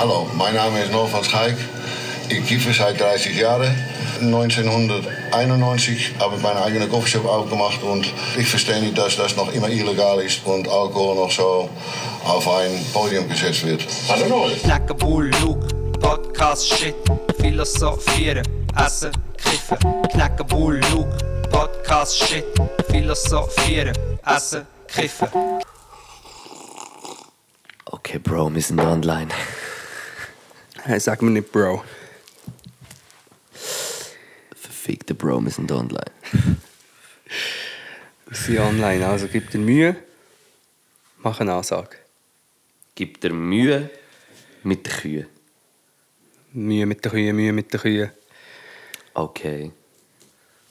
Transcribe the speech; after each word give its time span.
Hallo, 0.00 0.26
mein 0.34 0.54
Name 0.54 0.82
ist 0.82 0.90
Norman 0.92 1.22
Schaik. 1.22 1.56
Ich 2.30 2.46
kiffe 2.46 2.72
seit 2.72 2.98
30 2.98 3.36
Jahren. 3.36 3.68
1991 4.22 6.14
habe 6.18 6.36
ich 6.36 6.42
meine 6.42 6.62
eigene 6.62 6.88
Coffeeshop 6.88 7.26
aufgemacht 7.26 7.82
und 7.82 8.06
ich 8.38 8.48
verstehe 8.48 8.80
nicht, 8.80 8.96
dass 8.96 9.18
das 9.18 9.36
noch 9.36 9.52
immer 9.52 9.68
illegal 9.68 10.18
ist 10.22 10.40
und 10.46 10.66
Alkohol 10.66 11.16
noch 11.16 11.30
so 11.30 11.68
auf 12.24 12.48
ein 12.48 12.82
Podium 12.94 13.28
gesetzt 13.28 13.66
wird. 13.66 13.86
Hallo 14.08 14.48
Knacken, 14.62 14.96
Bull, 14.96 15.30
Luke, 15.42 15.68
Podcast, 16.00 16.66
Shit, 16.66 16.94
Philosophieren, 17.38 18.48
Essen, 18.82 19.12
Kiffen. 19.36 19.76
Knacken, 20.12 20.46
Bull, 20.46 20.80
Luke, 20.92 21.14
Podcast, 21.50 22.16
Shit, 22.16 22.46
Philosophieren, 22.90 23.92
Essen, 24.24 24.66
Kiffen. 24.88 25.28
Okay, 27.84 28.18
Bro, 28.18 28.54
wir 28.54 28.62
sind 28.62 28.80
online. 28.80 29.28
Hey, 30.82 30.98
sag 30.98 31.20
mir 31.20 31.30
nicht 31.30 31.52
Bro. 31.52 31.84
Verfickte 33.52 35.14
Bro, 35.14 35.42
wir 35.44 35.50
sind 35.50 35.70
online. 35.70 36.10
Wir 38.26 38.36
sind 38.36 38.58
online, 38.60 39.06
also 39.06 39.28
gib 39.28 39.50
dir 39.50 39.58
Mühe. 39.58 39.96
Mach 41.18 41.40
eine 41.40 41.52
Ansage. 41.52 41.96
Gib 42.94 43.20
dir 43.20 43.32
Mühe 43.32 43.90
mit 44.62 44.86
den 44.86 44.92
Kühen. 44.92 45.26
Mühe 46.52 46.86
mit 46.86 47.04
den 47.04 47.12
Kühen, 47.12 47.36
Mühe 47.36 47.52
mit 47.52 47.72
den 47.72 47.80
Kühen. 47.80 48.10
Okay. 49.12 49.72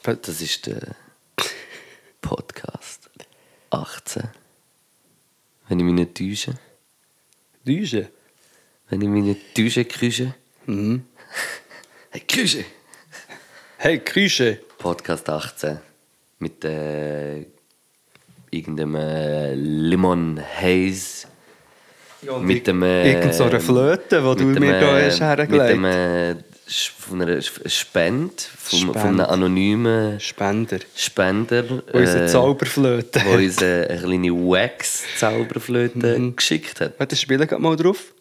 Das 0.02 0.42
ist 0.42 0.66
der 0.66 0.96
Podcast 2.22 3.12
18. 3.70 4.24
Wenn 5.68 5.80
ich 5.80 5.86
mich 5.86 5.94
nicht 5.94 6.18
täusche. 6.18 6.58
Düse. 7.64 8.10
Wenn 8.90 9.02
ich 9.02 9.08
nicht 9.10 9.56
täusche, 9.56 9.86
Küche. 9.86 10.36
Mhm. 10.66 11.04
Hey, 12.12 12.22
Küche! 12.22 12.66
Hey, 13.78 14.00
Küche. 14.00 14.60
Podcast 14.80 15.30
18. 15.30 15.78
Mit 16.40 16.66
äh, 16.66 17.46
irgendeinem 18.50 18.96
äh, 18.96 19.54
Lemon 19.54 20.40
Haze. 20.42 21.28
mit 22.42 22.66
dem. 22.66 22.82
Äh, 22.82 23.14
Irgend 23.14 23.36
so 23.36 23.44
einer 23.44 23.60
Flöte, 23.60 24.22
die 24.22 24.40
du 24.40 24.46
mit 24.46 24.56
dem, 24.56 24.64
mir 24.64 24.80
da 24.80 24.96
hast 25.06 25.20
Mit 25.20 25.22
hergelegt. 25.22 25.70
dem 25.70 25.86
äh, 25.86 26.32
Sch- 26.68 26.92
von 26.98 27.22
einer 27.22 27.40
Spende, 27.44 28.34
vom, 28.58 28.80
Spende. 28.80 29.00
von 29.00 29.10
einem 29.22 29.30
anonymen 29.30 30.20
Spender. 30.20 30.80
Spender. 30.96 31.64
Unsere 31.94 32.24
äh, 32.24 32.28
Zauberflöte. 32.28 33.20
der 33.20 33.38
uns 33.38 33.62
eine 33.62 34.00
kleine 34.02 34.32
Wax-Zauberflöte 34.32 36.18
Mhm. 36.18 36.36
geschickt 36.36 36.82
hat. 36.82 37.00
Warte, 37.00 37.16
spielen 37.16 37.48
gerade 37.48 37.62
mal 37.62 37.76
drauf. 37.76 38.16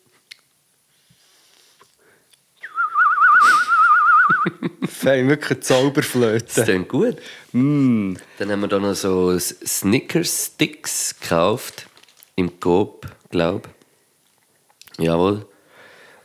Fein, 4.87 5.29
wirklich 5.29 5.51
eine 5.51 5.59
Das 5.61 5.69
Zauberflöte. 5.69 6.65
klingt 6.65 6.89
gut. 6.89 7.17
Mm. 7.53 8.15
Dann 8.39 8.51
haben 8.51 8.61
wir 8.61 8.69
da 8.69 8.79
noch 8.79 8.95
so 8.95 9.39
Snickers-Sticks 9.39 11.17
gekauft. 11.21 11.87
Im 12.37 12.61
Coop, 12.61 13.07
glaube 13.31 13.69
ich. 14.99 15.05
Jawohl. 15.05 15.47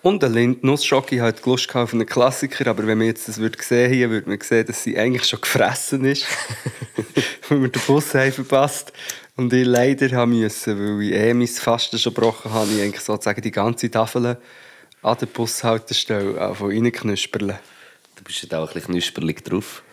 Und 0.03 0.23
eine 0.23 0.33
Lindnussschocke 0.33 1.21
hat 1.21 1.45
Lust 1.45 1.73
auf 1.75 1.93
einen 1.93 2.05
Klassiker, 2.05 2.67
aber 2.67 2.85
wenn 2.85 2.97
man 2.97 3.07
jetzt 3.07 3.29
das 3.29 3.37
würde 3.37 3.57
sehen 3.63 3.91
hier, 3.91 4.09
würde 4.09 4.29
man 4.29 4.39
sehen, 4.41 4.65
dass 4.65 4.83
sie 4.83 4.97
eigentlich 4.97 5.25
schon 5.25 5.39
gefressen 5.41 6.03
ist. 6.03 6.25
weil 7.49 7.61
wir 7.61 7.69
den 7.69 7.81
Bus 7.87 8.13
haben 8.13 8.31
verpasst. 8.31 8.91
Und 9.35 9.53
ich 9.53 9.65
leider 9.65 10.11
haben 10.11 10.37
müssen, 10.39 10.77
weil 10.77 11.07
ich 11.07 11.13
eh 11.13 11.33
mein 11.33 11.47
Fasten 11.47 11.97
schon 11.97 12.13
gebrochen 12.13 12.51
habe, 12.51 12.71
ich 12.71 12.81
eigentlich 12.81 13.01
sozusagen 13.03 13.41
die 13.41 13.51
ganze 13.51 13.89
Tafel 13.89 14.37
an 15.01 15.17
der 15.19 15.25
Bushaltestelle 15.25 16.39
anfangen 16.39 16.83
reinknusperlen. 16.83 17.57
Du 18.23 18.27
bist 18.29 18.41
jetzt 18.41 18.53
auch 18.55 18.67
ein 18.67 18.73
bisschen 18.73 18.93
knusperlig 18.93 19.43
drauf. 19.43 19.83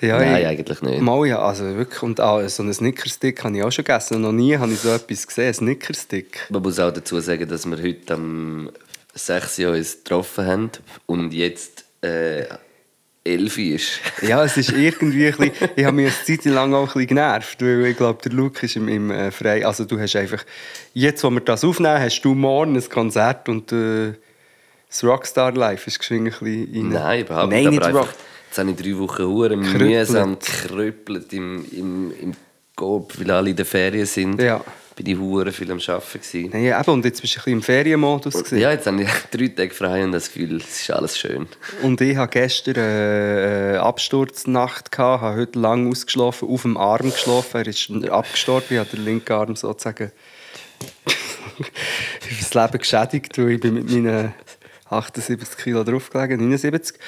Ja, 0.00 0.18
Nein, 0.18 0.40
ich- 0.40 0.46
eigentlich 0.46 0.80
nicht. 0.82 1.00
Mal 1.02 1.26
ja, 1.26 1.38
also 1.40 1.64
wirklich. 1.76 2.02
Und 2.02 2.20
auch 2.22 2.46
so 2.48 2.62
einen 2.62 2.72
Snickerstick 2.72 3.44
habe 3.44 3.54
ich 3.56 3.62
auch 3.62 3.70
schon 3.70 3.84
gegessen. 3.84 4.20
Noch 4.22 4.32
nie 4.32 4.56
habe 4.56 4.72
ich 4.72 4.78
so 4.80 4.90
etwas 4.90 5.26
gesehen, 5.26 5.44
einen 5.44 5.54
Snickerstick. 5.54 6.46
Man 6.48 6.62
muss 6.62 6.78
auch 6.78 6.90
dazu 6.92 7.20
sagen, 7.20 7.46
dass 7.48 7.66
wir 7.66 7.76
heute 7.82 8.14
am 8.14 8.70
6. 9.14 9.58
Jahr 9.58 9.72
uns 9.72 9.98
getroffen 9.98 10.46
haben 10.46 10.70
und 11.04 11.32
jetzt 11.34 11.84
äh, 12.02 12.44
11 13.24 13.58
Uhr 13.58 13.64
ist. 13.74 14.00
Ja, 14.22 14.42
es 14.44 14.56
ist 14.56 14.70
irgendwie 14.72 15.26
ein 15.28 15.36
bisschen, 15.36 15.68
ich 15.76 15.84
habe 15.84 15.96
mich 15.96 16.06
eine 16.26 16.38
Zeit 16.38 16.44
lang 16.46 16.72
auch 16.72 16.80
ein 16.82 16.86
bisschen 16.86 17.06
genervt, 17.08 17.60
weil 17.62 17.86
ich 17.86 17.96
glaube, 17.96 18.22
der 18.22 18.32
Luke 18.32 18.64
ist 18.64 18.76
im, 18.76 18.88
im 18.88 19.10
äh, 19.10 19.30
Frei, 19.30 19.66
also 19.66 19.84
du 19.84 19.98
hast 20.00 20.16
einfach, 20.16 20.44
jetzt 20.94 21.22
wo 21.24 21.30
wir 21.30 21.40
das 21.40 21.62
aufnehmen, 21.64 21.98
hast 22.00 22.20
du 22.22 22.34
morgen 22.34 22.74
ein 22.76 22.88
Konzert 22.88 23.48
und 23.50 23.70
äh, 23.72 24.12
das 24.96 25.04
Rockstar 25.04 25.52
Life 25.52 25.86
ist 25.88 25.98
geschwind 25.98 26.28
ein 26.28 26.30
bisschen 26.30 26.74
rein. 26.74 26.88
Nein, 26.88 27.20
überhaupt 27.20 27.50
Nein, 27.50 27.64
nicht. 27.64 27.70
nicht 27.70 27.82
Aber 27.82 28.00
einfach, 28.00 28.14
jetzt 28.48 28.58
habe 28.58 28.70
ich 28.70 28.76
drei 28.76 28.98
Wochen 28.98 29.24
Huren 29.24 29.60
mühsam 29.60 30.38
gekrüppelt 30.38 31.32
im, 31.34 31.64
im, 31.72 32.12
im 32.20 32.32
Coop, 32.74 33.18
weil 33.18 33.30
alle 33.30 33.50
in 33.50 33.56
der 33.56 33.66
Ferien 33.66 34.06
sind. 34.06 34.40
Ja. 34.40 34.62
Bin 34.94 35.06
ich 35.06 35.18
Huren 35.18 35.52
viel 35.52 35.70
am 35.70 35.78
Arbeiten 35.78 36.20
gewesen. 36.20 36.50
Nein, 36.50 36.80
eben, 36.80 36.90
und 36.90 37.04
jetzt 37.04 37.20
bist 37.20 37.34
du 37.34 37.40
ein 37.40 37.42
bisschen 37.42 37.52
im 37.52 37.62
Ferienmodus 37.62 38.32
gewesen. 38.32 38.58
Ja, 38.58 38.72
jetzt 38.72 38.86
habe 38.86 39.02
ich 39.02 39.10
drei 39.30 39.48
Tage 39.48 39.74
frei 39.74 40.02
und 40.02 40.12
das 40.12 40.32
Gefühl, 40.32 40.56
es 40.56 40.80
ist 40.80 40.90
alles 40.90 41.18
schön. 41.18 41.46
Und 41.82 42.00
ich 42.00 42.16
hatte 42.16 42.38
gestern 42.38 42.76
äh, 42.76 42.78
eine 42.78 43.82
Absturznacht, 43.82 44.90
gehabt, 44.90 45.20
habe 45.20 45.40
heute 45.40 45.58
lang 45.58 45.90
ausgeschlafen, 45.90 46.48
auf 46.48 46.62
dem 46.62 46.78
Arm 46.78 47.10
geschlafen. 47.10 47.58
Er 47.58 47.66
ist 47.66 47.90
abgestorben, 48.08 48.68
ich 48.70 48.78
habe 48.78 48.88
den 48.88 49.04
linken 49.04 49.32
Arm 49.34 49.54
sozusagen 49.54 50.12
fürs 52.20 52.54
Leben 52.54 52.78
geschädigt, 52.78 53.36
weil 53.36 53.50
ich 53.50 53.60
bin 53.60 53.74
mit 53.74 53.90
meinen 53.90 54.32
78 54.90 55.56
Kilo 55.56 55.84
draufgelegen, 55.84 56.38
79. 56.38 56.98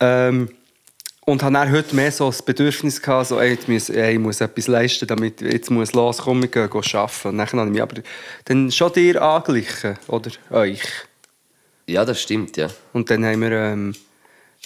Ähm, 0.00 0.48
und 1.28 1.42
habe 1.42 1.54
dann 1.54 1.72
heute 1.72 1.96
mehr 1.96 2.12
so 2.12 2.26
das 2.26 2.40
Bedürfnis 2.40 3.02
gehabt, 3.02 3.28
so, 3.28 3.40
ey, 3.40 3.50
jetzt 3.50 3.68
muss, 3.68 3.90
ey, 3.90 4.12
ich 4.12 4.18
muss 4.18 4.40
etwas 4.40 4.68
leisten, 4.68 5.08
damit 5.08 5.40
jetzt 5.40 5.70
muss 5.70 5.92
los, 5.92 6.18
komm, 6.18 6.40
wir 6.40 6.48
gehen, 6.48 6.70
gehen 6.70 6.82
arbeiten. 6.94 7.28
Und 7.28 7.38
dann 7.38 7.50
habe 7.50 7.66
ich 7.66 7.72
mich 7.72 7.82
aber 7.82 8.02
dann 8.44 8.70
schon 8.70 8.92
dir 8.92 9.20
angeglichen, 9.20 9.98
oder 10.06 10.30
euch. 10.50 10.82
Ja, 11.86 12.04
das 12.04 12.22
stimmt, 12.22 12.56
ja. 12.56 12.68
Und 12.92 13.10
dann 13.10 13.24
haben 13.24 13.40
wir, 13.40 13.50
ähm, 13.50 13.94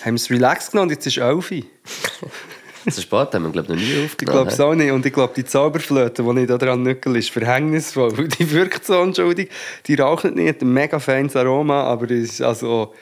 haben 0.03 0.13
wir 0.13 0.15
es 0.15 0.31
relaxed 0.31 0.73
genommen 0.73 0.91
und 0.91 0.95
jetzt 0.95 1.07
ist 1.07 1.17
11 1.17 1.51
Uhr. 1.51 1.63
So 2.87 3.01
spät 3.03 3.35
haben 3.35 3.45
wir, 3.45 3.51
glaube 3.51 3.75
ich, 3.75 3.81
noch 3.81 3.87
nie 3.87 3.93
Ich 3.99 4.05
aufgenommen. 4.05 4.37
glaube 4.39 4.51
es 4.53 4.61
auch 4.61 4.75
nicht. 4.75 4.91
Und 4.91 5.05
ich 5.07 5.13
glaube, 5.13 5.33
die 5.37 5.45
Zauberflöte, 5.45 6.23
die 6.23 6.41
ich 6.41 6.47
da 6.49 6.59
dran 6.59 6.83
nückel, 6.83 7.17
ist 7.17 7.31
verhängnisvoll. 7.31 8.17
Weil 8.17 8.29
Die 8.29 8.51
wirkt 8.51 8.87
so 8.87 8.99
unschuldig. 9.01 9.51
Die 9.87 9.95
raucht 9.97 10.25
nicht, 10.25 10.49
hat 10.49 10.63
ein 10.63 10.73
mega 10.73 10.99
feines 10.99 11.37
Aroma, 11.37 11.83
aber 11.85 12.11
ist 12.11 12.41
also, 12.41 12.95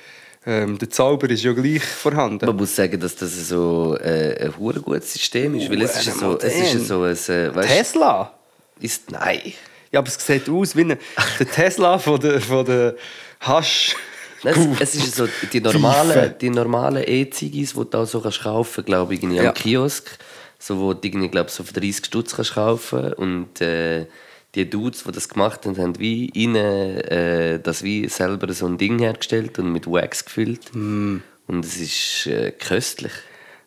ähm, 0.47 0.78
der 0.78 0.91
Zauber 0.91 1.28
ist 1.31 1.44
ja 1.44 1.53
gleich 1.53 1.84
vorhanden. 1.84 2.47
Man 2.47 2.56
muss 2.56 2.75
sagen, 2.75 2.99
dass 2.99 3.16
das 3.16 3.49
so 3.49 3.97
äh, 4.00 4.47
ein 4.47 4.56
hure 4.59 4.81
gutes 4.81 5.12
System 5.12 5.55
ist, 5.55 5.71
weil 5.71 5.83
es 5.83 5.97
ist 5.97 6.06
ja 6.06 6.12
so, 6.12 6.39
es 6.39 6.75
ist 6.75 6.87
so 6.89 7.03
ein, 7.03 7.12
äh, 7.12 7.55
weißt, 7.55 7.69
Tesla? 7.69 8.33
ist 8.81 9.10
nein. 9.10 9.53
Ja, 9.91 10.00
aber 10.00 10.09
es 10.09 10.25
sieht 10.25 10.49
aus 10.49 10.77
wie 10.77 10.83
ein, 10.83 10.99
der 11.39 11.50
Tesla 11.50 11.99
von 11.99 12.21
der, 12.21 12.41
von 12.41 12.65
der 12.65 12.95
Hasch. 13.41 13.95
Es, 14.44 14.56
es 14.81 14.94
ist 14.94 15.15
so 15.16 15.28
die 15.53 15.60
normalen, 15.60 16.34
die 16.41 16.50
normalen 16.50 17.03
E-Ziggis, 17.06 17.72
die 17.75 17.84
du 17.91 17.99
auch 17.99 18.04
so 18.06 18.21
kannst 18.21 18.43
kaufen, 18.43 18.84
glaube 18.84 19.15
ich, 19.15 19.22
irgendwie 19.22 19.38
Ja. 19.38 19.49
am 19.49 19.54
Kiosk, 19.54 20.10
so 20.59 20.78
wo 20.78 20.94
du 20.94 21.06
irgendwie, 21.06 21.28
glaube 21.28 21.50
so 21.50 21.62
für 21.65 21.72
30 21.72 22.06
Stutz 22.06 22.37
kannst 22.37 22.54
kaufen 22.54 23.12
und 23.15 23.60
äh, 23.60 24.06
die 24.54 24.69
Dudes, 24.69 25.04
die 25.04 25.12
das 25.12 25.28
gemacht 25.28 25.66
haben, 25.66 25.77
haben 25.77 25.98
wie 25.98 26.27
innen 26.31 26.98
äh, 27.00 27.60
das 27.60 27.82
wie 27.82 28.09
selber 28.09 28.53
so 28.53 28.66
ein 28.66 28.78
Ding 28.78 28.98
hergestellt 28.98 29.59
und 29.59 29.72
mit 29.72 29.87
Wax 29.87 30.25
gefüllt 30.25 30.75
Mm. 30.75 31.16
und 31.48 31.65
es 31.65 31.77
ist 31.78 32.27
äh, 32.27 32.53
köstlich. 32.53 33.12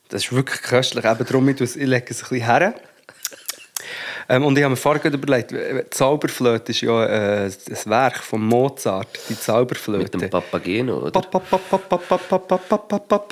Das 0.09 0.23
ist 0.25 0.33
wirklich 0.33 0.61
köstlich. 0.61 1.05
Eben 1.05 1.25
darum, 1.25 1.47
ich 1.49 1.59
lege 1.75 2.05
es 2.09 2.23
ein 2.23 2.29
bisschen 2.29 2.45
her. 2.45 2.75
Ähm, 4.31 4.45
und 4.45 4.57
ich 4.57 4.63
habe 4.63 4.71
mir 4.71 4.77
vorher 4.77 5.13
überlegt, 5.13 5.51
die 5.51 5.89
Zauberflöte 5.89 6.71
ist 6.71 6.79
ja 6.79 7.05
äh, 7.05 7.45
ein 7.47 7.75
Werk 7.85 8.19
von 8.19 8.41
Mozart, 8.41 9.09
die 9.27 9.37
Zauberflöte. 9.37 10.17
Mit 10.17 10.21
dem 10.21 10.29
Papageno, 10.29 10.99
oder? 10.99 11.19
Pa, 11.19 11.41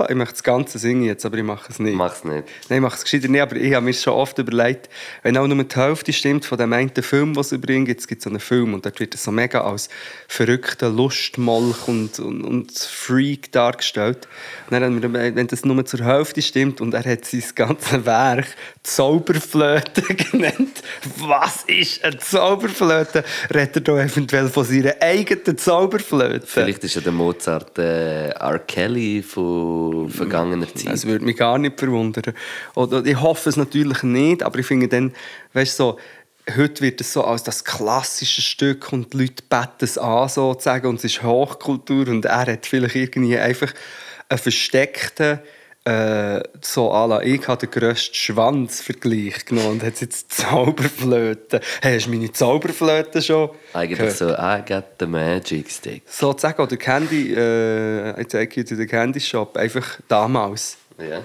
ich 0.09 0.15
möchte 0.15 0.33
das 0.33 0.43
Ganze 0.43 0.77
singen 0.77 1.03
jetzt, 1.03 1.25
aber 1.25 1.37
ich 1.37 1.43
mache 1.43 1.71
es 1.71 1.79
nicht. 1.79 1.95
Mach's 1.95 2.25
nicht. 2.25 2.43
Nein, 2.67 2.79
ich 2.79 2.81
mache 2.81 2.97
es 2.97 3.03
gescheiter 3.03 3.29
nicht, 3.29 3.41
aber 3.41 3.55
ich 3.55 3.73
habe 3.73 3.85
mir 3.85 3.93
schon 3.93 4.11
oft 4.11 4.37
überlegt, 4.39 4.89
wenn 5.23 5.37
auch 5.37 5.47
nur 5.47 5.63
die 5.63 5.75
Hälfte 5.75 6.11
stimmt 6.11 6.43
von 6.43 6.57
dem 6.57 6.73
einen 6.73 6.91
Film, 6.91 7.33
den 7.33 7.39
es 7.39 7.53
übrigens 7.53 7.87
gibt, 7.87 8.01
es 8.01 8.07
gibt 8.07 8.21
so 8.21 8.29
einen 8.29 8.41
Film 8.41 8.73
und 8.73 8.85
dort 8.85 8.99
wird 8.99 9.15
es 9.15 9.23
so 9.23 9.31
mega 9.31 9.61
als 9.61 9.87
verrückter 10.27 10.89
Lustmolch 10.89 11.87
und, 11.87 12.19
und, 12.19 12.43
und 12.43 12.71
Freak 12.73 13.53
dargestellt. 13.53 14.27
Und 14.69 14.81
dann, 14.81 15.01
wir, 15.01 15.13
wenn 15.13 15.47
das 15.47 15.63
nur 15.63 15.85
zur 15.85 16.03
Hälfte 16.03 16.41
stimmt 16.41 16.81
und 16.81 16.93
er 16.93 17.05
hat 17.09 17.23
sein 17.23 17.43
ganzes 17.55 18.05
Werk 18.05 18.47
Zauberflöte 18.83 20.01
genannt, 20.01 20.83
was 21.17 21.63
ist 21.63 22.03
eine 22.03 22.17
Zauberflöte? 22.17 23.23
Redet 23.53 23.75
er 23.75 23.81
da 23.81 23.99
eventuell 23.99 24.49
von 24.49 24.65
seiner 24.65 24.95
eigenen 25.01 25.57
Zauberflöte? 25.57 26.45
Vielleicht 26.45 26.83
ist 26.83 26.95
ja 26.95 27.01
der 27.01 27.11
Mozart 27.11 27.77
äh, 27.77 28.29
R. 28.29 28.59
Kelly 28.59 29.21
von 29.21 30.09
vergangener 30.09 30.67
Zeit. 30.73 30.93
Das 30.93 31.05
würde 31.05 31.25
mich 31.25 31.37
gar 31.37 31.57
nicht 31.57 31.79
verwundern. 31.79 32.33
Oder 32.75 33.05
ich 33.05 33.19
hoffe 33.19 33.49
es 33.49 33.57
natürlich 33.57 34.03
nicht, 34.03 34.43
aber 34.43 34.59
ich 34.59 34.65
finde 34.65 34.87
dann, 34.87 35.13
weißt 35.53 35.79
du, 35.79 35.83
so, 35.83 35.99
heute 36.55 36.81
wird 36.81 37.01
es 37.01 37.13
so 37.13 37.23
als 37.23 37.43
das 37.43 37.63
klassische 37.63 38.41
Stück 38.41 38.91
und 38.91 39.13
die 39.13 39.17
Leute 39.17 39.43
beten 39.49 39.83
es 39.85 39.97
an, 39.97 40.29
sozusagen, 40.29 40.87
und 40.87 40.95
es 40.95 41.05
ist 41.05 41.23
Hochkultur 41.23 42.07
und 42.07 42.25
er 42.25 42.47
hat 42.47 42.65
vielleicht 42.65 42.95
irgendwie 42.95 43.37
einfach 43.37 43.73
einen 44.29 44.39
versteckten 44.39 45.39
äh, 45.85 46.41
so 46.61 46.91
à 46.91 47.07
la 47.07 47.21
ich 47.21 47.47
habe 47.47 47.65
den 47.65 47.71
grössten 47.71 48.13
Schwanz-Vergleich 48.13 49.45
genommen 49.45 49.71
und 49.71 49.83
hat 49.83 50.01
jetzt 50.01 50.31
Zauberflöte. 50.33 51.61
Hey, 51.81 51.95
hast 51.97 52.07
du 52.07 52.11
meine 52.11 52.31
Zauberflöte 52.31 53.21
schon 53.21 53.49
Eigentlich 53.73 53.97
gehört? 53.99 54.17
so, 54.17 54.29
I 54.29 54.61
got 54.67 54.85
the 54.99 55.05
magic 55.05 55.71
stick. 55.71 56.03
Sozusagen, 56.05 56.61
oder 56.61 56.77
Candy, 56.77 57.33
äh, 57.33 58.21
ich 58.21 58.27
zeige 58.27 58.63
dir 58.63 58.77
den 58.77 58.87
Candy 58.87 59.19
Shop, 59.19 59.55
einfach 59.57 59.99
damals. 60.07 60.77
Ja. 60.97 61.21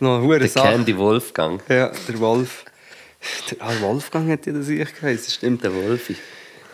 Noch 0.00 0.18
eine 0.18 0.26
hure 0.26 0.38
Der 0.40 0.48
Sache. 0.48 0.68
Candy 0.68 0.96
Wolfgang. 0.96 1.62
Ja, 1.68 1.90
der 2.08 2.20
Wolf. 2.20 2.64
Der, 3.50 3.66
ah, 3.66 3.72
Wolfgang 3.80 4.30
hat 4.30 4.46
ja 4.46 4.52
das 4.52 4.68
ich 4.68 4.94
geheißen, 4.94 5.30
stimmt. 5.32 5.64
Der 5.64 5.72
Wolfi. 5.74 6.16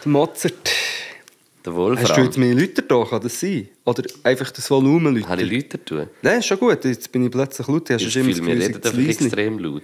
Der 0.04 0.10
Mozart. 0.10 0.70
Der 1.64 1.72
Hast 1.72 1.76
du 1.76 1.82
Wolfram. 1.82 2.24
jetzt 2.24 2.38
meine 2.38 2.54
Leute 2.54 2.82
da? 2.82 3.04
Kann 3.04 3.20
das 3.20 3.38
sein? 3.38 3.68
Oder 3.84 4.02
einfach 4.24 4.50
das 4.50 4.68
Volumen 4.70 5.14
Leute? 5.14 5.28
Habe 5.28 5.42
ich 5.42 5.50
Leute 5.50 5.84
tun? 5.84 6.08
Nein, 6.22 6.40
ist 6.40 6.46
schon 6.46 6.58
gut. 6.58 6.84
Jetzt 6.84 7.12
bin 7.12 7.24
ich 7.24 7.30
plötzlich 7.30 7.66
laut. 7.68 7.90
Hast 7.90 8.02
Ich 8.02 8.12
fühle 8.12 8.24
mich 8.24 8.40
reden 8.42 9.08
extrem 9.08 9.58
laut. 9.58 9.82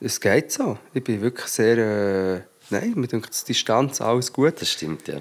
Es 0.00 0.20
geht 0.20 0.52
so. 0.52 0.78
Ich 0.94 1.04
bin 1.04 1.20
wirklich 1.20 1.46
sehr... 1.46 1.76
Äh, 1.78 2.40
nein, 2.70 2.92
mir 2.96 3.06
denkt 3.06 3.30
die 3.42 3.52
Distanz, 3.52 4.00
alles 4.00 4.32
gut. 4.32 4.54
Das 4.60 4.70
stimmt, 4.70 5.08
ja. 5.08 5.20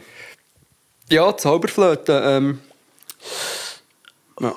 Ja, 1.10 1.36
Zauberflöte. 1.36 2.22
Ähm, 2.26 2.60
ja. 4.40 4.56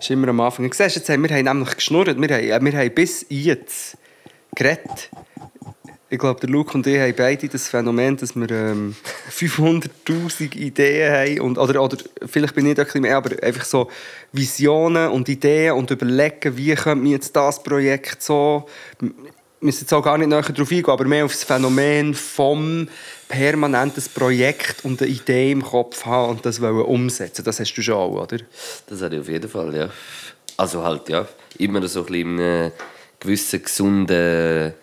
Ist 0.00 0.10
immer 0.10 0.28
am 0.28 0.40
Anfang. 0.40 0.68
Du 0.68 0.76
siehst, 0.76 0.96
jetzt 0.96 1.08
haben, 1.08 1.22
wir 1.22 1.34
haben 1.34 1.44
nämlich 1.44 1.76
geschnurrt. 1.76 2.20
Wir 2.20 2.28
haben, 2.28 2.66
äh, 2.66 2.72
wir 2.72 2.78
haben 2.78 2.94
bis 2.94 3.24
jetzt 3.30 3.96
geredet. 4.54 5.10
Ich 6.14 6.20
glaube, 6.20 6.38
der 6.38 6.48
Luke 6.48 6.74
und 6.74 6.86
ich 6.86 6.96
haben 6.96 7.12
beide 7.16 7.48
das 7.48 7.66
Phänomen, 7.66 8.16
dass 8.16 8.36
wir 8.36 8.48
ähm, 8.48 8.94
500'000 9.32 10.54
Ideen 10.54 11.12
haben. 11.12 11.40
Und, 11.40 11.58
oder, 11.58 11.82
oder 11.82 11.96
vielleicht 12.24 12.54
bin 12.54 12.66
ich 12.66 12.76
da 12.76 12.82
ein 12.82 12.86
bisschen 12.86 13.02
mehr, 13.02 13.16
aber 13.16 13.30
einfach 13.42 13.64
so 13.64 13.90
Visionen 14.30 15.10
und 15.10 15.28
Ideen 15.28 15.72
und 15.72 15.90
überlegen, 15.90 16.56
wie 16.56 16.72
könnte 16.76 17.02
man 17.02 17.06
jetzt 17.06 17.34
das 17.34 17.60
Projekt 17.60 18.22
so... 18.22 18.68
Wir 19.00 19.10
müssen 19.58 19.80
jetzt 19.80 19.92
auch 19.92 20.04
gar 20.04 20.16
nicht 20.16 20.28
näher 20.28 20.42
darauf 20.42 20.70
eingehen, 20.70 20.88
aber 20.88 21.04
mehr 21.04 21.24
auf 21.24 21.32
das 21.32 21.42
Phänomen 21.42 22.14
vom 22.14 22.86
permanentes 23.26 24.08
Projekt 24.08 24.84
und 24.84 25.02
eine 25.02 25.10
Idee 25.10 25.50
im 25.50 25.64
Kopf 25.64 26.06
haben 26.06 26.36
und 26.36 26.46
das 26.46 26.60
wollen 26.60 26.82
umsetzen. 26.82 27.44
Das 27.44 27.58
hast 27.58 27.74
du 27.74 27.82
schon 27.82 27.94
auch, 27.94 28.22
oder? 28.22 28.36
Das 28.86 29.02
habe 29.02 29.16
ich 29.16 29.20
auf 29.20 29.28
jeden 29.28 29.50
Fall, 29.50 29.74
ja. 29.74 29.88
Also 30.56 30.84
halt, 30.84 31.08
ja. 31.08 31.26
Immer 31.58 31.88
so 31.88 32.00
ein 32.00 32.06
bisschen 32.06 32.38
in 32.38 32.40
einem 32.40 32.72
gewissen 33.18 33.62
gesunden, 33.64 34.74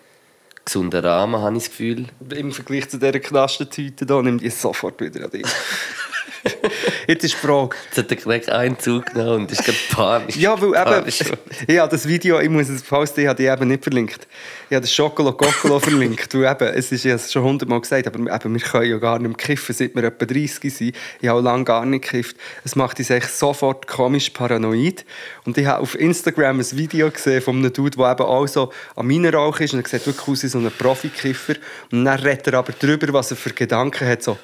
gesunden 0.64 1.04
Rahmen, 1.04 1.40
habe 1.40 1.56
ich 1.56 1.64
das 1.64 1.70
Gefühl. 1.70 2.06
Im 2.34 2.52
Vergleich 2.52 2.88
zu 2.88 2.98
dieser 2.98 3.18
Knastentüte 3.18 4.06
hier 4.06 4.22
nimmt 4.22 4.42
die 4.42 4.46
es 4.46 4.60
sofort 4.60 5.00
wieder 5.00 5.24
an 5.24 5.30
dich. 5.30 5.46
Jetzt 7.06 7.24
ist 7.24 7.34
die 7.34 7.46
Frage. 7.46 7.76
Jetzt 7.86 7.98
hat 7.98 8.10
er 8.10 8.16
gleich 8.16 8.52
einen 8.52 8.78
Zug 8.78 9.06
genommen 9.06 9.42
und 9.42 9.52
ist 9.52 9.64
gerade 9.64 9.78
panisch. 9.90 10.36
Ja, 10.36 10.60
weil 10.60 10.72
Panisch. 10.72 11.20
eben, 11.20 11.38
ich 11.66 11.78
habe 11.78 11.90
das 11.90 12.06
Video, 12.06 12.38
ich 12.38 12.48
muss 12.48 12.68
es 12.68 12.82
falls 12.82 13.16
ich 13.16 13.26
habe 13.26 13.36
die 13.36 13.48
eben 13.48 13.68
nicht 13.68 13.82
verlinkt. 13.82 14.28
Ich 14.68 14.74
habe 14.74 14.82
das 14.82 14.92
Schokolo 14.92 15.32
Kokolo 15.32 15.78
verlinkt. 15.80 16.32
Weil 16.34 16.52
eben, 16.52 16.74
es 16.74 16.92
ist 16.92 17.04
ja 17.04 17.18
schon 17.18 17.42
hundertmal 17.42 17.80
gesagt, 17.80 18.06
aber 18.06 18.18
eben, 18.18 18.54
wir 18.54 18.60
können 18.60 18.90
ja 18.90 18.98
gar 18.98 19.18
nicht 19.18 19.28
mehr 19.28 19.36
kiffen, 19.36 19.74
seit 19.74 19.94
wir 19.94 20.04
etwa 20.04 20.24
30 20.24 20.74
sind. 20.74 20.96
Ich 21.20 21.28
habe 21.28 21.40
lange 21.40 21.64
gar 21.64 21.84
nicht 21.84 22.04
gekifft. 22.04 22.36
Es 22.64 22.76
macht 22.76 22.98
uns 22.98 23.10
echt 23.10 23.30
sofort 23.30 23.86
komisch 23.86 24.30
paranoid. 24.30 25.04
Und 25.44 25.58
ich 25.58 25.66
habe 25.66 25.82
auf 25.82 25.98
Instagram 25.98 26.60
ein 26.60 26.78
Video 26.78 27.10
gesehen 27.10 27.42
von 27.42 27.56
einem 27.56 27.72
Dude, 27.72 27.96
der 27.96 28.12
eben 28.12 28.22
auch 28.22 28.46
so 28.46 28.72
an 28.94 29.06
meiner 29.06 29.32
Rauch 29.34 29.58
ist 29.60 29.74
und 29.74 29.82
er 29.84 29.88
sieht 29.88 30.06
wirklich 30.06 30.28
aus 30.28 30.42
wie 30.42 30.48
so 30.48 30.58
ein 30.58 30.70
Profikiffer. 30.70 31.54
Und 31.90 32.04
dann 32.04 32.20
redet 32.20 32.46
er 32.46 32.54
aber 32.54 32.72
darüber, 32.78 33.12
was 33.12 33.30
er 33.30 33.36
für 33.36 33.50
Gedanken 33.50 34.06
hat, 34.06 34.22
so 34.22 34.38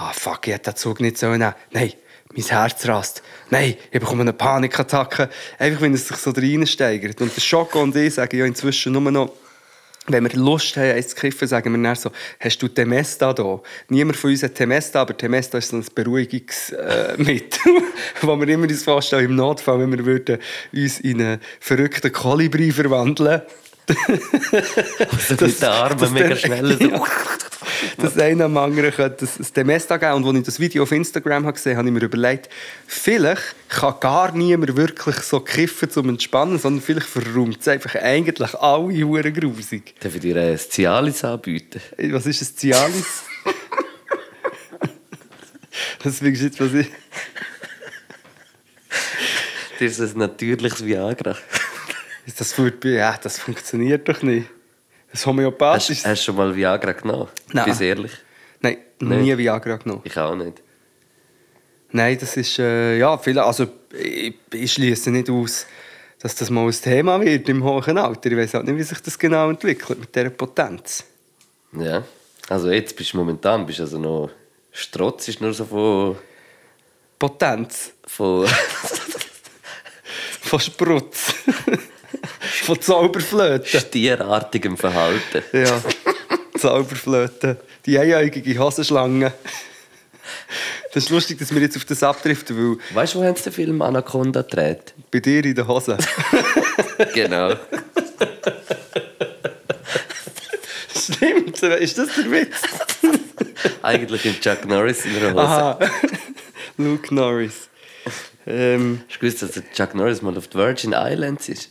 ah 0.00 0.12
fuck, 0.12 0.46
ich 0.46 0.54
hätte 0.54 0.70
den 0.70 0.76
Zug 0.76 1.00
nicht 1.00 1.18
sollen 1.18 1.40
nehmen. 1.40 1.54
Nein, 1.72 1.92
mein 2.32 2.44
Herz 2.44 2.88
rast. 2.88 3.22
Nein, 3.50 3.76
ich 3.90 4.00
bekomme 4.00 4.22
eine 4.22 4.32
Panikattacke. 4.32 5.28
Einfach, 5.58 5.82
wenn 5.82 5.94
es 5.94 6.08
sich 6.08 6.16
so 6.16 6.30
reinsteigert. 6.30 7.20
Und 7.20 7.34
der 7.36 7.40
Schoko 7.40 7.82
und 7.82 7.94
ich 7.96 8.14
sagen 8.14 8.36
ja 8.36 8.46
inzwischen 8.46 8.92
nur 8.92 9.10
noch, 9.10 9.32
wenn 10.06 10.24
wir 10.24 10.32
Lust 10.32 10.76
haben, 10.76 10.92
eins 10.92 11.08
zu 11.08 11.16
kiffen, 11.16 11.46
sagen 11.46 11.72
wir 11.72 11.82
dann 11.82 11.94
so, 11.94 12.10
hast 12.40 12.62
du 12.62 12.68
Temesta 12.68 13.32
da? 13.32 13.60
Niemand 13.88 14.16
von 14.16 14.30
uns 14.30 14.42
hat 14.42 14.54
Temesta, 14.54 15.02
aber 15.02 15.16
Temesta 15.16 15.58
ist 15.58 15.68
so 15.68 15.76
ein 15.76 15.84
Beruhigungsmittel, 15.94 17.76
äh, 17.76 18.22
wo 18.22 18.40
wir 18.40 18.48
immer 18.48 18.66
uns 18.66 18.82
vorstellen, 18.82 19.26
im 19.26 19.36
Notfall, 19.36 19.80
wenn 19.80 19.92
wir 19.92 20.04
würden 20.06 20.38
uns 20.72 21.00
in 21.00 21.20
einen 21.20 21.40
verrückten 21.60 22.10
Kolibri 22.10 22.72
verwandeln 22.72 23.42
Also 25.10 25.44
mit 25.44 25.60
den 25.60 25.68
Armen 25.68 26.12
mega 26.12 26.36
schnell. 26.36 26.78
So. 26.78 27.06
Dass 27.98 28.18
einer 28.18 28.46
am 28.46 28.56
anderen 28.56 28.92
könnte 28.92 29.28
das, 29.36 29.52
Demesta 29.52 29.96
geben. 29.96 30.24
Und 30.24 30.26
als 30.26 30.38
ich 30.38 30.44
das 30.44 30.60
Video 30.60 30.82
auf 30.82 30.92
Instagram 30.92 31.44
habe 31.44 31.54
gesehen 31.54 31.76
habe, 31.76 31.86
habe 31.86 31.96
ich 31.96 32.02
mir 32.02 32.06
überlegt, 32.06 32.48
vielleicht 32.86 33.42
kann 33.68 33.94
gar 34.00 34.32
niemand 34.32 34.76
wirklich 34.76 35.16
so 35.16 35.40
kiffen 35.40 35.90
zum 35.90 36.08
Entspannen, 36.08 36.58
sondern 36.58 36.82
vielleicht 36.82 37.06
verräumt 37.06 37.60
es 37.60 37.68
einfach 37.68 37.94
eigentlich 37.96 38.54
alle 38.54 39.04
Huren 39.04 39.32
grusig. 39.32 39.94
Darf 40.00 40.14
ich 40.14 40.20
dir 40.20 40.36
ein 40.36 40.58
Cialis 40.58 41.24
anbieten? 41.24 41.80
Was 42.10 42.26
ist 42.26 42.42
ein 42.42 42.56
Cialis? 42.56 43.24
das 46.02 46.18
du 46.18 46.26
jetzt, 46.26 46.60
was 46.60 46.74
ich... 46.74 46.88
Das 49.78 49.98
ist 49.98 50.14
ein 50.14 50.18
natürliches 50.18 50.84
Viagra. 50.84 51.36
Das, 52.36 52.54
ja, 52.84 53.16
das 53.16 53.38
funktioniert 53.38 54.08
doch 54.08 54.22
nicht. 54.22 54.46
Das 55.10 55.20
Hast, 55.20 55.26
homöopathisch. 55.26 56.04
hast 56.04 56.20
du 56.20 56.24
schon 56.24 56.36
mal 56.36 56.54
Viagra 56.54 56.92
genommen? 56.92 57.28
Nein. 57.52 57.64
Bist 57.64 57.80
ehrlich? 57.80 58.12
Nein, 58.60 58.78
Nicht? 59.00 59.22
nie 59.22 59.36
Viagra 59.36 59.76
genommen. 59.76 60.02
Ich 60.04 60.16
auch 60.16 60.34
nicht. 60.34 60.62
Nein, 61.92 62.16
das 62.20 62.36
ist, 62.36 62.58
äh, 62.58 62.98
ja, 62.98 63.18
viele, 63.18 63.42
also 63.42 63.66
ich, 63.92 64.34
ich 64.52 64.72
schließe 64.72 65.10
nicht 65.10 65.28
aus, 65.28 65.66
dass 66.20 66.34
das 66.36 66.50
mal 66.50 66.64
ein 66.66 66.70
Thema 66.70 67.20
wird 67.20 67.48
im 67.48 67.64
hohen 67.64 67.98
Alter. 67.98 68.30
Ich 68.30 68.36
weiß 68.36 68.54
auch 68.56 68.62
nicht, 68.62 68.76
wie 68.76 68.82
sich 68.82 69.00
das 69.00 69.18
genau 69.18 69.50
entwickelt 69.50 69.98
mit 69.98 70.14
dieser 70.14 70.30
Potenz. 70.30 71.04
Ja. 71.72 72.04
Also 72.48 72.70
jetzt 72.70 72.96
bist 72.96 73.12
du 73.12 73.16
momentan 73.18 73.64
bist 73.66 73.80
also 73.80 73.98
noch 73.98 74.30
Strotz 74.72 75.28
ist 75.28 75.40
nur 75.40 75.52
so 75.52 75.64
von, 75.64 76.16
Potenz 77.18 77.92
von 78.06 78.46
von 80.42 80.60
Sprutz, 80.60 81.34
von 82.64 82.80
Zauberflöte. 82.80 83.80
stierartigem 83.80 84.76
Verhalten. 84.76 85.42
Ja, 85.52 85.80
Zauberflöte, 86.58 87.56
die 87.86 87.98
einäugige 87.98 88.58
Hosenschlange. 88.58 89.32
Das 90.92 91.04
ist 91.04 91.10
lustig, 91.10 91.38
dass 91.38 91.54
wir 91.54 91.60
jetzt 91.60 91.76
auf 91.76 91.84
das 91.84 92.02
abdriften, 92.02 92.56
weil 92.56 92.96
Weißt 92.96 93.14
du, 93.14 93.20
wo 93.20 93.24
haben 93.24 93.36
sie 93.36 93.44
den 93.44 93.52
Film 93.52 93.82
Anaconda 93.82 94.42
gedreht? 94.42 94.94
bei 95.10 95.20
dir 95.20 95.44
in 95.44 95.54
der 95.54 95.66
Hose. 95.66 95.96
Genau. 97.14 97.54
Stimmt, 100.94 101.62
ist 101.62 101.98
das 101.98 102.14
der 102.14 102.30
Witz? 102.30 102.56
Eigentlich 103.82 104.24
im 104.26 104.40
Chuck 104.40 104.66
Norris 104.66 105.04
in 105.06 105.16
einer 105.16 105.32
Hose. 105.32 105.40
Aha, 105.42 105.78
Luke 106.76 107.14
Norris. 107.14 107.68
Ähm, 108.46 109.02
Hast 109.08 109.16
du 109.16 109.20
gewusst, 109.20 109.42
dass 109.42 109.50
der 109.52 109.70
Chuck 109.72 109.94
Norris 109.94 110.22
mal 110.22 110.36
auf 110.36 110.48
die 110.48 110.58
Virgin 110.58 110.92
Islands 110.94 111.48
ist? 111.48 111.70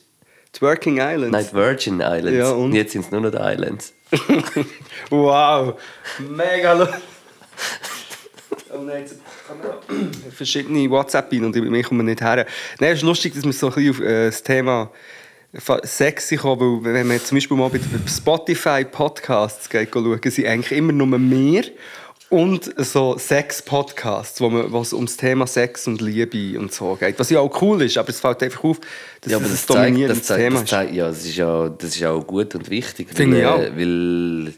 Twerking 0.53 0.97
Islands. 0.97 1.31
Nein, 1.31 1.47
Virgin 1.53 1.99
Islands. 2.01 2.31
Ja, 2.37 2.51
und? 2.51 2.73
Jetzt 2.73 2.93
sind 2.93 3.05
es 3.05 3.11
nur 3.11 3.21
noch 3.21 3.31
die 3.31 3.37
Islands. 3.37 3.93
Wow, 5.09 5.79
mega 6.19 6.73
lu- 6.73 6.85
Oh 8.73 8.81
nein, 8.83 9.01
jetzt 9.01 9.15
kommen 9.47 10.11
verschiedene 10.31 10.89
WhatsApp 10.89 11.31
rein 11.31 11.45
und 11.45 11.55
ich 11.55 11.85
komme 11.85 12.03
nicht 12.03 12.21
her. 12.21 12.45
Nein, 12.79 12.91
es 12.91 12.99
ist 12.99 13.03
lustig, 13.03 13.33
dass 13.33 13.43
wir 13.43 13.51
so 13.53 13.67
ein 13.69 13.73
bisschen 13.73 13.89
auf 13.91 13.99
äh, 14.01 14.25
das 14.27 14.43
Thema 14.43 14.91
Sexy 15.83 16.35
kommen, 16.37 16.85
weil 16.85 16.93
wenn 16.93 17.07
man 17.07 17.19
zum 17.19 17.37
Beispiel 17.37 17.57
mal 17.57 17.69
bei 17.69 17.79
den 17.79 18.07
Spotify-Podcasts 18.07 19.67
geht 19.69 19.89
schauen, 19.91 20.19
sind 20.23 20.45
eigentlich 20.47 20.77
immer 20.77 20.91
nur 20.93 21.07
mehr 21.07 21.63
und 22.29 22.71
so 22.77 23.17
Sex-Podcasts, 23.17 24.39
wo, 24.39 24.49
man- 24.49 24.73
es 24.81 24.93
ums 24.93 25.17
Thema 25.17 25.47
Sex 25.47 25.87
und 25.87 25.99
Liebe 26.01 26.59
und 26.59 26.71
so 26.73 26.95
geht. 26.95 27.17
Was 27.19 27.29
ja 27.29 27.39
auch 27.39 27.61
cool 27.61 27.81
ist, 27.81 27.97
aber 27.97 28.09
es 28.09 28.19
fällt 28.19 28.43
einfach 28.43 28.63
auf, 28.63 28.79
dass 29.21 29.31
Ja, 29.33 29.39
das 29.39 29.65
zeigt, 29.65 29.69
dominierendes 29.69 30.19
das 30.19 30.27
zeigt, 30.27 30.41
Thema 30.41 30.59
das 30.61 30.69
zeigt, 30.69 30.93
ja, 30.93 31.07
das 31.07 31.25
ist 31.25 31.35
ja, 31.35 31.69
das 31.69 31.89
ist 31.89 31.99
ja 31.99 32.11
auch 32.11 32.25
gut 32.25 32.53
und 32.55 32.69
wichtig. 32.69 33.09
Finde 33.13 33.37
weil, 33.37 33.41
ich 33.41 33.47
auch. 33.47 33.59
äh, 33.59 33.75
Weil 33.77 34.53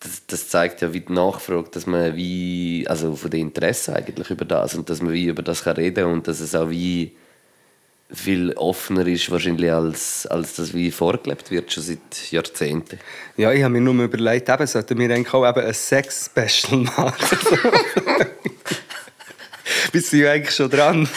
das, 0.00 0.22
das 0.26 0.48
zeigt 0.48 0.80
ja 0.80 0.92
wie 0.92 1.00
die 1.00 1.12
Nachfrage, 1.12 1.68
dass 1.70 1.86
man 1.86 2.14
wie, 2.16 2.86
also 2.88 3.14
von 3.16 3.30
den 3.30 3.40
Interessen 3.40 3.94
eigentlich 3.94 4.30
über 4.30 4.44
das 4.44 4.74
und 4.74 4.88
dass 4.88 5.02
man 5.02 5.12
wie 5.12 5.26
über 5.26 5.42
das 5.42 5.64
kann 5.64 5.76
reden 5.76 6.04
und 6.04 6.28
dass 6.28 6.40
es 6.40 6.54
auch 6.54 6.70
wie 6.70 7.12
viel 8.10 8.52
offener 8.52 9.06
ist 9.06 9.30
wahrscheinlich 9.30 9.70
als, 9.70 10.26
als 10.26 10.54
das 10.54 10.72
wie 10.74 10.90
vorgelebt 10.90 11.50
wird 11.50 11.72
schon 11.72 11.82
seit 11.82 12.30
Jahrzehnten. 12.30 12.98
Ja, 13.36 13.52
ich 13.52 13.62
habe 13.62 13.72
mir 13.72 13.80
nur 13.80 14.02
überlegt, 14.02 14.48
eben, 14.48 14.66
sollten 14.66 14.98
wir 14.98 15.14
eigentlich 15.14 15.34
auch 15.34 15.46
eben 15.48 15.66
ein 15.66 15.74
Sex-Special 15.74 16.78
machen. 16.78 17.38
Sind 19.92 20.20
ja 20.20 20.32
eigentlich 20.32 20.54
schon 20.54 20.70
dran. 20.70 21.08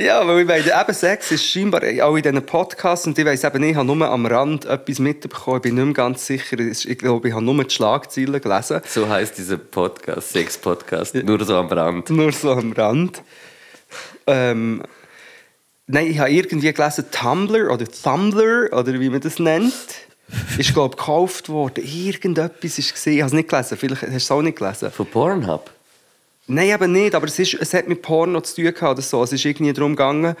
Ja, 0.00 0.26
weil 0.26 0.40
ich 0.40 0.46
meine, 0.46 0.64
eben 0.64 0.94
Sex 0.94 1.30
ist 1.30 1.44
scheinbar 1.44 1.82
auch 2.00 2.16
in 2.16 2.22
diesen 2.22 2.46
Podcasts 2.46 3.06
und 3.06 3.18
ich 3.18 3.26
weiss 3.26 3.44
eben 3.44 3.62
ich 3.62 3.76
habe 3.76 3.84
nur 3.84 4.08
am 4.08 4.24
Rand 4.24 4.64
etwas 4.64 4.98
mitbekommen, 4.98 5.58
ich 5.58 5.62
bin 5.62 5.74
nicht 5.74 5.84
mehr 5.84 5.92
ganz 5.92 6.24
sicher, 6.24 6.58
ich 6.58 6.96
glaube, 6.96 7.28
ich 7.28 7.34
habe 7.34 7.44
nur 7.44 7.62
die 7.62 7.68
Schlagzeilen 7.68 8.40
gelesen. 8.40 8.80
So 8.86 9.06
heißt 9.06 9.36
dieser 9.36 9.58
Podcast, 9.58 10.32
Sex-Podcast, 10.32 11.16
nur 11.16 11.44
so 11.44 11.54
am 11.54 11.66
Rand. 11.66 12.08
Nur 12.08 12.32
so 12.32 12.52
am 12.52 12.72
Rand. 12.72 13.22
Ähm, 14.26 14.82
nein, 15.86 16.06
ich 16.06 16.18
habe 16.18 16.30
irgendwie 16.30 16.72
gelesen, 16.72 17.04
Tumblr 17.10 17.70
oder 17.70 17.84
Tumblr 17.84 18.70
oder 18.72 18.98
wie 18.98 19.10
man 19.10 19.20
das 19.20 19.38
nennt, 19.38 19.74
ist 20.56 20.72
glaube 20.72 20.94
ich 20.94 20.98
gekauft 20.98 21.50
worden. 21.50 21.84
Irgendetwas 21.84 22.78
ist 22.78 22.94
gesehen, 22.94 23.16
ich 23.16 23.20
habe 23.20 23.26
es 23.28 23.34
nicht 23.34 23.50
gelesen, 23.50 23.76
vielleicht 23.76 24.00
hast 24.00 24.10
du 24.12 24.16
es 24.16 24.30
auch 24.30 24.40
nicht 24.40 24.56
gelesen. 24.56 24.90
Von 24.90 25.04
Pornhub? 25.04 25.70
Nein, 26.52 26.70
eben 26.70 26.90
nicht, 26.90 27.14
aber 27.14 27.28
es, 27.28 27.38
ist, 27.38 27.54
es 27.54 27.72
hat 27.74 27.86
mit 27.86 28.02
Porno 28.02 28.40
zu 28.40 28.56
tun 28.56 28.64
gehabt 28.64 28.82
oder 28.82 29.02
so. 29.02 29.22
Es 29.22 29.32
ist 29.32 29.44
irgendwie 29.44 29.72
darum 29.72 29.92
gegangen, 29.92 30.34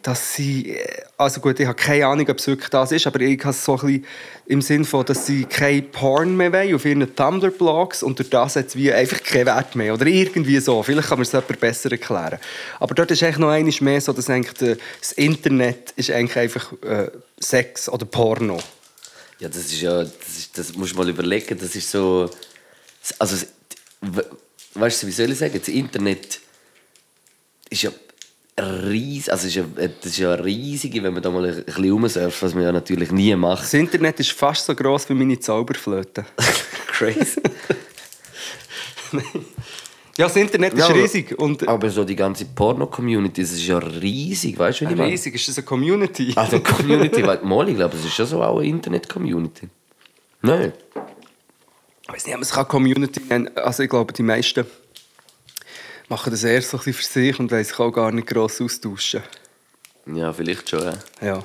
dass 0.00 0.34
sie, 0.34 0.70
äh, 0.70 1.02
also 1.18 1.42
gut, 1.42 1.60
ich 1.60 1.66
habe 1.66 1.76
keine 1.76 2.06
Ahnung, 2.06 2.26
ob 2.30 2.38
es 2.38 2.46
wirklich 2.46 2.70
das 2.70 2.90
ist, 2.90 3.06
aber 3.06 3.20
ich 3.20 3.38
habe 3.40 3.50
es 3.50 3.62
so 3.62 3.74
ein 3.74 3.80
bisschen 3.80 4.06
im 4.46 4.62
Sinn 4.62 4.86
von, 4.86 5.04
dass 5.04 5.26
sie 5.26 5.44
kein 5.44 5.90
Porn 5.90 6.38
mehr 6.38 6.54
wollen 6.54 6.74
auf 6.74 6.86
ihren 6.86 7.14
Tumblr-Blogs 7.14 8.02
und 8.02 8.18
durch 8.18 8.30
das 8.30 8.56
hat 8.56 8.68
es 8.68 8.76
wie 8.76 8.90
einfach 8.90 9.22
keinen 9.22 9.44
Wert 9.44 9.76
mehr 9.76 9.92
oder 9.92 10.06
irgendwie 10.06 10.58
so. 10.58 10.82
Vielleicht 10.82 11.08
kann 11.08 11.18
man 11.18 11.24
es 11.24 11.32
jemand 11.32 11.60
besser 11.60 11.92
erklären. 11.92 12.38
Aber 12.80 12.94
dort 12.94 13.10
ist 13.10 13.22
eigentlich 13.22 13.36
noch 13.36 13.50
einmal 13.50 13.74
mehr 13.80 14.00
so, 14.00 14.14
dass 14.14 14.30
eigentlich 14.30 14.78
das 15.00 15.12
Internet 15.12 15.92
ist 15.96 16.10
eigentlich 16.10 16.38
einfach 16.38 16.72
äh, 16.82 17.10
Sex 17.38 17.90
oder 17.90 18.06
Porno. 18.06 18.58
Ja, 19.38 19.48
das 19.48 19.66
ist 19.66 19.82
ja, 19.82 20.02
das, 20.02 20.38
ist, 20.38 20.56
das 20.56 20.74
musst 20.74 20.94
du 20.94 20.96
mal 20.96 21.10
überlegen, 21.10 21.58
das 21.58 21.76
ist 21.76 21.90
so, 21.90 22.30
also, 23.18 23.36
weißt 24.74 25.02
du, 25.02 25.06
wie 25.06 25.12
soll 25.12 25.30
ich 25.30 25.38
sagen, 25.38 25.58
das 25.58 25.68
Internet 25.68 26.40
ist 27.70 27.82
ja 27.82 27.90
riesig, 28.60 29.32
also 29.32 29.46
ist 29.46 29.54
ja, 29.54 29.64
das 29.76 30.06
ist 30.06 30.18
ja 30.18 30.34
riesig, 30.34 31.02
wenn 31.02 31.14
man 31.14 31.22
da 31.22 31.30
mal 31.30 31.44
ein 31.46 31.64
bisschen 31.64 31.90
rumsurft, 31.92 32.42
was 32.42 32.54
man 32.54 32.64
ja 32.64 32.72
natürlich 32.72 33.10
nie 33.10 33.34
macht. 33.34 33.62
Das 33.62 33.74
Internet 33.74 34.20
ist 34.20 34.32
fast 34.32 34.66
so 34.66 34.74
gross 34.74 35.08
wie 35.08 35.14
meine 35.14 35.38
Zauberflöte. 35.38 36.24
Crazy. 36.88 37.40
Ja, 40.18 40.26
das 40.26 40.36
Internet 40.36 40.74
ist 40.74 40.78
Ja, 40.78 40.86
riesig 40.88 41.38
und 41.38 41.66
Aber 41.66 41.88
so 41.88 42.04
die 42.04 42.16
ganze 42.16 42.44
Porno-Community, 42.44 43.40
das 43.40 43.52
ist 43.52 43.66
ja 43.66 43.78
riesig, 43.78 44.58
weißt 44.58 44.82
du, 44.82 44.88
wie 44.88 44.92
ich 44.92 44.98
meine? 44.98 45.10
riesig. 45.10 45.34
Ist 45.34 45.48
das 45.48 45.58
eine 45.58 45.64
Community? 45.64 46.32
Also 46.36 46.60
Community, 46.60 47.26
weil 47.26 47.40
mal, 47.42 47.68
ich 47.68 47.76
glaube, 47.76 47.96
es 47.96 48.04
ist 48.04 48.14
schon 48.14 48.26
so 48.26 48.42
auch 48.42 48.58
eine 48.58 48.68
Internet-Community. 48.68 49.68
Nein. 50.42 50.72
Ich 52.04 52.12
weiß 52.12 52.26
nicht, 52.26 52.38
es 52.40 52.50
kann 52.50 52.68
Community 52.68 53.20
nennen 53.28 53.56
Also 53.56 53.84
ich 53.84 53.90
glaube, 53.90 54.12
die 54.12 54.22
meisten 54.22 54.66
machen 56.08 56.30
das 56.30 56.44
eher 56.44 56.60
so 56.62 56.76
ein 56.76 56.84
bisschen 56.84 56.94
für 56.94 57.04
sich 57.04 57.38
und 57.38 57.50
wollen 57.50 57.64
sich 57.64 57.78
auch 57.78 57.90
gar 57.90 58.10
nicht 58.10 58.26
gross 58.26 58.60
austauschen. 58.60 59.22
Ja, 60.06 60.32
vielleicht 60.32 60.68
schon, 60.68 60.82
ja. 60.82 60.98
Ja. 61.20 61.42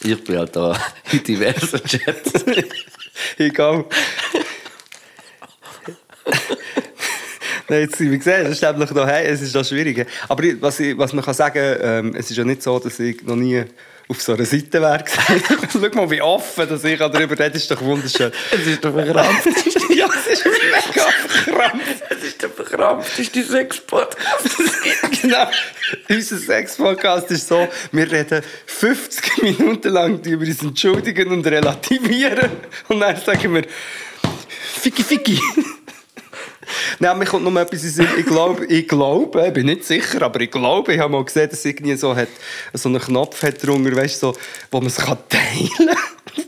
Ich 0.00 0.22
bin 0.22 0.38
halt 0.38 0.54
da 0.54 0.80
in 1.12 1.22
diversen 1.24 1.82
Chats. 1.84 2.44
Egal. 3.38 3.84
Nein, 7.68 7.80
jetzt, 7.80 8.00
wie 8.00 8.16
gesagt, 8.16 8.44
es 8.44 8.50
ist 8.52 8.62
nämlich 8.62 8.90
noch, 8.92 9.06
hey, 9.06 9.26
es 9.26 9.42
ist 9.42 9.54
noch 9.54 9.64
schwierig. 9.64 10.06
Aber 10.28 10.44
was, 10.60 10.80
ich, 10.80 10.96
was 10.96 11.12
man 11.12 11.24
kann 11.24 11.34
sagen, 11.34 11.76
ähm, 11.82 12.14
es 12.14 12.30
ist 12.30 12.36
ja 12.36 12.44
nicht 12.44 12.62
so, 12.62 12.78
dass 12.78 12.98
ich 12.98 13.22
noch 13.24 13.36
nie 13.36 13.64
auf 14.08 14.22
so 14.22 14.32
einer 14.32 14.44
Seite 14.44 14.80
wäre. 14.80 15.04
Schau 15.72 15.78
mal, 15.94 16.10
wie 16.10 16.22
offen 16.22 16.68
dass 16.68 16.82
ich 16.84 16.98
darüber 16.98 17.38
rede, 17.38 17.56
ist 17.56 17.70
doch 17.70 17.80
wunderschön. 17.82 18.32
Es 18.50 18.66
ist 18.66 18.84
doch 18.84 18.92
verkrampft. 18.92 19.46
ja, 19.94 20.06
es 20.06 20.38
ist 20.38 20.46
mega 20.46 21.06
verkrampft. 21.26 22.02
Es 22.08 22.22
ist 22.24 22.42
der 22.42 22.50
verkrampfteste 22.50 23.42
Sex-Podcast. 23.42 24.58
genau. 25.22 25.46
Unser 26.08 26.38
Sex-Podcast 26.38 27.30
ist 27.30 27.48
so, 27.48 27.68
wir 27.92 28.10
reden 28.10 28.42
50 28.66 29.42
Minuten 29.42 29.88
lang 29.90 30.20
über 30.24 30.44
uns 30.44 30.62
entschuldigen 30.62 31.28
und 31.30 31.46
relativieren. 31.46 32.50
Und 32.88 33.00
dann 33.00 33.16
sagen 33.16 33.54
wir, 33.54 33.64
Ficky 34.80 35.02
Ficky. 35.02 35.40
Nein, 37.00 37.18
mir 37.18 37.26
kommt 37.26 37.44
noch 37.44 37.60
etwas 37.60 37.84
in 37.84 37.90
Sinn. 37.90 38.08
Ich 38.18 38.26
glaube, 38.26 38.66
ich 38.66 38.88
glaube, 38.88 39.46
ich 39.46 39.52
bin 39.52 39.66
nicht 39.66 39.84
sicher, 39.84 40.20
aber 40.22 40.40
ich 40.40 40.50
glaube, 40.50 40.94
ich 40.94 40.98
habe 41.00 41.12
mal 41.12 41.24
gesehen, 41.24 41.48
dass 41.48 41.64
irgendwie 41.64 41.94
so, 41.96 42.14
hat, 42.16 42.28
so 42.72 42.88
einen 42.88 43.00
Knopf 43.00 43.42
hat 43.42 43.64
drunter, 43.64 43.94
weißt, 43.94 44.18
so, 44.20 44.34
wo 44.70 44.78
man 44.78 44.88
es 44.88 44.96
kann 44.96 45.18
teilen 45.28 45.70
kann. 45.76 46.44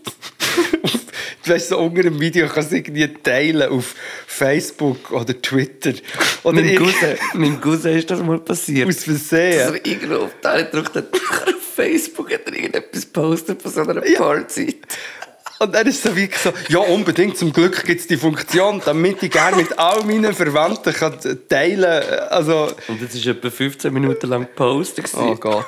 weißt, 1.46 1.68
so 1.68 1.78
unter 1.78 2.02
dem 2.02 2.20
Video 2.20 2.46
kann 2.48 2.64
es 2.64 2.72
irgendwie 2.72 3.08
teilen 3.08 3.70
auf 3.70 3.94
Facebook 4.26 5.10
oder 5.10 5.40
Twitter. 5.40 5.92
Oder 6.42 6.60
irgend- 6.62 6.78
Cousin, 6.78 7.16
meinem 7.34 7.60
Cousin 7.60 7.96
ist 7.96 8.10
das 8.10 8.20
mal 8.20 8.38
passiert. 8.38 8.88
aus 8.88 9.04
Versehen. 9.04 9.58
Dass 9.58 9.70
er 9.80 9.86
irgendwo 9.86 10.16
auf 10.16 10.30
Teile 10.42 10.64
gedrückt 10.66 10.94
hat, 10.96 11.06
auf 11.14 11.74
Facebook 11.74 12.32
hat 12.32 12.42
er 12.46 12.54
irgendetwas 12.54 13.02
gepostet 13.02 13.62
von 13.62 13.72
so 13.72 13.80
einer 13.82 14.06
Ja. 14.06 14.18
Pornseite. 14.18 14.76
Und 15.62 15.74
dann 15.74 15.86
ist 15.86 15.96
es 15.96 16.02
so 16.10 16.16
wie 16.16 16.30
so, 16.42 16.52
ja 16.68 16.78
unbedingt, 16.78 17.36
zum 17.36 17.52
Glück 17.52 17.84
gibt 17.84 18.00
es 18.00 18.06
die 18.06 18.16
Funktion, 18.16 18.80
damit 18.82 19.22
ich 19.22 19.30
gerne 19.30 19.58
mit 19.58 19.78
all 19.78 20.02
meinen 20.04 20.32
Verwandten 20.32 20.90
kann 20.94 21.18
teilen 21.50 22.02
kann. 22.02 22.18
Also, 22.30 22.70
Und 22.88 23.02
das 23.02 23.14
war 23.26 23.32
etwa 23.32 23.50
15 23.50 23.92
Minuten 23.92 24.26
lang 24.30 24.42
gepostet. 24.42 25.10
oh 25.14 25.34
Gott. 25.34 25.66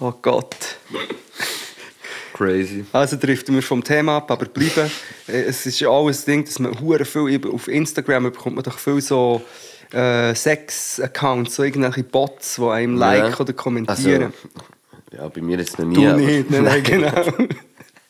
Oh 0.00 0.14
Gott. 0.22 0.56
Crazy. 2.32 2.86
Also 2.92 3.18
driften 3.18 3.54
wir 3.54 3.62
vom 3.62 3.84
Thema 3.84 4.16
ab, 4.16 4.30
aber 4.30 4.46
bleiben. 4.46 4.90
Äh, 5.28 5.42
Es 5.42 5.66
ist 5.66 5.78
ja 5.80 5.90
auch 5.90 6.08
ein 6.08 6.16
Ding, 6.26 6.46
dass 6.46 6.58
man 6.58 6.80
hure 6.80 7.04
viel 7.04 7.38
auf 7.52 7.68
Instagram 7.68 8.24
bekommt 8.24 8.56
man 8.56 8.64
doch 8.64 8.78
viel 8.78 9.02
so 9.02 9.42
äh, 9.92 10.34
Sex-Accounts, 10.34 11.56
so 11.56 11.64
irgendwelche 11.64 12.04
Bots, 12.04 12.54
die 12.56 12.62
einem 12.62 12.96
liken 12.96 13.34
oder 13.34 13.52
kommentieren. 13.52 14.32
Also, 15.12 15.22
ja, 15.22 15.28
bei 15.28 15.42
mir 15.42 15.58
jetzt 15.58 15.78
noch 15.78 15.84
nie. 15.84 15.96
Du 15.96 16.16
nicht, 16.16 16.50
nein, 16.50 16.64
nein, 16.64 16.82
genau. 16.82 17.24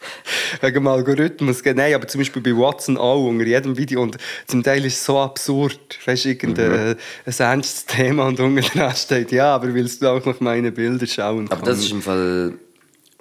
Wegen 0.61 0.75
dem 0.75 0.87
Algorithmus, 0.87 1.63
nein, 1.65 1.95
aber 1.95 2.09
zum 2.09 2.21
Beispiel 2.21 2.43
bei 2.43 2.57
Watson 2.57 2.97
auch 2.97 3.27
unter 3.27 3.45
jedem 3.45 3.77
Video 3.77 4.03
und 4.03 4.17
zum 4.47 4.63
Teil 4.63 4.85
ist 4.85 4.95
es 4.95 5.05
so 5.05 5.19
absurd, 5.19 5.99
weißt 6.05 6.25
du, 6.25 6.29
irgendein 6.31 6.71
Mhm. 6.71 6.77
äh, 6.77 6.97
ein 7.27 7.35
ernstes 7.39 7.87
Thema 7.87 8.27
und 8.27 8.41
unten 8.41 8.63
dran 8.63 8.95
steht, 8.97 9.33
ja, 9.33 9.55
aber 9.55 9.73
willst 9.75 10.03
du 10.03 10.09
auch 10.09 10.25
noch 10.25 10.41
meine 10.41 10.73
Bilder 10.73 11.07
schauen? 11.07 11.51
Aber 11.51 11.63
das 11.65 11.81
ist 11.81 11.93
im 11.93 12.03
Fall, 12.03 12.55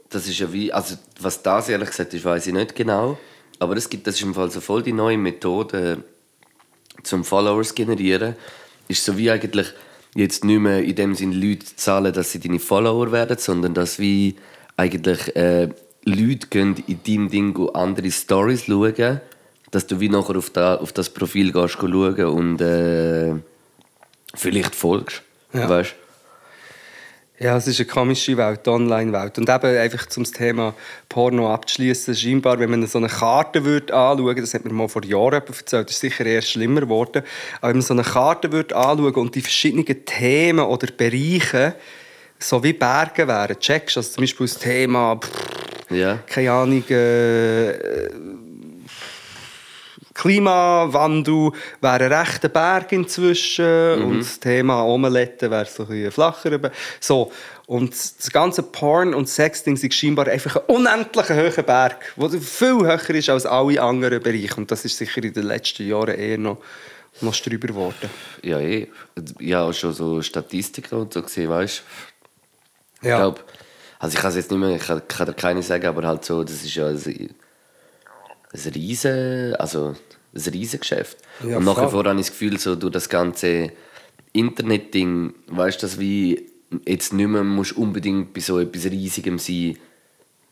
das 0.09 0.27
ist 0.27 0.39
ja 0.39 0.51
wie, 0.51 0.71
also 0.71 0.95
was 1.19 1.41
das 1.43 1.69
ehrlich 1.69 1.89
gesagt 1.89 2.13
ist, 2.13 2.25
weiß 2.25 2.47
ich 2.47 2.53
nicht 2.53 2.75
genau. 2.75 3.17
Aber 3.59 3.75
es 3.75 3.89
gibt, 3.89 4.07
das 4.07 4.15
ist 4.15 4.21
im 4.21 4.33
Fall 4.33 4.49
so 4.49 4.61
voll 4.61 4.81
die 4.81 4.93
neue 4.93 5.17
Methode 5.17 6.03
zum 7.03 7.23
Followers 7.25 7.75
generieren. 7.75 8.35
Ist 8.87 9.03
so 9.03 9.17
wie 9.17 9.29
eigentlich 9.29 9.73
jetzt 10.15 10.43
nicht 10.43 10.59
mehr 10.59 10.81
in 10.81 10.95
dem 10.95 11.13
Sinn 11.13 11.33
Leute 11.33 11.65
zahlen, 11.75 12.13
dass 12.13 12.31
sie 12.31 12.39
deine 12.39 12.59
Follower 12.59 13.11
werden, 13.11 13.37
sondern 13.37 13.73
dass 13.73 13.99
wie 13.99 14.35
eigentlich 14.77 15.35
äh, 15.35 15.69
Leute 16.05 16.47
gehen 16.47 16.75
in 16.87 17.03
deinem 17.03 17.29
Ding 17.29 17.69
andere 17.73 18.11
Stories 18.11 18.65
schauen, 18.65 19.21
dass 19.71 19.87
du 19.87 19.99
wie 19.99 20.09
nachher 20.09 20.37
auf, 20.37 20.49
da, 20.49 20.75
auf 20.75 20.93
das 20.93 21.09
Profil 21.09 21.51
gehst 21.51 21.75
schauen 21.75 22.25
und 22.25 22.61
äh, 22.61 23.35
vielleicht 24.35 24.75
folgst. 24.75 25.21
Ja. 25.53 25.69
Weißt? 25.69 25.95
Ja, 27.39 27.55
es 27.55 27.67
ist 27.67 27.79
eine 27.79 27.87
komische 27.87 28.35
Welt, 28.35 28.65
die 28.65 28.69
Online-Welt. 28.69 29.37
Und 29.37 29.47
eben 29.47 29.77
einfach 29.77 30.07
zum 30.07 30.25
Thema 30.25 30.73
Porno 31.07 31.53
abzuschließen, 31.53 32.13
scheinbar, 32.13 32.59
wenn 32.59 32.69
man 32.69 32.85
so 32.85 32.97
eine 32.97 33.07
Karte 33.07 33.63
würde 33.63 33.95
anschauen 33.95 34.35
das 34.35 34.53
hat 34.53 34.65
mir 34.65 34.73
mal 34.73 34.89
vor 34.89 35.05
Jahren 35.05 35.41
erzählt, 35.47 35.87
das 35.87 35.95
ist 35.95 36.01
sicher 36.01 36.25
erst 36.25 36.49
schlimmer 36.49 36.81
geworden, 36.81 37.23
aber 37.61 37.69
wenn 37.69 37.77
man 37.77 37.81
so 37.81 37.93
eine 37.93 38.03
Karte 38.03 38.51
würde 38.51 38.75
anschauen 38.75 39.13
und 39.13 39.35
die 39.35 39.41
verschiedenen 39.41 39.85
Themen 40.05 40.59
oder 40.65 40.87
Bereiche 40.87 41.75
so 42.39 42.61
wie 42.61 42.73
Berge 42.73 43.25
wären, 43.25 43.57
checkst 43.57 43.95
du, 43.95 43.99
also 44.01 44.11
zum 44.11 44.23
Beispiel 44.23 44.47
das 44.47 44.59
Thema, 44.59 45.15
pff, 45.15 45.58
Ja. 45.89 46.19
keine 46.27 46.51
Ahnung, 46.51 46.87
äh, 46.89 48.09
Klimawandel 50.19 51.51
wäre 51.79 52.05
ein 52.05 52.13
rechter 52.13 52.49
Berg 52.49 52.91
inzwischen 52.91 54.03
und 54.03 54.19
das 54.19 54.37
Thema 54.37 54.83
Omelette 54.83 55.49
wäre 55.49 55.65
so 55.65 55.83
ein 55.83 55.89
bisschen 55.89 56.11
flacher. 56.11 56.71
So. 56.99 57.31
Und 57.67 57.91
das 57.91 58.29
ganze 58.31 58.63
Porn- 58.63 59.13
und 59.13 59.29
Sex-Ding 59.29 59.77
ist 59.77 59.93
scheinbar 59.93 60.27
einfach 60.27 60.57
ein 60.57 60.75
unendlich 60.75 61.29
hoher 61.29 61.63
Berg, 61.63 62.13
der 62.17 62.41
viel 62.41 62.79
höher 62.79 63.09
ist 63.11 63.29
als 63.29 63.45
alle 63.45 63.81
anderen 63.81 64.21
Bereiche. 64.21 64.55
Und 64.57 64.69
das 64.71 64.83
ist 64.83 64.97
sicher 64.97 65.23
in 65.23 65.31
den 65.31 65.43
letzten 65.43 65.87
Jahren 65.87 66.15
eher 66.15 66.37
noch, 66.37 66.57
noch 67.21 67.35
drüber 67.35 67.67
geworden. 67.67 68.09
Ja, 68.41 68.59
eh. 68.59 68.87
Ich 69.39 69.53
habe 69.53 69.69
auch 69.69 69.73
schon 69.73 69.93
so 69.93 70.21
Statistiken 70.21 70.95
und 70.95 71.13
so 71.13 71.21
gesehen, 71.21 71.49
weißt 71.49 71.83
du? 73.01 73.07
Ja. 73.07 73.15
Ich 73.15 73.21
glaube, 73.21 73.41
also 73.99 74.15
ich 74.15 74.21
kann 74.21 74.29
es 74.29 74.37
jetzt 74.37 74.49
nicht 74.49 74.59
mehr, 74.59 74.75
ich 74.75 74.81
kann, 74.81 75.01
kann 75.07 75.27
dir 75.27 75.33
keine 75.33 75.61
sagen, 75.61 75.85
aber 75.85 76.07
halt 76.07 76.23
so, 76.23 76.43
das 76.43 76.63
ist 76.63 76.73
ja 76.73 76.87
ein, 76.87 76.95
ein 78.53 78.71
riesen, 78.73 79.55
also 79.55 79.95
ein 80.33 80.53
riesen 80.53 80.79
Geschäft. 80.79 81.17
Ja, 81.45 81.57
und 81.57 81.65
nach 81.65 81.77
wie 81.77 81.91
vor 81.91 82.05
habe 82.05 82.19
ich 82.19 82.27
das 82.27 82.31
Gefühl, 82.31 82.57
so 82.57 82.75
durch 82.75 82.93
das 82.93 83.09
ganze 83.09 83.71
Internet-Ding, 84.31 85.33
weißt 85.47 85.81
du, 85.81 85.85
dass 85.85 85.99
wie 85.99 86.49
jetzt 86.85 87.13
nicht 87.13 87.27
mehr 87.27 87.43
musst 87.43 87.73
unbedingt 87.73 88.33
bei 88.33 88.39
so 88.39 88.59
etwas 88.59 88.85
Riesigem 88.85 89.37
sein. 89.37 89.77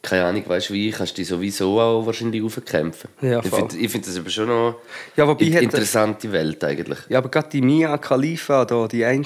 Keine 0.02 0.26
Ahnung, 0.26 0.44
weißt 0.48 0.70
du 0.70 0.74
wie, 0.74 0.92
kannst 0.92 1.14
du 1.14 1.22
dich 1.22 1.28
sowieso 1.28 1.80
auch 1.80 2.06
wahrscheinlich 2.06 2.44
aufkämpfen. 2.44 3.10
Ja, 3.22 3.40
ich 3.44 3.50
finde 3.50 3.90
find 3.90 4.08
das 4.08 4.18
aber 4.18 4.30
schon 4.30 4.48
noch 4.48 4.80
Ja, 5.16 5.26
eine 5.26 5.60
interessante 5.62 6.32
Welt 6.32 6.64
eigentlich. 6.64 7.00
Ja, 7.10 7.20
aber 7.20 7.30
gerade 7.30 7.50
die 7.50 7.62
Mia 7.62 7.98
Khalifa, 7.98 8.66
da, 8.66 8.88
die 8.88 9.06
eine 9.06 9.26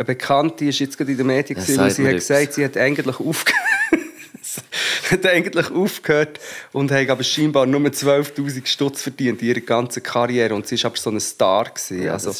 eine 0.00 0.04
Bekannte 0.06 0.64
ist 0.64 0.78
jetzt 0.78 0.96
gerade 0.96 1.10
in 1.12 1.18
den 1.18 1.26
Medien 1.26 1.56
Das 1.56 1.66
gewesen, 1.66 1.82
und 1.82 1.90
sie 1.92 2.02
hat 2.04 2.08
etwas. 2.14 2.28
gesagt, 2.28 2.54
sie 2.54 2.64
hat 2.64 2.76
eigentlich 2.76 3.20
aufgehört. 3.20 3.60
hat 5.10 5.26
eigentlich 5.26 5.70
aufgehört 5.70 6.40
und 6.72 6.90
hat 6.90 7.08
aber 7.08 7.22
scheinbar 7.22 7.66
nur 7.66 7.80
12'000 7.80 8.66
Stutz 8.66 9.02
verdient 9.02 9.42
in 9.42 9.48
ihrer 9.48 9.60
ganzen 9.60 10.02
Karriere 10.02 10.54
und 10.54 10.66
sie 10.66 10.76
war 10.82 10.86
aber 10.90 10.96
so 10.96 11.10
ein 11.10 11.20
Star. 11.20 11.64
Gewesen. 11.64 12.02
Ja, 12.02 12.12
also, 12.14 12.30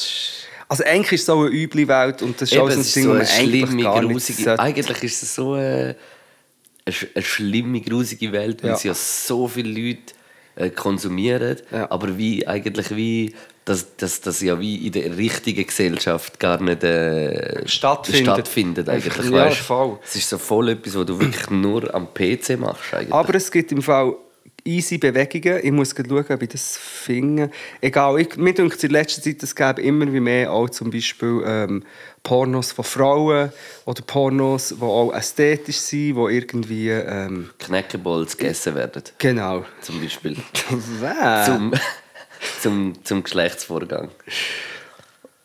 also 0.69 0.85
eigentlich 0.85 1.13
ist 1.13 1.21
es 1.21 1.27
so 1.27 1.41
eine 1.41 1.51
üble 1.51 1.87
Welt 1.89 2.23
und 2.23 2.41
das 2.41 2.51
ist 2.51 2.57
Eben, 2.57 2.63
auch 2.63 2.71
so 2.71 2.79
ein 2.79 2.83
Ding, 2.83 3.05
so 3.05 3.11
eine 3.11 3.19
man 3.19 3.29
eigentlich 3.29 3.65
schlimme, 3.67 3.83
gar 3.83 4.01
grusige... 4.07 4.59
Eigentlich 4.59 5.03
ist 5.03 5.23
es 5.23 5.35
so 5.35 5.53
eine, 5.55 5.97
eine, 6.87 6.97
eine 7.15 7.25
schlimme, 7.25 7.81
grusige 7.81 8.33
Welt, 8.33 8.63
weil 8.63 8.71
Ja. 8.71 8.77
sie 8.77 8.89
ja 8.89 8.95
so 8.95 9.49
viele 9.49 9.69
Leute 9.89 10.15
äh, 10.57 10.71
konsumieren, 10.71 11.59
Ja. 11.71 11.91
aber 11.91 12.17
wie 12.17 12.47
eigentlich 12.47 12.95
wie 12.97 13.35
dass 13.71 13.97
das, 13.97 14.21
das 14.21 14.41
ja 14.43 14.59
wie 14.59 14.87
in 14.87 14.93
der 14.93 15.17
richtigen 15.17 15.65
Gesellschaft 15.65 16.41
gar 16.41 16.61
nicht 16.61 16.83
äh, 16.83 17.67
Stattfindet. 17.69 18.35
stattfindet 18.35 18.89
eigentlich, 18.89 19.31
ja, 19.31 19.47
weißt? 19.47 19.59
voll. 19.59 19.99
Es 20.05 20.17
ist 20.17 20.29
so 20.29 20.39
voll 20.39 20.71
etwas, 20.71 20.97
was 20.97 21.07
du 21.07 21.21
wirklich 21.21 21.49
nur 21.51 21.95
am 21.95 22.09
PC 22.13 22.59
machst 22.59 22.93
eigentlich. 22.93 23.13
Aber 23.13 23.33
es 23.37 23.49
gibt 23.49 23.71
im 23.71 23.81
Fall 23.81 24.17
easy 24.65 24.99
Bewegungen. 24.99 25.61
Ich 25.63 25.71
muss 25.71 25.95
schauen, 25.95 26.27
ob 26.29 26.43
ich 26.43 26.49
das 26.49 26.77
finde. 26.77 27.51
Egal, 27.81 28.21
ich, 28.21 28.37
mir 28.37 28.53
denkt 28.53 28.83
in 28.83 28.91
letzter 28.91 29.23
Zeit, 29.23 29.41
es 29.41 29.55
gäbe 29.55 29.81
immer 29.83 30.13
wie 30.13 30.21
mehr 30.21 30.53
auch 30.53 30.69
zum 30.69 30.91
Beispiel 30.91 31.41
ähm, 31.47 31.85
Pornos 32.25 32.73
von 32.73 32.85
Frauen 32.85 33.53
oder 33.85 34.03
Pornos, 34.03 34.75
die 34.77 34.83
auch 34.83 35.13
ästhetisch 35.15 35.79
sind, 35.79 36.17
die 36.17 36.35
irgendwie... 36.35 36.91
Ähm, 36.91 37.51
Knäckeballs 37.61 38.37
gegessen 38.37 38.75
werden, 38.75 39.05
genau. 39.19 39.65
zum 39.81 40.01
Beispiel. 40.01 40.37
Zum, 41.47 41.73
zum, 42.61 42.95
zum 43.05 43.23
Geschlechtsvorgang. 43.23 44.11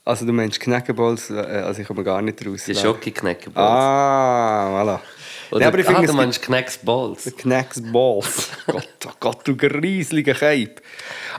Also 0.04 0.26
du 0.26 0.34
meinst 0.34 0.60
Knäckeballs, 0.60 1.32
äh, 1.32 1.34
also 1.34 1.82
ich 1.82 1.88
komme 1.88 2.04
gar 2.04 2.22
nicht 2.22 2.46
raus. 2.46 2.66
Die? 2.66 2.76
Schocke-Knäckeballs. 2.76 3.58
Ah, 3.58 4.70
voilà. 4.70 5.00
Oder, 5.52 5.60
Nee, 5.60 5.66
aber 5.66 5.80
ich 5.80 5.88
ah, 5.88 5.92
finde, 5.92 6.08
du 6.08 6.14
meinst 6.14 6.42
Knecksballs. 6.42 7.24
Knacks 7.38 7.82
Balls. 7.82 8.50
Gott, 8.68 8.88
oh 9.06 9.12
Gott, 9.20 9.48
du 9.48 9.56
grieseliger 9.56 10.34
Cape. 10.34 10.76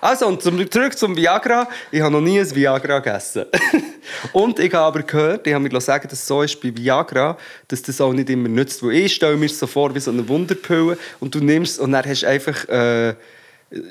Also, 0.01 0.27
und 0.27 0.43
zum, 0.43 0.71
zurück 0.71 0.97
zum 0.97 1.17
Viagra. 1.17 1.69
Ich 1.91 2.01
habe 2.01 2.13
noch 2.13 2.21
nie 2.21 2.39
ein 2.39 2.55
Viagra 2.55 2.99
gegessen. 2.99 3.47
und 4.33 4.59
ich 4.59 4.73
habe 4.75 4.85
aber 4.85 5.03
gehört, 5.03 5.47
ich 5.47 5.55
habe 5.55 5.69
mir 5.69 5.81
sagen, 5.81 6.09
dass 6.09 6.19
es 6.19 6.27
so 6.27 6.43
ist 6.43 6.61
bei 6.61 6.77
Viagra, 6.77 7.37
dass 7.69 7.83
das 7.83 8.01
auch 8.01 8.13
nicht 8.13 8.31
immer 8.31 8.49
nützt. 8.49 8.83
Weil 8.83 8.93
ich 8.93 9.15
stelle 9.15 9.37
mir 9.37 9.47
es 9.47 9.59
so 9.59 9.67
vor 9.67 9.95
wie 9.95 10.01
so 10.01 10.11
eine 10.11 10.27
Wunderpille 10.29 10.99
und 11.21 11.35
du 11.35 11.41
nimmst 11.41 11.75
es 11.75 11.79
und 11.79 11.93
dann 11.93 12.05
hast 12.05 12.23
du 12.23 12.29
einfach... 12.29 12.69
Äh, 12.69 13.15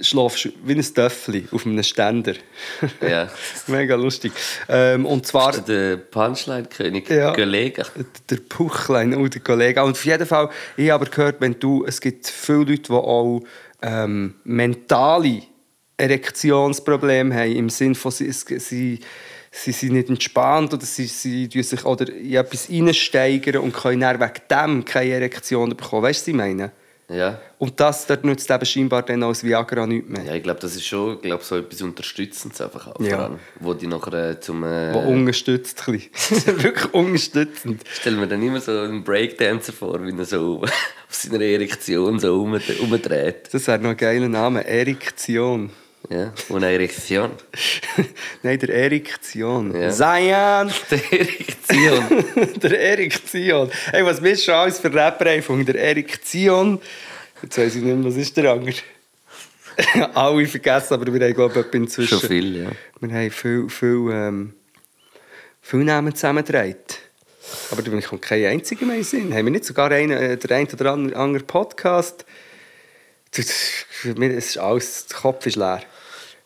schlafst 0.01 0.50
wie 0.63 0.74
ein 0.74 0.82
Töffel 0.82 1.44
auf 1.51 1.65
einem 1.65 1.84
Ständer. 1.84 2.34
Ja. 3.01 3.29
Mega 3.67 3.96
lustig. 3.96 4.32
Ähm, 4.70 5.05
und 5.05 5.27
zwar... 5.27 5.51
Der 5.60 5.98
Punchline-König 5.98 7.10
Ja. 7.10 7.34
gelegen. 7.34 7.84
Der 8.29 8.38
Puchlein 8.38 9.13
und 9.13 9.34
der 9.34 9.41
Kollege. 9.41 9.84
Und 9.84 9.91
auf 9.91 10.05
jeden 10.05 10.25
Fall, 10.25 10.50
ich 10.77 10.89
habe 10.89 11.03
aber 11.05 11.12
gehört, 11.12 11.41
wenn 11.41 11.60
du, 11.60 11.86
es 11.86 12.00
gibt 12.00 12.27
viele 12.27 12.60
Leute, 12.60 12.84
die 12.84 12.91
auch 12.91 13.41
ähm, 13.82 14.36
mentale 14.46 15.41
Erektionsprobleme 15.98 17.36
haben, 17.36 17.55
im 17.55 17.70
Sinne 17.70 17.96
von, 17.96 18.12
sie, 18.12 18.32
sie, 18.32 19.00
sie 19.51 19.72
sind 19.72 19.94
nicht 19.94 20.10
entspannt 20.10 20.74
oder 20.74 20.86
sie, 20.86 21.05
sie 21.05 21.50
sich 21.51 21.86
oder 21.86 22.10
in 22.13 22.34
etwas 22.36 22.70
reinsteigern 22.70 23.62
und 23.62 23.74
können 23.74 24.01
dann 24.01 24.20
wegen 24.20 24.41
dem 24.50 24.86
keine 24.86 25.12
Erektion 25.12 25.70
bekommen. 25.75 26.03
Weißt 26.03 26.27
du, 26.27 26.32
was 26.32 26.34
ich 26.34 26.36
meine? 26.36 26.72
Ja. 27.07 27.39
Und 27.59 27.79
das 27.79 28.07
dort 28.07 28.25
nützt 28.25 28.50
eben 28.50 28.65
scheinbar 28.65 29.03
dann 29.03 29.21
als 29.21 29.43
Viagra 29.43 29.85
nicht 29.85 30.09
mehr. 30.09 30.24
ja, 30.24 30.33
ich 30.35 30.41
glaube, 30.43 30.59
das 30.59 30.75
ist 30.75 30.85
schon 30.88 31.21
glaub, 31.21 31.43
so 31.43 31.57
etwas 31.57 31.81
Unterstützendes 31.83 32.59
einfach 32.62 32.88
auch 32.88 33.00
Ja. 33.00 33.29
wo 33.59 33.74
die 33.75 33.85
nachher 33.88 34.31
äh, 34.31 34.39
zum... 34.39 34.63
Wo 34.63 34.65
Äh, 34.65 35.05
unterstützt 35.05 35.83
ein 35.88 36.00
bisschen. 36.00 36.45
Wirklich 36.63 36.93
unterstützend. 36.93 37.83
ich 37.85 37.95
stelle 37.95 38.17
mir 38.17 38.27
dann 38.27 38.41
immer 38.41 38.59
so 38.59 38.71
einen 38.71 39.03
Breakdancer 39.03 39.71
vor, 39.74 40.03
wie 40.03 40.17
er 40.17 40.25
so 40.25 40.62
auf 40.63 40.69
seiner 41.09 41.41
Erektion 41.41 42.19
so 42.19 42.41
um, 42.41 42.59
umdreht. 42.81 43.50
Das 43.51 43.67
wäre 43.67 43.79
noch 43.79 43.91
ein 43.91 43.97
geiler 43.97 44.27
Name. 44.29 44.65
Erektion. 44.65 45.69
Ja, 46.09 46.33
und 46.50 46.63
eine 46.63 46.74
Erektion. 46.74 47.31
Nein, 48.43 48.59
der 48.59 48.69
Erektion. 48.69 49.79
Ja. 49.79 49.89
Zion! 49.89 50.72
Die 50.91 51.18
Erektion. 51.18 52.53
der 52.61 52.79
Erektion. 52.79 53.72
Hey, 53.91 54.05
was 54.05 54.22
bist 54.22 54.41
du 54.41 54.46
schon 54.46 54.53
alles 54.53 54.79
für 54.79 54.94
Rapper 54.94 55.41
von 55.41 55.65
der 55.65 55.75
Erektion? 55.75 56.79
Jetzt 57.41 57.57
weiss 57.57 57.75
ich 57.75 57.81
nicht 57.81 57.96
mehr, 57.96 58.05
was 58.05 58.18
ist 58.18 58.37
der 58.37 58.51
andere? 58.51 58.75
Alle 60.13 60.46
vergessen, 60.46 60.94
aber 60.94 61.11
wir 61.11 61.27
haben, 61.27 61.33
glaube 61.33 61.65
ich, 61.68 61.74
inzwischen... 61.74 62.20
Schon 62.20 62.29
viel, 62.29 62.63
ja. 62.63 62.72
Wir 63.00 63.13
haben 63.13 63.31
viel, 63.31 63.70
viel, 63.70 64.09
ähm, 64.11 64.53
viel 65.61 65.83
Namen 65.83 66.13
zusammengetragen. 66.13 66.75
Aber 67.72 67.81
da 67.81 68.01
kommt 68.01 68.22
kein 68.22 68.46
einziger 68.46 68.85
mehr 68.85 68.98
in 68.98 69.03
Sinn. 69.03 69.33
Haben 69.33 69.46
wir 69.46 69.51
nicht 69.51 69.65
sogar 69.65 69.91
einen, 69.91 70.11
äh, 70.11 70.37
der 70.37 70.57
ein 70.57 70.68
oder 70.72 70.94
andere 70.94 71.20
andere 71.20 71.44
Podcast? 71.44 72.25
Mich 74.03 74.31
ist 74.31 74.57
alles, 74.57 75.07
der 75.07 75.18
Kopf 75.18 75.46
ist 75.46 75.57
leer. 75.57 75.81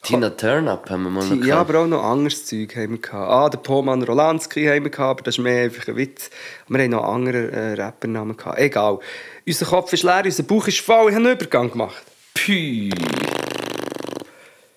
Tina 0.02 0.30
Turnup 0.30 0.90
haben 0.90 1.04
wir 1.04 1.10
mal 1.10 1.26
noch 1.26 1.36
Ja, 1.46 1.56
gehabt. 1.56 1.70
aber 1.70 1.80
auch 1.82 1.88
noch 1.88 2.04
anderes 2.04 2.46
Zeug 2.46 2.74
haben 2.76 2.92
wir 2.92 2.98
gehabt. 3.00 3.30
Ah, 3.32 3.50
der 3.50 3.58
Poman 3.58 4.02
Rolanski 4.02 4.66
haben 4.66 4.86
wir 4.86 4.92
gehabt, 4.92 5.20
aber 5.20 5.24
das 5.24 5.36
ist 5.38 5.44
mehr 5.44 5.64
einfach 5.66 5.88
ein 5.90 5.98
Witz. 5.98 6.30
Wir 6.70 6.84
haben 6.84 6.92
noch 6.92 7.04
andere 7.04 7.52
äh, 7.52 7.74
Rappernamen 7.74 8.38
gehabt. 8.38 8.58
Egal. 8.60 9.00
Unser 9.46 9.66
Kopf 9.66 9.92
ist 9.94 10.04
leer, 10.04 10.22
unser 10.24 10.44
Bauch 10.44 10.68
ist 10.68 10.80
voll. 10.80 11.10
Ich 11.10 11.16
habe 11.16 11.26
einen 11.28 11.36
Übergang 11.36 11.70
gemacht. 11.70 12.02
Pü. 12.34 12.90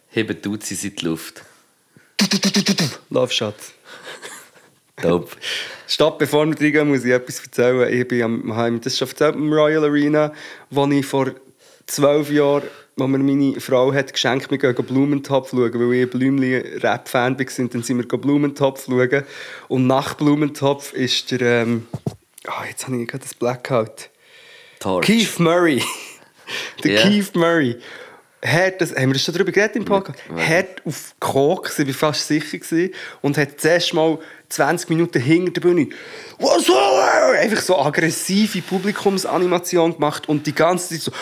Heben 0.09 0.43
tut 0.43 0.65
sie 0.65 0.89
in 0.89 0.97
die 0.97 1.05
Luft. 1.05 1.43
Love 3.11 3.33
Shot. 3.33 3.55
Top. 5.01 5.37
Stopp, 5.87 6.19
bevor 6.19 6.47
wir 6.47 6.61
reingehen, 6.61 6.89
muss 6.89 7.05
ich 7.05 7.13
etwas 7.13 7.41
erzählen. 7.41 7.93
Ich 7.93 8.07
bin 8.09 8.23
am, 8.23 8.57
habe 8.57 8.79
das 8.81 8.99
schon 8.99 9.09
erzählt 9.09 9.37
im 9.37 9.53
Royal 9.53 9.85
Arena, 9.85 10.33
wo 10.71 10.87
ich 10.87 11.07
vor 11.07 11.31
zwölf 11.87 12.31
Jahren, 12.31 12.63
wo 12.97 13.07
mir 13.07 13.19
meine 13.19 13.61
Frau 13.61 13.93
hat 13.93 14.13
geschenkt, 14.13 14.51
wir 14.51 14.59
gehen 14.59 14.75
Blumentopf 14.75 15.51
schauen, 15.51 15.73
weil 15.73 15.95
ich 15.95 16.03
ein 16.03 16.11
Blümli-Rap-Fan 16.11 17.39
war, 17.39 17.69
dann 17.69 17.83
sind 17.83 17.99
wir 17.99 18.19
Blumentopf 18.19 18.87
schauen. 18.87 19.25
Und 19.69 19.87
nach 19.87 20.15
Blumentopf 20.15 20.93
ist 20.93 21.31
der, 21.31 21.63
ähm, 21.63 21.87
ah, 22.47 22.65
jetzt 22.69 22.87
habe 22.87 23.01
ich 23.01 23.09
gerade 23.09 23.25
das 23.25 23.35
Blackout. 23.35 24.11
Torch. 24.81 25.07
Keith 25.07 25.39
Murray. 25.39 25.83
der 26.85 26.93
Ja. 26.93 27.03
Keith 27.03 27.35
Murray. 27.35 27.79
Hat 28.45 28.81
das, 28.81 28.91
haben 28.97 29.07
wir 29.07 29.13
das 29.13 29.23
schon 29.23 29.35
darüber 29.35 29.53
geredet 29.53 29.77
im 29.77 29.85
Podcast? 29.85 30.19
Hat 30.37 30.85
auf 30.85 31.15
Koks, 31.21 31.79
ich 31.79 31.87
war 31.87 31.95
fast 31.95 32.27
sicher, 32.27 32.59
gewesen, 32.59 32.93
und 33.21 33.39
hat 33.39 33.61
zuerst 33.61 33.95
mal 33.95 34.19
20 34.53 34.91
Minuten 34.91 35.21
hinter 35.21 35.53
der 35.53 35.61
Bühne 35.61 35.89
«Was 36.39 36.67
soll 36.67 36.77
Einfach 37.39 37.63
so 37.63 37.79
aggressive 37.79 38.61
Publikumsanimation 38.63 39.95
gemacht 39.95 40.29
und 40.29 40.47
die 40.47 40.55
ganze 40.55 40.91
Zeit 40.91 41.01
so 41.01 41.13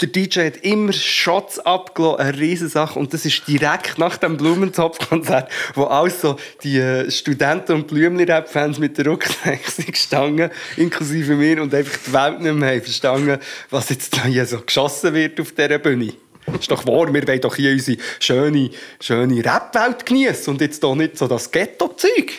der 0.00 0.08
DJ 0.08 0.46
hat 0.46 0.56
immer 0.58 0.92
Shots 0.92 1.58
abgelassen, 1.58 2.20
eine 2.20 2.38
riesige 2.38 2.70
Sache. 2.70 2.98
Und 2.98 3.12
das 3.12 3.24
ist 3.26 3.46
direkt 3.46 3.98
nach 3.98 4.16
dem 4.16 4.36
Blumentopf-Konzert, 4.36 5.50
wo 5.74 5.84
auch 5.84 6.08
so 6.08 6.36
die 6.62 6.78
äh, 6.78 7.10
Studenten- 7.10 7.72
und 7.72 7.86
Blümli-Rap-Fans 7.88 8.78
mit 8.78 8.96
der 8.98 9.06
Rucksack 9.06 9.60
sind 9.66 9.92
gestanden, 9.92 10.50
inklusive 10.76 11.34
mir, 11.34 11.62
und 11.62 11.74
einfach 11.74 11.98
die 12.06 12.12
Welt 12.12 12.40
nicht 12.40 12.54
mehr 12.54 12.70
haben 12.70 12.82
verstanden, 12.82 13.38
was 13.70 13.88
jetzt 13.90 14.22
hier 14.24 14.46
so 14.46 14.60
geschossen 14.60 15.14
wird 15.14 15.40
auf 15.40 15.52
dieser 15.52 15.78
Bühne. 15.78 16.14
Ist 16.58 16.70
doch 16.70 16.86
wahr, 16.86 17.12
wir 17.12 17.26
wollen 17.26 17.40
doch 17.40 17.56
hier 17.56 17.72
unsere 17.72 17.98
schöne, 18.18 18.70
schöne 19.00 19.44
Rap-Welt 19.44 20.06
genießen 20.06 20.52
und 20.52 20.60
jetzt 20.60 20.82
doch 20.82 20.94
nicht 20.94 21.18
so 21.18 21.26
das 21.26 21.50
Ghetto-Zeug. 21.50 22.32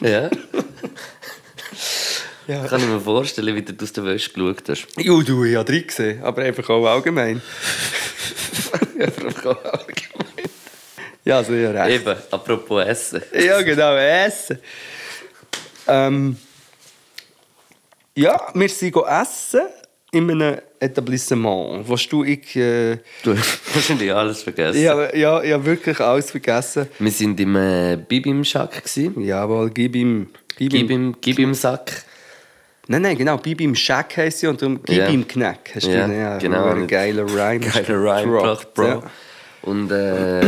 Ja. 0.00 0.30
Ja. 2.46 2.66
Kann 2.66 2.80
ich 2.80 2.86
mir 2.88 3.00
vorstellen, 3.00 3.54
wie 3.54 3.62
du 3.62 3.72
aus 3.80 3.92
der 3.92 4.04
Wäsche 4.04 4.32
geschaut 4.32 4.68
hast. 4.68 4.86
Jo, 4.96 5.22
du, 5.22 5.44
ich 5.44 5.54
habe 5.54 5.70
drin 5.70 5.86
gesehen, 5.86 6.20
aber 6.24 6.42
einfach 6.42 6.68
auch 6.68 6.84
allgemein. 6.84 7.40
ja, 11.24 11.36
also 11.36 11.52
ja, 11.52 11.70
recht. 11.70 12.00
Eben, 12.00 12.16
apropos 12.30 12.84
Essen. 12.84 13.22
Ja, 13.32 13.62
genau, 13.62 13.94
Essen. 13.94 14.58
Ähm, 15.86 16.36
ja, 18.16 18.50
wir 18.52 18.68
sind 18.68 18.96
essen 18.96 19.60
in 20.12 20.30
einem 20.30 20.58
Etablissement. 20.80 21.88
Weißt 21.88 22.10
du, 22.12 22.24
ich, 22.24 22.56
äh, 22.56 22.98
Du 23.22 23.36
hast 23.36 23.60
wahrscheinlich 23.74 24.12
alles 24.12 24.42
vergessen. 24.42 24.82
ja, 24.82 25.42
ich 25.42 25.52
habe 25.52 25.64
wirklich 25.64 26.00
alles 26.00 26.30
vergessen. 26.30 26.88
Wir 26.98 27.12
waren 27.12 27.38
im 27.38 27.56
äh, 27.56 27.96
Bibim-Schack. 28.08 28.82
Jawohl, 29.18 29.70
gib 29.70 29.94
ihm. 29.96 30.28
Gib, 30.56 30.72
Gib 30.72 30.90
ihm. 30.90 31.16
gib 31.20 31.38
ihm 31.38 31.54
Sack. 31.54 32.04
Nein, 32.88 33.02
nein, 33.02 33.16
genau, 33.16 33.38
gib 33.38 33.60
ihm 33.60 33.74
Shack 33.74 34.16
heisst 34.16 34.40
sie 34.40 34.46
und 34.48 34.60
darum 34.60 34.80
gib 34.84 34.96
Ja. 34.98 35.08
ihm 35.08 35.26
Knack. 35.26 35.70
Hast 35.74 35.86
du 35.86 35.90
Ja, 35.92 36.10
ja, 36.12 36.38
genau. 36.38 36.64
Ein 36.66 36.86
geiler 36.88 37.22
Rhyme. 37.24 37.60
Geiler 37.60 37.88
Rhyme 38.02 38.32
gebracht, 38.32 38.74
Bro. 38.74 38.84
Ja. 38.86 39.02
Und, 39.62 39.90
äh, 39.92 40.40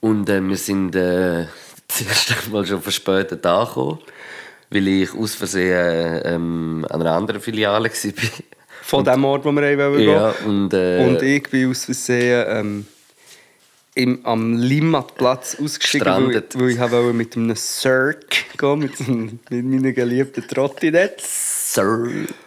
und 0.00 0.28
äh, 0.28 0.40
wir 0.42 0.56
sind 0.56 0.94
äh, 0.94 1.46
zuerst 1.88 2.34
einmal 2.44 2.66
schon 2.66 2.82
verspätet 2.82 3.44
angekommen, 3.46 3.98
weil 4.70 4.88
ich 4.88 5.14
aus 5.14 5.34
Versehen 5.34 6.20
ähm, 6.24 6.86
an 6.90 7.00
einer 7.00 7.12
anderen 7.12 7.40
Filiale 7.40 7.88
war. 7.90 8.12
Von 8.82 9.04
dem 9.04 9.24
Ort, 9.24 9.44
wo 9.44 9.52
wir 9.52 9.62
haben 9.68 9.92
wollen 9.94 10.00
ja, 10.08 10.34
und, 10.46 10.72
äh, 10.72 11.04
Und 11.06 11.22
ich 11.22 11.42
bin 11.50 11.70
aus 11.70 11.84
Versehen. 11.84 12.44
Ähm, 12.48 12.86
im, 13.94 14.24
am 14.24 14.56
Limmatplatz 14.56 15.56
ausgestiegen, 15.60 16.06
weil, 16.06 16.20
ich- 16.20 16.26
Gestrandet. 16.50 16.60
weil 16.60 16.70
ich 16.70 16.78
wollte 16.80 17.12
mit 17.12 17.36
einem 17.36 17.56
Cirque 17.56 18.26
gehen, 18.56 18.78
mit, 18.78 19.00
einem- 19.00 19.40
mit 19.50 19.64
meiner 19.64 19.92
geliebten 19.92 20.46
Trottinette. 20.46 21.16
Sir. 21.18 22.06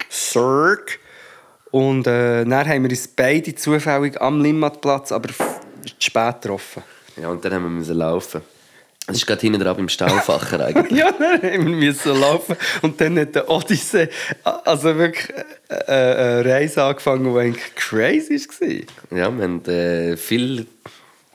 Cirque. 0.10 0.94
Und 1.72 2.08
äh, 2.08 2.46
dann 2.46 2.54
haben 2.68 2.84
wir 2.84 2.90
uns 2.92 3.08
beide 3.10 3.54
zufällig 3.54 4.20
am 4.22 4.42
Limmatplatz, 4.42 5.12
aber 5.12 5.28
zu 5.30 5.44
spät 6.00 6.42
getroffen. 6.42 6.84
Ja, 7.22 7.28
und 7.30 7.44
dann 7.44 7.54
haben 7.54 7.64
wir 7.64 7.70
müssen 7.70 7.98
laufen. 7.98 8.42
Das 9.12 9.22
ist 9.22 9.28
gerade 9.28 9.42
hinten 9.42 9.60
dran 9.60 9.76
beim 9.76 9.90
Staufacher 9.90 10.60
eigentlich. 10.66 10.98
Ja, 10.98 11.08
haben 11.08 11.42
wir 11.42 11.60
müssen 11.60 12.20
laufen. 12.20 12.56
Und 12.82 13.00
dann 13.02 13.20
hat 13.20 13.36
der 13.36 13.50
Odyssee, 13.50 14.10
also 14.44 14.98
wirklich 14.98 15.30
äh, 15.70 15.76
äh, 15.76 16.40
eine 16.42 16.46
Reise 16.46 16.84
angefangen, 16.84 17.34
die 17.34 17.40
eigentlich 17.40 17.76
crazy 17.76 18.40
war. 18.40 19.18
Ja, 19.18 19.38
wir 19.38 19.44
haben 19.44 19.66
äh, 19.66 20.18
viele 20.18 20.66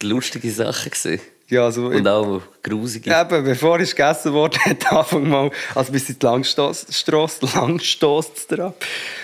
lustige 0.02 0.50
Sachen 0.50 0.90
gesehen. 0.90 1.20
Ja, 1.48 1.64
also, 1.64 1.86
Und 1.86 2.08
auch 2.08 2.42
grusige. 2.60 3.08
Eben, 3.08 3.44
bevor 3.44 3.78
es 3.78 3.94
gegessen 3.94 4.32
wurde, 4.32 4.58
hat 4.64 4.92
Anfang 4.92 5.28
mal, 5.28 5.50
also 5.76 5.92
bis 5.92 6.08
in 6.08 6.18
die 6.18 6.26
Langstrasse, 6.26 6.86
Langstoss 7.54 8.46
dran. 8.48 8.74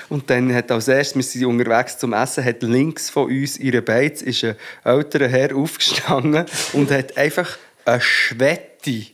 Und 0.08 0.30
dann 0.30 0.54
hat 0.54 0.70
als 0.70 0.86
erstes, 0.86 1.16
wir 1.16 1.22
sind 1.24 1.46
unterwegs 1.46 1.98
zum 1.98 2.12
Essen, 2.12 2.44
hat 2.44 2.62
links 2.62 3.10
von 3.10 3.26
uns 3.26 3.58
ihre 3.58 3.82
Beiz 3.82 4.22
ist 4.22 4.44
ein 4.44 4.54
älterer 4.84 5.26
Herr 5.26 5.56
aufgestanden 5.56 6.46
und 6.74 6.90
hat 6.92 7.16
einfach 7.16 7.58
eine 7.84 8.00
Schwette 8.00 9.06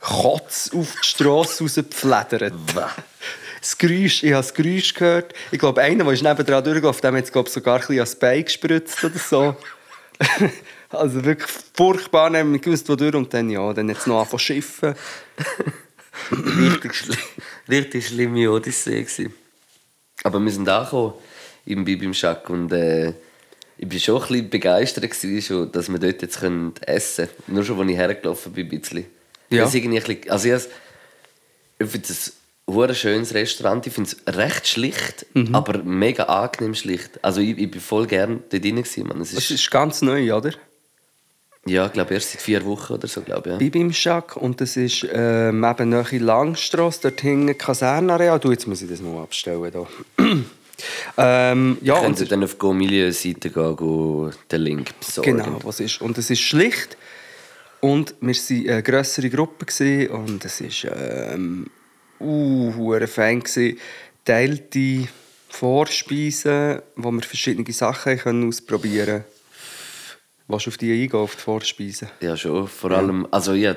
Kotz 0.00 0.70
auf 0.74 0.94
die 1.02 1.06
Strasse 1.06 1.62
rausgefledert. 1.62 2.54
Das 3.60 3.76
Geräusch, 3.76 4.22
ich 4.22 4.32
habe 4.32 4.42
das 4.42 4.54
Geräusch 4.54 4.94
gehört. 4.94 5.34
Ich 5.50 5.58
glaube, 5.58 5.82
einer, 5.82 6.04
der 6.04 6.12
ist 6.14 6.22
nebenan 6.22 6.64
durchgelaufen, 6.64 7.02
dem 7.02 7.16
hat 7.16 7.24
es, 7.24 7.32
glaube 7.32 7.50
sogar 7.50 7.74
ein 7.74 7.80
bisschen 7.80 7.96
ans 7.96 8.16
Bein 8.16 8.44
gespritzt 8.44 9.04
oder 9.04 9.18
so. 9.18 9.56
also 10.88 11.22
wirklich 11.24 11.50
furchtbar, 11.74 12.32
haben 12.32 12.52
wir 12.52 12.58
gewusst, 12.58 12.88
wo 12.88 12.96
durch. 12.96 13.14
Und 13.14 13.32
dann, 13.34 13.50
ja, 13.50 13.72
dann 13.74 13.90
hat 13.90 13.98
es 13.98 14.06
noch 14.06 14.20
angefangen 14.20 14.38
zu 14.38 14.44
schiffen. 14.46 14.94
richtig, 16.32 16.94
schli 16.94 17.16
richtig 17.68 18.06
schlimme 18.06 18.50
Odyssee. 18.50 19.02
Gewesen. 19.02 19.34
Aber 20.24 20.40
wir 20.40 20.50
sind 20.50 20.68
angekommen 20.68 21.14
im 21.66 21.84
Bibi 21.84 22.06
im 22.06 22.14
Schack 22.14 22.48
und 22.48 22.72
äh, 22.72 23.12
ich 23.82 23.90
war 23.92 23.98
schon 23.98 24.16
ein 24.22 24.28
bisschen 24.28 24.50
begeistert, 24.50 25.10
gewesen, 25.10 25.72
dass 25.72 25.88
wir 25.88 25.98
dort 25.98 26.20
jetzt 26.22 26.40
können 26.40 26.74
essen 26.82 27.28
können. 27.46 27.54
Nur 27.56 27.64
schon, 27.64 27.80
als 27.80 27.90
ich 27.90 27.96
hergelaufen 27.96 28.52
bin, 28.52 28.66
ein 28.66 28.78
bisschen. 28.80 29.06
Ja. 29.48 29.60
Das 29.64 29.70
ist 29.70 29.74
irgendwie 29.76 29.98
ein 30.00 30.04
bisschen 30.04 30.30
also 30.30 30.46
ich, 30.48 30.52
has- 30.54 30.68
ich 31.78 31.88
finde 31.88 32.08
es 32.08 32.32
ein 32.68 32.94
schönes 32.94 33.34
Restaurant. 33.34 33.86
Ich 33.86 33.92
finde 33.94 34.10
es 34.10 34.36
recht 34.36 34.68
schlicht, 34.68 35.26
Mhm. 35.34 35.54
aber 35.54 35.82
mega 35.82 36.24
angenehm 36.24 36.74
schlicht. 36.74 37.18
Also 37.22 37.40
ich, 37.40 37.56
ich 37.58 37.70
bin 37.70 37.80
voll 37.80 38.06
gern 38.06 38.44
dort 38.50 38.62
drin. 38.62 38.76
Gewesen, 38.76 39.06
Mann. 39.08 39.20
Es 39.22 39.32
Das 39.34 39.44
ist, 39.44 39.50
ist 39.52 39.70
ganz 39.70 40.02
neu, 40.02 40.32
oder? 40.34 40.52
ja, 41.66 41.86
ich 41.86 41.92
glaube 41.92 42.14
erst 42.14 42.32
seit 42.32 42.40
vier 42.42 42.64
Wochen 42.64 42.92
oder 42.94 43.06
so, 43.08 43.20
glaube 43.22 43.48
ich. 43.48 43.52
Ja. 43.54 43.58
Bibi 43.58 43.80
im 43.80 43.92
Schack. 43.92 44.36
Und 44.36 44.60
das 44.60 44.76
ist 44.76 45.06
ähm, 45.12 45.64
eben 45.64 45.88
nahe 45.88 46.18
Langstrasse, 46.18 47.00
dort 47.02 47.20
hinten 47.22 47.56
Kasernenareal. 47.58 48.38
Du, 48.38 48.50
jetzt 48.50 48.66
muss 48.66 48.82
ich 48.82 48.88
das 48.90 49.00
noch 49.00 49.22
abstellen. 49.22 49.70
Da. 49.72 49.86
ähm, 51.16 51.78
ja, 51.82 51.94
Können 51.94 52.06
und 52.06 52.18
Sie 52.18 52.24
dann 52.26 52.44
auf 52.44 52.52
die 52.52 52.58
Go-Milieu-Seite 52.58 53.50
gehen, 53.50 53.76
go 53.76 54.30
den 54.50 54.60
Link 54.62 54.98
besorgen. 54.98 55.38
Genau, 55.38 55.58
was 55.62 55.80
ist. 55.80 56.00
Und 56.00 56.18
es 56.18 56.30
ist 56.30 56.40
schlicht. 56.40 56.96
Und 57.80 58.14
wir 58.20 58.34
waren 58.34 58.68
eine 58.70 58.82
grössere 58.82 59.30
Gruppe 59.30 59.64
gewesen, 59.66 60.08
und 60.10 60.44
es 60.44 60.60
war 60.60 61.32
ähm, 61.32 61.66
uh, 62.20 63.06
fein. 63.06 63.40
gewesen. 63.40 63.78
Teilte 64.24 65.08
Vorspeisen, 65.48 66.80
wo 66.96 67.10
wir 67.10 67.22
verschiedene 67.22 67.72
Sachen 67.72 68.18
können 68.18 68.48
ausprobieren 68.48 69.06
konnten. 69.06 69.24
Willst 70.48 70.66
du 70.66 70.70
auf 70.70 70.76
die 70.78 70.92
eingehen, 70.92 71.20
auf 71.20 71.36
die 71.36 71.42
Vorspeisen? 71.42 72.08
Ja, 72.20 72.36
schon. 72.36 72.68
Vor 72.68 72.90
allem, 72.90 73.26
also 73.30 73.54
ja, 73.54 73.76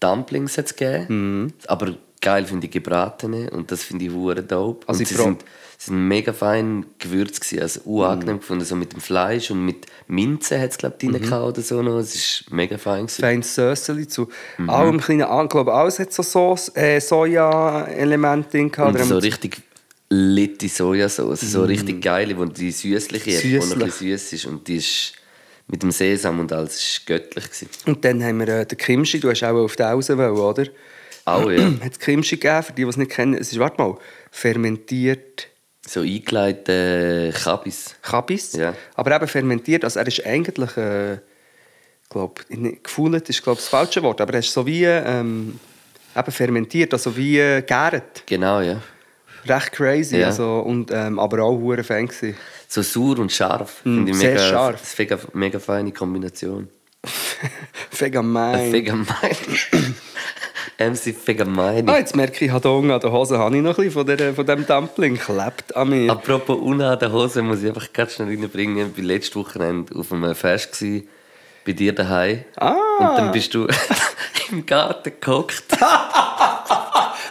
Dumplings 0.00 0.56
hat 0.58 0.66
es 0.66 0.76
gegeben, 0.76 1.06
Mhm. 1.42 1.52
aber 1.66 1.96
geil 2.20 2.44
finde 2.46 2.66
ich 2.66 2.72
gebratene 2.72 3.50
und 3.50 3.70
das 3.70 3.82
finde 3.84 4.04
ich 4.06 4.10
hure 4.12 4.42
dope. 4.42 4.86
Also 4.88 5.00
und 5.00 5.06
sie 5.08 5.14
sind, 5.14 5.42
sie 5.78 5.86
sind 5.90 6.08
mega 6.08 6.32
fein 6.32 6.86
gewürzt 6.98 7.40
gewesen, 7.40 7.60
also 7.62 7.80
unangenehm 7.84 8.38
gefunden, 8.40 8.64
so 8.64 8.74
mit 8.76 8.92
dem 8.92 9.00
Fleisch 9.00 9.50
und 9.50 9.64
mit 9.64 9.86
Minze 10.08 10.60
hat 10.60 10.70
es 10.70 10.78
glaube 10.78 10.96
ich 11.00 11.08
Mhm. 11.08 11.32
oder 11.32 11.60
so 11.62 11.82
noch. 11.82 11.98
Es 11.98 12.14
ist 12.14 12.44
mega 12.50 12.78
fein 12.78 13.06
gewesen. 13.06 13.20
Feines 13.20 13.54
Sösseli 13.54 14.08
zu 14.08 14.28
Mhm. 14.58 14.70
allem 14.70 15.00
kleinen 15.00 15.22
An. 15.22 15.44
Ich 15.46 15.50
glaube, 15.50 15.72
alles 15.74 15.98
hat 15.98 16.12
so 16.12 16.22
Sauce, 16.22 16.70
äh, 16.74 17.00
Soja-Elemente 17.00 18.50
drin. 18.50 18.70
gehabt. 18.70 18.98
Und 18.98 19.04
so 19.04 19.18
richtig 19.18 19.62
litte 20.08 20.68
Sojasauce, 20.68 21.40
so 21.40 21.64
richtig 21.64 22.00
geile, 22.02 22.36
wo 22.38 22.44
die 22.44 22.70
süßliche 22.70 23.36
hat, 23.36 23.42
die 23.42 23.54
noch 23.56 23.62
ein. 23.62 23.68
Süßlich. 23.70 23.84
bisschen 23.84 24.18
süß 24.18 24.32
ist 24.34 24.46
und 24.46 24.68
die 24.68 24.76
ist 24.76 25.12
mit 25.68 25.82
dem 25.82 25.90
Sesam 25.90 26.38
und 26.38 26.52
alles 26.52 26.76
ist 26.76 27.06
göttlich 27.06 27.44
gewesen. 27.46 27.68
Und 27.86 28.04
dann 28.04 28.22
haben 28.22 28.38
wir 28.38 28.48
äh, 28.48 28.66
den 28.66 28.78
Kimchi, 28.78 29.18
du 29.18 29.30
hast 29.30 29.42
auch 29.42 29.56
auf 29.56 29.74
den 29.74 29.86
raus 29.86 30.08
wollen, 30.08 30.30
oder? 30.30 30.64
Auch 31.26 31.50
ja, 31.50 31.64
hat 31.82 31.92
es 31.92 31.98
Kimchi 31.98 32.36
gegeben, 32.36 32.62
für 32.62 32.72
die, 32.72 32.84
die 32.84 32.88
es 32.88 32.96
nicht 32.96 33.10
kennen. 33.10 33.34
Es 33.34 33.52
ist, 33.52 33.58
warte 33.58 33.82
mal, 33.82 33.96
fermentiert 34.30 35.48
so 35.86 36.00
eingelegte 36.00 37.32
Kabis. 37.42 37.94
Kabis. 38.02 38.52
Ja. 38.54 38.74
Aber 38.94 39.14
eben 39.14 39.28
fermentiert, 39.28 39.84
also 39.84 40.00
er 40.00 40.06
ist 40.06 40.24
eigentlich, 40.26 40.76
äh, 40.76 41.18
glaube 42.10 42.42
gefühlt 42.82 43.28
ist 43.28 43.42
glaube 43.42 43.58
das 43.58 43.68
falsche 43.68 44.02
Wort, 44.02 44.20
aber 44.20 44.34
er 44.34 44.40
ist 44.40 44.52
so 44.52 44.66
wie 44.66 44.84
ähm, 44.84 45.58
eben 46.16 46.32
fermentiert, 46.32 46.92
also 46.92 47.16
wie 47.16 47.38
äh, 47.38 47.62
gäret. 47.62 48.24
Genau, 48.26 48.60
ja. 48.60 48.80
Recht 49.46 49.72
crazy, 49.72 50.16
Ja. 50.18 50.26
also, 50.26 50.58
und, 50.60 50.90
ähm, 50.90 51.20
aber 51.20 51.44
auch 51.44 51.56
hure 51.56 51.84
Fan 51.84 52.08
gewesen. 52.08 52.36
So 52.66 52.82
sauer 52.82 53.20
und 53.20 53.30
scharf. 53.30 53.80
Mm, 53.84 54.12
sehr 54.12 54.32
mega, 54.32 54.48
scharf. 54.48 54.80
Das 54.80 54.88
ist 54.88 54.98
mega, 54.98 55.18
mega 55.34 55.58
feine 55.60 55.92
Kombination. 55.92 56.68
Vegamein. 57.96 58.72
Fegamein. 58.72 59.36
MC 60.78 61.14
Fegamein. 61.14 61.88
Ah, 61.88 61.98
jetzt 61.98 62.14
merke 62.14 62.34
ich, 62.36 62.42
ich 62.42 62.50
habe 62.50 62.70
unten 62.70 62.90
an 62.90 63.00
der 63.00 63.10
Hose 63.10 63.38
habe 63.38 63.56
ich 63.56 63.62
noch 63.62 63.70
ein 63.70 63.76
bisschen 63.76 63.92
von, 63.92 64.06
der, 64.06 64.34
von 64.34 64.44
dem 64.46 64.66
Dumpling 64.66 65.16
klebt 65.16 65.74
an 65.74 65.88
mir. 65.88 66.12
Apropos 66.12 66.58
unten 66.58 66.82
an 66.82 66.98
der 66.98 67.10
Hose 67.12 67.40
muss 67.42 67.62
ich 67.62 67.68
einfach 67.68 67.90
ganz 67.92 68.12
schnell 68.14 68.28
reinbringen. 68.28 68.92
Ich 68.92 68.98
war 68.98 69.04
letztes 69.04 69.36
Wochenende 69.36 69.98
auf 69.98 70.12
einem 70.12 70.34
Fest 70.34 70.72
gewesen, 70.78 71.08
bei 71.64 71.72
dir 71.72 71.94
daheim. 71.94 72.44
Ah. 72.56 72.74
Und 72.98 73.16
dann 73.18 73.32
bist 73.32 73.54
du 73.54 73.66
im 74.50 74.66
Garten 74.66 75.12
gehockt. 75.20 75.64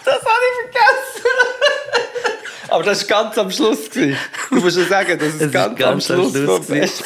Das 0.08 0.20
habe 0.20 0.30
ich 0.48 0.72
vergessen! 0.72 2.70
Aber 2.70 2.84
das 2.84 3.10
war 3.10 3.24
ganz 3.24 3.38
am 3.40 3.50
Schluss. 3.50 3.90
gewesen. 3.90 4.18
Du 4.52 4.56
musst 4.58 4.78
ja 4.78 4.86
sagen, 4.86 5.18
das 5.18 5.30
ist 5.30 5.42
Es 5.42 5.52
ganz, 5.52 6.04
ist 6.06 6.12
am 6.12 6.30
Schluss, 6.30 6.34
vom 6.34 6.62
gewesen. 6.62 6.64
Fest. 6.66 7.04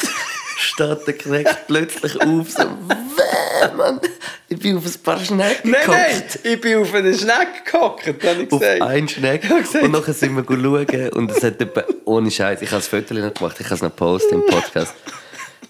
Steht 0.58 1.06
der 1.06 1.14
Knecht 1.14 1.66
plötzlich 1.66 2.20
auf, 2.20 2.50
so, 2.50 2.62
«Wäh, 3.60 3.76
Mann, 3.76 4.00
ich 4.48 4.58
bin 4.58 4.76
auf 4.76 4.86
ein 4.86 5.02
paar 5.02 5.18
Schnecken 5.18 5.70
Nein, 5.70 5.80
nein, 5.86 6.12
gehockt.» 6.22 6.38
ich 6.44 6.60
bin 6.60 6.78
auf 6.78 6.94
einen 6.94 7.16
Schneck 7.16 7.64
gehockt, 7.64 8.06
habe 8.06 8.42
ich 8.42 8.52
auf 8.52 8.60
gesagt. 8.60 8.82
einen 8.82 9.08
Schneck. 9.08 9.42
Und 9.82 9.92
nachher 9.92 10.14
sind 10.14 10.36
wir 10.36 10.44
schauen 10.44 11.08
und 11.10 11.30
es 11.30 11.42
hat 11.42 11.60
etwa, 11.60 11.84
ohne 12.04 12.30
Scheiß, 12.30 12.62
ich 12.62 12.70
habe 12.70 12.80
das 12.80 12.88
Foto 12.88 13.14
noch 13.14 13.34
gemacht, 13.34 13.56
ich 13.58 13.66
habe 13.66 13.74
es 13.74 13.82
noch 13.82 13.94
posten 13.94 14.34
im 14.34 14.46
Podcast, 14.46 14.94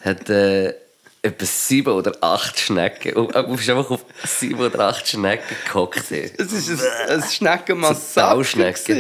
hat 0.05 0.31
äh, 0.31 0.75
etwa 1.23 1.45
sieben 1.45 1.93
oder 1.93 2.13
acht 2.21 2.59
Schnecken, 2.59 3.13
und 3.15 3.35
du 3.35 3.57
bist 3.57 3.69
einfach 3.69 3.91
auf 3.91 4.05
sieben 4.25 4.61
oder 4.61 4.81
acht 4.81 5.07
Schnecken 5.07 5.57
gehockt. 5.67 6.11
Es 6.11 6.11
ist 6.53 6.83
ein, 6.83 7.21
ein 7.21 7.23
Schneckenmassaker. 7.23 8.75
So. 8.75 8.93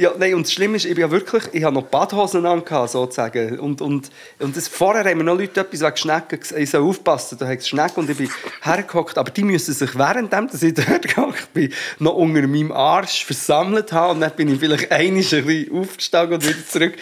Ja, 0.00 0.14
nein, 0.16 0.32
und 0.32 0.46
das 0.46 0.54
Schlimme 0.54 0.78
ist, 0.78 0.86
ich 0.86 0.94
bin 0.94 1.02
ja 1.02 1.10
wirklich, 1.10 1.42
ich 1.52 1.62
habe 1.62 1.74
noch 1.74 1.82
Badhosen 1.82 2.46
an, 2.46 2.62
sozusagen. 2.88 3.58
Und, 3.58 3.82
und, 3.82 4.08
und 4.38 4.56
das, 4.56 4.66
vorher 4.66 5.04
haben 5.04 5.18
mir 5.18 5.24
noch 5.24 5.36
Leute 5.36 5.60
etwas 5.60 5.82
wegen 5.82 5.96
Schnecken 5.98 6.40
gesagt, 6.40 6.58
ich 6.58 6.70
soll 6.70 6.88
aufpassen, 6.88 7.36
da 7.36 7.46
hat 7.46 7.66
Schnecken 7.66 8.00
und 8.00 8.08
ich 8.08 8.16
bin 8.16 8.30
hergehockt. 8.62 9.18
Aber 9.18 9.30
die 9.30 9.44
müssen 9.44 9.74
sich 9.74 9.94
währenddem, 9.98 10.48
dass 10.48 10.62
ich 10.62 10.72
dort 10.88 11.06
gehockt 11.06 11.52
bin, 11.52 11.70
noch 11.98 12.14
unter 12.14 12.46
meinem 12.46 12.72
Arsch 12.72 13.26
versammelt 13.26 13.92
haben. 13.92 14.14
Und 14.14 14.20
dann 14.22 14.30
bin 14.30 14.48
ich 14.48 14.58
vielleicht 14.58 14.90
einmal 14.90 15.18
ein 15.18 15.44
bisschen 15.44 15.78
aufgestanden 15.78 16.36
und 16.36 16.48
wieder 16.48 16.66
zurück. 16.66 16.94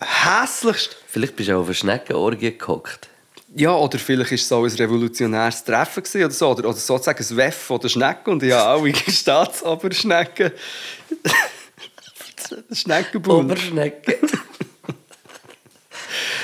Hässlichst 0.00 0.96
Vielleicht 1.08 1.36
bist 1.36 1.50
du 1.50 1.56
auch 1.56 1.60
auf 1.60 1.66
eine 1.66 1.74
Schneckenorgie 1.74 2.56
gehockt. 2.56 3.10
Ja, 3.54 3.74
oder 3.74 3.98
vielleicht 3.98 4.30
war 4.30 4.34
es 4.36 4.48
so 4.48 4.64
ein 4.64 4.70
revolutionäres 4.70 5.62
Treffen 5.62 6.04
oder 6.14 6.30
so. 6.30 6.48
Oder, 6.52 6.70
oder 6.70 6.78
sozusagen 6.78 7.22
ein 7.22 7.36
Weff 7.36 7.56
von 7.56 7.80
der 7.80 7.90
Schnecken. 7.90 8.30
Und 8.30 8.42
ich 8.42 8.52
habe 8.52 8.80
alle 8.80 8.94
Staatsoberschnecken. 9.10 10.52
Schneckenbund. 12.72 13.44
Oberschnecken. 13.44 14.14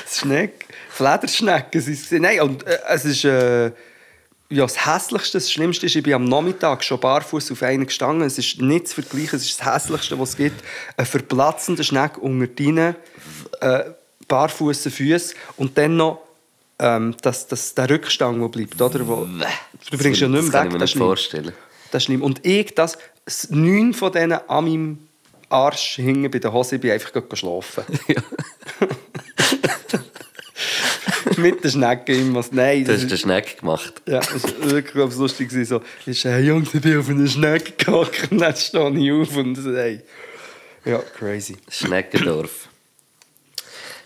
Schneck. 0.09 0.65
Flederschnecken 0.89 1.81
sind 1.81 1.93
es. 1.93 2.11
Nein, 2.11 2.41
und 2.41 2.65
äh, 2.65 2.79
es 2.89 3.05
ist... 3.05 3.25
Äh, 3.25 3.71
ja, 4.49 4.63
das 4.63 4.85
Hässlichste, 4.85 5.39
das 5.39 5.51
Schlimmste 5.51 5.87
ist, 5.87 5.95
ich 5.95 6.03
bin 6.03 6.13
am 6.13 6.23
Nachmittag 6.23 6.83
schon 6.83 6.99
barfuß 6.99 7.51
auf 7.51 7.63
einen 7.63 7.85
gestanden. 7.85 8.25
Es 8.25 8.37
ist 8.37 8.61
nicht 8.61 8.87
zu 8.87 9.01
vergleichen, 9.01 9.37
es 9.37 9.43
ist 9.43 9.59
das 9.59 9.73
Hässlichste, 9.73 10.17
was 10.17 10.29
es 10.29 10.37
gibt. 10.37 10.63
Ein 10.95 11.05
verplatzender 11.05 11.83
Schneck 11.83 12.17
unter 12.17 12.47
deinen 12.47 12.95
äh, 13.59 13.83
barfußen 14.27 14.91
Füßen 14.91 15.35
und 15.57 15.77
dann 15.77 15.97
noch 15.97 16.21
ähm, 16.79 17.15
das, 17.21 17.47
das, 17.47 17.75
der 17.75 17.89
Rückstand, 17.89 18.41
der 18.41 18.47
bleibt. 18.47 18.81
Oder? 18.81 19.07
Wo, 19.07 19.25
du 19.25 19.97
bringst 19.97 20.21
ja 20.21 20.27
nicht 20.27 20.43
Das 20.43 20.45
mehr 20.45 20.51
kann 20.51 20.63
weg, 20.63 20.67
ich 20.67 20.73
mir 20.73 20.79
das 20.79 20.95
nicht 20.95 21.03
vorstellen. 21.03 21.53
Das 21.91 22.03
ist 22.03 22.05
schlimm. 22.05 22.21
Und 22.21 22.45
ich, 22.45 22.73
das, 22.73 22.97
neun 23.49 23.93
von 23.93 24.11
denen 24.11 24.39
an 24.47 24.65
meinem 24.65 25.06
Arsch 25.49 25.95
hingen 25.95 26.29
bei 26.29 26.39
der 26.39 26.51
Hose, 26.53 26.75
ich 26.75 26.81
bin 26.81 26.91
einfach 26.91 27.11
gerade 27.13 27.35
schlafen. 27.35 27.83
Mit 31.37 31.63
der 31.63 31.69
Schnecke 31.69 32.13
immer. 32.15 32.43
Nein, 32.51 32.83
Du 32.83 32.91
das 32.91 33.01
hast 33.01 33.09
den 33.09 33.13
ist, 33.15 33.21
Schneck 33.21 33.59
gemacht. 33.59 34.01
ja, 34.07 34.19
das 34.19 34.33
ist 34.33 34.69
wirklich 34.69 35.15
lustig. 35.15 35.51
So, 35.51 35.81
ich 36.05 36.23
hey 36.25 36.43
Jungs, 36.45 36.73
ich 36.73 36.81
bin 36.81 36.99
auf 36.99 37.09
einer 37.09 37.27
Schnecke 37.27 37.73
gehockt 37.85 38.31
und 38.31 38.37
dann 38.41 38.55
stehe 38.55 38.89
ich 38.97 39.11
auf 39.11 39.35
und 39.35 39.55
so, 39.55 39.75
hey. 39.75 40.01
Ja, 40.85 40.99
crazy. 41.17 41.57
Schneckendorf. 41.69 42.66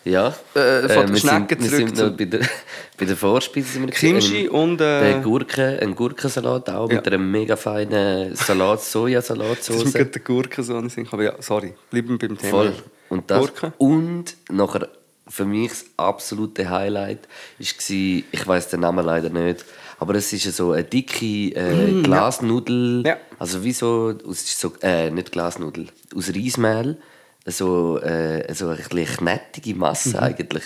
Ja, 0.04 0.30
Äh, 0.56 0.82
von 0.90 1.06
der 1.06 1.10
wir 1.10 1.18
Schnecke 1.18 1.56
sind, 1.62 1.64
wir 1.64 1.70
zurück 1.70 1.96
sind 1.96 2.18
bei 2.18 2.26
der, 2.26 2.40
bei 2.98 3.06
der 3.06 3.16
Vorspeise. 3.16 3.74
Sind 3.74 3.84
wir 3.88 3.92
Kimchi 3.94 4.30
gewesen. 4.46 4.50
und, 4.50 4.82
äh, 4.82 5.12
der 5.14 5.20
Gurke, 5.22 5.80
ein 5.80 5.94
Gurkensalat, 5.96 6.70
auch 6.72 6.90
Ja. 6.90 6.96
mit 6.96 7.08
einer 7.08 7.18
mega 7.20 7.56
feinen 7.56 8.36
Salat, 8.36 8.82
Sojasalatsoße. 8.82 9.86
mir 9.86 9.92
gerade 9.92 10.06
der 10.10 10.22
Gurke 10.22 10.64
so 10.64 10.82
nicht 10.82 10.98
aber 11.14 11.24
ja, 11.24 11.34
sorry, 11.40 11.74
bleiben 11.92 12.20
wir 12.20 12.28
beim 12.28 12.38
Thema. 12.38 12.50
Voll. 12.52 12.74
Und, 13.10 13.30
das, 13.30 13.40
Gurke? 13.40 13.74
und 13.78 14.26
nachher 14.50 14.88
für 15.28 15.46
mich 15.46 15.70
das 15.70 15.86
absolute 15.98 16.68
Highlight 16.70 17.20
war, 17.60 17.60
ich 17.60 18.48
weiß 18.48 18.70
den 18.70 18.80
Namen 18.80 19.06
leider 19.06 19.30
nicht, 19.30 19.64
aber 20.00 20.16
es 20.16 20.34
ist 20.34 20.52
so 20.58 20.72
eine 20.72 20.84
dicke 20.84 21.26
äh, 21.56 22.02
Glasnudel, 22.02 23.04
Mm, 23.04 23.06
Ja. 23.06 23.18
also 23.38 23.64
wie 23.64 23.72
so, 23.72 24.14
aus, 24.28 24.60
so 24.60 24.74
äh, 24.82 25.12
nicht 25.12 25.32
Glasnudel, 25.32 25.88
aus 26.16 26.30
Reismehl, 26.30 26.98
so, 27.46 28.00
äh, 28.00 28.54
so 28.54 28.70
eine 28.70 28.78
knettige 28.78 29.76
Masse 29.76 30.10
Mhm. 30.10 30.16
eigentlich 30.24 30.64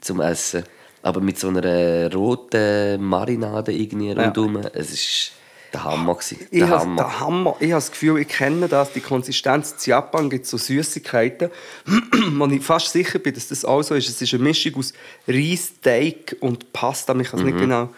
zum 0.00 0.20
Essen. 0.20 0.64
Aber 1.02 1.20
mit 1.20 1.38
so 1.38 1.48
einer 1.48 2.12
roten 2.12 3.02
Marinade 3.02 3.72
irgendwie 3.72 4.10
rundherum. 4.12 4.56
Es 4.74 4.90
ist 4.90 5.32
der 5.72 5.84
Hammer. 5.84 6.14
gewesen. 6.14 6.38
Ich 6.50 6.58
Der 6.58 6.68
habe 6.70 6.80
Hammer. 6.80 6.96
der 6.96 7.20
Hammer. 7.20 7.56
Ich 7.60 7.70
habe 7.70 7.76
das 7.80 7.90
Gefühl, 7.90 8.20
ich 8.20 8.28
kenne 8.28 8.68
das, 8.68 8.92
die 8.92 9.00
Konsistenz. 9.00 9.72
In 9.86 9.90
Japan 9.90 10.28
gibt 10.28 10.46
so 10.46 10.56
Süßigkeiten, 10.58 11.50
wo 12.36 12.46
ich 12.46 12.62
fast 12.62 12.92
sicher 12.92 13.18
bin, 13.20 13.34
dass 13.34 13.48
das 13.48 13.64
auch 13.64 13.82
so 13.82 13.94
ist. 13.94 14.08
Es 14.08 14.20
ist 14.20 14.34
eine 14.34 14.42
Mischung 14.42 14.74
aus 14.76 14.92
Reis, 15.28 15.72
Teig 15.82 16.36
und 16.40 16.72
Pasta. 16.72 17.14
Ich 17.20 17.30
kann 17.30 17.40
es 17.40 17.44
Mhm. 17.44 17.50
nicht 17.52 17.60
genau. 17.60 17.88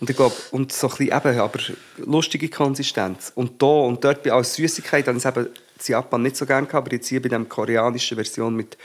Und 0.00 0.10
ich 0.10 0.16
glaube, 0.16 0.34
und 0.50 0.72
so 0.72 0.88
ein 0.88 0.96
bisschen 0.96 1.16
eben, 1.16 1.38
aber 1.40 1.58
lustige 1.98 2.48
Konsistenz. 2.48 3.30
Und 3.34 3.62
da 3.62 3.66
und 3.66 4.02
dort 4.04 4.24
bei 4.24 4.32
als 4.32 4.54
Süßigkeit 4.54 5.06
habe 5.06 5.16
ich 5.16 5.24
es 5.24 5.30
eben 5.30 5.48
in 5.88 5.92
Japan 5.92 6.22
nicht 6.22 6.36
so 6.36 6.46
gerne 6.46 6.66
gehabt, 6.66 6.86
aber 6.86 6.94
jetzt 6.96 7.08
hier 7.08 7.20
bei 7.22 7.28
der 7.28 7.40
koreanischen 7.44 8.16
Version 8.16 8.54
mit 8.56 8.76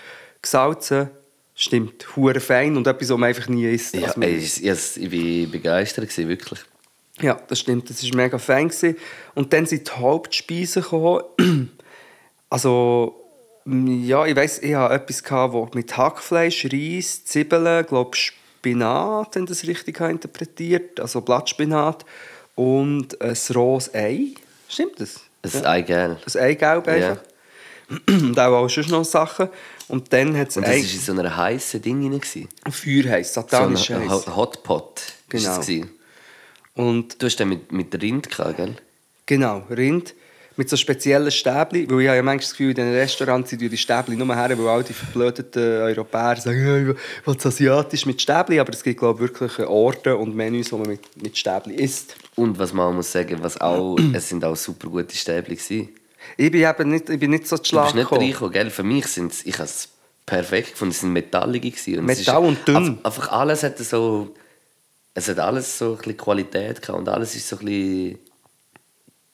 gesalzen, 0.42 1.10
stimmt, 1.56 2.16
hure 2.16 2.40
fein 2.40 2.78
und 2.78 2.88
etwas, 2.88 3.10
was 3.10 3.18
man 3.18 3.30
einfach 3.30 3.48
nie 3.48 3.66
isst. 3.70 3.96
Ja, 3.96 4.08
Also 4.08 4.22
ey, 4.22 4.38
ich, 4.38 4.64
ich, 4.64 4.98
ich 4.98 5.12
war 5.46 5.52
begeistert, 5.52 6.10
gewesen, 6.10 6.28
wirklich. 6.30 6.60
ja, 7.22 7.36
das 7.48 7.60
stimmt. 7.60 7.90
Das 7.90 8.04
war 8.04 8.16
mega 8.16 8.38
fein. 8.38 8.68
gewesen. 8.70 8.96
Und 9.36 9.52
dann 9.54 9.66
sind 9.66 9.88
die 9.88 9.92
Hauptspeisen 9.92 10.84
gekommen. 10.84 11.24
Also, 12.50 13.26
ja, 13.66 14.26
ich 14.26 14.34
weiss, 14.38 14.60
ich 14.60 14.74
hatte 14.74 14.94
etwas, 14.94 15.22
gehabt, 15.22 15.52
wo 15.54 15.70
mit 15.74 15.98
Hackfleisch, 15.98 16.66
Reis, 16.72 17.26
Zwiebeln, 17.26 17.86
glaube 17.86 18.16
Spinat, 18.16 19.36
wenn 19.36 19.44
ich 19.44 19.50
das 19.50 19.68
richtig 19.68 20.00
interpretiert 20.00 20.98
Also 21.02 21.20
Blattspinat 21.20 22.06
und 22.56 23.20
ein 23.22 23.36
rohes 23.54 23.94
Ei. 23.94 24.28
Stimmt 24.70 25.02
das? 25.02 25.20
Ein 25.44 25.66
Eigelb. 25.66 26.20
Ein 26.36 26.42
Eigelb 26.42 26.88
einfach. 26.88 27.24
Und 28.10 28.38
auch, 28.40 28.54
auch 28.54 28.70
sonst 28.70 28.90
noch 28.90 29.06
Sachen. 29.06 29.50
Und 29.88 30.12
dann 30.12 30.38
hat 30.38 30.50
es 30.50 30.58
Und 30.58 30.64
das 30.64 30.72
war 30.72 30.78
in 30.94 31.00
so 31.00 31.12
einer 31.14 31.38
heißen 31.38 31.82
Ding 31.82 32.04
rein. 32.12 32.48
Feuer 32.70 33.12
heiß, 33.12 33.34
So 33.34 33.42
ein 33.42 33.48
satanisch 33.50 33.90
heiß. 33.90 34.10
Ho- 34.28 34.36
Hotpot. 34.36 35.02
Genau. 35.30 35.62
Und 36.76 37.22
du 37.22 37.26
hast 37.26 37.38
den 37.38 37.50
mit, 37.50 37.72
mit 37.72 38.02
Rind 38.02 38.30
gehabt, 38.30 38.58
gell? 38.58 38.76
Genau, 39.26 39.64
Rind. 39.70 40.14
Mit 40.58 40.70
so 40.70 40.76
speziellen 40.76 41.32
Stäbli. 41.32 41.90
Weil 41.90 42.02
ich 42.02 42.08
habe 42.08 42.18
ja 42.18 42.24
manchmal 42.24 42.38
das 42.40 42.52
Gefühl, 42.52 42.70
in 42.72 42.76
den 42.76 42.94
Restaurants 42.94 43.50
sind 43.50 43.62
die 43.62 43.78
Stäbli 43.78 44.16
nur 44.16 44.36
her, 44.36 44.58
weil 44.58 44.68
all 44.68 44.84
die 44.84 44.94
verblödeten 44.94 45.82
Europäer 45.84 46.38
sagen, 46.38 46.96
es 47.26 47.46
asiatisch 47.46 48.06
mit 48.06 48.22
Stäbli. 48.22 48.60
Aber 48.60 48.74
es 48.74 48.84
gibt, 48.84 49.00
glaube 49.00 49.24
ich, 49.24 49.30
wirklich 49.40 49.68
Orte 49.68 50.18
und 50.18 50.36
Menüs, 50.36 50.72
wo 50.72 50.78
man 50.78 50.90
mit, 50.90 51.22
mit 51.22 51.38
Stäbli 51.38 51.76
isst. 51.76 52.16
Und 52.36 52.58
was 52.58 52.74
man 52.74 52.88
auch 52.88 52.94
muss 52.94 53.12
sagen, 53.12 53.38
was 53.42 53.62
auch, 53.62 53.98
es 54.14 54.30
sind 54.30 54.44
auch 54.44 54.56
super 54.56 54.90
gute 54.90 55.16
Stäbli 55.16 55.56
gewesen. 55.56 55.90
Ich 56.36 56.52
bin 56.52 56.62
eben 56.62 56.90
nicht, 56.90 57.10
ich 57.10 57.20
bin 57.20 57.32
nicht 57.32 57.48
so 57.48 57.58
zu 57.58 57.64
Du 57.64 57.70
Schlag 57.70 57.86
bist 57.86 57.96
nicht 57.96 58.12
reingekommen, 58.12 58.52
gell? 58.52 58.70
Für 58.70 58.84
mich 58.84 59.08
sind 59.08 59.32
es, 59.32 59.46
ich 59.46 59.56
habe 59.56 59.66
es 59.66 59.90
perfekt 60.26 60.72
gefunden, 60.72 60.92
es 60.92 61.00
sind 61.00 61.14
metallige. 61.14 61.68
Und 61.70 62.06
Metall 62.06 62.44
ist 62.44 62.50
und 62.50 62.68
dünn. 62.68 62.76
Einfach, 62.76 63.06
einfach 63.06 63.32
alles 63.32 63.64
hatte 63.64 63.84
so, 63.84 64.36
es 65.14 65.28
hat 65.30 65.40
alles 65.40 65.78
so 65.78 65.92
ein 65.92 65.98
bisschen 65.98 66.18
Qualität 66.18 66.82
gehabt 66.82 67.00
und 67.00 67.10
alles 67.10 67.36
ist 67.36 67.48
so 67.48 67.58
ein 67.58 67.66
bisschen 67.66 68.20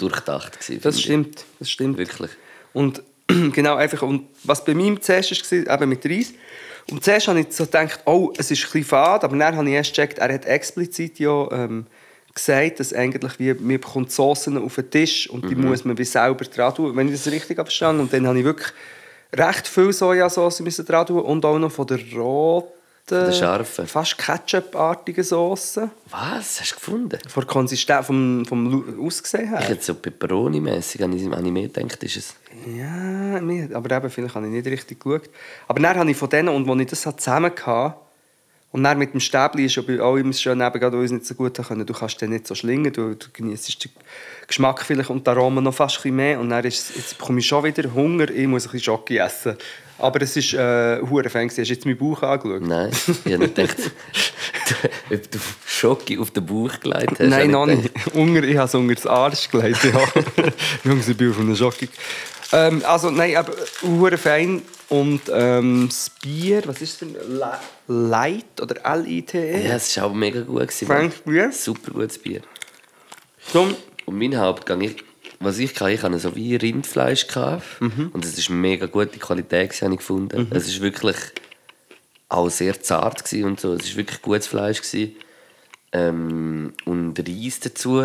durchdacht 0.10 0.60
gewesen. 0.60 0.82
Das 0.82 1.00
finde 1.00 1.00
ich. 1.00 1.04
stimmt, 1.04 1.46
das 1.60 1.70
stimmt. 1.72 1.98
Wirklich. 1.98 2.32
Und 2.74 3.02
genau, 3.54 3.76
einfach, 3.76 4.02
und 4.02 4.28
was 4.44 4.64
bei 4.64 4.74
mir 4.74 5.00
zuerst 5.02 5.52
war, 5.52 5.74
eben 5.76 5.90
mit 5.90 6.06
Reis. 6.06 6.34
Und 6.92 7.04
zuerst 7.04 7.28
habe 7.28 7.40
ich 7.40 7.48
so 7.52 7.66
gedacht, 7.66 8.02
oh, 8.06 8.34
es 8.38 8.52
ist 8.52 8.60
ein 8.60 8.66
bisschen 8.66 8.84
fad, 8.84 9.24
aber 9.24 9.38
dann 9.38 9.56
habe 9.56 9.68
ich 9.70 9.76
erst 9.76 9.92
gecheckt, 9.96 10.20
er 10.20 10.34
hat 10.34 10.46
explizit 10.46 11.18
ja 11.20 11.50
ähm, 11.52 11.86
gesagt, 12.34 12.80
dass 12.80 12.94
eigentlich 12.94 13.40
wie, 13.40 13.54
man 13.54 13.80
bekommt 13.80 14.12
Soßen 14.12 14.58
auf 14.58 14.76
den 14.76 14.90
Tisch 14.90 15.30
und 15.30 15.46
Mhm. 15.46 15.50
die 15.50 15.56
muss 15.56 15.86
man 15.86 15.98
wie 15.98 16.04
selber 16.04 16.44
dran 16.46 16.76
tun, 16.76 16.96
wenn 16.96 17.08
ich 17.08 17.14
das 17.14 17.32
richtig 17.32 17.56
verstanden. 17.56 18.02
Und 18.02 18.12
dann 18.14 18.28
habe 18.28 18.40
ich 18.40 18.44
wirklich 18.46 18.70
recht 19.34 19.68
viel 19.68 19.94
Sojasauce 19.94 20.60
müssen 20.60 20.86
dran 20.86 21.06
tun 21.06 21.22
und 21.22 21.46
auch 21.46 21.58
noch 21.58 21.72
von 21.72 21.88
der 21.88 22.00
roten, 22.14 22.68
der 23.10 23.32
scharfen. 23.32 23.88
fast 23.88 24.18
Ketchup-artigen 24.18 25.24
Soße. 25.24 25.90
Was? 26.10 26.62
Hast 26.62 26.72
du 26.72 26.76
gefunden? 26.76 27.20
Von 27.28 27.42
der 27.42 27.48
Konsistenz, 27.48 28.06
vom, 28.06 28.46
vom 28.46 29.00
Aussehen 29.06 29.50
her. 29.50 29.60
Ich 29.62 29.70
hätte 29.70 29.84
so 29.84 29.96
Pepperoni-mässig 29.96 31.04
an 31.04 31.12
diesem 31.12 31.34
Anime 31.34 31.68
gedacht, 31.68 32.02
ist 32.04 32.18
es. 32.18 32.36
Ja, 32.68 33.42
aber 33.76 33.98
eben, 33.98 34.10
vielleicht 34.10 34.36
habe 34.36 34.46
ich 34.46 34.52
nicht 34.52 34.68
richtig 34.68 35.00
geschaut. 35.00 35.30
Aber 35.68 35.80
dann 35.80 35.98
habe 35.98 36.12
ich 36.12 36.18
von 36.18 36.30
denen, 36.30 36.50
und 36.50 36.70
als 36.70 36.82
ich 36.82 36.88
das 36.88 37.18
zusammen 37.18 37.52
hatte, 37.66 37.96
und 38.74 38.84
dann 38.84 38.98
mit 38.98 39.14
dem 39.14 39.20
Stäbli 39.20 39.66
ist 39.66 39.76
ja 39.76 39.84
bei 39.84 40.02
auch 40.02 40.16
immer 40.16 40.34
schön, 40.34 40.60
eben, 40.60 40.80
gerade 40.80 40.98
ich 40.98 41.06
es 41.06 41.12
nicht 41.12 41.28
so 41.28 41.36
gut 41.36 41.56
können, 41.56 41.86
du 41.86 41.94
kannst 41.94 42.20
den 42.22 42.32
nicht 42.32 42.48
so 42.48 42.56
schlingen, 42.56 42.92
du, 42.92 43.14
du 43.14 43.28
genießt 43.32 43.86
den 43.86 43.92
Geschmack 44.48 44.82
vielleicht 44.82 45.12
und 45.12 45.28
die 45.28 45.30
Aromen 45.30 45.64
noch 45.64 45.76
fast 45.76 45.98
ein 45.98 46.02
bisschen 46.02 46.16
mehr. 46.16 46.40
Und 46.40 46.50
dann 46.50 46.66
ist, 46.66 46.96
jetzt 46.96 47.20
bekomme 47.20 47.40
ich 47.40 47.46
schon 47.46 47.64
wieder 47.64 47.94
Hunger, 47.94 48.32
ich 48.32 48.48
muss 48.48 48.66
ein 48.66 48.72
bisschen 48.72 48.86
Schoki 48.86 49.18
essen. 49.18 49.58
Aber 50.00 50.22
es 50.22 50.36
ist 50.36 50.54
äh, 50.54 51.00
hure 51.02 51.30
Fan. 51.30 51.48
gewesen. 51.48 51.62
Hast 51.62 51.70
du 51.70 51.74
jetzt 51.74 51.86
meinen 51.86 51.98
Bauch 51.98 52.22
angeschaut? 52.24 52.62
Nein, 52.68 52.90
ich 52.92 53.32
habe 53.34 53.38
nicht 53.44 53.56
gedacht, 53.56 53.78
du- 53.78 55.16
ob 55.16 55.32
du 55.32 55.40
Schoki 55.66 56.18
auf 56.18 56.32
den 56.32 56.46
Bauch 56.46 56.80
gelegt 56.80 57.12
hast. 57.20 57.30
Nein, 57.30 57.52
noch 57.52 57.68
ich 57.68 57.78
nicht. 57.78 57.92
Unter, 58.16 58.44
ich 58.44 58.58
habe 58.58 58.66
es 58.68 58.76
unter 58.76 58.96
das 58.96 59.06
Arsch 59.08 59.50
gelegt. 59.50 59.84
Ja. 59.84 60.02
Jungs, 60.84 61.08
ich 61.08 61.16
bin 61.18 61.32
auf 61.32 61.40
einer 61.40 61.56
Schoki. 61.56 61.88
Ähm, 62.52 62.82
also, 62.86 63.10
nein, 63.12 63.36
aber 63.36 63.54
hure 63.82 64.18
fein. 64.18 64.62
Und 64.90 65.22
ähm, 65.34 65.88
das 65.90 66.12
Bier, 66.22 66.62
was 66.66 66.82
ist 66.82 67.02
denn? 67.02 67.16
Light 67.88 68.62
oder 68.62 68.76
L-I-T-E? 68.86 69.68
Ja, 69.68 69.76
es 69.76 69.96
war 69.98 70.06
auch 70.06 70.14
mega 70.14 70.42
gut. 70.42 70.68
Gewesen. 70.68 71.52
Super 71.52 71.92
gutes 71.92 72.18
Bier. 72.20 72.42
Zum, 73.52 73.76
Und 74.06 74.18
mein 74.20 74.38
Hauptgang, 74.38 74.82
ich, 74.82 75.04
was 75.40 75.60
ich 75.60 75.80
hatte, 75.80 75.92
ich 75.92 76.04
hatte 76.04 76.20
so 76.20 76.36
wie 76.36 76.56
Rindfleisch. 76.56 77.28
Gehabt. 77.28 77.82
Mhm. 77.82 78.10
Und 78.14 78.26
es 78.26 78.50
war 78.50 78.56
mega 78.56 78.86
gute 78.86 79.20
Qualität, 79.20 79.82
habe 79.82 79.94
ich 79.94 80.00
gefunden. 80.00 80.48
Es 80.52 80.74
war 80.76 80.82
wirklich 80.84 81.16
auch 82.30 82.50
sehr 82.50 82.82
zart 82.82 83.32
und 83.34 83.60
so. 83.60 83.74
Es 83.74 83.92
war 83.92 83.98
wirklich 83.98 84.22
gutes 84.22 84.48
Fleisch. 84.48 84.82
Gewesen. 84.82 85.16
Ähm, 85.92 86.74
und 86.86 87.20
Reis 87.20 87.60
dazu, 87.60 88.02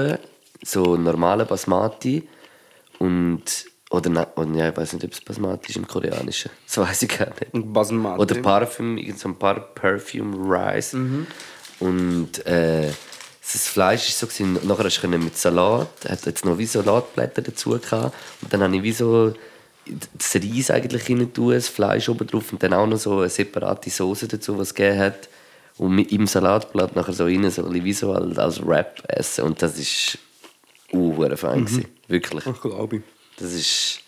so 0.63 0.97
normale 0.97 1.47
Basmati. 1.47 2.29
Und, 2.99 3.43
oder, 3.91 4.11
nein, 4.11 4.27
oder 4.37 4.51
ja, 4.55 4.69
ich 4.69 4.77
weiß 4.77 4.93
nicht, 4.95 5.05
ob 5.05 5.13
es 5.13 5.21
Basmati 5.21 5.71
ist 5.71 5.77
im 5.77 5.87
Koreanischen. 5.87 6.51
Das 6.67 6.79
weiß 6.79 7.03
ich 7.03 7.19
gar 7.19 7.29
nicht. 7.29 7.51
Basmati. 7.53 8.21
Oder 8.21 8.35
Parfüm, 8.43 8.99
irgend 8.99 9.19
so 9.19 9.29
ein 9.29 9.39
paar 9.39 9.61
Perfume 9.61 10.37
Rice. 10.37 10.95
Und 11.81 12.47
äh, 12.47 12.91
das 13.53 13.69
Fleisch 13.69 14.09
ist 14.09 14.19
so 14.19 14.27
gewesen, 14.27 14.59
nachher 14.67 14.85
hast 14.85 15.01
du 15.03 15.09
mit 15.09 15.37
Salat, 15.37 15.89
hat 16.09 16.27
jetzt 16.27 16.45
noch 16.45 16.59
wie 16.59 16.67
Salatblätter 16.67 17.43
dazu 17.43 17.71
gehabt. 17.71 18.15
Und 18.43 18.53
dann 18.53 18.63
habe 18.63 18.77
ich 18.77 18.83
wie 18.83 18.93
so 18.93 19.33
das 20.17 20.35
Reis 20.37 20.71
eigentlich 20.71 21.09
rein 21.09 21.33
tun, 21.33 21.53
das 21.55 21.69
Fleisch 21.69 22.09
oben 22.09 22.27
drauf 22.27 22.53
und 22.53 22.63
dann 22.63 22.75
auch 22.75 22.87
noch 22.87 22.99
so 22.99 23.21
eine 23.21 23.29
separate 23.31 23.89
Soße 23.89 24.29
dazu, 24.29 24.59
was 24.59 24.69
es 24.69 24.75
gegeben 24.75 24.99
hat. 24.99 25.29
Und 25.79 25.95
mit 25.95 26.11
im 26.13 26.27
Salatblatt 26.27 26.95
nachher 26.97 27.13
so 27.15 27.25
rein, 27.25 27.49
so 27.51 27.73
wie 27.73 27.93
so 27.93 28.13
als, 28.13 28.37
als 28.37 28.67
Wrap 28.67 29.03
essen. 29.09 29.45
Und 29.45 29.63
das 29.63 29.79
ist 29.79 30.19
uh, 30.93 31.15
fein 31.37 31.65
gewesen. 31.65 31.85
Wirklich. 32.09 32.45
Ich 32.47 32.61
glaube 32.61 32.97
ich. 32.97 33.03
Das 33.39 33.53
ist 33.53 34.01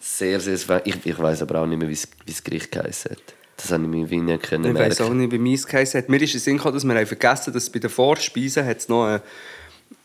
sehr, 0.00 0.38
sehr 0.40 0.58
fein. 0.58 0.82
Ich, 0.84 1.04
ich 1.04 1.18
weiß 1.18 1.40
aber 1.42 1.62
auch 1.62 1.66
nicht 1.66 1.78
mehr, 1.78 1.88
wie 1.88 1.94
es- 1.94 2.08
wie 2.26 2.30
das 2.32 2.44
Gericht 2.44 2.70
geheißen 2.70 3.12
hat. 3.12 3.22
Das 3.56 3.70
habe 3.70 3.82
ich 3.84 3.88
mir 3.88 4.10
wie 4.10 4.16
nicht 4.20 4.42
können 4.42 4.64
Ich 4.64 4.74
weiß 4.74 5.00
auch 5.02 5.10
nicht, 5.10 5.30
wie 5.32 5.38
meins 5.38 5.66
geheißen 5.66 6.00
hat. 6.00 6.08
Mir 6.08 6.20
ist 6.20 6.34
den 6.34 6.40
Sinn 6.40 6.56
gekommen, 6.56 6.74
dass 6.74 6.84
wir 6.84 6.94
haben 6.94 7.06
vergessen 7.06 7.52
dass 7.52 7.70
bei 7.70 7.78
den 7.78 7.90
Vorspeisen 7.90 8.66
hat 8.66 8.78
es 8.78 8.88
noch 8.88 9.06
eine, 9.06 9.22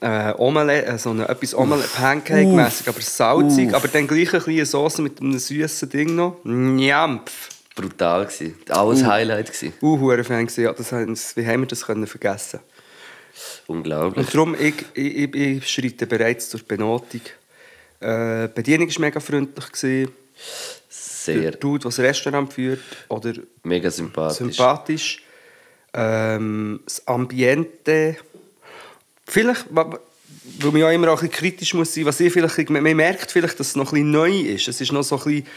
äh, 0.01 0.33
Omelette, 0.37 0.87
äh, 0.87 0.97
so 0.97 1.09
eine, 1.09 1.27
etwas 1.27 1.55
Omelette, 1.55 1.89
Pancake-mässig, 1.95 2.87
aber 2.87 3.01
salzig, 3.01 3.69
Uff. 3.69 3.73
aber 3.75 3.87
dann 3.87 4.07
gleich 4.07 4.33
eine 4.33 4.41
kleine 4.41 4.65
Sauce 4.65 4.99
mit 4.99 5.19
einem 5.19 5.37
süßen 5.37 5.89
Ding 5.89 6.15
noch. 6.15 6.37
Njampf. 6.43 7.49
Brutal 7.75 8.25
gewesen. 8.25 8.55
Auch 8.69 8.91
ein 8.91 9.07
Highlight 9.07 9.47
gewesen. 9.47 9.73
Uh, 9.81 9.99
hure 9.99 10.23
Fan 10.23 10.45
gewesen. 10.45 10.63
ja, 10.63 10.73
das, 10.73 10.91
wie 11.37 11.45
haben 11.45 11.61
wir 11.61 11.67
das 11.67 11.85
können 11.85 12.07
vergessen? 12.07 12.59
Unglaublich. 13.67 14.25
Und 14.25 14.33
darum, 14.33 14.55
ich, 14.55 14.85
ich, 14.93 15.17
ich, 15.17 15.35
ich 15.35 15.67
schreite 15.67 16.05
bereits 16.05 16.49
zur 16.49 16.61
Benotung. 16.61 17.21
Äh, 18.01 18.47
die 18.47 18.53
Bedienung 18.53 18.89
war 18.89 19.01
mega 19.01 19.19
freundlich. 19.19 19.71
Gewesen. 19.71 20.11
Der 21.33 21.41
Sehr, 21.41 21.51
Dude, 21.51 21.79
der 21.79 21.89
das 21.89 21.99
Restaurant 21.99 22.53
führt, 22.53 22.79
oder 23.07 23.33
mega 23.63 23.89
sympathisch. 23.89 24.37
sympathisch. 24.37 25.23
Ähm, 25.93 26.81
das 26.85 27.07
Ambiente. 27.07 28.17
Vielleicht, 29.25 29.65
weil 29.69 29.99
man 30.71 30.77
ja 30.77 30.91
immer 30.91 31.09
auch 31.09 31.21
ein 31.21 31.29
bisschen 31.29 31.51
kritisch 31.51 31.73
muss 31.73 31.93
sein, 31.93 32.05
was 32.05 32.19
ich 32.19 32.33
vielleicht, 32.33 32.69
man 32.69 32.83
merkt 32.83 33.31
vielleicht, 33.31 33.59
dass 33.59 33.69
es 33.69 33.75
noch 33.75 33.91
ein 33.91 33.95
bisschen 33.95 34.11
neu 34.11 34.39
ist. 34.39 34.67
Es 34.67 34.81
ist 34.81 34.91
noch 34.91 35.03
so 35.03 35.17
ein 35.17 35.23
bisschen, 35.23 35.47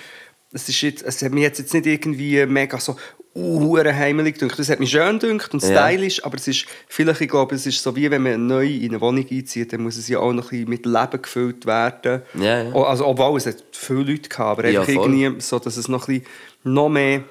es 0.52 0.68
ist 0.68 0.80
jetzt, 0.82 1.02
es 1.02 1.22
hat 1.22 1.32
mich 1.32 1.42
jetzt 1.42 1.58
jetzt 1.58 1.72
nicht 1.74 1.86
irgendwie 1.86 2.44
mega 2.46 2.78
so 2.78 2.96
uh, 3.34 3.78
heimelig 3.78 4.38
gedacht. 4.38 4.58
Es 4.58 4.68
hat 4.68 4.80
mich 4.80 4.90
schön 4.90 5.18
gedacht 5.18 5.54
und 5.54 5.62
Ja. 5.62 5.88
stylisch, 5.88 6.24
aber 6.24 6.36
es 6.36 6.48
ist 6.48 6.66
vielleicht, 6.88 7.20
ich 7.22 7.28
glaube, 7.28 7.54
es 7.54 7.66
ist 7.66 7.82
so 7.82 7.94
wie 7.96 8.10
wenn 8.10 8.22
man 8.22 8.46
neu 8.46 8.66
in 8.66 8.90
eine 8.90 9.00
Wohnung 9.00 9.26
einzieht, 9.30 9.72
dann 9.72 9.82
muss 9.82 9.96
es 9.96 10.08
ja 10.08 10.18
auch 10.18 10.32
noch 10.32 10.52
ein 10.52 10.64
bisschen 10.64 10.68
mit 10.68 10.86
Leben 10.86 11.22
gefüllt 11.22 11.66
werden. 11.66 12.22
Ja, 12.38 12.62
ja. 12.64 12.72
Also, 12.74 13.06
obwohl 13.06 13.38
es 13.38 13.46
hat 13.46 13.62
viele 13.72 14.02
Leute 14.02 14.28
gehabt, 14.28 14.58
aber 14.58 14.68
Ja, 14.68 14.80
einfach 14.80 14.92
irgendwie 14.92 15.40
so, 15.40 15.58
dass 15.58 15.76
es 15.76 15.88
noch 15.88 16.08
ein 16.08 16.20
bisschen, 16.20 16.32
noch 16.64 16.88
mehr 16.88 17.22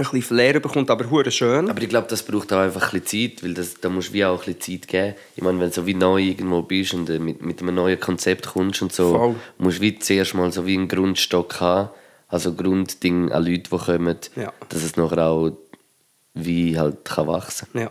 ein 0.00 0.04
bisschen 0.04 0.22
Flair 0.22 0.60
bekommt, 0.60 0.90
aber 0.90 1.10
hure 1.10 1.30
schön. 1.32 1.68
Aber 1.68 1.82
ich 1.82 1.88
glaube, 1.88 2.06
das 2.08 2.22
braucht 2.22 2.52
auch 2.52 2.58
einfach 2.60 2.92
ein 2.92 3.00
bisschen 3.00 3.30
Zeit, 3.32 3.42
weil 3.42 3.54
das, 3.54 3.80
da 3.80 3.88
musst 3.88 4.10
du 4.10 4.12
wie 4.12 4.24
auch 4.24 4.46
ein 4.46 4.54
bisschen 4.54 4.80
Zeit 4.80 4.88
geben. 4.88 5.14
Ich 5.34 5.42
meine, 5.42 5.58
wenn 5.58 5.70
du 5.70 5.74
so 5.74 5.86
wie 5.86 5.94
neu 5.94 6.20
irgendwo 6.22 6.62
bist 6.62 6.94
und 6.94 7.10
äh, 7.10 7.18
mit, 7.18 7.42
mit 7.42 7.60
einem 7.60 7.74
neuen 7.74 7.98
Konzept 7.98 8.46
kommst 8.46 8.80
und 8.80 8.92
so, 8.92 9.16
Voll. 9.16 9.34
musst 9.58 9.78
du 9.78 9.82
wie 9.82 9.98
zuerst 9.98 10.34
mal 10.34 10.52
so 10.52 10.66
wie 10.66 10.74
einen 10.76 10.86
Grundstock 10.86 11.58
haben, 11.60 11.88
also 12.28 12.52
Grundding 12.54 13.32
an 13.32 13.44
Leute, 13.44 13.70
die 13.70 13.76
kommen, 13.78 14.18
Ja. 14.36 14.52
dass 14.68 14.82
es 14.82 14.96
nachher 14.96 15.26
auch 15.26 15.52
wie 16.34 16.78
halt 16.78 17.04
kann 17.04 17.26
wachsen 17.26 17.68
ja. 17.74 17.90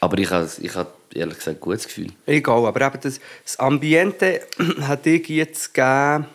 Aber 0.00 0.18
ich 0.18 0.30
habe 0.30 0.48
ich 0.60 0.72
ehrlich 1.14 1.38
gesagt 1.38 1.58
ein 1.58 1.60
gutes 1.60 1.86
Gefühl. 1.86 2.08
Egal, 2.26 2.66
aber 2.66 2.86
eben 2.86 3.00
das, 3.00 3.20
das 3.44 3.58
Ambiente 3.58 4.40
hat 4.82 5.06
ich 5.06 5.28
jetzt 5.28 5.72
gegeben. 5.74 6.26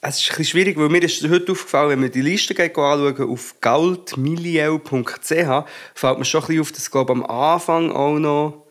Es 0.00 0.16
ist 0.20 0.30
ein 0.30 0.36
bisschen 0.38 0.44
schwierig, 0.44 0.76
weil 0.78 0.88
mir 0.88 1.02
ist 1.02 1.22
heute 1.28 1.52
aufgefallen, 1.52 1.90
wenn 1.90 2.00
man 2.00 2.10
die 2.12 2.22
Liste 2.22 2.54
anschauen 2.62 3.30
auf 3.30 3.60
goldmilieu.ch, 3.60 5.64
fällt 5.94 6.18
mir 6.18 6.24
schon 6.24 6.40
ein 6.42 6.46
bisschen 6.46 6.60
auf, 6.60 6.72
dass 6.72 6.90
glaube 6.90 7.12
am 7.12 7.26
Anfang 7.26 7.90
auch 7.90 8.18
noch 8.18 8.66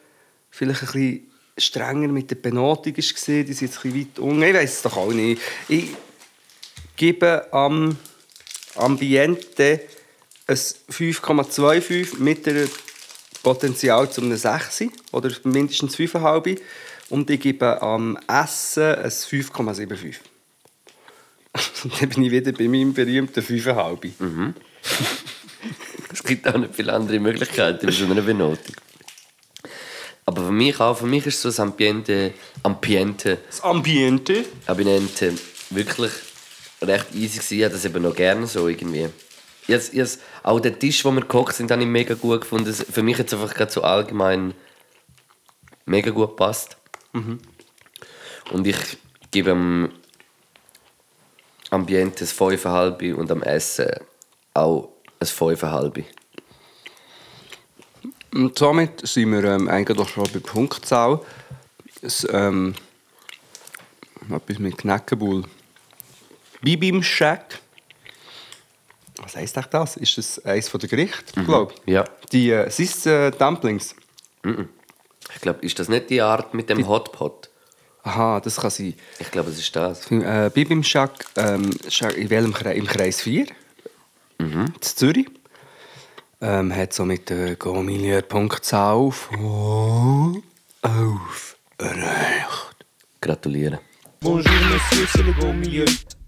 vielleicht 0.49 0.81
ein 0.83 0.87
bisschen 0.87 1.31
strenger 1.57 2.07
mit 2.07 2.29
der 2.31 2.35
Benotung 2.35 2.95
war. 2.95 2.95
Die 2.95 3.01
sind 3.01 3.49
jetzt 3.61 3.61
ein 3.61 3.67
bisschen 3.91 3.99
weit 3.99 4.19
unten. 4.19 4.43
Ich 4.43 4.53
weiß 4.53 4.73
es 4.73 4.81
doch 4.83 4.97
auch 4.97 5.11
nicht. 5.11 5.41
Ich 5.67 5.89
gebe 6.97 7.47
am 7.53 7.95
Ambiente 8.75 9.81
ein 10.47 10.55
5,25 10.55 12.17
mit 12.19 12.47
einem 12.47 12.69
Potenzial 13.43 14.09
zu 14.11 14.21
einem 14.21 14.35
6 14.35 14.83
oder 15.11 15.31
mindestens 15.43 15.95
5,5 15.95 16.59
und 17.09 17.29
ich 17.29 17.39
gebe 17.39 17.81
am 17.81 18.17
Essen 18.27 18.95
ein 18.95 19.11
5,75. 19.11 20.15
Dann 21.99 22.09
bin 22.09 22.23
ich 22.23 22.31
wieder 22.31 22.51
bei 22.51 22.67
meinem 22.67 22.93
berühmten 22.93 23.39
5,5. 23.39 24.53
Es 26.11 26.23
gibt 26.23 26.47
auch 26.47 26.57
nicht 26.57 26.73
viele 26.75 26.93
andere 26.93 27.19
Möglichkeiten 27.19 27.85
bei 27.85 27.91
so 27.91 28.05
einer 28.05 28.21
Benotung. 28.21 28.75
Aber 30.25 30.45
für 30.45 30.51
mich 30.51 30.79
auch, 30.79 30.97
für 30.97 31.05
mich 31.05 31.25
ist 31.25 31.41
so 31.41 31.49
das 31.49 31.59
Ambiente, 31.59 32.33
Ambiente 32.63 33.37
Das 33.47 33.61
Ambiente. 33.61 34.45
Abinente 34.65 35.33
wirklich 35.69 36.11
recht 36.81 37.13
easy 37.13 37.39
gewesen. 37.39 37.57
Ich 37.57 37.63
habe 37.63 37.73
das 37.73 37.85
eben 37.85 38.03
noch 38.03 38.15
gerne 38.15 38.47
so 38.47 38.67
irgendwie. 38.67 39.09
Jetzt, 39.67 39.93
jetzt, 39.93 40.21
auch 40.43 40.59
der 40.59 40.79
Tisch, 40.79 41.03
wo 41.03 41.11
wir 41.11 41.21
gekocht 41.21 41.55
sind, 41.55 41.71
habe 41.71 41.81
ich 41.81 41.87
mega 41.87 42.13
gut 42.13 42.41
gefunden. 42.41 42.73
Für 42.73 43.03
mich 43.03 43.17
jetzt 43.17 43.33
einfach 43.33 43.53
gerade 43.53 43.71
so 43.71 43.81
allgemein 43.81 44.53
mega 45.85 46.11
gut 46.11 46.35
passt. 46.35 46.77
Und 48.51 48.67
ich 48.67 48.77
gebe 49.31 49.51
am 49.51 49.91
Ambiente 51.69 52.23
ein 52.23 52.27
5,5 52.27 53.13
und 53.13 53.31
am 53.31 53.43
Essen 53.43 53.91
auch 54.53 54.89
ein 55.19 55.27
5,5. 55.27 56.03
Und 58.33 58.57
somit 58.57 59.05
sind 59.07 59.31
wir 59.31 59.43
ähm, 59.43 59.67
eigentlich 59.67 59.97
doch 59.97 60.07
schon 60.07 60.27
bei 60.31 60.39
Punktzahl. 60.39 61.19
Es, 62.01 62.27
ähm, 62.31 62.75
etwas 64.29 64.59
mit 64.59 64.77
Knäckebull. 64.77 65.43
Bibimschek. 66.61 67.59
Was 69.21 69.35
heisst 69.35 69.57
echt 69.57 69.73
das? 69.73 69.97
Ist 69.97 70.17
das 70.17 70.45
eines 70.45 70.71
der 70.71 70.89
Gerichte, 70.89 71.43
glaube 71.43 71.73
ich? 71.85 71.93
Ja. 71.93 72.05
Die 72.31 72.51
äh, 72.51 72.69
sind 72.69 72.89
es, 72.89 73.05
äh, 73.05 73.31
Dumplings. 73.31 73.95
Ich 75.35 75.41
glaube, 75.41 75.59
ist 75.65 75.77
das 75.79 75.89
nicht 75.89 76.09
die 76.09 76.21
Art 76.21 76.53
mit 76.53 76.69
dem 76.69 76.87
Hotpot? 76.87 77.49
Aha, 78.03 78.39
das 78.39 78.57
kann 78.57 78.69
sein. 78.69 78.93
Ich 79.19 79.31
glaube, 79.31 79.49
es 79.49 79.59
ist 79.59 79.75
das. 79.75 80.09
Äh, 80.11 80.49
Bibimschek 80.53 81.11
ähm, 81.35 81.71
ist 81.85 82.01
in 82.01 82.29
welchem 82.29 82.53
Kreis? 82.53 82.77
Im 82.77 82.87
Kreis 82.87 83.21
4. 83.21 83.47
In 84.37 84.73
Zürich. 84.81 85.27
Ähm, 86.39 86.73
hat 86.73 86.93
so 86.93 87.03
mit 87.03 87.29
der 87.29 87.55
Gomilier-Punktzahl 87.55 89.11
von 89.11 90.43
auf 90.83 91.57
erreicht. 91.79 92.75
Gratuliere. 93.19 93.79
Bonjour 94.21 94.53
monsieur, 94.69 95.07
c'est 95.07 95.23
le 95.23 95.33
gros 95.33 95.53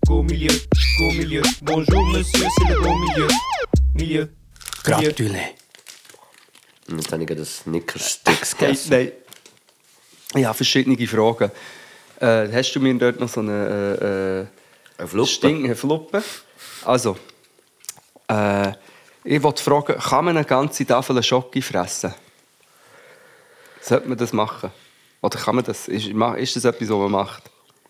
Gros 0.09 0.23
milieu, 0.23 0.49
gros 0.97 1.11
milieu. 1.13 1.41
Bonjour 1.61 2.03
monsieur, 2.07 2.47
c'est 2.57 2.67
le 2.67 2.79
gros 2.81 2.97
milieu. 2.97 3.27
Milieu. 3.93 4.29
Gratulé. 4.83 5.53
Jetzt 6.87 7.11
habe 7.13 7.21
ich 7.21 7.37
das 7.37 7.57
Snickers-Sticks 7.59 8.55
Hey, 8.57 8.67
gegessen. 8.69 8.89
nein. 8.89 9.11
Ich 10.33 10.45
habe 10.45 10.55
verschiedene 10.55 11.07
Fragen. 11.07 11.51
Äh, 12.19 12.47
hast 12.51 12.73
du 12.73 12.79
mir 12.79 12.95
dort 12.97 13.19
noch 13.19 13.29
so 13.29 13.41
eine 13.41 14.47
äh, 14.97 14.99
Eine 14.99 15.05
äh, 15.05 15.07
Fluppe? 15.07 15.29
stinkende 15.29 15.75
Fluppe? 15.75 16.23
Also, 16.85 17.15
äh, 18.29 18.71
ich 19.23 19.43
wollte 19.43 19.61
fragen, 19.61 19.95
kann 19.99 20.25
man 20.25 20.37
eine 20.37 20.45
ganze 20.47 20.87
Tafel 20.87 21.21
Schoki 21.21 21.61
fressen? 21.61 22.15
Sollte 23.79 24.09
man 24.09 24.17
das 24.17 24.33
machen? 24.33 24.71
Oder 25.21 25.37
kann 25.37 25.53
man 25.53 25.65
das? 25.65 25.87
Ist, 25.87 26.07
ist 26.07 26.55
das 26.55 26.65
etwas, 26.65 26.89
was 26.89 26.97
man 26.97 27.11
macht? 27.11 27.43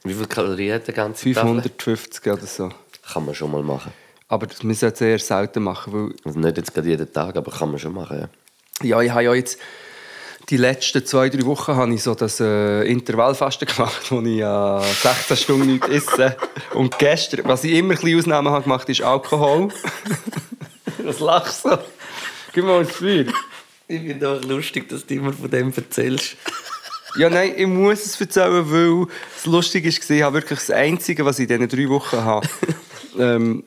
Wie 0.04 0.14
viele 0.14 0.28
Kalorien 0.28 0.76
hat 0.76 0.88
der 0.88 0.94
ganze 0.94 1.32
Tafel? 1.34 1.62
550 1.62 2.28
oder 2.32 2.46
so. 2.46 2.70
Kann 3.14 3.26
man 3.26 3.36
schon 3.36 3.52
mal 3.52 3.64
machen. 3.64 3.92
Aber 4.28 4.48
das- 4.48 4.64
wir 4.64 4.76
sollten 4.76 4.96
es 4.96 5.02
eher 5.02 5.20
selten 5.20 5.64
machen, 5.64 5.94
weil 5.94 6.16
Also 6.24 6.40
nicht 6.40 6.58
jetzt 6.58 6.74
gerade 6.74 6.88
jeden 6.88 7.12
Tag, 7.12 7.36
aber 7.36 7.52
kann 7.52 7.70
man 7.72 7.80
schon 7.80 7.94
machen. 7.94 8.20
Ja. 8.22 8.30
Ja, 8.82 9.02
ich 9.02 9.10
habe 9.12 9.24
ja 9.24 9.34
jetzt 9.34 9.60
die 10.50 10.58
letzten 10.58 11.06
zwei, 11.06 11.30
drei 11.30 11.46
Wochen 11.46 11.76
habe 11.76 11.94
ich 11.94 12.02
so 12.02 12.16
das 12.16 12.40
äh, 12.40 12.84
Intervallfasten 12.84 13.68
gemacht, 13.76 14.10
wo 14.12 14.22
ich 14.22 14.40
äh, 14.40 14.94
16 15.02 15.38
Stunden 15.38 15.68
nichts 15.74 15.88
esse. 15.90 16.36
Und 16.74 16.98
gestern, 16.98 17.42
was 17.46 17.64
ich 17.64 17.74
immer 17.74 17.94
ein 17.94 18.00
bisschen 18.00 18.18
Ausnahmen 18.20 18.50
habe 18.52 18.64
gemacht, 18.64 18.88
ist 18.90 19.02
Alkohol. 19.02 19.70
was 21.04 21.20
lachst 21.20 21.66
du? 21.66 21.78
Gib 22.54 22.64
mal 22.66 22.80
ein 22.80 22.86
Feuer. 22.88 23.26
Ich 23.88 24.02
finde 24.02 24.30
auch 24.30 24.42
lustig, 24.44 24.88
dass 24.90 25.06
du 25.06 25.16
immer 25.16 25.34
von 25.34 25.50
dem 25.50 25.74
erzählst. 25.76 26.38
Ja, 27.16 27.30
nein, 27.30 27.54
ich 27.58 27.68
muss 27.68 28.06
es 28.06 28.22
erzählen, 28.22 28.72
weil 28.72 29.08
es 29.36 29.46
lustig 29.46 29.86
war. 29.86 30.16
Ich 30.16 30.24
habe 30.24 30.36
wirklich 30.36 30.60
das 30.60 30.72
Einzige, 30.72 31.26
was 31.26 31.40
ich 31.40 31.50
in 31.50 31.62
diesen 31.62 31.78
drei 31.78 31.90
Wochen 31.90 32.18
habe, 32.24 32.48
ähm, 33.20 33.64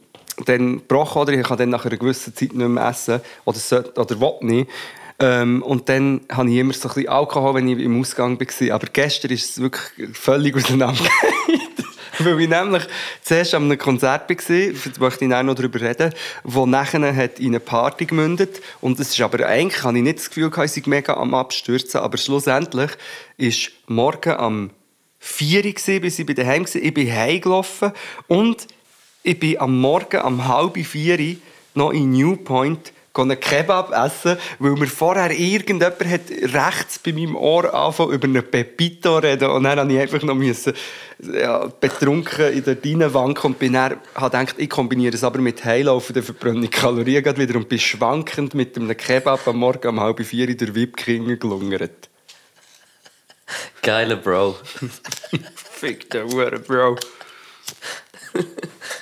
dann 0.46 0.76
gebrochen. 0.78 1.22
Oder 1.22 1.32
ich 1.32 1.46
kann 1.46 1.58
dann 1.58 1.70
nach 1.70 1.84
einer 1.84 1.96
gewissen 1.96 2.34
Zeit 2.34 2.52
nicht 2.54 2.68
mehr 2.68 2.88
essen. 2.88 3.20
Oder, 3.44 3.58
sollte- 3.58 4.00
oder 4.00 4.20
will 4.20 4.34
nicht. 4.40 4.70
Ähm, 5.18 5.62
und 5.62 5.88
dann 5.88 6.22
habe 6.30 6.50
ich 6.50 6.56
immer 6.56 6.72
so 6.72 6.88
ein 6.88 6.94
bisschen 6.94 7.08
Alkohol, 7.10 7.54
wenn 7.54 7.68
ich 7.68 7.78
im 7.78 8.00
Ausgang 8.00 8.38
war. 8.40 8.74
Aber 8.74 8.86
gestern 8.92 9.30
ist 9.30 9.50
es 9.50 9.60
wirklich 9.60 10.16
völlig 10.16 10.56
auseinandergegangen. 10.56 11.12
Weil 12.18 12.40
ich 12.40 12.48
nämlich 12.48 12.82
zuerst 13.22 13.54
an 13.54 13.64
einem 13.64 13.78
Konzert 13.78 14.28
war, 14.28 14.36
da 14.36 15.00
möchte 15.00 15.24
ich 15.24 15.30
nachher 15.30 15.42
noch 15.42 15.54
darüber 15.54 15.80
reden, 15.80 16.12
wo 16.44 16.66
nachher 16.66 17.14
hat 17.14 17.38
in 17.40 17.48
eine 17.48 17.60
Party 17.60 18.04
gemündet. 18.04 18.60
Und 18.80 19.00
es 19.00 19.10
ist 19.10 19.20
aber 19.20 19.46
eigentlich, 19.46 19.82
habe 19.82 19.96
ich 19.96 20.04
nicht 20.04 20.18
das 20.18 20.28
Gefühl, 20.28 20.50
gehabt, 20.50 20.76
ich 20.76 20.84
sei 20.84 20.90
mega 20.90 21.14
am 21.14 21.34
Abstürzen. 21.34 22.00
Aber 22.00 22.18
schlussendlich 22.18 22.90
ist 23.38 23.70
morgen 23.86 24.32
am 24.32 24.70
4 25.20 25.64
Uhr, 25.64 26.00
bis 26.00 26.18
ich 26.18 26.26
bei 26.26 26.34
daheim 26.34 26.64
war. 26.64 26.82
Ich 26.82 26.94
bin 26.94 27.12
heimgelaufen 27.12 27.92
und 28.26 28.66
ich 29.22 29.38
bin 29.38 29.60
am 29.60 29.80
Morgen 29.80 30.20
um 30.20 30.48
halb 30.48 30.76
Uhr 30.76 31.36
noch 31.74 31.92
in 31.92 32.10
Newpoint 32.10 32.92
einen 33.14 33.38
Kebab 33.38 33.92
essen, 33.92 34.38
weil 34.58 34.72
mir 34.72 34.86
vorher 34.86 35.30
irgendjemand 35.30 36.04
hat 36.04 36.30
rechts 36.30 36.98
bei 36.98 37.12
meinem 37.12 37.36
Ohr 37.36 37.72
angefangen 37.72 38.12
über 38.12 38.26
einen 38.26 38.50
Pepito 38.50 39.18
reden 39.18 39.50
und 39.50 39.64
dann 39.64 39.78
musste 39.78 39.94
ich 39.94 40.00
einfach 40.00 40.22
noch 40.22 40.34
müssen, 40.34 40.72
ja, 41.18 41.66
betrunken 41.66 42.52
in 42.52 42.64
der 42.64 42.74
Dinenwank 42.76 43.44
und 43.44 43.58
bin 43.58 43.74
dann, 43.74 43.98
habe 44.14 44.38
gedacht, 44.38 44.54
ich 44.58 44.70
kombiniere 44.70 45.14
es 45.14 45.24
aber 45.24 45.40
mit 45.40 45.64
Heilaufen, 45.64 46.14
dann 46.14 46.24
verbrenne 46.24 46.64
ich 46.64 46.70
Kalorien 46.70 47.22
gerade 47.22 47.38
wieder 47.38 47.56
und 47.56 47.68
bin 47.68 47.78
schwankend 47.78 48.54
mit 48.54 48.76
einem 48.76 48.96
Kebab 48.96 49.46
am 49.46 49.56
Morgen 49.56 49.88
um 49.88 50.00
halb 50.00 50.24
vier 50.24 50.48
in 50.48 50.56
der 50.56 50.74
Wipking 50.74 51.38
gelungert. 51.38 52.08
Geiler 53.82 54.16
Bro. 54.16 54.56
Fick 55.54 56.08
der 56.10 56.24
Hure, 56.26 56.58
Bro. 56.58 56.96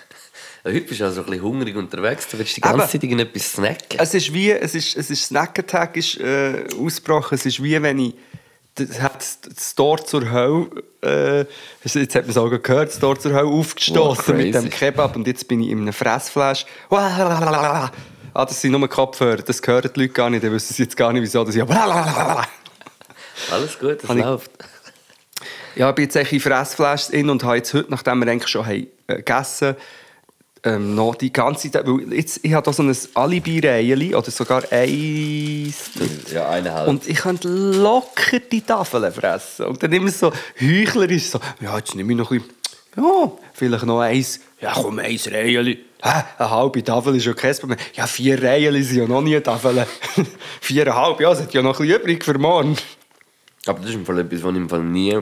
Heute 0.64 0.80
bist 0.82 1.00
du 1.00 1.06
auch 1.08 1.12
so 1.12 1.20
ein 1.20 1.26
bisschen 1.26 1.42
hungrig 1.42 1.74
unterwegs. 1.76 2.28
Du 2.28 2.38
willst 2.38 2.56
die 2.56 2.60
ganze 2.60 2.86
Zeit 2.88 3.02
irgendetwas 3.02 3.52
snacken. 3.54 3.98
Es 3.98 4.12
ist 4.14 4.32
wie, 4.34 4.50
es 4.50 4.74
ist, 4.74 4.96
es 4.96 5.10
ist 5.10 5.24
Snack-Attack 5.26 5.96
ist, 5.96 6.20
äh, 6.20 6.64
ausgebrochen. 6.78 7.34
Es 7.36 7.46
ist 7.46 7.62
wie 7.62 7.80
wenn 7.82 7.98
ich 7.98 8.14
das 8.76 9.00
hat 9.00 9.16
das 9.54 9.74
Tor 9.74 10.04
zur 10.04 10.30
Hölle, 10.30 10.68
äh, 11.02 11.40
jetzt 11.82 12.14
hat 12.14 12.22
man 12.22 12.30
es 12.30 12.36
auch 12.36 12.48
gehört, 12.48 12.90
das 12.90 12.98
Tor 13.00 13.18
zur 13.18 13.32
Hölle 13.32 13.48
aufgestoßen 13.48 14.24
Wow, 14.28 14.36
mit 14.36 14.54
dem. 14.54 14.70
Kebab 14.70 15.16
und 15.16 15.26
jetzt 15.26 15.48
bin 15.48 15.60
ich 15.60 15.70
in 15.70 15.80
einem 15.82 15.92
Fressflash. 15.92 16.64
Ah, 18.32 18.44
das 18.44 18.60
sind 18.60 18.70
nur 18.70 18.88
Kopfhörer, 18.88 19.42
das 19.42 19.60
hören 19.66 19.90
die 19.92 20.00
Leute 20.02 20.12
gar 20.12 20.30
nicht, 20.30 20.44
dann 20.44 20.52
wissen 20.52 20.72
sie 20.72 20.84
jetzt 20.84 20.96
gar 20.96 21.12
nicht, 21.12 21.22
wieso 21.22 21.42
das 21.42 21.56
ja. 21.56 21.64
Alles 23.50 23.76
gut, 23.76 23.98
das 24.00 24.08
Habe 24.08 24.20
ich- 24.20 24.24
läuft. 24.24 24.50
Ja, 25.74 25.88
ich 25.88 25.94
bin 25.96 26.04
jetzt 26.04 26.14
in 26.14 26.40
Fressflash 26.40 27.10
in 27.10 27.28
und 27.28 27.42
habe 27.42 27.56
jetzt 27.56 27.74
heute, 27.74 27.90
nachdem 27.90 28.20
wir 28.24 28.30
eigentlich 28.30 28.46
schon 28.48 28.64
haben, 28.64 28.86
äh, 29.08 29.16
gegessen 29.16 29.74
ähm, 30.62 30.94
noch 30.94 31.14
die 31.14 31.32
ganze 31.32 31.70
Zeit, 31.70 31.86
weil 31.86 32.12
jetzt, 32.12 32.40
ich 32.42 32.52
habe 32.52 32.64
da 32.64 32.72
so 32.72 32.82
ein 32.82 32.96
Alibi-Reihe 33.14 34.16
oder 34.16 34.30
sogar 34.30 34.62
eins. 34.70 35.90
Ja, 36.32 36.50
eine 36.50 36.72
halb. 36.72 36.88
Und 36.88 37.08
ich 37.08 37.16
könnte 37.16 37.48
locker 37.48 38.40
die 38.40 38.60
Tafeln 38.60 39.10
fressen. 39.12 39.66
Und 39.66 39.82
dann 39.82 39.92
immer 39.92 40.10
so 40.10 40.32
heuchlerisch 40.60 41.30
so, 41.30 41.40
ja, 41.60 41.76
jetzt 41.78 41.94
nehme 41.94 42.12
ich 42.12 42.18
noch 42.18 42.30
ein 42.30 42.40
bisschen, 42.40 42.54
ja, 42.96 43.32
vielleicht 43.54 43.84
noch 43.84 44.00
eins. 44.00 44.40
Ja, 44.60 44.72
komm, 44.74 44.98
eins 44.98 45.30
Reihen. 45.30 45.66
Hä, 45.66 46.22
eine 46.38 46.50
halbe 46.50 46.84
Tafel 46.84 47.16
ist 47.16 47.26
ja 47.26 47.34
kein 47.34 47.56
Problem. 47.56 47.78
Ja, 47.94 48.06
vier 48.06 48.42
Reihen 48.42 48.82
sind 48.82 48.98
ja 48.98 49.06
noch 49.06 49.22
nie 49.22 49.40
Tafeln. 49.40 49.86
Viereinhalb, 50.60 51.20
ja, 51.20 51.32
es 51.32 51.40
hat 51.40 51.54
ja 51.54 51.62
noch 51.62 51.78
ein 51.78 51.86
bisschen 51.86 52.02
übrig 52.02 52.24
für 52.24 52.38
morgen. 52.38 52.76
Aber 53.66 53.78
das 53.80 53.90
ist 53.90 53.96
im 53.96 54.06
Fall 54.06 54.18
etwas, 54.18 54.42
was 54.42 54.50
ich 54.50 54.56
im 54.56 54.68
Fall 54.68 54.82
nie. 54.82 55.18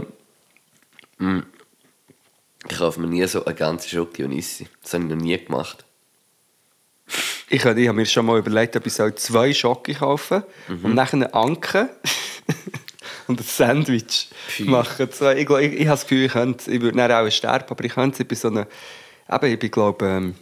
Mm, 1.18 1.40
ich 2.68 2.76
kaufe 2.78 3.00
mir 3.00 3.06
nie 3.06 3.26
so 3.26 3.44
eine 3.44 3.54
ganze 3.54 3.88
Schoki 3.88 4.24
und 4.24 4.32
esse. 4.36 4.64
Das 4.82 4.94
habe 4.94 5.04
ich 5.04 5.10
noch 5.10 5.16
nie 5.16 5.38
gemacht. 5.38 5.84
Ich, 7.50 7.64
habe- 7.64 7.80
ich 7.80 7.88
habe 7.88 7.96
mir 7.96 8.04
schon 8.06 8.26
mal 8.26 8.38
überlegt, 8.38 8.76
ob 8.76 8.86
ich 8.86 8.92
soll 8.92 9.14
zwei 9.14 9.54
Schoki 9.54 9.94
kaufen 9.94 10.42
und 10.68 10.94
nachher 10.94 11.14
eine 11.14 11.32
Anke 11.34 11.88
und 13.26 13.40
ein 13.40 13.44
Sandwich 13.44 14.28
Pfui. 14.48 14.66
machen. 14.66 15.08
So, 15.12 15.30
ich, 15.30 15.48
ich, 15.48 15.72
ich 15.72 15.86
habe 15.86 15.90
das 15.90 16.02
Gefühl, 16.02 16.24
ich, 16.26 16.32
könnte, 16.32 16.70
ich 16.70 16.80
würde 16.82 16.98
dann 16.98 17.10
auch 17.12 17.30
sterben, 17.30 17.66
aber 17.70 17.84
ich 17.84 17.92
könnte 17.94 18.24
bei 18.24 18.34
so 18.34 18.48
einer... 18.48 18.66
Eben, 19.30 19.46
ich 19.52 19.58
bin, 19.58 19.70
glaube 19.70 20.06
ähm, 20.06 20.34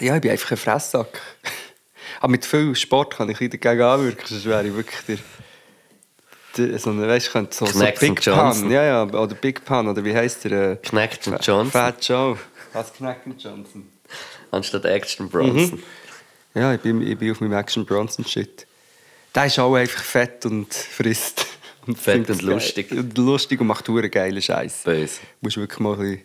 ja, 0.00 0.14
ich 0.16 0.22
bin 0.22 0.30
einfach 0.30 0.50
ein 0.52 0.56
Fresssack. 0.56 1.20
aber 2.20 2.30
mit 2.30 2.44
viel 2.44 2.74
Sport 2.76 3.16
kann 3.16 3.28
ich 3.30 3.40
wieder 3.40 3.56
dagegen 3.58 3.82
anwirken, 3.82 4.26
sonst 4.28 4.44
wäre 4.44 4.66
ich 4.66 4.74
wirklich 4.74 5.00
der... 5.06 5.18
der 6.58 6.78
so 6.78 6.90
eine, 6.90 7.06
weißt, 7.06 7.30
könnte 7.30 7.54
so, 7.54 7.66
so 7.66 7.78
Big 7.78 8.02
und 8.02 8.24
Johnson. 8.24 8.62
Pan, 8.62 8.70
ja, 8.70 8.84
ja, 8.84 9.02
oder 9.04 9.34
Big 9.34 9.64
Pan, 9.64 9.88
oder 9.88 10.04
wie 10.04 10.14
heisst 10.14 10.44
der? 10.44 10.72
Äh, 10.72 10.76
Knacks 10.76 11.26
und 11.26 11.44
Johnson. 11.44 11.70
Fat 11.70 12.06
Joe. 12.06 12.38
Was 12.72 12.92
Knack 12.92 13.20
und 13.24 13.42
Johnson? 13.42 13.88
Anstatt 14.50 14.84
Action 14.84 15.28
Bronson. 15.28 15.82
Ja, 16.54 16.74
ich 16.74 16.80
bin, 16.80 17.02
ich 17.06 17.18
bin 17.18 17.32
auf 17.32 17.40
meinem 17.40 17.54
Action 17.54 17.84
Bronson 17.84 18.24
Shit. 18.24 18.66
Der 19.34 19.46
ist 19.46 19.58
auch 19.58 19.74
einfach 19.74 20.02
fett 20.02 20.46
und 20.46 20.72
frisst. 20.72 21.46
Und 21.86 21.96
Fett 21.96 22.28
und 22.28 22.42
lustig. 22.42 22.90
Und 22.90 23.16
lustig 23.16 23.60
und 23.60 23.68
macht 23.68 23.88
hure 23.88 24.10
geile 24.10 24.42
Scheiße. 24.42 24.90
Böse. 24.90 25.20
Musst 25.40 25.56
wirklich 25.56 25.78
mal 25.78 25.92
ein 25.92 26.00
bisschen. 26.00 26.22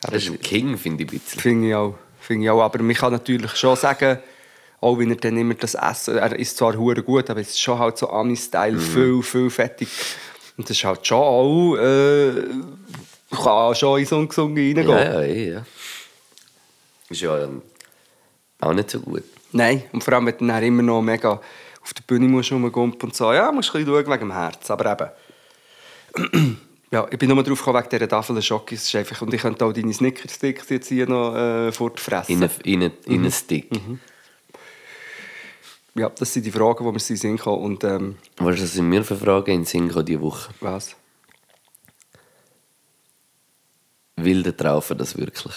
Das 0.00 0.14
ist 0.14 0.30
ein 0.30 0.40
King, 0.40 0.76
finde 0.76 1.04
ich 1.04 1.10
ein 1.10 1.18
bisschen. 1.20 1.40
Finde 1.40 1.68
ich 1.68 1.74
auch. 1.76 1.94
Finde 2.18 2.44
ich 2.44 2.50
auch. 2.50 2.60
Aber 2.60 2.82
man 2.82 2.96
kann 2.96 3.12
natürlich 3.12 3.54
schon 3.54 3.76
sagen, 3.76 4.18
auch 4.80 4.98
wenn 4.98 5.10
er 5.10 5.16
dann 5.16 5.36
immer 5.36 5.54
das 5.54 5.74
Essen, 5.74 6.16
er 6.16 6.38
ist 6.38 6.56
zwar 6.56 6.76
hure 6.76 7.02
gut, 7.02 7.28
aber 7.30 7.40
es 7.40 7.50
ist 7.50 7.60
schon 7.60 7.78
halt 7.78 7.98
so 7.98 8.08
Ami-Style, 8.10 8.72
Mhm. 8.72 8.80
viel, 8.80 9.22
viel 9.22 9.50
fettig. 9.50 9.88
Und 10.56 10.68
das 10.68 10.76
ist 10.76 10.84
halt 10.84 11.06
schon 11.06 11.18
auch, 11.18 11.76
äh, 11.76 12.32
kann 13.42 13.74
schon 13.74 14.00
in 14.00 14.06
so 14.06 14.16
einen 14.16 14.28
Gesungen 14.28 14.56
reingehen. 14.56 14.88
Ja, 14.88 15.02
ja, 15.02 15.20
eh, 15.22 15.52
ja. 15.52 15.66
Ist 17.08 17.20
ja 17.22 17.44
ähm, 17.44 17.62
auch 18.60 18.72
nicht 18.72 18.90
so 18.90 19.00
gut. 19.00 19.24
Nein, 19.52 19.82
und 19.92 20.02
vor 20.04 20.14
allem, 20.14 20.26
wenn 20.26 20.38
du 20.38 20.46
dann 20.46 20.62
immer 20.62 20.82
noch 20.82 21.02
mega 21.02 21.40
auf 21.82 21.94
der 21.94 22.02
Bühne 22.06 22.26
musst 22.28 22.52
rumgumpen 22.52 23.08
und 23.08 23.16
so, 23.16 23.32
ja, 23.32 23.50
musst 23.50 23.70
du 23.74 23.78
ein 23.78 23.84
bisschen 23.84 23.94
schauen 24.04 24.06
wegen 24.12 24.20
dem 24.28 24.32
Herz, 24.32 24.70
aber 24.70 24.92
eben. 24.92 26.56
ja, 26.92 27.06
ich 27.10 27.18
bin 27.18 27.28
nur 27.30 27.42
drauf 27.42 27.58
gekommen 27.58 27.78
wegen 27.80 27.88
dieser 27.90 28.08
Tafel 28.08 28.40
Schokis, 28.42 28.84
ist 28.84 28.94
einfach, 28.94 29.20
und 29.22 29.32
ich 29.34 29.40
könnte 29.42 29.64
auch 29.64 29.72
deine 29.72 29.92
Snickers-Sticks 29.92 30.68
jetzt 30.68 30.88
hier 30.88 31.06
noch 31.08 31.34
äh, 31.34 31.72
fortfressen. 31.72 32.42
In, 32.42 32.50
in, 32.64 32.82
in 32.82 32.90
Mhm. 33.06 33.18
einen 33.22 33.32
Stick. 33.32 33.68
Ja, 35.94 36.08
das 36.10 36.32
sind 36.32 36.46
die 36.46 36.52
Fragen, 36.52 36.84
die 36.84 36.90
mir 36.92 36.98
in 36.98 37.06
den 37.06 37.16
Sinn 37.16 37.38
kommen 37.38 37.62
und 37.64 37.84
ähm, 37.84 38.16
Weißt 38.38 38.58
du, 38.58 38.62
was 38.62 38.72
sind 38.74 38.88
mir 38.88 39.04
für 39.04 39.16
Fragen 39.16 39.50
in 39.50 39.60
den 39.60 39.66
Sinn 39.66 39.88
diese 40.06 40.20
Woche? 40.20 40.52
was? 40.60 40.96
Will 44.16 44.42
der 44.42 44.56
Traufer 44.56 44.94
das 44.94 45.16
wirklich? 45.16 45.54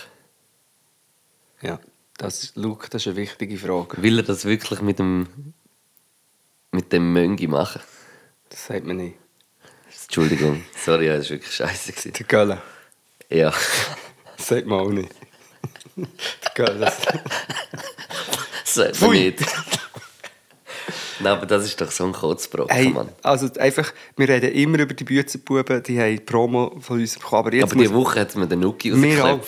Ja, 1.61 1.79
das 2.17 2.43
ist, 2.43 2.55
Luke, 2.55 2.89
das 2.89 3.01
ist 3.03 3.07
eine 3.07 3.17
wichtige 3.17 3.57
Frage. 3.57 4.01
Will 4.01 4.19
er 4.19 4.23
das 4.23 4.45
wirklich 4.45 4.81
mit 4.81 4.99
dem, 4.99 5.53
mit 6.71 6.91
dem 6.93 7.11
Möngi 7.11 7.47
machen? 7.47 7.81
Das 8.49 8.65
sagt 8.67 8.85
man 8.85 8.97
nicht. 8.97 9.17
Entschuldigung, 10.03 10.63
sorry, 10.75 11.07
das 11.07 11.25
war 11.25 11.29
wirklich 11.37 11.53
scheiße. 11.53 12.11
Der 12.11 12.25
Gölle, 12.25 12.61
Ja. 13.29 13.51
das 14.37 14.47
sagt 14.47 14.67
man 14.67 14.79
auch 14.79 14.89
nicht. 14.89 15.11
Der 15.95 16.07
Gölle, 16.55 16.79
das... 16.79 17.01
Sagt 18.63 19.01
man 19.01 19.11
nicht. 19.11 19.39
Nein, 21.23 21.33
aber 21.33 21.45
das 21.45 21.65
ist 21.65 21.79
doch 21.79 21.89
so 21.91 22.05
ein 22.05 22.11
Kotzbrocken, 22.11 22.75
Hey, 22.75 22.89
Mann. 22.89 23.09
also 23.21 23.47
einfach, 23.59 23.91
wir 24.17 24.27
reden 24.29 24.51
immer 24.51 24.79
über 24.79 24.93
die 24.93 25.03
Büzenbuben, 25.03 25.81
die 25.83 25.99
haben 25.99 26.11
die 26.15 26.19
Promo 26.21 26.75
von 26.81 26.99
uns 26.99 27.15
bekommen, 27.17 27.47
aber 27.47 27.63
Aber 27.63 27.75
diese 27.75 27.93
Woche 27.93 28.19
hat 28.21 28.35
mir 28.35 28.47
den 28.47 28.59
Nuki 28.59 28.91
auch. 28.91 28.95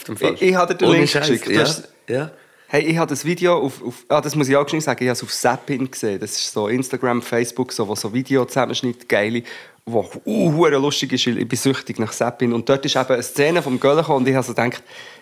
im 0.07 0.17
Fall. 0.17 0.33
Ich- 0.35 0.41
ich 0.41 0.55
habe 0.55 0.73
dir 0.73 0.77
den 0.79 0.87
Ohne 0.89 0.97
Link 0.97 1.09
Scheiß, 1.09 1.27
geschickt. 1.27 1.49
Ja, 1.49 1.61
hast- 1.61 1.87
ja. 2.07 2.31
Hey, 2.67 2.83
ich 2.83 2.97
habe 2.97 3.09
das 3.09 3.23
Video 3.23 3.57
auf, 3.59 3.81
auf 3.83 3.93
ah, 4.09 4.21
das 4.21 4.35
muss 4.35 4.49
ich 4.49 4.55
auch 4.55 4.67
schnell 4.67 4.81
sagen, 4.81 5.03
ich 5.03 5.07
habe 5.09 5.15
es 5.17 5.23
auf 5.23 5.31
Zappin 5.31 5.89
gesehen. 5.89 6.19
Das 6.19 6.31
ist 6.31 6.51
so 6.51 6.67
Instagram, 6.67 7.21
Facebook, 7.21 7.71
so, 7.71 7.87
wo 7.87 7.95
so 7.95 8.11
Video-Zusammenschnitt, 8.11 9.07
geile, 9.07 9.43
wo 9.85 10.09
uh, 10.25 10.65
lustig 10.67 11.13
ist. 11.13 11.27
Ich 11.27 11.47
bin 11.47 11.57
süchtig 11.59 11.99
nach 11.99 12.11
Zappin. 12.11 12.53
Und 12.53 12.67
dort 12.67 12.83
ist 12.85 12.95
eben 12.95 13.05
eine 13.07 13.21
Szene 13.21 13.61
vom 13.61 13.79
gekommen 13.79 14.03
und 14.17 14.27
ich 14.27 14.33
habe 14.33 14.45
so 14.45 14.53
gedacht, 14.53 14.81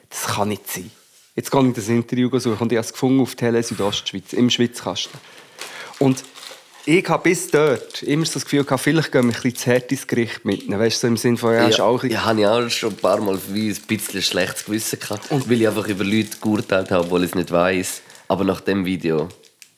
das 0.10 0.36
kann 0.36 0.47
nicht 0.49 0.70
sein. 0.72 0.89
Jetzt 1.36 1.51
gehe 1.51 1.68
ich 1.68 1.74
das 1.74 1.89
Interview 1.89 2.30
suchen 2.39 2.58
und 2.62 2.72
ich 2.72 2.78
habe 2.78 2.86
es 2.86 2.93
gefunden 2.93 3.20
auf 3.20 3.36
Tele 3.36 3.62
Südostschweiz, 3.62 4.32
im 4.34 4.49
Schwitzkasten. 4.49 5.20
Und 5.99 6.24
ich 6.86 7.08
habe 7.10 7.24
bis 7.24 7.50
dort 7.50 8.04
immer 8.04 8.26
so 8.26 8.34
das 8.34 8.44
Gefühl 8.44 8.64
gehabt, 8.64 8.84
vielleicht 8.84 9.12
gehen 9.12 9.24
wir 9.30 9.36
ein 9.36 9.42
bisschen 9.42 9.56
zu 9.56 9.72
hart 9.72 9.92
ins 9.92 10.06
Gericht 10.08 10.44
mitnehmen. 10.46 10.80
Weißt 10.82 10.98
du, 10.98 11.02
so 11.02 11.08
im 11.08 11.18
Sinne 11.18 11.38
von, 11.38 11.54
ja, 11.54 11.68
ist 11.68 11.80
auch 11.80 12.04
ein 12.04 12.10
ja, 12.12 12.26
habe 12.26 12.40
ich 12.42 12.48
auch 12.48 12.70
schon 12.70 12.90
ein 12.92 12.96
paar 12.98 13.22
Mal 13.22 13.40
wie 13.50 13.70
ein 13.70 13.78
bisschen 13.88 14.22
schlechtes 14.22 14.66
Gewissen 14.66 15.00
gehabt. 15.00 15.30
weil 15.32 15.62
ich 15.62 15.68
einfach 15.68 15.88
über 15.88 16.04
Leute 16.04 16.38
geurteilt 16.42 16.92
habe, 16.92 17.06
obwohl 17.06 17.24
ich 17.24 17.30
es 17.30 17.36
nicht 17.36 17.52
weiß. 17.52 18.02
Aber 18.28 18.44
nach 18.44 18.62
dem 18.62 18.86
Video 18.86 19.30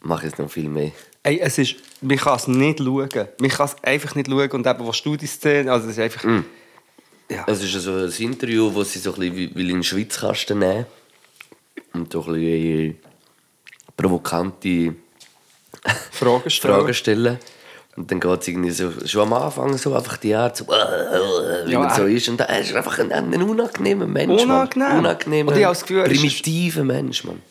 mache 0.02 0.28
ich 0.28 0.34
es 0.34 0.40
noch 0.40 0.50
viel 0.50 0.70
mehr. 0.70 0.92
Ey, 1.24 1.40
es 1.40 1.58
ist, 1.58 1.76
man 2.02 2.18
kann 2.18 2.36
es 2.38 2.48
nicht 2.48 2.80
schauen. 2.80 3.10
Man 3.40 3.50
kann 3.50 3.66
es 3.66 3.76
einfach 3.84 4.16
nicht 4.16 4.30
schauen. 4.30 4.52
Und 4.52 4.68
eben, 4.68 4.88
was 4.88 5.02
du 5.02 5.16
die 5.16 5.26
Szene, 5.28 5.72
also 5.72 5.86
es 5.88 5.94
ist 5.94 6.00
einfach... 6.00 6.24
Ja. 7.28 7.44
Es 7.48 7.64
ist 7.64 7.72
so 7.82 7.92
ein 7.92 8.12
Interview, 8.12 8.72
wo 8.72 8.84
sie 8.84 9.00
so 9.00 9.12
ein 9.16 9.20
bisschen 9.20 9.36
wie- 9.36 9.56
will 9.56 9.70
in 9.72 9.78
den 9.78 9.84
Schweizkasten 9.84 10.60
nehmen 10.60 10.86
und 11.94 12.14
so 12.14 12.22
ein 12.24 12.34
bisschen 12.34 12.98
provokante 13.98 14.94
Fragen 16.12 16.50
stellen. 16.50 16.76
Fragen 16.76 16.94
stellen. 16.94 17.40
Und 17.98 18.12
dann 18.12 18.20
geht 18.20 18.42
es 18.42 18.48
irgendwie 18.50 18.72
so, 18.72 18.92
schon 19.06 19.22
am 19.22 19.34
Anfang 19.34 19.78
so 19.78 19.96
einfach 19.96 20.18
die 20.18 20.36
Art, 20.36 20.58
so, 20.58 20.68
wie 21.66 21.72
Ja, 21.72 21.80
man 21.80 21.96
so 21.96 22.06
äh. 22.06 22.14
ist. 22.16 22.28
Und 22.28 22.42
er 22.42 22.60
ist 22.60 22.76
einfach 22.76 23.00
ein, 23.00 23.12
ein 23.12 23.42
unangenehmer 23.42 24.06
Mensch. 24.06 24.44
Unangenehm. 24.44 24.88
Mann. 24.90 25.00
Unangenehmer, 25.00 25.52
Und 25.52 25.58
ich 25.58 25.64
habe 25.64 25.74
das 25.74 25.82
Gefühl, 25.84 26.00
er 26.00 26.12
ist- 26.12 26.20
primitiver 26.20 26.84
Mensch, 26.84 27.24
Mann. 27.24 27.42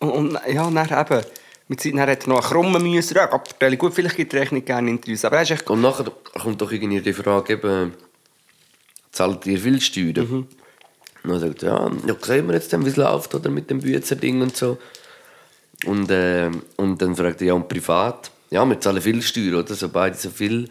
Und, 0.00 0.10
und 0.10 0.38
ja, 0.52 0.68
dann 0.70 1.00
eben... 1.00 1.24
Mit 1.66 1.80
Zeit, 1.80 1.94
hat 1.94 2.08
er 2.24 2.28
noch 2.28 2.40
einen 2.40 2.46
krummen 2.46 2.82
müssen. 2.82 3.16
Ja, 3.16 3.24
gut, 3.76 3.94
vielleicht 3.94 4.16
gibt 4.16 4.34
er 4.34 4.42
echt 4.42 4.52
nicht 4.52 4.66
gerne 4.66 4.90
Interviews. 4.90 5.24
Aber 5.24 5.36
er 5.36 5.42
ist 5.44 5.50
echt... 5.52 5.70
Und 5.70 5.80
nachher 5.80 6.04
kommt 6.42 6.60
doch 6.60 6.70
irgendwie 6.70 7.00
die 7.00 7.14
Frage, 7.14 7.54
eben, 7.54 7.94
zahlt 9.12 9.46
ihr 9.46 9.58
viel 9.58 9.80
Steuern? 9.80 10.28
Mhm. 10.28 10.46
Und 11.22 11.30
dann 11.30 11.40
sagt 11.40 11.62
er, 11.62 11.68
ja, 11.70 11.90
ja, 12.06 12.14
sehen 12.20 12.46
wir 12.48 12.54
jetzt, 12.54 12.70
wie 12.84 12.86
es 12.88 12.96
läuft 12.96 13.34
oder 13.34 13.48
mit 13.48 13.70
dem 13.70 13.80
Büzerding 13.80 14.42
und 14.42 14.54
so. 14.54 14.76
Und, 15.86 16.10
äh, 16.10 16.50
und 16.76 17.00
dann 17.00 17.14
fragt 17.14 17.40
er, 17.40 17.48
ja, 17.48 17.54
und 17.54 17.68
privat? 17.68 18.30
Ja, 18.50 18.64
wir 18.64 18.80
zahlen 18.80 19.02
viel 19.02 19.20
Steuern, 19.22 19.56
oder? 19.56 19.74
So 19.74 19.88
beide 19.88 20.16
so 20.16 20.30
viel. 20.30 20.68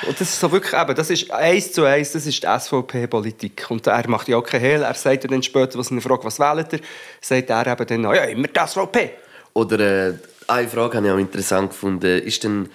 Und 0.07 0.21
das 0.21 0.29
ist 0.29 0.41
so 0.41 0.51
wirklich 0.51 0.73
eben, 0.73 0.95
das 0.95 1.11
ist 1.11 1.31
eins 1.31 1.73
zu 1.73 1.85
eins, 1.85 2.13
das 2.13 2.27
ist 2.27 2.43
die 2.43 2.47
SVP-Politik. 2.47 3.67
Und 3.71 3.87
er 3.87 4.09
macht 4.09 4.29
ja 4.29 4.37
auch 4.37 4.43
keinen 4.45 4.61
Hehl. 4.61 4.83
Er 4.83 4.95
sagt 4.95 5.31
dann 5.31 5.43
später, 5.43 5.79
was 5.79 5.91
ihn 5.91 6.01
fragt, 6.01 6.25
was 6.25 6.39
wählt 6.39 6.73
er, 6.73 6.81
sagt 7.21 7.51
er 7.51 7.67
eben 7.67 7.87
dann, 7.87 8.15
ja, 8.15 8.25
immer 8.25 8.49
die 8.49 8.61
SVP. 8.67 9.11
Oder 9.55 9.81
äh, 10.09 10.15
eine 10.49 10.69
Frage 10.69 10.97
habe 10.97 11.07
ich 11.07 11.13
auch 11.13 11.19
interessant 11.19 11.71
gefunden. 11.71 12.21
Ist 12.23 12.43
denn 12.45 12.69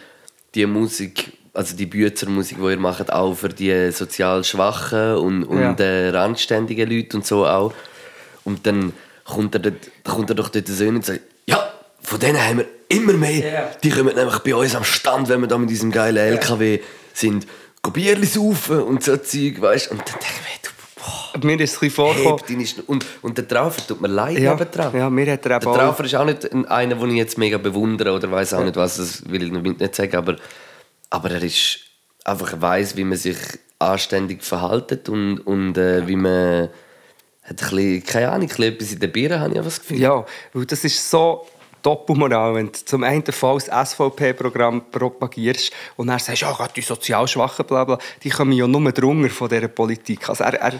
die 0.55 0.65
Musik, 0.65 1.31
also 1.53 1.75
die 1.75 1.85
Büzermusik, 1.87 2.57
die 2.59 2.63
ihr 2.69 2.77
macht, 2.77 3.11
auch 3.11 3.33
für 3.33 3.49
die 3.49 3.91
sozial 3.91 4.43
Schwachen 4.43 5.15
und, 5.15 5.43
und 5.43 5.59
Ja. 5.59 5.73
äh, 5.85 6.09
randständigen 6.09 6.89
Leute 6.89 7.17
und 7.17 7.25
so 7.25 7.45
auch? 7.45 7.73
Und 8.43 8.65
dann 8.65 8.93
kommt 9.25 9.55
er, 9.55 9.59
dort, 9.59 9.89
kommt 10.03 10.29
er 10.29 10.35
doch 10.35 10.49
dort 10.49 10.67
so 10.67 10.83
hin 10.83 10.95
und 10.95 11.05
sagt, 11.05 11.19
ja, 11.47 11.71
von 12.01 12.19
denen 12.19 12.41
haben 12.41 12.59
wir 12.59 12.65
immer 12.89 13.13
mehr. 13.13 13.51
Ja. 13.51 13.69
Die 13.83 13.89
kommen 13.89 14.15
nämlich 14.15 14.39
bei 14.39 14.55
uns 14.55 14.73
am 14.75 14.83
Stand, 14.85 15.27
wenn 15.27 15.41
wir 15.41 15.47
da 15.47 15.57
mit 15.57 15.69
diesem 15.69 15.91
geilen 15.91 16.15
LKW 16.17 16.79
sind, 17.19 17.47
Bierli 17.93 18.25
saufen 18.25 18.81
und 18.81 19.01
so 19.03 19.15
Zeug, 19.17 19.61
weißt 19.61 19.91
Und 19.91 19.99
dann 19.99 20.05
denke 20.19 20.25
ich 20.25 20.41
mir, 20.41 20.59
du, 20.61 21.39
boah, 21.39 21.45
Mir 21.47 21.59
ist 21.61 21.71
es 21.71 21.77
ein 21.77 21.79
bisschen 21.87 21.95
vorgekommen. 21.95 22.67
und, 22.87 23.05
und 23.21 23.37
der 23.37 23.47
Traufer 23.47 23.87
tut 23.87 24.01
mir 24.01 24.09
leid 24.09 24.37
Ja, 24.39 24.53
nebendran. 24.55 24.93
ja, 24.93 25.09
mir 25.09 25.31
hat 25.31 25.45
er 25.45 25.51
eben 25.55 25.61
Der 25.61 25.69
auch- 25.71 25.77
Traufer 25.77 26.03
ist 26.03 26.15
auch 26.15 26.25
nicht 26.25 26.51
ein- 26.51 26.65
einer, 26.65 26.95
den 26.95 27.11
ich 27.11 27.15
jetzt 27.15 27.37
mega 27.37 27.57
bewundere 27.57 28.11
oder 28.13 28.29
weiß 28.29 28.55
auch 28.55 28.63
nicht, 28.65 28.75
was 28.75 28.97
das 28.97 29.29
will 29.29 29.41
ich 29.43 29.53
damit 29.53 29.79
nicht 29.79 29.95
sagen, 29.95 30.17
aber, 30.17 30.35
aber 31.09 31.31
er 31.31 31.41
ist 31.43 31.79
einfach 32.25 32.59
weiß, 32.59 32.97
wie 32.97 33.05
man 33.05 33.17
sich 33.17 33.37
anständig 33.79 34.43
verhaltet 34.43 35.07
und, 35.07 35.39
und 35.39 35.77
äh, 35.77 36.05
wie 36.07 36.17
man 36.17 36.63
hat 37.43 37.63
ein 37.63 37.69
bisschen, 37.69 38.03
keine 38.03 38.27
Ahnung, 38.31 38.41
ein 38.41 38.47
bisschen 38.49 38.63
etwas 38.73 38.91
in 38.91 38.99
den 38.99 39.11
Birnen, 39.13 39.39
habe 39.39 39.55
ich 39.55 39.61
das 39.63 39.79
Gefühl. 39.79 39.99
Ja, 39.99 40.25
weil 40.51 40.65
das 40.65 40.83
ist 40.83 41.09
so 41.09 41.47
Doppelmoral, 41.81 42.55
wenn 42.55 42.67
du 42.67 42.73
zum 42.85 43.03
einen 43.03 43.23
Fall 43.25 43.57
das 43.65 43.91
SVP-Programm 43.91 44.83
propagierst 44.91 45.71
und 45.95 46.07
dann 46.07 46.19
sagst, 46.19 46.41
ja, 46.41 46.51
gerade 46.51 46.73
die 46.73 46.81
sozial 46.81 47.27
Schwachen, 47.27 47.65
bla 47.65 47.83
bla, 47.83 47.97
die 48.23 48.29
kommen 48.29 48.51
ja 48.53 48.67
nur 48.67 48.91
drunter 48.91 49.29
von 49.29 49.49
dieser 49.49 49.67
Politik. 49.67 50.27
Also 50.29 50.43
er, 50.43 50.53
er, 50.59 50.73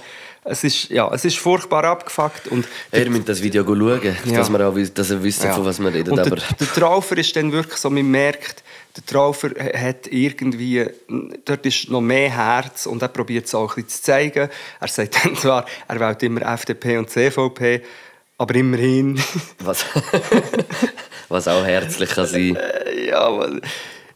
es, 0.43 0.63
ist, 0.63 0.89
ja, 0.89 1.09
es 1.13 1.25
ist 1.25 1.37
furchtbar 1.37 1.83
abgefuckt 1.85 2.47
und 2.47 2.65
Ihr 2.91 3.09
müsst 3.09 3.27
das 3.29 3.41
Video 3.41 3.63
schauen, 3.65 4.01
Ja. 4.25 4.37
dass, 4.37 4.49
wir 4.49 4.67
auch, 4.67 4.75
dass 4.93 5.11
ihr 5.11 5.23
wisst, 5.23 5.43
Ja. 5.43 5.53
von 5.53 5.65
was 5.65 5.79
wir 5.79 5.93
reden. 5.93 6.11
Und 6.11 6.19
Aber 6.19 6.35
der, 6.37 6.43
der 6.59 6.67
Traufer 6.73 7.17
ist 7.17 7.35
dann 7.35 7.51
wirklich 7.51 7.77
so, 7.77 7.89
man 7.89 8.09
merkt, 8.09 8.63
der 8.95 9.05
Traufer 9.05 9.49
hat 9.75 10.07
irgendwie, 10.07 10.85
dort 11.45 11.65
ist 11.65 11.89
noch 11.91 12.01
mehr 12.01 12.31
Herz 12.31 12.87
und 12.87 13.01
er 13.01 13.09
probiert 13.09 13.45
es 13.45 13.53
auch 13.53 13.69
ein 13.77 13.83
bisschen 13.83 13.89
zu 13.89 14.01
zeigen. 14.01 14.49
Er 14.79 14.87
sagt 14.87 15.23
dann 15.23 15.35
zwar, 15.35 15.65
er 15.87 15.99
wählt 15.99 16.23
immer 16.23 16.41
FDP 16.41 16.97
und 16.97 17.09
CVP, 17.09 17.83
aber 18.37 18.55
immerhin, 18.55 19.19
was, 19.59 19.85
was 21.29 21.47
auch 21.47 21.65
herzlich 21.65 22.09
kann 22.09 22.27
sein 22.27 22.57
ja, 23.07 23.37
weil, 23.37 23.61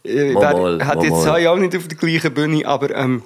äh, 0.04 0.34
Mal, 0.34 0.42
wer- 0.42 0.54
mal, 0.54 0.86
hat 0.88 0.96
mal, 0.98 1.04
jetzt 1.06 1.48
auch 1.48 1.58
nicht 1.58 1.76
auf 1.76 1.88
der 1.88 1.98
gleichen 1.98 2.34
Bühne, 2.34 2.66
aber 2.66 2.96
ähm, 2.96 3.24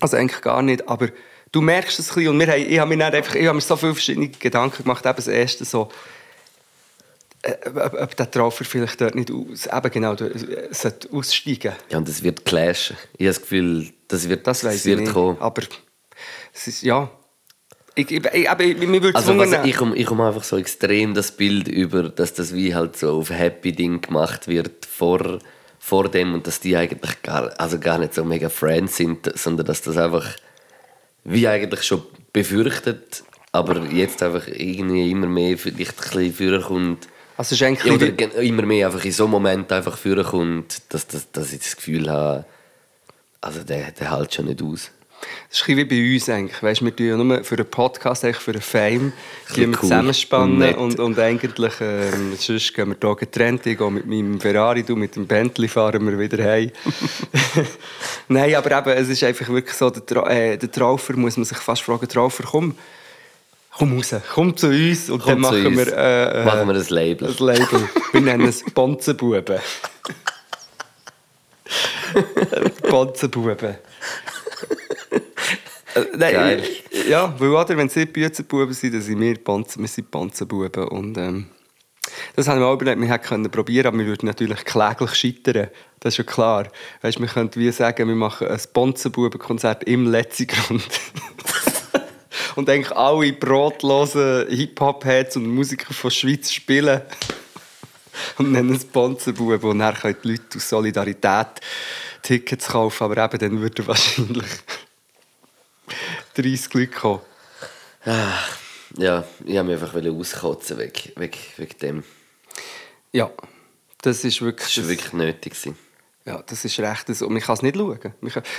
also 0.00 0.16
eigentlich 0.16 0.40
gar 0.40 0.62
nicht, 0.62 0.88
aber 0.88 1.08
du 1.52 1.60
merkst 1.60 1.98
es 1.98 2.10
ein 2.10 2.14
bisschen 2.16 2.30
und 2.30 2.40
wir 2.40 2.46
haben, 2.48 2.66
ich 2.68 2.78
habe 2.78 2.96
mir 2.96 3.04
einfach, 3.06 3.34
ich 3.34 3.46
habe 3.46 3.54
mir 3.54 3.60
so 3.60 3.76
viele 3.76 3.94
verschiedene 3.94 4.28
Gedanken 4.28 4.82
gemacht, 4.82 5.04
eben 5.06 5.16
das 5.16 5.28
erste 5.28 5.64
so, 5.64 5.88
äh, 7.42 7.54
ob, 7.68 7.94
ob 7.94 8.16
der 8.16 8.30
Traufer 8.30 8.64
vielleicht 8.64 9.00
dort 9.00 9.14
nicht 9.14 9.30
aus, 9.30 9.66
eben 9.66 9.90
genau, 9.90 10.14
äh, 10.14 10.68
sollte 10.72 11.08
aussteigen. 11.12 11.74
Ja, 11.90 11.98
und 11.98 12.08
es 12.08 12.22
wird 12.22 12.44
clashen. 12.44 12.96
Ich 13.16 13.26
habe 13.26 13.34
das 13.34 13.40
Gefühl, 13.42 13.92
das 14.08 14.28
wird, 14.28 14.46
Das 14.46 14.60
das 14.62 14.84
wird 14.84 15.12
kommen. 15.12 15.36
Aber 15.40 15.62
es 16.52 16.66
ist, 16.66 16.82
ja. 16.82 17.10
Ich, 17.96 18.10
ich, 18.10 18.50
aber 18.50 18.64
ich, 18.64 18.76
mir 18.76 19.02
würde 19.02 19.14
Also 19.16 19.36
was, 19.38 19.48
wundern- 19.50 19.66
ich 19.68 19.76
komme 19.76 19.96
ich 19.96 20.06
komm 20.06 20.20
einfach 20.20 20.42
so 20.42 20.56
extrem 20.56 21.14
das 21.14 21.30
Bild 21.32 21.68
über, 21.68 22.04
dass 22.08 22.34
das 22.34 22.52
wie 22.54 22.74
halt 22.74 22.96
so 22.96 23.18
auf 23.18 23.30
Happy 23.30 23.72
Ding 23.72 24.00
gemacht 24.00 24.48
wird 24.48 24.84
vor, 24.86 25.38
vor 25.78 26.08
dem 26.08 26.34
und 26.34 26.46
dass 26.46 26.58
die 26.60 26.76
eigentlich 26.76 27.22
gar, 27.22 27.52
also 27.60 27.78
gar 27.78 27.98
nicht 27.98 28.14
so 28.14 28.24
mega 28.24 28.48
Friends 28.48 28.96
sind, 28.96 29.30
sondern 29.38 29.66
dass 29.66 29.82
das 29.82 29.96
einfach 29.96 30.26
wie 31.24 31.46
eigentlich 31.46 31.84
schon 31.84 32.02
befürchtet, 32.32 33.22
aber 33.52 33.84
jetzt 33.86 34.22
einfach 34.22 34.48
irgendwie 34.48 35.10
immer 35.10 35.28
mehr 35.28 35.56
vielleicht 35.56 35.98
ein 36.16 36.32
bisschen 36.32 36.60
vorkommt. 36.60 37.08
Also 37.36 37.54
es 37.54 37.60
ist 37.60 37.66
eigentlich 37.66 37.92
Oder 37.94 38.06
wie- 38.08 38.12
gen- 38.12 38.32
immer 38.32 38.62
mehr 38.62 38.86
einfach 38.88 39.04
in 39.04 39.12
so 39.12 39.24
einem 39.24 39.30
Moment 39.32 39.70
einfach 39.72 39.96
vorkommt, 39.96 40.82
dass, 40.88 41.06
dass, 41.06 41.30
dass 41.30 41.52
ich 41.52 41.60
das 41.60 41.76
Gefühl 41.76 42.10
habe, 42.10 42.44
also 43.40 43.62
der, 43.62 43.92
der 43.92 44.16
hält 44.16 44.34
schon 44.34 44.46
nicht 44.46 44.60
aus. 44.62 44.90
Das 45.48 45.60
ist 45.60 45.68
ein 45.68 45.88
bei 45.88 46.14
uns 46.14 46.28
eigentlich. 46.28 46.62
Weißt, 46.62 46.84
wir 46.84 46.94
tun 46.94 47.06
ja 47.06 47.16
nur 47.16 47.44
für 47.44 47.54
einen 47.56 47.66
Podcast, 47.66 48.24
eigentlich 48.24 48.38
für 48.38 48.52
einen 48.52 48.60
Fame, 48.60 49.12
gehen 49.54 49.70
wir 49.70 49.78
cool 49.78 49.80
zusammenspannen 49.82 50.74
und 50.74 50.98
und, 50.98 51.18
eigentlich, 51.18 51.74
ähm, 51.80 52.34
sonst 52.36 52.74
gehen 52.74 52.88
wir 52.88 52.96
hier 53.00 53.16
getrennt. 53.16 53.66
Ich 53.66 53.78
gehe 53.78 53.90
mit 53.90 54.06
meinem 54.06 54.40
Ferrari, 54.40 54.82
du 54.82 54.96
mit 54.96 55.14
dem 55.16 55.26
Bentley 55.26 55.68
fahren 55.68 56.04
wir 56.06 56.18
wieder 56.18 56.42
heim. 56.42 56.70
Nein, 58.28 58.54
aber 58.54 58.78
eben, 58.78 58.90
es 58.90 59.08
ist 59.08 59.22
einfach 59.22 59.48
wirklich 59.48 59.76
so, 59.76 59.90
der, 59.90 60.04
Tra 60.04 60.28
äh, 60.30 60.56
der 60.56 60.70
Traufer 60.70 61.16
muss 61.16 61.36
man 61.36 61.44
sich 61.44 61.58
fast 61.58 61.82
fragen, 61.82 62.08
Traufer, 62.08 62.44
komm, 62.44 62.74
komm 63.76 63.96
raus, 63.96 64.14
komm 64.32 64.56
zu 64.56 64.68
uns 64.68 65.10
und 65.10 65.26
dann 65.26 65.40
Komm 65.40 65.44
zu 65.44 65.50
machen 65.52 65.66
uns. 65.66 65.76
wir, 65.76 65.96
äh, 65.96 66.42
äh, 66.42 66.44
Machen 66.44 66.68
wir 66.68 66.74
ein 66.74 66.86
Label. 66.88 67.28
Ein 67.28 67.46
Label. 67.46 67.88
Wir 68.12 68.20
nennen 68.20 68.48
es 68.48 68.64
Bonzenbuben. 68.74 69.58
Bonzenbuben. 72.90 73.76
Äh, 75.94 76.04
Nein, 76.16 76.34
Geil. 76.34 76.62
Ja, 77.08 77.34
weil 77.38 77.50
oder, 77.50 77.76
wenn 77.76 77.88
sie 77.88 78.06
Büzenbuben 78.06 78.72
sind, 78.72 78.94
dann 78.94 79.02
sind 79.02 79.20
wir, 79.20 79.34
Bonzen, 79.42 79.82
wir 79.82 79.88
sind 79.88 80.10
Bonzenbuben. 80.10 80.88
Und, 80.88 81.16
ähm, 81.18 81.46
das 82.36 82.48
haben 82.48 82.60
wir 82.60 82.66
auch 82.66 82.74
überlegt, 82.74 83.00
wir 83.00 83.08
hätten 83.08 83.50
probieren, 83.50 83.86
aber 83.86 83.98
wir 83.98 84.06
würden 84.06 84.26
natürlich 84.26 84.64
kläglich 84.64 85.14
scheitern. 85.14 85.68
Das 86.00 86.14
ist 86.14 86.18
ja 86.18 86.24
klar. 86.24 86.68
Weißt, 87.02 87.18
wir 87.20 87.26
könnten 87.28 87.60
wie 87.60 87.70
sagen, 87.72 88.08
wir 88.08 88.14
machen 88.14 88.48
ein 88.48 88.60
Bonzenbuben-Konzert 88.72 89.84
im 89.84 90.10
Letzigrund. 90.10 90.84
und 92.56 92.68
eigentlich 92.68 92.94
alle 92.94 93.32
brotlosen 93.32 94.48
Hip-Hop-Heads 94.48 95.36
und 95.36 95.46
Musiker 95.46 95.94
von 95.94 96.10
der 96.10 96.14
Schweiz 96.14 96.52
spielen. 96.52 97.00
und 98.38 98.52
nennen 98.52 98.74
es 98.74 98.84
Bonzenbuben. 98.84 99.70
Und 99.70 99.78
dann 99.78 99.94
können 99.94 100.16
die 100.22 100.32
Leute 100.32 100.56
aus 100.56 100.68
Solidarität 100.68 101.60
Tickets 102.22 102.68
kaufen, 102.68 103.04
aber 103.04 103.24
eben 103.24 103.38
dann 103.38 103.60
würden 103.60 103.86
wahrscheinlich 103.86 104.44
30 106.34 106.74
Leute 106.74 106.86
kommen. 106.88 107.20
Ja, 108.96 109.24
ich 109.44 109.56
habe 109.56 109.68
mich 109.68 109.80
einfach 109.82 109.94
auskotzen 109.94 110.78
wegen, 110.78 110.92
wegen, 111.16 111.38
wegen 111.56 111.78
dem. 111.78 112.04
Ja, 113.12 113.30
das 114.02 114.24
ist 114.24 114.40
wirklich... 114.42 114.74
Das 114.74 114.84
war 114.84 114.88
wirklich 114.90 115.12
nötig. 115.12 115.52
gewesen. 115.54 115.78
Ja, 116.26 116.42
das 116.46 116.64
ist 116.64 116.78
recht 116.80 117.06
so. 117.14 117.28
Man 117.28 117.42
kann 117.42 117.54
es 117.54 117.62
nicht 117.62 117.76
schauen. 117.76 117.98
Kann- 118.00 118.12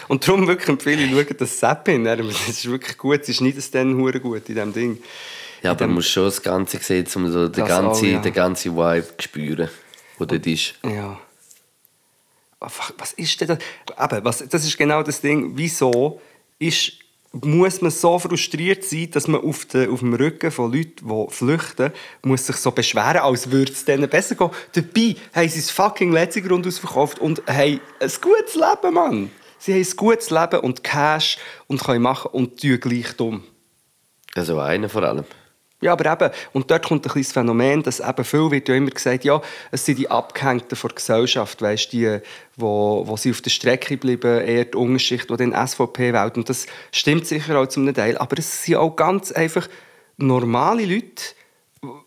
Und 0.08 0.28
darum 0.28 0.48
wirklich 0.48 0.70
empfehle 0.70 1.04
ich, 1.04 1.12
schauen 1.12 1.38
das 1.38 1.60
Seppin. 1.60 2.04
Das 2.06 2.20
ist 2.48 2.66
wirklich 2.70 2.98
gut. 2.98 3.26
Sie 3.26 3.34
schneiden 3.34 3.58
es 3.60 3.72
dann 3.72 3.96
hure 3.98 4.20
gut 4.20 4.48
in 4.50 4.56
diesem 4.56 4.74
Ding. 4.74 5.02
Ja, 5.64 5.72
aber 5.72 5.80
dem- 5.80 5.88
man 5.90 5.96
muss 5.96 6.08
schon 6.08 6.26
das 6.26 6.42
Ganze 6.42 6.78
sehen, 6.80 7.08
um 7.16 7.32
so 7.32 7.48
den 7.48 7.54
Das 7.62 7.68
ganzen, 7.68 8.06
auch, 8.08 8.12
ja. 8.14 8.20
den 8.20 8.34
ganzen 8.34 8.76
Vibe 8.76 9.08
zu 9.18 9.24
spüren, 9.24 9.70
der 10.20 10.28
dort 10.28 10.46
ist. 10.48 10.76
Ja. 10.84 11.20
Ah, 12.60 12.70
Was 12.98 13.14
ist 13.14 13.42
denn 13.42 13.48
das? 13.48 13.58
Eben, 14.12 14.26
was, 14.26 14.48
das 14.48 14.64
ist 14.66 14.78
genau 14.78 15.02
das 15.04 15.22
Ding. 15.22 15.52
Wieso 15.56 16.22
ist, 16.60 16.94
muss 17.44 17.82
man 17.82 17.92
so 17.92 18.18
frustriert 18.18 18.84
sein, 18.84 19.12
dass 19.12 19.28
man 19.28 19.42
auf, 19.42 19.66
de, 19.66 19.88
auf 19.90 20.00
dem 20.00 20.14
Rücken 20.14 20.52
von 20.52 20.72
Leuten, 20.72 21.08
die 21.08 21.34
flüchten, 21.34 21.92
muss 22.24 22.46
sich 22.46 22.56
so 22.56 22.72
beschweren, 22.72 23.18
als 23.18 23.52
würde 23.52 23.72
es 23.72 23.84
denen 23.84 24.10
besser 24.10 24.36
gehen. 24.36 24.52
Dabei 24.74 25.16
haben 25.34 25.50
sie 25.50 25.60
das 25.60 25.72
fucking 25.72 26.12
letzte 26.12 26.42
Grund 26.42 26.66
ausverkauft 26.66 27.20
und 27.20 27.46
haben 27.48 27.82
ein 28.00 28.12
gutes 28.22 28.56
Leben, 28.56 28.94
Mann. 28.94 29.32
Sie 29.60 29.74
haben 29.74 29.82
ein 29.82 29.96
gutes 29.96 30.30
Leben 30.30 30.60
und 30.62 30.84
Cash 30.84 31.38
und 31.68 31.84
können 31.84 32.02
machen 32.02 32.32
und 32.32 32.62
tun 32.62 32.80
gleich 32.80 33.14
dumm. 33.18 33.44
Also 34.36 34.60
einer 34.60 34.90
vor 34.90 35.04
allem. 35.04 35.26
Ja, 35.86 35.92
aber 35.94 36.12
eben, 36.12 36.34
und 36.52 36.72
dort 36.72 36.84
kommt 36.84 37.06
ein 37.06 37.12
kleines 37.12 37.32
Phänomen, 37.32 37.84
dass 37.84 38.00
eben 38.00 38.24
viel 38.26 38.50
wird 38.50 38.68
ja 38.68 38.74
immer 38.74 38.90
gesagt, 38.90 39.24
ja, 39.24 39.40
es 39.70 39.86
sind 39.86 40.00
die 40.00 40.10
Abgehängten 40.10 40.76
von 40.76 40.88
der 40.90 40.96
Gesellschaft, 40.96 41.62
weißt, 41.62 41.94
die, 41.94 42.22
wo, 42.56 43.04
wo 43.06 43.16
sie 43.18 43.30
auf 43.30 43.42
der 43.42 43.52
Strecke 43.52 43.96
bleiben, 43.96 44.42
eher 44.42 44.66
die 44.66 44.78
Unterschicht, 44.78 45.30
die 45.30 45.38
den 45.38 45.54
SVP 45.54 46.12
wählt. 46.12 46.38
Und 46.38 46.50
das 46.50 46.66
stimmt 46.92 47.28
sicher 47.28 47.60
auch 47.60 47.68
zum 47.68 47.94
Teil, 47.94 48.18
aber 48.18 48.40
es 48.40 48.64
sind 48.64 48.78
auch 48.78 48.96
ganz 48.96 49.32
einfach 49.32 49.68
normale 50.18 50.86
Leute, 50.86 51.22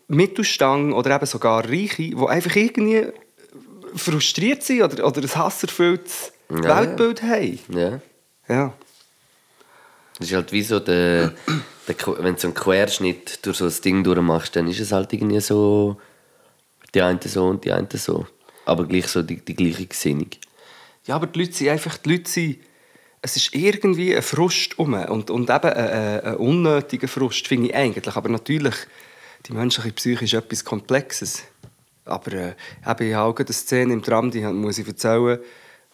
Mittelstand 0.09 0.93
oder 0.93 1.15
eben 1.15 1.25
sogar 1.25 1.63
Reiche, 1.63 1.95
die 2.09 2.27
einfach 2.27 2.55
irgendwie 2.57 3.07
frustriert 3.95 4.61
sind 4.61 4.81
oder, 4.81 5.07
oder 5.07 5.21
ein 5.21 5.35
hasserfülltes 5.35 6.33
Ja, 6.49 6.81
Weltbild 6.81 7.23
haben. 7.23 7.59
Ja. 7.69 8.01
Ja. 8.49 8.73
Das 10.19 10.27
ist 10.27 10.33
halt 10.35 10.51
wie 10.51 10.63
so 10.63 10.79
der, 10.79 11.33
der 11.87 11.95
wenn 12.19 12.35
du 12.35 12.41
so 12.41 12.47
einen 12.47 12.53
Querschnitt 12.53 13.45
durch 13.45 13.57
so 13.57 13.65
ein 13.65 13.73
Ding 13.83 14.03
durchmachst, 14.03 14.55
dann 14.55 14.67
ist 14.67 14.79
es 14.79 14.91
halt 14.91 15.11
irgendwie 15.13 15.39
so 15.39 15.97
die 16.93 17.01
eine 17.01 17.19
so 17.23 17.47
und 17.47 17.63
die 17.63 17.71
eine 17.71 17.87
so. 17.93 18.27
Aber 18.65 18.85
gleich 18.85 19.07
so 19.07 19.21
die, 19.23 19.37
die 19.37 19.55
gleiche 19.55 19.85
Gesinnung. 19.85 20.29
Ja, 21.05 21.15
aber 21.15 21.27
die 21.27 21.39
Leute 21.39 21.53
sind 21.53 21.69
einfach, 21.69 21.97
die 21.97 22.11
Leute 22.11 22.29
sind, 22.29 22.59
es 23.21 23.35
ist 23.35 23.55
irgendwie 23.55 24.15
ein 24.15 24.21
Frust 24.21 24.77
um 24.77 24.93
und, 24.93 25.29
und 25.29 25.49
eben 25.49 25.73
ein, 25.73 26.21
ein 26.21 26.35
unnötiger 26.35 27.07
Frust, 27.07 27.47
finde 27.47 27.69
ich 27.69 27.75
eigentlich. 27.75 28.15
Aber 28.15 28.29
natürlich, 28.29 28.75
die 29.47 29.53
menschliche 29.53 29.91
Psyche 29.93 30.25
ist 30.25 30.33
etwas 30.33 30.63
Komplexes. 30.63 31.43
Aber 32.05 32.33
äh, 32.33 32.53
eben, 32.85 33.07
ich 33.07 33.13
habe 33.13 33.33
auch 33.33 33.37
eine 33.37 33.53
Szene 33.53 33.93
im 33.93 34.03
Tram, 34.03 34.31
die 34.31 34.41
muss 34.41 34.77
ich 34.77 34.87
erzählen, 34.87 35.39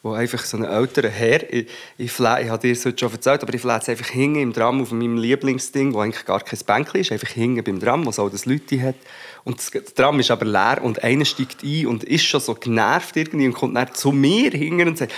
wo 0.05 0.13
einfach 0.13 0.45
so 0.45 0.55
ein 0.55 0.63
älterer 0.63 1.09
Herr, 1.09 1.51
ich, 1.51 1.67
ich, 1.97 2.11
fle- 2.11 2.39
ich 2.43 2.49
habe 2.49 2.59
dir 2.59 2.75
das 2.75 2.85
heute 2.85 2.99
schon 2.99 3.11
erzählt, 3.11 3.41
aber 3.41 3.51
ich 3.55 3.63
jetzt 3.63 3.89
einfach 3.89 4.05
hinten 4.05 4.39
im 4.39 4.53
Tram 4.53 4.79
auf 4.79 4.91
meinem 4.91 5.17
Lieblingsding, 5.17 5.95
wo 5.95 5.99
eigentlich 5.99 6.25
gar 6.25 6.41
kein 6.41 6.59
Bänkchen 6.59 7.01
ist, 7.01 7.11
einfach 7.11 7.29
hinten 7.29 7.63
beim 7.63 7.79
Tram, 7.79 8.05
wo 8.05 8.11
so 8.11 8.29
das 8.29 8.45
Leute 8.45 8.79
hat. 8.83 8.93
Und 9.45 9.57
das 9.57 9.71
das 9.71 9.95
Tram 9.95 10.19
ist 10.19 10.29
aber 10.29 10.45
leer 10.45 10.77
und 10.83 11.03
einer 11.03 11.25
steigt 11.25 11.63
ein 11.63 11.87
und 11.87 12.03
ist 12.03 12.23
schon 12.23 12.39
so 12.39 12.53
genervt 12.53 13.17
irgendwie 13.17 13.47
und 13.47 13.53
kommt 13.53 13.75
dann 13.75 13.95
zu 13.95 14.11
mir 14.11 14.51
hinten 14.51 14.89
und 14.89 14.97
sagt, 14.99 15.11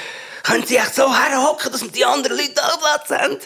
können 0.44 0.66
Sie 0.66 0.78
echt 0.78 0.96
so 0.96 1.14
herhocken, 1.14 1.70
dass 1.70 1.84
wir 1.84 1.92
die 1.92 2.06
anderen 2.06 2.38
Leute 2.38 2.64
auch 2.64 2.80
Platz 2.80 3.10
haben? 3.10 3.38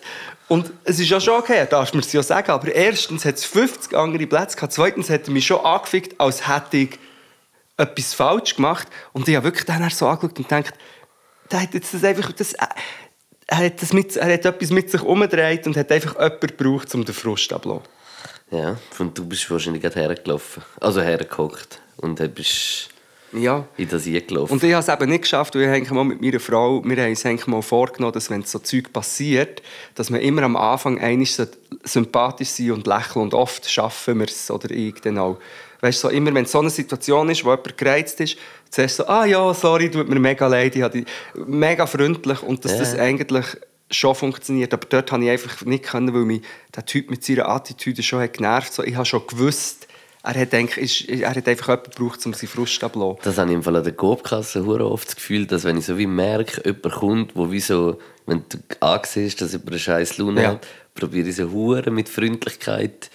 Und 0.48 0.72
es 0.84 1.00
ist 1.00 1.10
ja 1.10 1.20
schon 1.20 1.40
okay, 1.40 1.56
er 1.58 1.66
darf 1.66 1.92
mir 1.96 2.02
es 2.02 2.14
ja 2.14 2.22
sagen, 2.22 2.52
aber 2.52 2.72
erstens 2.72 3.26
hat 3.26 3.38
es 3.38 3.46
50 3.46 3.96
andere 3.98 4.28
Plätze 4.28 4.58
gehabt, 4.58 4.74
zweitens 4.74 5.10
hat 5.10 5.26
er 5.28 5.34
mich 5.34 5.48
schon 5.48 5.66
angefickt, 5.66 6.20
als 6.22 6.48
hätte 6.48 6.78
ich 6.78 7.00
etwas 7.78 8.14
falsch 8.14 8.56
gemacht. 8.58 8.88
Und 9.12 9.28
ich 9.28 9.36
habe 9.36 9.46
wirklich 9.46 9.66
dann 9.66 9.90
so 9.90 10.08
angeschaut 10.08 10.38
und 10.38 10.48
gedacht, 10.48 10.76
der 11.52 11.62
hat 11.62 11.74
jetzt 11.74 11.94
das 11.94 12.04
einfach... 12.04 12.32
Das, 12.32 12.54
äh, 12.54 12.66
er, 13.48 13.58
hat 13.58 13.82
das 13.82 13.92
mit, 13.92 14.16
er 14.16 14.34
hat 14.34 14.46
etwas 14.46 14.70
mit 14.70 14.90
sich 14.90 15.02
umgedreht 15.02 15.68
und 15.68 15.76
hat 15.76 15.92
einfach 15.92 16.16
jemanden 16.16 16.48
gebraucht, 16.48 16.94
um 16.96 17.04
den 17.04 17.14
Frust 17.14 17.52
abzulassen. 17.52 17.88
Ja, 18.52 18.78
und 19.00 19.18
du 19.18 19.26
bist 19.26 19.50
wahrscheinlich 19.50 19.82
gerade 19.82 20.00
hergelaufen. 20.00 20.64
Also 20.80 21.02
hergehockt. 21.02 21.82
Und 21.98 22.20
bist 22.34 22.90
Ja. 23.34 23.66
in 23.78 23.88
das 23.88 24.06
eingelaufen. 24.06 24.54
Und 24.54 24.64
ich 24.64 24.74
habe 24.74 24.82
es 24.82 24.90
eben 24.90 25.10
nicht 25.10 25.22
geschafft, 25.22 25.56
weil 25.56 25.82
ich 25.82 25.92
mal 25.92 26.04
mit 26.04 26.22
meiner 26.22 26.40
Frau, 26.40 26.84
wir 26.84 27.02
haben 27.02 27.10
uns 27.10 27.26
eigentlich 27.26 27.48
mal 27.48 27.62
vorgenommen, 27.62 28.14
dass 28.14 28.30
wenn 28.30 28.44
so 28.44 28.60
Zeug 28.60 28.92
passiert, 28.92 29.62
dass 29.96 30.10
man 30.10 30.20
immer 30.20 30.44
am 30.44 30.58
Anfang 30.58 31.00
einig 31.00 31.34
sympathisch 31.84 32.50
sein 32.50 32.72
und 32.72 32.88
lächeln 32.88 33.24
und 33.24 33.34
oft 33.34 33.70
schaffen 33.70 34.20
wir 34.20 34.28
es 34.28 34.52
oder 34.52 34.70
ich 34.72 34.96
dann 35.02 35.18
auch. 35.18 35.38
Weißt 35.80 36.04
du, 36.04 36.10
so 36.10 36.14
immer 36.14 36.34
wenn 36.34 36.46
so 36.46 36.60
eine 36.60 36.70
Situation 36.70 37.30
ist, 37.30 37.44
wo 37.44 37.52
jemand 37.52 37.78
gereizt 37.78 38.20
ist, 38.20 38.38
zuerst 38.72 38.96
so, 38.98 39.06
ah 39.06 39.26
ja, 39.26 39.54
sorry, 39.54 39.92
tut 39.92 40.10
mir 40.10 40.20
mega 40.20 40.48
leid, 40.48 40.76
ich 40.76 40.86
dich 40.88 41.06
mega 41.36 41.86
freundlich 41.86 42.42
und 42.42 42.66
dass 42.66 42.72
Ja. 42.74 42.80
das 42.80 42.96
eigentlich 42.96 43.46
schon 43.92 44.16
funktioniert. 44.16 44.74
Aber 44.74 44.88
dort 44.90 45.10
konnte 45.10 45.26
ich 45.26 45.32
einfach 45.32 45.66
nicht 45.66 45.84
können, 45.84 46.14
weil 46.14 46.22
mich 46.26 46.42
der 46.76 46.86
Typ 46.86 47.12
mit 47.12 47.24
seiner 47.24 47.50
Attitüde 47.50 48.02
schon 48.02 48.22
hat 48.22 48.34
genervt 48.34 48.74
so, 48.74 48.84
Ich 48.84 48.96
habe 48.96 49.06
schon 49.06 49.28
gewusst, 49.28 49.88
er 50.24 50.40
hat, 50.40 50.54
ist, 50.54 51.10
er 51.10 51.30
hat 51.36 51.48
einfach 51.48 51.68
jemanden 51.70 51.92
gebraucht, 51.92 52.26
um 52.26 52.34
seinen 52.34 52.48
Frust 52.48 52.84
abzulassen. 52.84 53.20
Das 53.24 53.38
habe 53.38 53.50
ich 53.50 53.56
im 53.56 53.64
Fall 53.64 53.76
an 53.76 53.84
der 53.84 53.96
hure 53.98 54.86
oft 54.90 55.08
das 55.08 55.16
Gefühl, 55.16 55.46
dass 55.48 55.64
wenn 55.64 55.78
ich 55.78 55.86
so 55.86 55.98
wie 55.98 56.08
merke, 56.08 56.62
jemand 56.64 56.94
kommt, 56.94 57.36
wo 57.36 57.52
wie 57.52 57.60
so, 57.60 57.98
wenn 58.28 58.44
du 58.48 58.58
ansiehst, 58.80 59.42
dass 59.42 59.52
jemand 59.54 59.70
eine 59.72 59.80
scheiß 59.80 60.18
Laune 60.20 60.44
Ja. 60.44 60.50
hat, 60.52 60.68
probiere 60.94 61.28
ich 61.28 61.36
so 61.36 61.50
hure 61.52 61.90
mit 61.92 62.08
Freundlichkeit. 62.08 63.10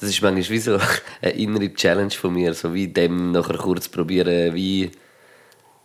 Das 0.00 0.08
ist 0.08 0.22
manchmal 0.22 0.48
wie 0.48 0.58
so 0.58 0.78
eine 1.22 1.32
innere 1.32 1.72
Challenge 1.74 2.10
von 2.10 2.32
mir, 2.32 2.54
so 2.54 2.72
wie 2.72 2.88
dem 2.88 3.32
nachher 3.32 3.58
kurz 3.58 3.88
probieren, 3.88 4.54
wie 4.54 4.90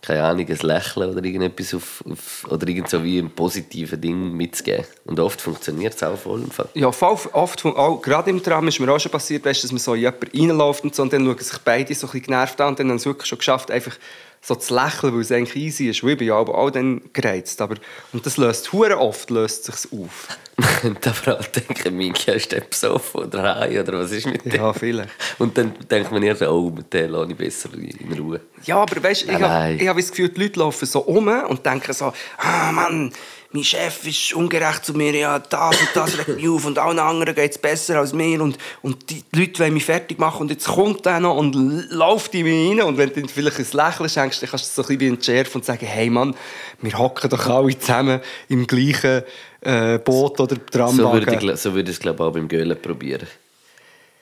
keine 0.06 0.24
Ahnung, 0.24 0.48
ein 0.48 0.58
Lächeln 0.62 1.10
oder 1.10 1.24
irgendetwas 1.24 1.74
auf, 1.74 2.04
auf 2.10 2.46
oder 2.50 2.68
irgend 2.68 2.90
so 2.90 3.04
wie 3.04 3.18
ein 3.18 3.32
positives 3.32 4.00
Ding 4.00 4.34
mitzugeben. 4.34 4.86
Und 5.06 5.20
oft 5.20 5.42
funktioniert 5.42 5.96
es 5.96 6.04
auch 6.04 6.16
voll 6.16 6.44
im 6.44 6.52
Fall. 6.52 6.70
Ja, 6.76 6.92
voll, 6.92 7.18
oft, 7.34 7.66
auch, 7.66 8.02
gerade 8.02 8.30
im 8.30 8.42
Tram 8.42 8.68
ist 8.68 8.80
mir 8.80 8.92
auch 8.92 9.00
schon 9.00 9.12
passiert, 9.12 9.46
dass 9.48 9.72
man 9.72 9.80
so 9.80 9.96
in 9.96 10.02
jemanden 10.02 10.28
reinläuft 10.38 10.84
und 10.84 10.94
so, 10.94 11.02
und 11.02 11.12
dann 11.12 11.26
schauen 11.26 11.40
sich 11.40 11.58
beide 11.58 11.96
so 11.96 12.06
ein 12.06 12.12
bisschen 12.12 12.26
genervt 12.28 12.62
an 12.62 12.70
und 12.70 12.80
dann 12.80 12.90
haben 12.90 13.00
sie 13.00 13.04
es 13.04 13.06
wirklich 13.08 13.28
schon 13.28 13.40
geschafft, 13.40 13.72
einfach 13.72 13.98
so 14.46 14.54
zu 14.54 14.76
lächeln, 14.76 15.14
weil 15.14 15.22
es 15.22 15.32
eigentlich 15.32 15.56
easy 15.56 15.90
ist. 15.90 16.04
Ich 16.04 16.18
bin 16.18 16.28
ja 16.28 16.36
aber 16.36 16.56
auch 16.56 16.70
dann 16.70 17.02
gereizt. 17.14 17.60
Aber, 17.62 17.76
und 18.14 18.26
das 18.26 18.38
löst 18.38 18.72
hure 18.72 19.00
oft 19.00 19.32
löst 19.32 19.66
sich's 19.66 19.88
auf. 19.92 20.28
Und 20.84 21.04
vor 21.04 21.34
allem 21.34 21.46
denken, 21.54 21.98
Miki, 21.98 22.32
ist 22.32 22.52
der 22.52 22.62
besoffen 22.62 23.26
oder 23.26 23.60
heim 23.60 23.78
oder 23.78 24.00
was 24.00 24.12
ist 24.12 24.26
mit 24.26 24.46
dem? 24.46 24.56
Ja, 24.56 24.72
vielleicht. 24.72 25.10
Und 25.38 25.58
dann 25.58 25.74
denkt 25.92 26.12
man 26.14 26.24
eher 26.24 26.36
so, 26.36 26.48
oh, 26.50 26.70
mit 26.70 26.94
dem 26.94 27.12
lasse 27.12 27.32
ich 27.32 27.38
besser 27.38 27.70
in 27.74 28.18
Ruhe. 28.18 28.40
Ja, 28.64 28.78
aber 28.78 29.04
weißt, 29.04 29.24
ich 29.24 29.28
Nein, 29.28 29.44
habe 29.44 29.74
ich 29.74 29.88
hab 29.88 29.98
das 29.98 30.12
Gefühl, 30.12 30.30
die 30.30 30.44
Leute 30.44 30.60
laufen 30.60 30.86
so 30.86 31.02
um 31.02 31.28
und 31.28 31.66
denken 31.66 31.92
so, 31.92 32.14
ah 32.38 32.72
Mann, 32.72 33.12
mein 33.56 33.64
Chef 33.64 34.06
ist 34.06 34.34
ungerecht 34.34 34.86
zu 34.86 34.94
mir, 34.94 35.16
ja, 35.16 35.40
das 35.40 35.80
und 35.80 35.90
das 35.94 36.18
regt 36.18 36.36
mich 36.36 36.50
auf 36.50 36.66
und 36.66 36.78
allen 36.78 37.00
anderen 37.00 37.34
geht 37.34 37.52
es 37.52 37.58
besser 37.58 38.00
als 38.00 38.12
mir 38.12 38.42
und, 38.42 38.58
und 38.82 39.10
die 39.10 39.24
Leute 39.34 39.60
wollen 39.60 39.74
mich 39.74 39.86
fertig 39.86 40.20
machen 40.20 40.42
und 40.42 40.52
jetzt 40.52 40.68
kommt 40.68 41.06
der 41.06 41.22
noch 41.22 41.38
und 41.38 41.56
läuft 41.90 42.36
in 42.36 42.44
mich 42.44 42.80
rein 42.80 42.86
und 42.86 42.98
wenn 42.98 43.14
du 43.14 43.28
vielleicht 43.28 43.60
ein 43.60 43.68
Lächeln 43.72 44.10
schenkst, 44.10 44.42
dann 44.42 44.50
kannst 44.50 44.66
du 44.66 44.68
es 44.68 44.76
so 44.76 44.82
ein 44.94 44.98
bisschen 44.98 45.16
entschärfen 45.16 45.62
und 45.62 45.66
sagen, 45.66 45.86
hey 45.86 46.10
Mann, 46.10 46.36
wir 46.82 46.98
hocken 47.00 47.30
doch 47.30 47.48
alle 47.48 47.80
zusammen 47.80 48.20
im 48.50 48.68
gleichen 48.68 49.24
äh, 49.62 50.00
Boot 50.00 50.40
oder 50.42 50.64
Tramwagen. 50.66 50.98
So 50.98 51.14
würde 51.14 51.54
ich, 51.54 51.60
so 51.60 51.74
würde 51.74 51.92
ich 51.92 51.98
es, 51.98 52.02
glaube 52.02 52.24
ich, 52.24 52.28
auch 52.28 52.34
beim 52.34 52.48
Göhlen 52.48 52.80
probieren. 52.82 53.28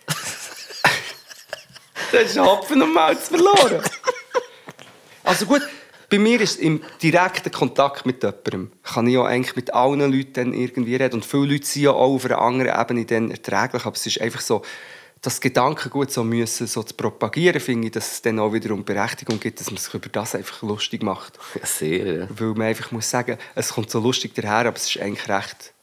Du 2.12 2.20
hast 2.20 2.38
Hopfen 2.38 2.80
und 2.80 2.94
Malz 2.94 3.30
verloren. 3.30 3.82
also 5.24 5.48
gut, 5.48 5.64
bei 6.14 6.20
mir 6.20 6.40
ist 6.42 6.60
im 6.60 6.80
direkten 7.02 7.52
Kontakt 7.52 8.06
mit 8.06 8.22
jemandem, 8.22 8.72
kann 8.84 9.08
ich 9.08 9.16
ja 9.16 9.26
eigentlich 9.26 9.56
mit 9.56 9.74
allen 9.74 10.00
Leuten 10.00 10.54
irgendwie 10.54 10.96
reden. 10.96 11.16
Und 11.16 11.26
viele 11.26 11.54
Leute 11.54 11.66
sind 11.66 11.82
ja 11.82 11.92
auch 11.92 12.14
auf 12.14 12.26
einer 12.26 12.38
anderen 12.38 12.80
Ebene 12.80 13.04
dann 13.06 13.32
erträglich. 13.32 13.84
Aber 13.84 13.96
es 13.96 14.06
ist 14.06 14.22
einfach 14.22 14.42
so, 14.42 14.62
das 15.24 15.42
Gedankengut 15.42 16.12
so 16.12 16.24
müssen 16.24 16.68
so 16.68 16.84
zu 16.84 16.94
propagieren, 16.94 17.60
finde 17.60 17.88
ich, 17.88 17.94
dass 17.94 18.12
es 18.12 18.22
dann 18.22 18.38
auch 18.38 18.54
wiederum 18.54 18.86
Berechtigung 18.86 19.40
gibt, 19.40 19.60
dass 19.60 19.72
man 19.72 19.80
sich 19.80 19.92
über 19.92 20.10
das 20.10 20.36
einfach 20.36 20.62
lustig 20.62 21.02
macht. 21.02 21.40
Ja, 21.60 21.66
sehr, 21.66 22.06
ja. 22.06 22.28
Weil 22.30 22.50
man 22.50 22.68
einfach 22.68 22.92
muss 22.92 23.10
sagen, 23.10 23.40
es 23.56 23.70
kommt 23.70 23.90
so 23.90 24.00
lustig 24.00 24.36
daher, 24.36 24.68
aber 24.68 24.76
es 24.76 24.88
ist 24.96 25.02
eigentlich 25.02 25.28
recht 25.28 25.74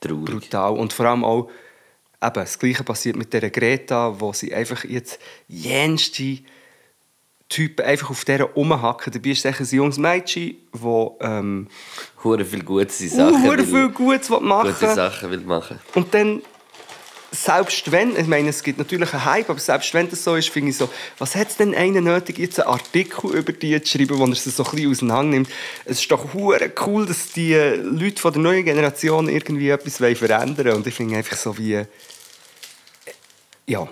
Traurig. 0.00 0.26
brutal. 0.26 0.74
Und 0.74 0.92
vor 0.92 1.06
allem 1.06 1.24
auch, 1.24 1.50
eben, 2.22 2.34
das 2.34 2.56
Gleiche 2.56 2.84
passiert 2.84 3.16
mit 3.16 3.32
der 3.32 3.50
Greta, 3.50 4.20
wo 4.20 4.32
sie 4.32 4.54
einfach 4.54 4.84
jetzt 4.84 5.18
jenste 5.48 6.38
Typen 7.52 7.84
einfach 7.84 8.10
auf 8.10 8.24
der 8.24 8.42
rumhacken. 8.44 9.12
Dabei 9.12 9.30
ist 9.30 9.44
es 9.44 9.60
ein 9.60 9.76
junges 9.76 9.98
Mädchen, 9.98 10.56
das 10.72 10.80
ähm, 11.20 11.68
Hure 12.24 12.44
viel 12.44 12.62
gute 12.62 12.90
Sachen 12.90 13.44
hure 13.44 13.64
viel 13.64 13.90
Gutes 13.90 14.30
machen 14.30 14.72
gute 14.72 14.94
Sachen 14.94 15.30
will 15.30 15.40
machen. 15.40 15.78
Und 15.94 16.14
dann, 16.14 16.40
selbst 17.30 17.92
wenn, 17.92 18.16
ich 18.16 18.26
meine, 18.26 18.48
es 18.48 18.62
gibt 18.62 18.78
natürlich 18.78 19.12
einen 19.12 19.24
Hype, 19.26 19.50
aber 19.50 19.58
selbst 19.58 19.92
wenn 19.92 20.08
das 20.08 20.24
so 20.24 20.34
ist, 20.34 20.48
finde 20.48 20.70
ich 20.70 20.78
so, 20.78 20.88
was 21.18 21.34
hat 21.34 21.48
es 21.48 21.56
denn 21.56 21.74
einen 21.74 22.04
nötig, 22.04 22.38
jetzt 22.38 22.58
einen 22.58 22.70
Artikel 22.70 23.32
über 23.32 23.52
die 23.52 23.82
zu 23.82 23.98
schreiben, 23.98 24.18
wo 24.18 24.24
er 24.24 24.34
sie 24.34 24.50
so 24.50 24.64
ein 24.64 24.70
bisschen 24.70 24.90
auseinander 24.90 25.32
nimmt? 25.32 25.50
Es 25.84 26.00
ist 26.00 26.10
doch 26.10 26.32
hure 26.32 26.72
cool, 26.86 27.04
dass 27.04 27.32
die 27.32 27.54
Leute 27.54 28.20
von 28.20 28.32
der 28.32 28.40
neuen 28.40 28.64
Generation 28.64 29.28
irgendwie 29.28 29.68
etwas 29.68 29.96
verändern 29.96 30.56
wollen. 30.56 30.76
Und 30.76 30.86
ich 30.86 30.94
finde 30.94 31.16
einfach 31.16 31.36
so 31.36 31.58
wie... 31.58 31.82
Ja, 33.66 33.86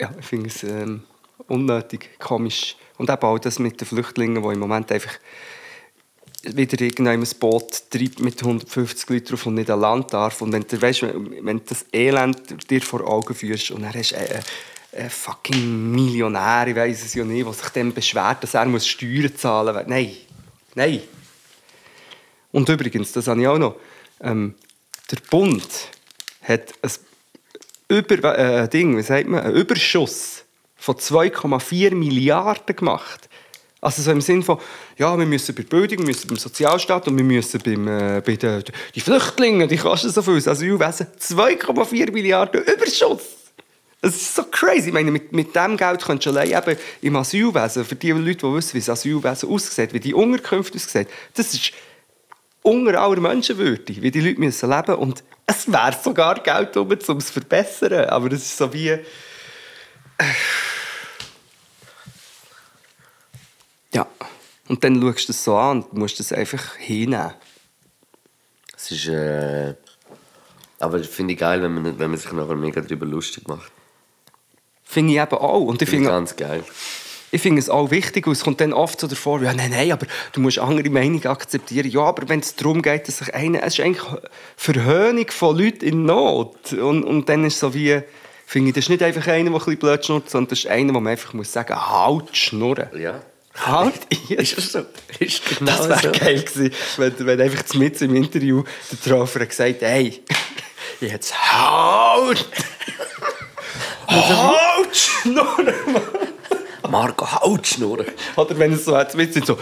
ja 0.00 0.10
ich 0.18 0.26
finde 0.26 0.48
es 0.48 0.64
ähm, 0.64 1.04
unnötig, 1.50 2.18
komisch. 2.18 2.76
Und 2.96 3.10
eben 3.10 3.22
auch 3.22 3.38
das 3.38 3.58
mit 3.58 3.80
den 3.80 3.86
Flüchtlingen, 3.86 4.42
die 4.42 4.48
im 4.48 4.58
Moment 4.58 4.90
einfach 4.92 5.18
wieder 6.42 6.80
irgendein 6.80 7.22
Boot 7.38 7.90
treibt 7.90 8.20
mit 8.20 8.40
150 8.40 9.08
Leuten 9.10 9.26
drauf 9.26 9.46
und 9.46 9.54
nicht 9.54 9.70
an 9.70 9.80
Land 9.80 10.12
darf. 10.12 10.40
Und 10.40 10.52
wenn 10.52 10.62
du, 10.66 10.80
weißt, 10.80 11.02
wenn 11.02 11.58
du 11.58 11.64
das 11.66 11.84
Elend 11.92 12.70
dir 12.70 12.80
vor 12.80 13.06
Augen 13.06 13.34
führst 13.34 13.70
und 13.72 13.82
dann 13.82 13.94
hast 13.94 14.12
du 14.12 14.16
einen, 14.16 14.42
einen 14.96 15.10
fucking 15.10 15.92
Millionär, 15.92 16.68
ich 16.68 16.76
weiß 16.76 17.04
es 17.04 17.14
ja 17.14 17.24
nicht, 17.24 17.46
der 17.46 17.52
sich 17.52 17.68
dann 17.70 17.92
beschwert, 17.92 18.42
dass 18.42 18.54
er 18.54 18.64
muss 18.66 18.86
Steuern 18.86 19.36
zahlen 19.36 19.74
muss. 19.74 19.86
Nein, 19.86 20.16
nein. 20.74 21.00
Und 22.52 22.68
übrigens, 22.68 23.12
das 23.12 23.26
habe 23.26 23.40
ich 23.40 23.46
auch 23.46 23.58
noch, 23.58 23.76
ähm, 24.20 24.54
der 25.10 25.18
Bund 25.30 25.68
hat 26.42 26.72
ein, 26.82 26.90
Über, 27.88 28.38
äh, 28.38 28.68
Ding, 28.68 28.96
wie 28.96 29.02
sagt 29.02 29.28
man, 29.28 29.40
einen 29.40 29.54
Überschuss 29.54 30.39
von 30.80 30.96
2,4 30.96 31.94
Milliarden 31.94 32.74
gemacht. 32.74 33.28
Also 33.82 34.02
so 34.02 34.10
im 34.10 34.20
Sinne 34.20 34.42
von, 34.42 34.58
ja, 34.98 35.16
wir 35.16 35.26
müssen 35.26 35.54
bei 35.54 35.62
der 35.62 35.68
Bildung, 35.68 35.98
wir 36.00 36.06
müssen 36.06 36.28
beim 36.28 36.36
Sozialstaat 36.36 37.08
und 37.08 37.16
wir 37.16 37.24
müssen 37.24 37.60
beim, 37.64 37.88
äh, 37.88 38.22
bei 38.24 38.36
den 38.36 38.64
die 38.94 39.00
Flüchtlingen, 39.00 39.68
die 39.68 39.76
kosten 39.76 40.10
so 40.10 40.20
viel, 40.22 40.34
das 40.34 40.48
Asylwesen, 40.48 41.06
2,4 41.18 42.12
Milliarden 42.12 42.62
Überschuss. 42.62 43.22
Es 44.02 44.16
ist 44.16 44.34
so 44.34 44.44
crazy. 44.44 44.88
Ich 44.88 44.94
meine, 44.94 45.10
mit, 45.10 45.32
mit 45.32 45.54
dem 45.54 45.76
Geld 45.76 46.02
könntest 46.02 46.26
du 46.26 46.30
allein 46.30 46.50
eben 46.50 46.78
im 47.02 47.16
Asylwesen, 47.16 47.84
für 47.84 47.94
die 47.94 48.10
Leute, 48.10 48.46
die 48.46 48.54
wissen, 48.54 48.74
wie 48.74 48.78
das 48.78 48.88
Asylwesen 48.88 49.48
aussieht, 49.48 49.92
wie 49.92 50.00
die 50.00 50.14
Unterkünfte 50.14 50.76
aussehen, 50.76 51.06
das 51.34 51.52
ist 51.54 51.72
unter 52.62 53.00
aller 53.00 53.20
Menschenwürde, 53.20 54.02
wie 54.02 54.10
die 54.10 54.20
Leute 54.20 54.40
müssen 54.40 54.70
leben 54.70 54.94
und 54.96 55.24
es 55.46 55.70
wäre 55.70 55.96
sogar 56.02 56.42
Geld 56.42 56.76
um 56.76 56.92
es 56.92 57.06
zu 57.06 57.18
verbessern. 57.18 58.06
Aber 58.06 58.30
das 58.30 58.40
ist 58.40 58.56
so 58.56 58.72
wie... 58.72 58.98
Ja. 63.92 64.06
Und 64.68 64.84
dann 64.84 65.00
schaust 65.00 65.28
du 65.28 65.32
das 65.32 65.44
so 65.44 65.56
an 65.56 65.82
und 65.82 65.94
musst 65.94 66.20
das 66.20 66.32
einfach 66.32 66.76
hinnehmen. 66.76 67.34
Es 68.76 68.90
ist. 68.90 69.08
Äh, 69.08 69.74
aber 70.78 71.02
finde 71.04 71.34
ich 71.34 71.40
geil, 71.40 71.62
wenn 71.62 71.74
man, 71.74 71.98
wenn 71.98 72.10
man 72.10 72.18
sich 72.18 72.32
nachher 72.32 72.56
mega 72.56 72.80
darüber 72.80 73.04
lustig 73.04 73.46
macht. 73.48 73.70
Finde 74.82 75.12
ich 75.12 75.20
eben 75.20 75.36
auch. 75.36 75.60
Und 75.60 75.82
ich 75.82 75.88
Finde 75.88 76.04
ich 76.04 76.08
finde, 76.08 76.08
ganz 76.08 76.36
geil. 76.36 76.64
ich 77.30 77.42
finde 77.42 77.60
es 77.60 77.68
auch 77.68 77.90
wichtig, 77.90 78.26
und 78.26 78.32
es 78.32 78.42
kommt 78.42 78.60
dann 78.60 78.72
oft 78.72 78.98
so 78.98 79.06
davor, 79.06 79.42
ja, 79.42 79.52
nein, 79.52 79.70
nein, 79.70 79.92
aber 79.92 80.06
du 80.32 80.40
musst 80.40 80.58
andere 80.58 80.88
Meinungen 80.88 81.26
akzeptieren. 81.26 81.90
Ja, 81.90 82.00
aber 82.00 82.28
wenn 82.30 82.40
es 82.40 82.56
darum 82.56 82.80
geht, 82.80 83.08
dass 83.08 83.18
sich 83.18 83.34
einer, 83.34 83.62
es 83.62 83.78
ist 83.78 83.84
eigentlich 83.84 84.06
Verhöhnung 84.56 85.30
von 85.30 85.58
Leuten 85.58 85.84
in 85.84 86.06
Not. 86.06 86.72
Und, 86.72 87.04
und 87.04 87.28
dann 87.28 87.44
ist 87.44 87.54
es 87.54 87.60
so 87.60 87.74
wie, 87.74 88.02
finde 88.50 88.70
ich, 88.70 88.74
das 88.74 88.84
ist 88.86 88.88
nicht 88.88 89.02
einfach 89.04 89.28
einer, 89.28 89.44
der 89.44 89.52
ein 89.52 89.58
bisschen 89.58 89.78
blöd 89.78 90.04
schnurrt, 90.04 90.28
sondern 90.28 90.50
das 90.50 90.58
ist 90.58 90.66
einer, 90.66 90.92
wo 90.92 90.98
man 90.98 91.12
einfach 91.12 91.32
muss 91.34 91.52
sagen, 91.52 91.72
halt 91.72 92.30
die 92.32 92.36
Schnurren. 92.36 92.88
Ja. 92.98 93.20
Halt, 93.54 93.94
ist 94.28 94.56
das 94.56 94.72
so? 94.72 94.86
Ist 95.20 95.44
genau 95.44 95.70
Das 95.70 95.88
wäre 95.88 96.00
so. 96.00 96.20
geil 96.20 96.42
gewesen, 96.42 96.74
wenn, 96.96 97.26
wenn 97.26 97.40
einfach 97.40 97.74
mit 97.74 98.02
im 98.02 98.16
Interview 98.16 98.64
der 98.90 99.00
Traufer 99.00 99.46
gesagt 99.46 99.82
hey, 99.82 100.20
jetzt 101.00 101.32
halt! 101.32 102.44
halt 104.08 104.96
Schnurren, 104.96 105.92
Mann! 105.92 106.90
Marco, 106.90 107.30
halt 107.30 107.68
Schnurren. 107.68 108.06
Oder 108.34 108.58
wenn 108.58 108.72
es 108.72 108.84
so 108.84 108.96
hat, 108.96 109.14
mit 109.14 109.32
so. 109.46 109.56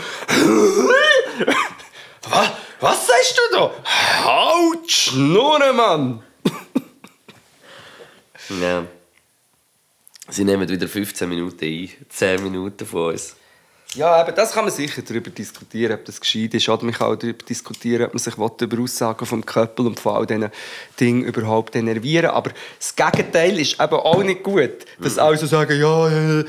was, 2.30 2.48
was 2.80 3.06
sagst 3.06 3.38
du 3.52 3.54
da? 3.54 3.70
Halt 4.24 4.90
Schnurren, 4.90 5.76
Mann! 5.76 6.22
Ja. 8.48 8.86
Sie 10.30 10.44
nehmen 10.44 10.68
wieder 10.68 10.88
15 10.88 11.28
Minuten 11.28 11.64
ein. 11.64 11.90
10 12.08 12.42
Minuten 12.42 12.86
von 12.86 13.12
uns. 13.12 13.34
Ja, 13.94 14.10
aber 14.16 14.32
das 14.32 14.52
kann 14.52 14.66
man 14.66 14.72
sicher 14.72 15.00
darüber 15.00 15.30
diskutieren, 15.30 15.94
ob 15.94 16.04
das 16.04 16.20
gescheit 16.20 16.52
ist. 16.52 16.68
Oder 16.68 16.84
man 16.84 16.92
kann 16.92 17.06
auch 17.06 17.16
darüber 17.16 17.42
diskutieren, 17.42 18.04
ob 18.04 18.12
man 18.12 18.18
sich 18.18 18.34
über 18.34 18.82
Aussagen 18.82 19.24
vom 19.24 19.46
Köppel 19.46 19.86
und 19.86 19.98
von 19.98 20.14
all 20.14 20.26
diesen 20.26 20.50
Dingen 21.00 21.24
überhaupt 21.24 21.74
enervieren 21.74 22.30
Aber 22.30 22.50
das 22.78 22.94
Gegenteil 22.94 23.58
ist 23.58 23.80
eben 23.80 23.94
auch 23.94 24.22
nicht 24.22 24.42
gut. 24.42 24.84
Dass 25.00 25.16
alle 25.16 25.38
so 25.38 25.46
sagen, 25.46 25.80
ja, 25.80 26.08
äh, 26.08 26.44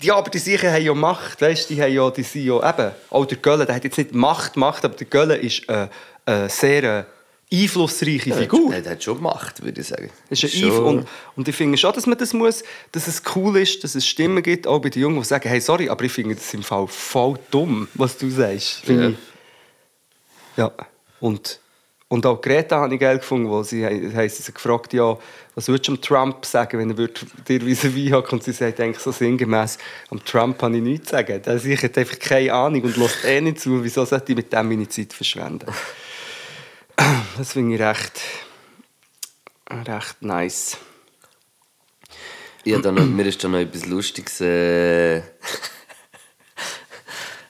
ja, 0.00 0.16
aber 0.16 0.30
die 0.30 0.38
sicher 0.38 0.72
haben 0.72 0.82
ja 0.82 0.94
Macht. 0.94 1.42
Weißt, 1.42 1.68
die, 1.68 1.80
haben 1.80 1.92
ja, 1.92 2.10
die 2.10 2.22
sind 2.22 2.46
ja 2.46 2.70
eben, 2.70 2.92
auch 3.10 3.26
der 3.26 3.36
Gölle, 3.36 3.66
der 3.66 3.74
hat 3.74 3.84
jetzt 3.84 3.98
nicht 3.98 4.14
Macht, 4.14 4.56
Macht, 4.56 4.86
aber 4.86 4.94
der 4.94 5.08
Gölle 5.08 5.36
ist 5.36 5.68
eine, 5.68 5.90
eine 6.24 6.48
sehr 6.48 6.82
äh, 7.00 7.04
einflussreiche 7.52 8.34
Figur. 8.34 8.74
Er 8.74 8.90
hat 8.90 9.02
schon 9.02 9.16
gemacht, 9.16 9.62
würde 9.62 9.80
ich 9.80 9.86
sagen. 9.86 10.10
Das 10.28 10.42
ist 10.42 10.62
ein 10.62 10.70
und, 10.70 11.08
und 11.34 11.48
ich 11.48 11.56
finde 11.56 11.78
schon, 11.78 11.92
dass 11.94 12.06
man 12.06 12.18
das 12.18 12.32
muss, 12.34 12.62
dass 12.92 13.06
es 13.06 13.22
cool 13.34 13.56
ist, 13.56 13.82
dass 13.84 13.94
es 13.94 14.06
Stimmen 14.06 14.42
gibt, 14.42 14.66
auch 14.66 14.80
bei 14.80 14.90
den 14.90 15.02
Jungen, 15.02 15.18
die 15.18 15.24
sagen, 15.24 15.48
hey, 15.48 15.60
sorry, 15.60 15.88
aber 15.88 16.04
ich 16.04 16.12
finde 16.12 16.34
das 16.34 16.52
im 16.52 16.62
Fall 16.62 16.86
voll 16.86 17.38
dumm, 17.50 17.88
was 17.94 18.18
du 18.18 18.28
sagst. 18.28 18.86
Ja. 18.86 19.08
ich. 19.08 19.16
Ja. 20.56 20.72
Und, 21.20 21.60
und 22.08 22.26
auch 22.26 22.40
Greta 22.40 22.80
habe 22.80 22.94
ich 22.94 23.00
geil 23.00 23.18
gefunden, 23.18 23.48
wo 23.48 23.62
sie, 23.62 23.84
haben 23.84 24.28
sie 24.28 24.52
gefragt, 24.52 24.92
ja, 24.92 25.16
was 25.54 25.68
würdest 25.68 25.88
du 25.88 25.96
Trump 25.96 26.44
sagen, 26.44 26.78
wenn 26.78 26.90
er 26.90 27.08
dir 27.48 27.60
vis-à-vis 27.66 28.12
hat? 28.12 28.32
Und 28.32 28.44
sie 28.44 28.52
sagt 28.52 28.78
eigentlich 28.80 29.02
so 29.02 29.10
sinngemäß, 29.10 29.78
am 30.10 30.22
Trump 30.24 30.60
habe 30.62 30.76
ich 30.76 30.82
nichts 30.82 31.08
zu 31.08 31.16
sagen. 31.16 31.40
Der 31.42 31.58
sich 31.58 31.82
hat 31.82 31.96
einfach 31.96 32.18
keine 32.18 32.52
Ahnung 32.52 32.82
und 32.82 32.96
lässt 32.96 33.24
eh 33.24 33.40
nicht 33.40 33.60
zu. 33.60 33.82
Wieso 33.82 34.04
sollte 34.04 34.32
ich 34.32 34.36
mit 34.36 34.52
dem 34.52 34.68
meine 34.68 34.88
Zeit 34.88 35.12
verschwenden? 35.12 35.66
Das 37.36 37.52
finde 37.52 37.76
ich 37.76 37.80
recht, 37.80 38.20
recht 39.70 40.22
nice. 40.22 40.76
Ja, 42.64 42.78
dann, 42.80 42.96
noch- 42.96 43.06
mir 43.06 43.24
ist 43.26 43.42
da 43.44 43.48
noch 43.48 43.58
etwas 43.58 43.86
Lustiges. 43.86 44.40
Äh, 44.40 45.18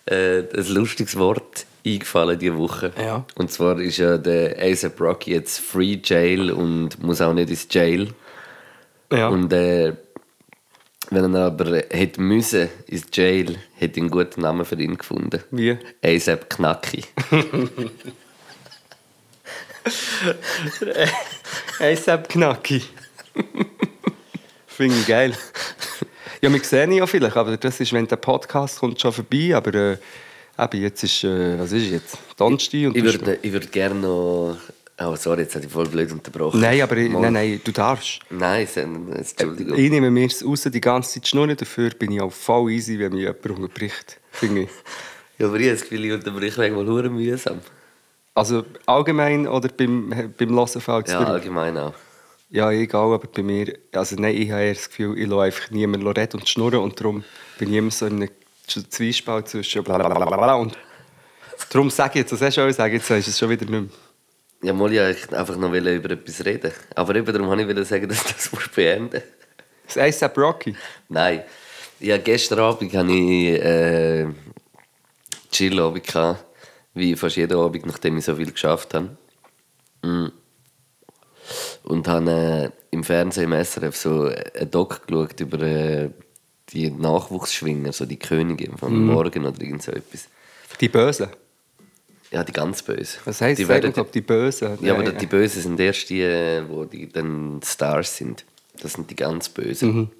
äh, 0.06 0.40
ein 0.54 0.66
lustiges 0.68 1.16
Wort 1.16 1.64
eingefallen 1.86 2.38
diese 2.38 2.56
Woche. 2.58 2.92
Ja. 2.98 3.24
Und 3.36 3.50
zwar 3.50 3.78
ist 3.80 3.96
ja 3.96 4.18
der 4.18 4.58
A$AP 4.58 5.00
Rocky 5.00 5.32
jetzt 5.32 5.58
Free 5.60 5.98
Jail 6.04 6.50
und 6.52 7.02
muss 7.02 7.20
auch 7.22 7.32
nicht 7.32 7.48
ins 7.50 7.66
Jail. 7.70 8.12
Ja. 9.10 9.28
Und 9.28 9.52
äh, 9.54 9.94
wenn 11.10 11.34
er 11.34 11.46
aber 11.46 11.84
hätte 11.90 12.20
müssen 12.20 12.68
ins 12.86 13.06
Jail, 13.14 13.58
hätte 13.76 13.94
ich 13.98 14.02
einen 14.02 14.10
guten 14.10 14.42
Namen 14.42 14.66
für 14.66 14.78
ihn 14.78 14.98
gefunden. 14.98 15.42
Wie? 15.50 15.70
A$AP 16.02 16.50
Knacki. 16.50 17.04
ASAP 21.80 22.28
Knacki. 22.28 22.82
Finde 24.66 24.96
ich 24.96 25.06
geil. 25.06 25.34
Ja, 26.40 26.52
wir 26.52 26.62
sehen 26.62 26.92
ihn 26.92 26.98
ja 26.98 27.06
vielleicht, 27.06 27.36
aber 27.36 27.56
das 27.56 27.80
ist, 27.80 27.92
wenn 27.92 28.06
der 28.06 28.16
Podcast 28.16 28.78
kommt, 28.78 29.00
schon 29.00 29.12
vorbei. 29.12 29.54
Aber 29.54 29.74
äh, 29.74 29.96
eben, 30.58 30.82
jetzt 30.82 31.02
ist, 31.02 31.24
äh, 31.24 31.58
was 31.58 31.72
ist 31.72 31.90
jetzt? 31.90 32.18
Donnerstag 32.36 32.86
und 32.86 32.96
Ich 32.96 33.02
würde 33.02 33.38
würd 33.42 33.72
gerne 33.72 33.94
noch... 33.96 34.56
Oh, 35.00 35.14
sorry, 35.14 35.42
jetzt 35.42 35.54
habe 35.54 35.64
ich 35.64 35.70
voll 35.70 35.88
blöd 35.88 36.10
unterbrochen. 36.10 36.60
Nein, 36.60 36.82
aber 36.82 36.96
ich, 36.96 37.10
nein, 37.10 37.32
nein, 37.32 37.60
du 37.62 37.70
darfst. 37.70 38.18
Nein, 38.30 38.66
Entschuldigung. 38.74 39.78
Ich 39.78 39.90
nehme 39.90 40.10
mir 40.10 40.26
es 40.26 40.44
raus, 40.44 40.62
die 40.62 40.80
ganze 40.80 41.14
Zeit 41.14 41.28
Schnurren. 41.28 41.56
Dafür 41.56 41.90
bin 41.90 42.10
ich 42.10 42.20
auch 42.20 42.32
voll 42.32 42.72
easy, 42.72 42.98
wenn 42.98 43.12
mich 43.12 43.22
jemand 43.22 43.46
unterbricht. 43.46 44.20
Finde 44.32 44.62
ich. 44.62 44.68
Ja, 45.38 45.46
aber 45.46 45.60
ich 45.60 45.66
habe 45.66 45.76
das 45.76 45.82
Gefühl, 45.82 46.04
ich 46.04 46.12
unterbreche 46.12 46.60
manchmal 46.60 46.86
hure 46.88 47.08
mühsam. 47.08 47.60
Also 48.38 48.64
allgemein 48.86 49.48
oder 49.48 49.68
beim, 49.68 50.32
beim 50.38 50.50
Hören 50.54 50.80
fällt 50.80 51.08
es 51.08 51.12
Ja, 51.12 51.24
allgemein 51.24 51.76
auch. 51.76 51.94
Ja, 52.50 52.70
egal, 52.70 53.12
aber 53.12 53.26
bei 53.26 53.42
mir, 53.42 53.76
also 53.92 54.14
nein, 54.16 54.36
ich 54.36 54.52
habe 54.52 54.62
eher 54.62 54.74
das 54.74 54.88
Gefühl, 54.88 55.18
ich 55.18 55.26
lasse 55.26 55.42
einfach 55.42 55.70
niemanden 55.70 56.06
reden 56.06 56.38
und 56.38 56.48
schnurren 56.48 56.78
und 56.78 56.98
darum 57.00 57.24
bin 57.58 57.70
ich 57.70 57.76
immer 57.76 57.90
so 57.90 58.06
in 58.06 58.22
einem 58.22 58.30
Zwiespalt 58.66 59.48
zwischen 59.48 59.82
blablabla 59.82 60.54
und 60.54 60.78
darum 61.68 61.90
sage 61.90 62.10
ich 62.10 62.16
jetzt, 62.20 62.32
was 62.32 62.40
hast 62.40 62.56
du 62.56 62.72
sagen, 62.72 62.94
jetzt 62.94 63.10
ist 63.10 63.26
es 63.26 63.38
schon 63.38 63.50
wieder 63.50 63.66
nicht 63.66 63.70
mehr. 63.70 63.90
Ja, 64.62 64.72
mal 64.72 64.92
ja 64.92 65.10
ich 65.10 65.32
einfach 65.32 65.56
noch 65.56 65.72
über 65.72 66.10
etwas 66.10 66.44
reden. 66.44 66.72
Aber 66.94 67.16
eben 67.16 67.32
darum 67.32 67.48
wollte 67.48 67.80
ich 67.80 67.88
sagen, 67.88 68.08
dass 68.08 68.24
das 68.24 68.52
musst 68.52 68.72
beenden 68.72 69.22
Das 69.84 69.98
ASAP 69.98 70.38
Rocky. 70.38 70.76
Nein. 71.08 71.42
Ja, 71.98 72.18
gestern 72.18 72.60
Abend 72.60 72.94
hatte 72.94 73.12
ich 73.12 73.60
äh, 73.60 74.26
Chill-Abend, 75.50 76.47
wie 76.98 77.16
fast 77.16 77.36
jeden 77.36 77.58
Abend, 77.58 77.86
nachdem 77.86 78.18
ich 78.18 78.24
so 78.24 78.36
viel 78.36 78.50
geschafft 78.50 78.94
habe. 78.94 79.16
Mm. 80.02 80.28
Und 81.84 82.06
habe 82.08 82.30
äh, 82.30 82.70
im 82.90 83.04
Fernsehen 83.04 83.52
im 83.52 83.64
SRF 83.64 83.96
so 83.96 84.24
einen 84.24 84.70
Doc 84.70 85.06
geschaut 85.06 85.40
über 85.40 85.60
äh, 85.62 86.10
die 86.70 86.90
Nachwuchsschwinger, 86.90 87.92
so 87.92 88.04
die 88.04 88.18
Königin 88.18 88.76
von 88.76 89.06
Morgen 89.06 89.46
oder 89.46 89.60
irgend 89.60 89.82
so 89.82 89.92
etwas. 89.92 90.28
Die 90.80 90.88
Bösen. 90.88 91.28
Ja, 92.30 92.44
die 92.44 92.52
ganz 92.52 92.82
böse. 92.82 93.18
Was 93.24 93.40
heisst 93.40 93.58
die 93.58 93.62
das? 93.62 93.70
Werden, 93.70 93.92
glaube, 93.92 94.10
die 94.12 94.20
Bösen. 94.20 94.78
Ja, 94.82 94.94
aber 94.94 95.12
die 95.12 95.26
Bösen 95.26 95.62
sind 95.62 95.80
erst 95.80 96.10
die, 96.10 96.20
äh, 96.20 96.62
wo 96.68 96.84
die 96.84 97.08
dann 97.08 97.60
Stars 97.64 98.18
sind. 98.18 98.44
Das 98.82 98.92
sind 98.92 99.10
die 99.10 99.16
ganz 99.16 99.48
Bösen. 99.48 100.10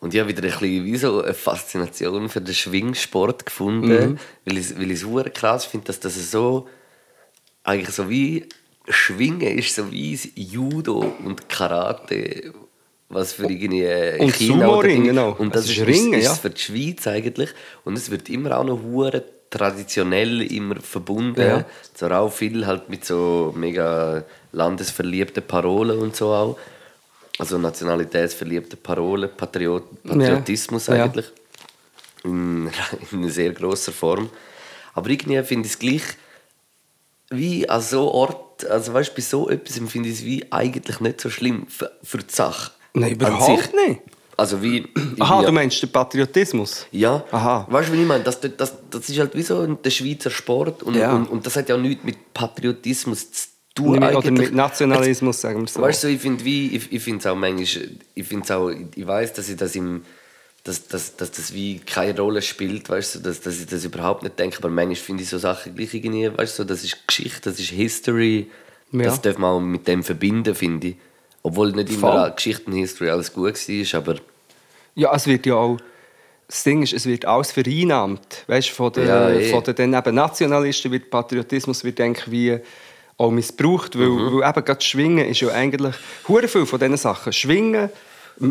Und 0.00 0.14
ich 0.14 0.20
habe 0.20 0.28
wieder 0.28 0.42
ein 0.42 0.50
bisschen 0.50 0.84
wie 0.84 0.96
so 0.96 1.22
eine 1.22 1.34
Faszination 1.34 2.28
für 2.28 2.40
den 2.40 2.54
Schwingsport 2.54 3.46
gefunden, 3.46 4.18
weil 4.44 4.58
ich 4.58 4.78
weil 4.78 4.90
ich 4.90 5.02
es 5.02 5.34
krass 5.34 5.64
finde, 5.64 5.86
dass 5.86 6.00
das 6.00 6.30
so 6.30 6.68
eigentlich 7.64 7.94
so 7.94 8.08
wie 8.08 8.46
Schwingen 8.88 9.58
ist, 9.58 9.74
so 9.74 9.90
wie 9.90 10.12
das 10.12 10.28
Judo 10.34 11.12
und 11.24 11.48
Karate, 11.48 12.52
was 13.08 13.32
für 13.32 13.50
irgendwie 13.50 14.22
Und 14.22 14.34
China 14.34 14.66
Sumo-Ring, 14.66 14.94
Ding- 15.02 15.04
genau. 15.04 15.34
Und 15.38 15.54
das 15.54 15.64
Es 15.64 15.70
ist, 15.72 15.78
ist 15.78 15.86
Ringen, 15.86 16.14
ist, 16.14 16.24
ja. 16.24 16.32
ist 16.32 16.40
für 16.40 16.50
die 16.50 16.60
Schweiz 16.60 17.06
eigentlich. 17.06 17.50
Und 17.84 17.96
es 17.96 18.10
wird 18.10 18.28
immer 18.28 18.58
auch 18.58 18.64
noch 18.64 18.82
hure 18.82 19.24
traditionell 19.50 20.42
immer 20.42 20.76
verbunden. 20.80 21.40
Ja. 21.40 21.64
Zwar 21.94 22.20
auch 22.20 22.32
viel 22.32 22.66
halt 22.66 22.88
mit 22.88 23.04
so 23.04 23.54
mega 23.56 24.24
landesverliebten 24.52 25.42
Parolen 25.42 25.98
und 25.98 26.16
so 26.16 26.32
auch. 26.32 26.58
Also 27.38 27.58
nationalitätsverliebte 27.58 28.76
Parolen, 28.76 29.30
Patriot 29.36 30.02
Patriotismus 30.02 30.86
Ja. 30.86 31.04
eigentlich. 31.04 31.26
In, 32.24 32.70
in 33.12 33.18
einer 33.20 33.30
sehr 33.30 33.52
grosser 33.52 33.92
Form. 33.92 34.30
Aber 34.94 35.10
irgendwie 35.10 35.42
finde 35.42 35.66
ich 35.66 35.72
es 35.74 35.78
gleich 35.78 36.02
wie 37.30 37.68
an 37.68 37.80
so 37.82 38.10
Ort, 38.12 38.64
also 38.66 38.94
weißt 38.94 39.14
bei 39.14 39.20
so 39.20 39.48
etwas 39.50 39.78
finde 39.90 40.08
ich 40.08 40.16
es 40.20 40.24
wie 40.24 40.50
eigentlich 40.50 41.00
nicht 41.00 41.20
so 41.20 41.28
schlimm 41.28 41.66
für, 41.68 41.90
für 42.02 42.18
die 42.18 42.32
Sache. 42.34 42.70
Nein, 42.94 43.12
überhaupt 43.12 43.62
sich. 43.64 43.72
nicht. 43.88 44.00
Also 44.38 44.62
wie... 44.62 44.86
Aha, 45.18 45.40
ja, 45.40 45.46
du 45.46 45.52
meinst 45.52 45.82
den 45.82 45.90
Patriotismus? 45.90 46.86
ja, 46.92 47.24
Aha. 47.30 47.66
weißt 47.70 47.88
du, 47.88 47.92
wie 47.94 48.02
ich 48.02 48.06
meine? 48.06 48.22
Das, 48.22 48.38
das, 48.40 48.74
das 48.90 49.08
ist 49.08 49.18
halt 49.18 49.34
wie 49.34 49.42
so 49.42 49.66
der 49.66 49.90
Schweizer 49.90 50.30
Sport 50.30 50.82
und, 50.82 50.94
Ja. 50.94 51.14
und, 51.14 51.26
und 51.30 51.44
das 51.46 51.56
hat 51.56 51.68
ja 51.68 51.76
nichts 51.76 52.04
mit 52.04 52.32
Patriotismus 52.34 53.32
zu 53.32 53.48
du 53.76 53.94
Oder 53.94 54.08
eigentlich... 54.08 54.48
mit 54.48 54.54
Nationalismus, 54.54 55.40
sagen 55.40 55.60
wir 55.60 55.68
so. 55.68 55.80
Weißt 55.80 56.02
du, 56.04 56.08
ich 56.08 56.20
finde 56.20 56.44
wie, 56.44 56.74
ich, 56.76 56.90
ich 56.92 57.02
finde 57.02 57.20
es 57.20 57.26
auch 57.26 57.36
manchmal, 57.36 57.88
ich 58.14 58.26
finde 58.26 58.56
auch, 58.56 58.70
ich 58.70 59.06
weiß, 59.06 59.32
dass 59.34 59.48
ich 59.48 59.56
das 59.56 59.76
im, 59.76 60.02
dass, 60.64 60.88
dass, 60.88 61.14
dass 61.16 61.30
das 61.30 61.54
wie 61.54 61.78
keine 61.78 62.18
Rolle 62.18 62.42
spielt, 62.42 62.88
weißt 62.88 63.14
du, 63.14 63.18
dass, 63.20 63.40
dass 63.40 63.60
ich 63.60 63.66
das 63.66 63.84
überhaupt 63.84 64.24
nicht 64.24 64.36
denke, 64.38 64.58
aber 64.58 64.68
manchmal 64.68 64.96
finde 64.96 65.22
ich 65.22 65.28
so 65.28 65.38
Sachen 65.38 65.76
gleich 65.76 65.94
irgendwie, 65.94 66.36
weißt 66.36 66.58
du, 66.58 66.64
das 66.64 66.82
ist 66.82 67.06
Geschichte, 67.06 67.50
das 67.50 67.60
ist 67.60 67.70
History, 67.70 68.50
Ja. 68.90 69.04
das 69.04 69.20
darf 69.20 69.38
man 69.38 69.50
auch 69.50 69.60
mit 69.60 69.86
dem 69.86 70.02
verbinden, 70.02 70.54
finde 70.54 70.88
ich. 70.88 70.96
Obwohl 71.42 71.70
nicht 71.70 71.90
Voll. 71.90 72.10
immer 72.10 72.24
an 72.24 72.34
Geschichte 72.34 72.66
und 72.66 72.72
History 72.72 73.10
alles 73.10 73.32
gut 73.32 73.54
war, 73.54 73.98
aber 74.00 74.16
Ja, 74.96 75.14
es 75.14 75.26
wird 75.28 75.46
ja 75.46 75.54
auch. 75.54 75.78
Das 76.48 76.62
Ding 76.64 76.82
ist, 76.82 76.92
es 76.92 77.06
wird 77.06 77.24
alles 77.24 77.52
vereinnahmt. 77.52 78.44
Weißt, 78.46 78.70
von 78.70 78.92
den, 78.92 79.06
Ja, 79.06 79.30
eh. 79.30 79.50
von 79.50 79.62
den 79.62 79.94
eben 79.94 80.14
Nationalisten 80.14 80.90
wird 80.90 81.10
Patriotismus 81.10 81.84
wird 81.84 81.98
denke 81.98 82.30
wie 82.30 82.58
auch 83.18 83.30
missbraucht, 83.30 83.98
weil, 83.98 84.08
Mhm. 84.08 84.40
weil 84.40 84.48
eben 84.48 84.64
gerade 84.64 84.80
Schwingen 84.84 85.26
ist 85.26 85.40
ja 85.40 85.48
eigentlich 85.48 85.94
hure 86.28 86.48
viel 86.48 86.66
von 86.66 86.78
diesen 86.78 86.96
Sachen. 86.96 87.32
Schwingen 87.32 87.90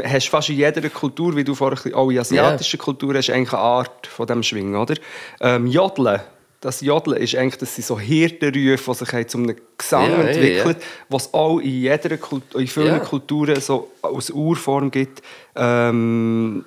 hast 0.04 0.30
fast 0.30 0.50
in 0.50 0.56
jeder 0.56 0.90
Kultur, 0.90 1.36
wie 1.36 1.44
du 1.44 1.54
vorher 1.54 1.96
auch 1.96 2.10
in 2.10 2.18
asiatischen 2.20 2.80
Kulturen 2.80 3.18
hast, 3.18 3.30
eigentlich 3.30 3.54
eine 3.54 3.62
Art 3.62 4.08
von 4.08 4.26
dem 4.26 4.42
Schwingen, 4.42 4.76
oder? 4.76 4.96
Ähm, 5.40 5.68
Jodeln, 5.68 6.22
das 6.62 6.82
Jodeln 6.82 7.18
ist 7.22 7.36
eigentlich, 7.36 7.58
das 7.58 7.76
sind 7.76 7.86
so 7.86 8.00
Hirtenrufe, 8.00 8.92
die 8.92 8.98
sich 9.06 9.28
zu 9.28 9.38
einem 9.38 9.56
Gesang 9.78 10.10
eh, 10.10 10.30
entwickelt, 10.32 10.78
was 11.10 11.32
auch 11.32 11.60
in 11.60 11.82
jeder 11.82 12.18
Kultur, 12.18 12.60
in 12.60 12.68
vielen. 12.68 13.00
Kulturen 13.04 13.62
so 13.62 13.92
aus 14.02 14.32
Urform 14.32 14.90
gibt. 14.90 15.22
Ähm, 15.56 16.66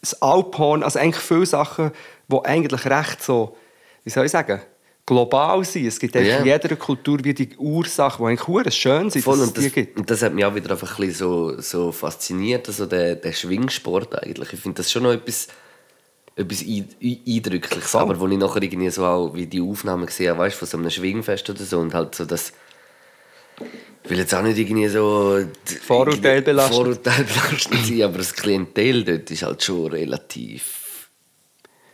das 0.00 0.22
Alphorn, 0.22 0.82
also 0.82 0.98
eigentlich 0.98 1.22
viele 1.22 1.44
Sachen, 1.44 1.90
die 2.28 2.44
eigentlich 2.44 2.86
recht 2.86 3.22
so, 3.22 3.56
wie 4.04 4.10
soll 4.10 4.24
ich 4.24 4.32
sagen, 4.32 4.62
global 5.06 5.64
sind. 5.64 5.86
Es 5.86 5.98
gibt 6.00 6.14
Ja. 6.16 6.38
in 6.38 6.44
jeder 6.46 6.74
Kultur 6.76 7.18
wie 7.22 7.32
die 7.32 7.56
Ursachen, 7.56 8.24
die 8.24 8.30
eigentlich 8.30 8.46
hure 8.48 8.70
schön 8.72 9.08
sind, 9.08 9.22
Voll, 9.22 9.38
dass 9.38 9.48
und 9.48 9.56
das, 9.58 9.72
gibt. 9.72 9.96
und 9.98 10.10
das 10.10 10.20
hat 10.22 10.34
mich 10.34 10.44
auch 10.44 10.54
wieder 10.54 10.72
einfach 10.72 10.98
ein 10.98 11.06
bisschen 11.06 11.14
so, 11.28 11.60
so 11.60 11.92
fasziniert, 11.92 12.66
also 12.68 12.86
der, 12.86 13.14
der 13.16 13.32
Schwingsport 13.32 14.20
eigentlich. 14.22 14.52
Ich 14.52 14.60
finde 14.60 14.78
das 14.78 14.90
schon 14.90 15.04
noch 15.04 15.12
etwas, 15.12 15.46
etwas 16.34 16.60
ein- 16.62 16.88
ein- 17.02 17.18
Eindrückliches. 17.26 17.90
Voll. 17.92 18.00
Aber 18.02 18.18
wo 18.20 18.26
ich 18.26 18.36
nachher 18.36 18.62
irgendwie 18.62 18.90
so 18.90 19.04
auch 19.06 19.32
wie 19.34 19.46
die 19.46 19.60
Aufnahmen 19.62 20.06
gesehen 20.06 20.30
habe, 20.30 20.40
weißt, 20.40 20.56
von 20.56 20.66
so 20.68 20.76
einem 20.76 20.90
Schwingfest 20.90 21.48
oder 21.48 21.62
so 21.64 21.78
und 21.78 21.94
halt 21.94 22.14
so 22.14 22.24
das 22.24 22.52
ich 24.04 24.10
will 24.10 24.18
jetzt 24.18 24.34
auch 24.34 24.42
nicht 24.42 24.58
irgendwie 24.58 24.86
so 24.88 25.40
Vorurteil 25.82 26.42
belastet. 26.42 26.74
Vorurteil 26.76 27.24
belastet 27.50 27.86
sein, 27.86 28.02
aber 28.02 28.18
das 28.18 28.34
Klientel 28.34 29.02
dort 29.02 29.30
ist 29.30 29.42
halt 29.42 29.62
schon 29.62 29.86
relativ 29.86 31.08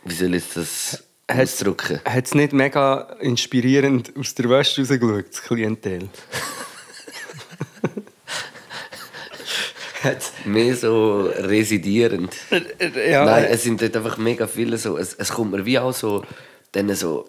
wie 0.03 0.13
soll 0.13 0.33
ich 0.35 0.43
das 0.53 1.03
ausdrücken? 1.27 1.99
Hat 2.05 2.25
es 2.25 2.33
nicht 2.33 2.53
mega 2.53 3.15
inspirierend 3.19 4.13
aus 4.17 4.35
der 4.35 4.49
Wäsche 4.49 4.81
rausgeschaut, 4.81 5.25
das 5.29 5.41
Klientel? 5.43 6.09
Mehr 10.45 10.75
so 10.75 11.29
residierend. 11.37 12.35
ja, 12.51 13.25
Nein, 13.25 13.45
äh, 13.45 13.49
es 13.51 13.63
sind 13.63 13.81
dort 13.81 13.95
einfach 13.95 14.17
mega 14.17 14.47
viele 14.47 14.77
so. 14.77 14.97
Es, 14.97 15.13
es 15.13 15.29
kommt 15.29 15.51
mir 15.51 15.65
wie 15.65 15.79
auch 15.79 15.93
so, 15.93 16.25
dann 16.73 16.93
so 16.93 17.25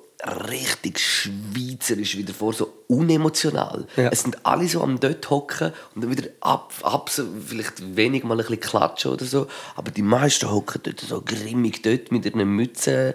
richtig 0.51 0.99
schweizerisch 0.99 2.16
wieder 2.16 2.32
vor, 2.32 2.53
so 2.53 2.72
unemotional. 2.88 3.86
Ja. 3.97 4.09
Es 4.11 4.22
sind 4.22 4.45
alle 4.45 4.66
so 4.68 4.82
am 4.82 4.99
dort 4.99 5.28
hocken 5.28 5.72
und 5.95 6.03
dann 6.03 6.11
wieder 6.11 6.28
ab, 6.40 6.72
ab 6.82 7.11
so, 7.11 7.24
vielleicht 7.47 7.97
wenig 7.97 8.24
mal 8.24 8.34
ein 8.34 8.38
bisschen 8.38 8.61
klatschen 8.61 9.12
oder 9.12 9.24
so. 9.24 9.47
Aber 9.76 9.90
die 9.90 10.03
meisten 10.03 10.51
hocken 10.51 10.80
dort 10.82 11.01
so 11.01 11.22
grimmig 11.22 11.82
dort 11.82 12.11
mit 12.11 12.24
ihren 12.24 12.49
Mützen 12.49 13.14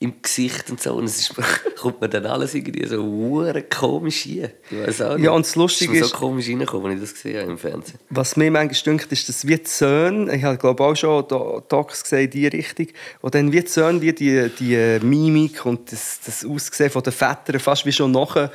im 0.00 0.20
Gesicht 0.20 0.70
und 0.70 0.80
so. 0.80 0.94
Und 0.94 1.04
es 1.04 1.20
ist, 1.20 1.34
kommt 1.78 2.00
mir 2.00 2.08
dann 2.08 2.26
alles 2.26 2.54
irgendwie 2.54 2.86
so 2.86 3.02
hure 3.02 3.62
komisch 3.62 4.26
nicht. 4.26 4.50
Ja, 4.70 5.30
und 5.30 5.46
das 5.46 5.56
Lustige 5.56 5.92
es 5.92 5.98
ist. 5.98 6.04
mir 6.04 6.08
so 6.08 6.16
komisch 6.16 6.48
reingekommen, 6.48 6.86
als 6.86 6.94
ich 6.96 7.00
das 7.00 7.14
gesehen 7.14 7.40
habe 7.40 7.50
im 7.52 7.58
Fernsehen. 7.58 7.98
Was 8.10 8.36
mir 8.36 8.50
manchmal 8.50 8.96
dünkt, 8.96 9.12
ist, 9.12 9.28
dass 9.28 9.46
wie 9.46 9.56
die 9.56 9.66
Söhne, 9.66 10.34
ich 10.34 10.44
habe 10.44 10.58
glaube 10.58 10.82
auch 10.82 10.94
schon 10.94 11.26
Docs 11.28 12.02
gesehen 12.02 12.24
in 12.24 12.30
diese 12.30 12.52
Richtung, 12.52 12.86
wo 13.22 13.28
dann 13.30 13.52
wie 13.52 13.60
die 13.60 13.68
Söhne 13.68 14.00
wie 14.00 14.12
die, 14.12 14.50
die 14.58 14.98
Mimik 15.04 15.64
und 15.64 15.90
das, 15.90 16.20
das 16.24 16.44
Aussehen 16.44 16.90
von 16.90 17.02
den 17.02 17.12
Vätern 17.12 17.60
fast 17.60 17.86
wie 17.86 17.92
schon 17.92 18.10
nachher 18.10 18.50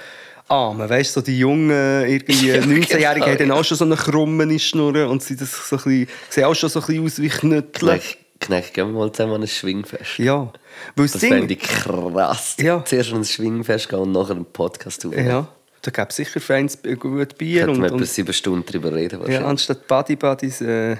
ahmen. 0.50 0.90
Weißt 0.90 1.16
du, 1.16 1.20
so 1.20 1.26
die 1.26 1.40
jungen 1.40 1.70
irgendwie 2.06 2.48
Ja, 2.48 2.62
19-Jährigen 2.62 3.14
genau, 3.14 3.28
haben 3.28 3.38
dann 3.38 3.52
auch 3.52 3.64
schon 3.64 3.78
so 3.78 3.86
eine 3.86 3.96
krumme 3.96 4.60
Schnur 4.60 5.08
und 5.10 5.24
sie 5.24 5.36
das 5.36 5.70
so 5.70 5.78
ein 5.78 5.84
bisschen, 5.84 6.08
sehen 6.30 6.44
auch 6.46 6.56
schon 6.56 6.70
so 6.70 6.80
ein 6.82 6.86
bisschen 6.86 7.06
aus 7.06 7.22
wie 7.22 7.30
Knüttel. 7.30 8.02
Knecht, 8.40 8.74
gehen 8.74 8.94
wir 8.94 9.00
mal 9.00 9.12
zusammen 9.12 9.36
an 9.36 9.42
ein 9.42 9.48
Schwingfest. 9.48 10.18
Ja. 10.18 10.52
Weil 10.96 11.08
das 11.08 11.20
Ding, 11.20 11.34
fände 11.34 11.54
ich 11.54 11.60
krass. 11.60 12.56
Ja. 12.60 12.84
Zuerst 12.86 13.12
an 13.12 13.20
ein 13.20 13.26
Schwingfest 13.26 13.90
gehen 13.90 14.00
und 14.00 14.12
nachher 14.12 14.36
einen 14.36 14.46
Podcast 14.46 15.06
aufnehmen. 15.06 15.28
ja, 15.28 15.48
da 15.82 15.92
gibt 15.92 16.12
es 16.12 16.16
sicher 16.16 16.40
Fans 16.40 16.78
gut 16.82 17.38
Bier 17.38 17.66
Könnten 17.66 17.84
und, 17.84 17.90
wir 17.90 17.96
etwa 17.96 18.06
sieben 18.06 18.34
Stunden 18.34 18.66
darüber 18.66 18.94
reden 18.94 19.16
ja, 19.16 19.20
wahrscheinlich. 19.20 19.50
anstatt 19.50 19.88
Buddy 19.88 20.16
Buddies, 20.16 20.62
äh, 20.62 20.98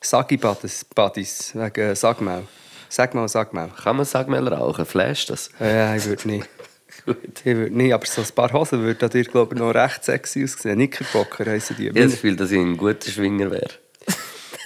Sagi 0.00 0.36
Buddies, 0.36 0.84
Buddies 0.84 1.52
wegen 1.54 1.80
äh, 1.80 1.96
Sagmau. 1.96 2.42
Sag 2.88 3.14
mal, 3.14 3.28
sag 3.28 3.52
mal. 3.52 3.70
Kann 3.70 3.96
man 3.96 4.04
Sagmel 4.04 4.46
rauchen? 4.46 4.86
Flash 4.86 5.26
das? 5.26 5.50
Ja, 5.58 5.96
ich 5.96 6.04
würde 6.06 6.28
nicht. 6.28 6.48
Gut. 7.06 7.16
Ich 7.40 7.44
würde 7.44 7.76
nicht, 7.76 7.92
aber 7.92 8.06
so 8.06 8.22
ein 8.22 8.28
paar 8.34 8.52
Hosen 8.52 8.82
würden 8.82 9.10
dir, 9.10 9.24
glaube 9.24 9.54
ich, 9.54 9.60
noch 9.60 9.74
recht 9.74 10.04
sexy 10.04 10.44
aussehen. 10.44 10.76
Knickerbocker 10.76 11.46
heissen 11.46 11.76
die. 11.76 11.84
Ich 11.84 11.90
habe 11.90 12.02
das 12.02 12.12
Gefühl, 12.12 12.36
dass 12.36 12.50
ich 12.50 12.58
ein 12.58 12.76
guter 12.76 13.10
Schwinger 13.10 13.50
wäre. 13.50 13.70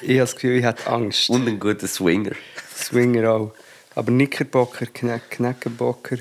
Ich 0.03 0.11
habe 0.11 0.19
das 0.21 0.35
Gefühl, 0.35 0.59
ich 0.59 0.65
hätte 0.65 0.87
Angst. 0.87 1.29
Und 1.31 1.47
ein 1.49 1.59
guter 1.59 1.87
Swinger. 1.87 2.33
Swinger 2.77 3.31
auch. 3.31 3.53
Aber 3.95 4.13
Knickerbocker, 4.13 4.87
Kneck, 4.87 5.31
Kneckenbocker. 5.31 6.19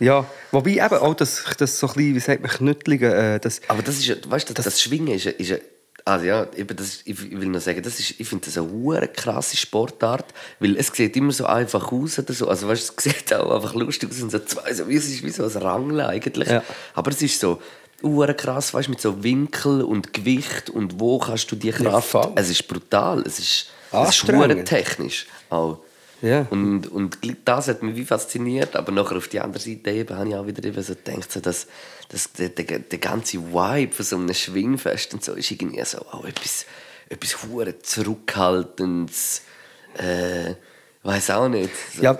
Ja, 0.00 0.24
wobei 0.52 0.72
eben 0.72 0.94
auch 0.94 1.14
das, 1.14 1.44
das 1.58 1.78
so 1.78 1.88
ein 1.88 1.94
bisschen, 1.94 2.14
wie 2.14 2.20
sagt 2.20 2.42
man, 2.42 2.50
Knüttlige, 2.50 3.12
äh, 3.14 3.40
das, 3.40 3.60
Aber 3.66 3.82
das 3.82 3.98
ist 3.98 4.30
weißt 4.30 4.48
du, 4.48 4.54
das, 4.54 4.64
das 4.64 4.80
Schwingen 4.80 5.14
ist 5.14 5.26
ist 5.26 5.60
also 6.04 6.24
ja, 6.24 6.46
eben 6.56 6.74
das, 6.74 7.00
ich 7.04 7.20
will 7.38 7.48
nur 7.48 7.60
sagen, 7.60 7.82
das 7.82 8.00
ist, 8.00 8.18
ich 8.18 8.26
finde 8.26 8.46
das 8.46 8.56
eine 8.56 8.70
hure 8.70 9.08
krasse 9.08 9.56
Sportart, 9.58 10.24
weil 10.58 10.76
es 10.76 10.86
sieht 10.86 11.14
immer 11.16 11.32
so 11.32 11.44
einfach 11.44 11.92
aus 11.92 12.18
oder 12.18 12.32
so, 12.32 12.48
also 12.48 12.66
weißt, 12.68 12.94
es 12.96 13.04
sieht 13.04 13.34
auch 13.34 13.54
einfach 13.54 13.74
lustig 13.74 14.08
aus, 14.10 14.22
und 14.22 14.30
so 14.30 14.38
zwei, 14.38 14.72
so, 14.72 14.84
es 14.84 15.06
ist 15.08 15.22
wie 15.22 15.30
so 15.30 15.44
ein 15.44 15.50
Rangeln 15.50 16.00
eigentlich, 16.00 16.48
Ja. 16.48 16.62
aber 16.94 17.10
es 17.10 17.20
ist 17.20 17.38
so 17.38 17.60
hure 18.02 18.34
krass, 18.34 18.74
weißt, 18.74 18.88
mit 18.88 19.00
so 19.00 19.22
Winkel 19.22 19.82
und 19.82 20.12
Gewicht 20.12 20.70
und 20.70 21.00
wo 21.00 21.18
kannst 21.18 21.50
du 21.50 21.56
die 21.56 21.70
Kraft, 21.70 22.08
voll. 22.08 22.32
es 22.36 22.48
ist 22.50 22.66
brutal, 22.68 23.20
es 23.20 23.38
ist, 23.38 23.38
es 23.38 23.40
ist 23.40 23.70
Anstrengend. 23.92 24.68
technisch 24.68 25.26
auch. 25.50 25.78
Ja. 26.20 26.46
Und, 26.50 26.88
und 26.88 27.18
das 27.44 27.68
hat 27.68 27.82
mich 27.82 27.96
wie 27.96 28.04
fasziniert, 28.04 28.74
aber 28.74 28.90
nachher 28.90 29.16
auf 29.16 29.28
die 29.28 29.40
andere 29.40 29.62
Seite 29.62 29.90
eben, 29.90 30.16
habe 30.16 30.28
ich 30.28 30.34
auch 30.34 30.46
wieder 30.46 30.64
eben 30.64 30.82
so 30.82 30.94
gedacht, 30.94 31.30
so, 31.30 31.40
dass, 31.40 31.68
dass 32.08 32.32
der, 32.32 32.48
der, 32.48 32.80
der 32.80 32.98
ganze 32.98 33.38
Vibe 33.38 33.92
von 33.92 34.04
so 34.04 34.16
einem 34.16 34.34
Schwingfest 34.34 35.14
und 35.14 35.24
so 35.24 35.34
ist 35.34 35.50
irgendwie 35.50 35.84
so 35.84 35.98
auch 35.98 36.24
etwas, 36.24 36.66
etwas 37.08 37.42
hure 37.44 37.78
zurückhaltendes, 37.78 39.42
äh, 39.96 40.54
weiß 41.04 41.30
auch 41.30 41.48
nicht. 41.48 41.70
So, 41.96 42.02
Ja, 42.02 42.18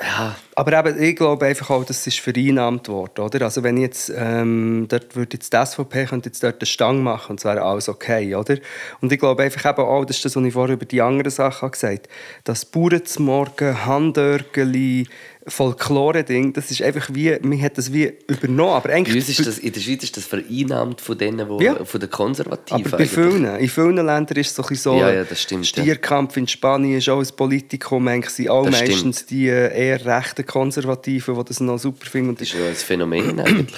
ja, 0.00 0.34
Aber 0.56 0.72
eben, 0.72 1.00
ich 1.00 1.14
glaube 1.14 1.46
einfach 1.46 1.70
auch, 1.70 1.84
das 1.84 2.06
ist 2.06 2.18
vereinnahmt 2.18 2.88
worden. 2.88 3.20
Oder? 3.20 3.42
Also 3.42 3.62
wenn 3.62 3.76
jetzt, 3.76 4.12
ähm, 4.16 4.86
dort 4.88 5.14
würde 5.14 5.36
jetzt 5.36 5.52
die 5.52 5.66
SVP 5.66 6.06
könnte 6.06 6.28
jetzt 6.28 6.42
dort 6.42 6.60
eine 6.60 6.66
Stange 6.66 7.00
machen 7.00 7.32
und 7.32 7.40
es 7.40 7.44
wäre 7.44 7.62
alles 7.62 7.88
okay. 7.88 8.34
Oder? 8.34 8.56
Und 9.00 9.12
ich 9.12 9.20
glaube 9.20 9.44
einfach 9.44 9.70
eben 9.70 9.86
auch, 9.86 10.04
das 10.04 10.16
ist 10.16 10.24
das, 10.24 10.36
was 10.36 10.44
ich 10.44 10.52
vorher 10.52 10.74
über 10.74 10.84
die 10.84 11.00
anderen 11.00 11.30
Sachen 11.30 11.70
gesagt 11.70 12.08
habe, 12.08 12.18
das 12.42 12.64
Bauern 12.64 13.04
zum 13.04 13.26
Morgen, 13.26 13.84
Handörgeli, 13.84 15.06
Folklore-Ding, 15.46 16.52
das 16.52 16.70
ist 16.70 16.82
einfach 16.82 17.08
wie, 17.12 17.36
man 17.42 17.60
hat 17.60 17.76
das 17.78 17.92
wie 17.92 18.12
übernommen. 18.28 18.72
Aber 18.74 18.88
eigentlich, 18.90 19.28
ist 19.28 19.46
das, 19.46 19.58
in 19.58 19.72
der 19.72 19.80
Schweiz 19.80 20.02
ist 20.04 20.16
das 20.16 20.24
vereinnahmt 20.24 21.00
von 21.00 21.16
denen, 21.18 21.48
wo, 21.48 21.60
Ja. 21.60 21.84
von 21.84 22.00
den 22.00 22.10
Konservativen. 22.10 22.84
aber 22.86 22.96
bei 22.98 23.06
vielen, 23.06 23.44
in 23.44 23.68
vielen 23.68 23.96
Ländern 23.96 24.36
ist 24.38 24.48
es 24.50 24.54
so 24.54 24.62
ein 24.64 24.74
so, 24.76 24.98
Ja, 24.98 25.12
ja, 25.12 25.24
das 25.24 25.42
stimmt, 25.42 25.64
ja. 25.76 25.82
Stierkampf 25.82 26.36
in 26.36 26.48
Spanien 26.48 26.98
ist 26.98 27.08
auch 27.08 27.20
ein 27.20 27.28
Politikum, 27.36 28.08
eigentlich 28.08 28.30
sind 28.34 28.48
auch 28.48 28.64
Das 28.66 28.76
stimmt. 28.76 28.90
meistens 28.90 29.26
die 29.26 29.48
äh, 29.48 29.76
eher 29.88 30.04
rechten 30.04 30.46
Konservativen, 30.46 31.34
die 31.36 31.44
das 31.44 31.60
noch 31.60 31.78
super 31.78 32.06
finden. 32.06 32.34
Das 32.36 32.48
ist 32.48 32.54
ja 32.54 32.66
ein 32.66 32.74
Phänomen 32.74 33.40
eigentlich. 33.40 33.74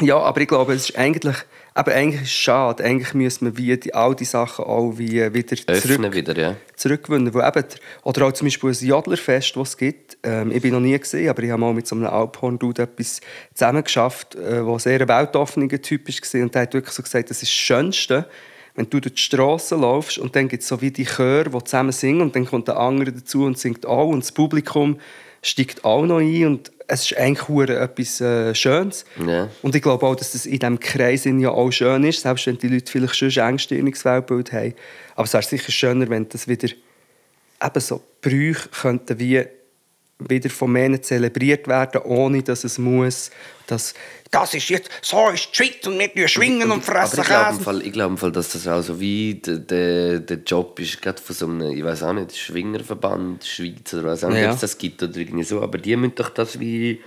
Ja, 0.00 0.18
aber 0.18 0.40
ich 0.40 0.48
glaube, 0.48 0.72
es 0.72 0.90
ist 0.90 0.98
eigentlich, 0.98 1.36
aber 1.74 1.92
eigentlich 1.92 2.22
ist 2.22 2.28
es 2.28 2.34
schade. 2.34 2.82
Eigentlich 2.82 3.12
müsste 3.14 3.44
man 3.44 3.56
wie 3.56 3.76
die, 3.76 3.94
all 3.94 4.14
die 4.14 4.24
Sachen 4.24 4.64
auch 4.64 4.94
wie 4.96 5.32
wieder 5.34 5.56
zurück, 5.56 6.14
wieder, 6.14 6.38
ja. 6.38 6.56
zurückgewinnen. 6.74 7.34
Wo 7.34 7.40
eben, 7.40 7.52
der- 7.52 7.64
oder 8.02 8.26
auch 8.26 8.32
zum 8.32 8.46
Beispiel 8.46 8.70
ein 8.70 8.86
Jodlerfest, 8.86 9.56
das 9.56 9.68
es 9.70 9.76
gibt. 9.76 10.18
Ähm, 10.22 10.50
ich 10.52 10.62
bin 10.62 10.72
noch 10.72 10.80
nie 10.80 10.98
gesehen, 10.98 11.28
aber 11.28 11.42
ich 11.42 11.50
habe 11.50 11.60
mal 11.60 11.74
mit 11.74 11.86
so 11.86 11.96
einem 11.96 12.06
Alphorn-Dude 12.06 12.82
etwas 12.82 13.20
zusammen 13.54 13.84
geschafft, 13.84 14.34
äh, 14.36 14.62
sehr 14.78 15.00
ein 15.00 15.08
weltoffener 15.08 15.68
Typ 15.82 16.08
war. 16.08 16.42
Und 16.42 16.54
der 16.54 16.62
hat 16.62 16.74
wirklich 16.74 16.94
so 16.94 17.02
gesagt, 17.02 17.30
das 17.30 17.42
ist 17.42 17.50
das 17.50 17.56
Schönste, 17.56 18.26
wenn 18.74 18.88
du 18.88 19.00
durch 19.00 19.14
die 19.14 19.22
Straße 19.22 19.76
laufst 19.76 20.18
und 20.18 20.34
dann 20.36 20.48
gibt 20.48 20.62
es 20.62 20.68
so 20.68 20.80
wie 20.80 20.90
die 20.90 21.04
Chöre, 21.04 21.50
die 21.50 21.64
zusammen 21.64 21.92
singen 21.92 22.22
und 22.22 22.36
dann 22.36 22.46
kommt 22.46 22.68
der 22.68 22.78
andere 22.78 23.12
dazu 23.12 23.44
und 23.44 23.58
singt 23.58 23.84
auch 23.84 24.08
und 24.08 24.20
das 24.20 24.32
Publikum 24.32 24.98
steigt 25.42 25.84
auch 25.84 26.04
noch 26.04 26.18
ein 26.18 26.46
und 26.46 26.72
es 26.86 27.10
ist 27.10 27.16
eigentlich 27.16 27.70
etwas 27.70 28.20
äh, 28.20 28.54
Schönes. 28.54 29.04
Ja. 29.24 29.48
Und 29.62 29.76
ich 29.76 29.82
glaube 29.82 30.04
auch, 30.06 30.16
dass 30.16 30.32
das 30.32 30.44
in 30.44 30.58
diesem 30.58 30.80
Kreis 30.80 31.24
ja 31.24 31.50
auch 31.50 31.70
schön 31.70 32.02
ist, 32.04 32.22
selbst 32.22 32.46
wenn 32.46 32.58
die 32.58 32.68
Leute 32.68 32.90
vielleicht 32.90 33.14
schon 33.14 33.28
ein 33.28 33.50
engstirniges 33.50 34.04
Weltbild 34.04 34.52
haben. 34.52 34.74
Aber 35.14 35.24
es 35.24 35.32
wäre 35.32 35.42
sicher 35.44 35.70
schöner, 35.70 36.08
wenn 36.10 36.28
das 36.28 36.48
wieder 36.48 36.68
eben 36.68 37.80
so 37.80 38.02
Brüche 38.20 38.68
könnten 38.70 39.18
wie 39.20 39.44
wieder 40.28 40.50
von 40.50 40.72
Männern 40.72 41.02
zelebriert 41.02 41.66
werden, 41.68 42.02
ohne 42.02 42.42
dass 42.42 42.64
es 42.64 42.78
muss, 42.78 43.30
dass 43.66 43.94
das 44.30 44.54
ist 44.54 44.68
jetzt, 44.68 44.88
so 45.02 45.28
ist 45.28 45.54
Shit 45.54 45.86
und 45.88 45.96
nicht 45.96 46.30
schwingen 46.30 46.70
und 46.70 46.84
fressen 46.84 47.20
Aber 47.20 47.22
ich 47.22 47.28
glaube, 47.28 47.44
im 47.50 47.52
Käse. 47.56 47.64
Fall, 47.64 47.82
ich 47.82 47.92
glaube 47.92 48.10
im 48.12 48.18
Fall, 48.18 48.32
dass 48.32 48.52
das 48.52 48.68
auch 48.68 48.82
so 48.82 49.00
wie 49.00 49.34
der, 49.34 50.20
der, 50.20 50.38
Job 50.46 50.78
ist, 50.78 51.02
gerade 51.02 51.20
von 51.20 51.34
so 51.34 51.46
einem, 51.46 51.72
ich 51.72 51.82
weiß 51.84 52.04
auch 52.04 52.12
nicht, 52.12 52.36
Schwingerverband 52.36 53.44
Schweiz 53.44 53.92
oder 53.92 54.04
was 54.04 54.22
auch 54.24 54.28
nicht, 54.28 54.42
Ja. 54.42 54.54
das 54.54 54.78
gibt 54.78 55.02
oder 55.02 55.16
irgendwie 55.16 55.44
so, 55.44 55.60
aber 55.62 55.78
die 55.78 55.96
müssen 55.96 56.14
doch 56.14 56.30
das 56.30 56.60
wie, 56.60 57.00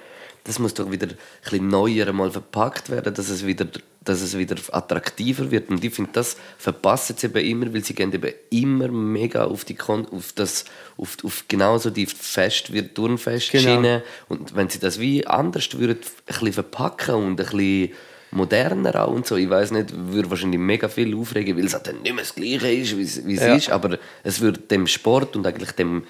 das 0.46 0.60
muss 0.60 0.74
doch 0.74 0.92
wieder 0.92 1.08
ein 1.08 1.16
bisschen 1.44 1.68
neuer 1.68 2.12
mal 2.14 2.30
verpackt 2.32 2.90
werden, 2.90 3.14
dass 3.14 3.30
es 3.30 3.46
wieder, 3.46 3.66
dass 4.04 4.22
es 4.22 4.38
wieder 4.38 4.56
attraktiver 4.74 5.52
wird 5.52 5.70
und 5.70 5.84
ich 5.84 5.94
finde, 5.94 6.12
das 6.14 6.36
verpassen 6.58 7.16
sie 7.18 7.28
eben 7.28 7.46
immer, 7.46 7.74
weil 7.74 7.84
sie 7.84 7.94
gehen 7.96 8.12
eben 8.12 8.34
immer 8.50 8.90
mega 8.90 9.46
auf 9.46 9.64
die 9.64 9.76
Kon 9.76 10.06
auf 10.10 10.34
das, 10.34 10.66
auf, 10.98 11.16
auf 11.24 11.46
genau 11.48 11.78
so 11.78 11.90
die 11.90 12.06
Fest, 12.06 12.74
wie 12.74 12.82
Turnfestschiene 12.82 13.64
Genau. 13.82 14.02
und 14.28 14.56
wenn 14.56 14.70
sie 14.70 14.80
das 14.80 15.00
wie 15.00 15.26
anders 15.26 15.70
würden, 15.78 15.98
ein 16.00 16.24
bisschen 16.28 16.54
verpacken 16.54 17.16
und 17.16 17.30
ein 17.32 17.36
bisschen 17.38 17.92
moderner 18.32 19.06
auch 19.08 19.14
und 19.14 19.26
so, 19.28 19.36
ich 19.38 19.50
weiß 19.50 19.72
nicht, 19.72 19.94
würde 19.96 20.30
wahrscheinlich 20.30 20.60
mega 20.60 20.90
viel 20.90 21.16
aufregen, 21.16 21.56
weil 21.56 21.66
es 21.66 21.74
halt 21.74 21.88
dann 21.88 22.02
nicht 22.02 22.14
mehr 22.16 22.24
das 22.24 22.36
Gleiche 22.36 22.70
ist, 22.72 22.98
wie 22.98 23.04
es- 23.04 23.26
wie 23.26 23.36
es 23.36 23.42
Ja. 23.44 23.56
ist, 23.56 23.70
aber 23.70 23.98
es 24.24 24.42
würde 24.42 24.60
dem 24.60 24.88
Sport 24.88 25.36
und 25.36 25.46
eigentlich 25.48 25.72
dem, 25.72 26.04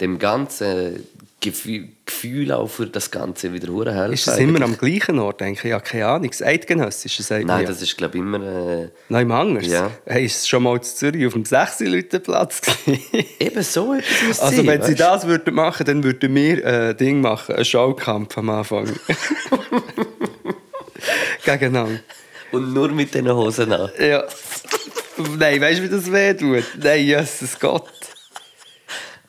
dem 0.00 0.18
ganzen 0.18 1.06
Gefühl, 1.40 2.50
auch 2.50 2.66
für 2.66 2.86
das 2.86 3.10
Ganze 3.10 3.52
wieder 3.52 3.68
helfen. 3.94 4.14
Ist 4.14 4.26
das 4.26 4.38
immer 4.38 4.62
am 4.62 4.76
gleichen 4.76 5.18
Ort? 5.18 5.40
Denke 5.40 5.60
ich, 5.64 5.70
ja, 5.70 5.80
keine 5.80 6.06
Ahnung. 6.06 6.30
Das 6.30 6.42
Eidgenössische 6.42 7.22
sagt 7.22 7.44
Nein, 7.44 7.62
ja. 7.62 7.68
das 7.68 7.82
ist 7.82 7.96
glaube 7.96 8.16
ich 8.16 8.22
immer... 8.22 8.40
Äh, 8.42 8.88
Nein, 9.08 9.22
im 9.22 9.32
Angers. 9.32 9.66
Ja. 9.66 9.90
Hey, 10.06 10.24
ist 10.24 10.36
es 10.38 10.48
schon 10.48 10.62
mal 10.62 10.76
in 10.76 10.82
Zürich 10.82 11.26
auf 11.26 11.34
dem 11.34 11.44
6 11.44 11.80
Leute 11.80 12.20
Platz 12.20 12.62
eben 13.38 13.62
so 13.62 13.94
etwas 13.94 14.22
muss 14.26 14.40
Also 14.40 14.56
sein, 14.56 14.66
wenn 14.66 14.82
sie 14.82 14.92
weißt? 14.92 15.00
das 15.00 15.26
würden 15.26 15.54
machen, 15.54 15.86
dann 15.86 16.02
würden 16.02 16.34
wir 16.34 16.64
äh, 16.64 16.90
ein 16.90 16.96
Ding 16.96 17.20
machen, 17.20 17.54
einen 17.54 17.64
Showkampf 17.64 18.36
am 18.38 18.50
Anfang. 18.50 18.92
Gegeneinander. 21.44 22.00
Und 22.52 22.72
nur 22.72 22.88
mit 22.88 23.14
diesen 23.14 23.30
Hosen 23.32 23.72
an. 23.72 23.90
Ja. 24.00 24.24
Nein, 25.38 25.60
weißt 25.60 25.80
du, 25.80 25.84
wie 25.84 25.88
das 25.88 26.10
weh 26.12 26.34
tut? 26.34 26.64
Nein, 26.82 27.04
Jesus 27.04 27.58
Gott. 27.58 27.84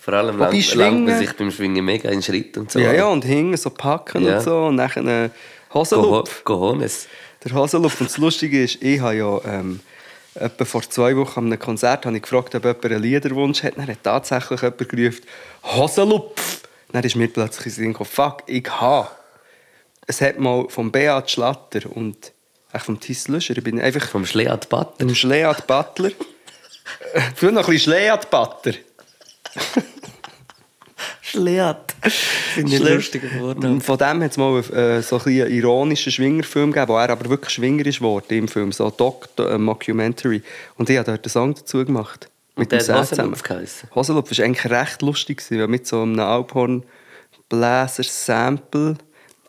Vor 0.07 0.13
allem 0.13 0.39
Wobei 0.39 0.63
langt 0.75 1.05
man 1.05 1.17
sich 1.17 1.33
beim 1.33 1.51
Schwingen 1.51 1.83
mega 1.83 2.09
in 2.09 2.21
Schritt 2.23 2.57
und 2.57 2.71
so. 2.71 2.79
Ja, 2.79 2.93
ja, 2.93 3.07
und 3.07 3.25
hinten 3.25 3.57
so 3.57 3.69
packen 3.69 4.23
Ja. 4.23 4.37
und 4.37 4.41
so 4.41 4.67
und 4.67 4.77
dann 4.77 5.07
äh, 5.09 5.29
Hosenlupf. 5.73 6.45
Cojones. 6.45 7.09
Der 7.43 7.53
Hosenlupf. 7.53 7.99
Und 7.99 8.09
das 8.09 8.17
Lustige 8.17 8.63
ist, 8.63 8.81
ich 8.81 9.01
habe 9.01 9.15
ja 9.17 9.41
ähm, 9.43 9.81
etwa 10.35 10.63
vor 10.63 10.81
zwei 10.83 11.13
Wochen 11.17 11.39
an 11.41 11.45
einem 11.47 11.59
Konzert 11.59 12.05
habe 12.05 12.15
ich 12.15 12.21
gefragt, 12.21 12.55
ob 12.55 12.63
jemand 12.63 12.85
einen 12.85 13.01
Liederwunsch 13.03 13.63
hat. 13.63 13.77
Dann 13.77 13.85
hat 13.85 14.01
tatsächlich 14.01 14.61
jemand 14.61 14.87
gerufen, 14.87 15.21
Hosenlupf. 15.65 16.61
Dann 16.93 17.03
ist 17.03 17.17
mir 17.17 17.27
plötzlich 17.27 17.77
in 17.77 17.91
den 17.93 18.05
fuck, 18.05 18.43
ich 18.47 18.65
habe. 18.69 19.09
Es 20.05 20.21
hat 20.21 20.39
mal 20.39 20.67
vom 20.69 20.89
Beat 20.89 21.29
Schlatter 21.29 21.81
und 21.93 22.31
echt 22.71 22.85
vom 22.85 22.97
Tis 22.97 23.27
Löscher, 23.27 23.57
ich 23.57 23.63
bin 23.65 23.81
einfach 23.81 24.07
Vom 24.07 24.25
Schleat 24.25 24.69
Butter. 24.69 24.93
vom 24.99 25.13
Schleat 25.13 25.67
Butler. 25.67 26.11
Äh, 27.13 27.21
Früher 27.35 27.51
noch 27.51 27.67
ein 27.67 27.73
bisschen 27.73 27.91
Schleat 27.93 28.29
Butter. 28.29 28.71
Schleat. 31.37 31.95
Schlecht. 32.55 32.79
lustiger 32.79 33.27
geworden. 33.27 33.81
Von 33.81 33.97
dem 33.97 34.23
hat 34.23 34.31
es 34.31 34.37
mal 34.37 34.57
äh, 34.59 35.01
so 35.01 35.17
ein 35.17 35.23
einen 35.27 35.51
ironischen 35.51 36.09
Schwingerfilm 36.11 36.71
gegeben, 36.71 36.91
wo 36.91 36.97
er 36.97 37.09
aber 37.09 37.29
wirklich 37.29 37.49
Schwinger 37.51 37.85
ist 37.85 37.99
geworden 37.99 38.33
im 38.33 38.47
Film, 38.47 38.71
so 38.71 38.89
Doc, 38.89 39.27
äh, 39.37 39.57
Mockumentary. 39.57 40.41
Und 40.77 40.89
ich 40.89 40.97
habe 40.97 41.11
dort 41.11 41.25
einen 41.25 41.31
Song 41.31 41.53
dazu 41.53 41.83
gemacht. 41.85 42.29
Und 42.55 42.71
dem 42.71 42.79
der 42.79 42.95
hat. 42.95 43.11
Hosenlupf 43.11 43.43
geheissen? 43.43 43.89
Hosenlupf 43.93 44.35
war 44.37 44.45
eigentlich 44.45 44.71
recht 44.71 45.01
lustig, 45.03 45.37
gewesen, 45.37 45.59
weil 45.59 45.67
mit 45.67 45.85
so 45.85 46.01
einem 46.01 46.19
Alphorn-Bläser-Sample. 46.19 48.97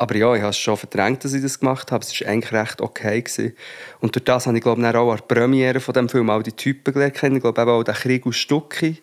Aber 0.00 0.14
ja, 0.14 0.32
ich 0.34 0.42
habe 0.42 0.50
es 0.50 0.58
schon 0.58 0.76
verdrängt, 0.76 1.24
dass 1.24 1.32
ich 1.32 1.42
das 1.42 1.58
gemacht 1.58 1.90
habe. 1.90 2.04
Es 2.04 2.20
war 2.20 2.28
eigentlich 2.28 2.52
recht 2.52 2.80
okay. 2.80 3.20
Gewesen. 3.20 3.56
Und 4.00 4.14
durch 4.14 4.24
das 4.24 4.46
habe 4.46 4.56
ich 4.56 4.62
glaube 4.62 4.80
ich, 4.80 4.94
auch 4.94 5.10
an 5.10 5.16
der 5.16 5.34
Premiere 5.34 5.80
von 5.80 5.94
dem 5.94 6.08
Film 6.08 6.30
auch 6.30 6.42
die 6.42 6.52
Typen 6.52 6.94
gelernt. 6.94 7.20
Ich 7.20 7.40
glaube 7.40 7.72
auch 7.72 7.82
den 7.82 7.94
Krieg 7.94 8.24
aus 8.26 8.36
Stucki. 8.36 8.98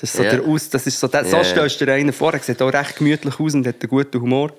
Das 0.00 0.10
ist 0.10 0.16
so, 0.16 0.22
Ja. 0.22 0.30
der 0.30 0.44
Aus, 0.44 0.70
das 0.70 0.86
ist 0.86 0.98
so, 0.98 1.08
der, 1.08 1.24
so 1.24 1.36
Ja, 1.36 1.44
stellst 1.44 1.80
du 1.80 1.84
dir 1.86 1.92
einen 1.92 2.12
vor. 2.12 2.32
Er 2.32 2.40
sieht 2.40 2.60
auch 2.62 2.72
recht 2.72 2.96
gemütlich 2.96 3.38
aus 3.38 3.54
und 3.54 3.66
hat 3.66 3.76
einen 3.82 3.88
guten 3.90 4.20
Humor. 4.20 4.52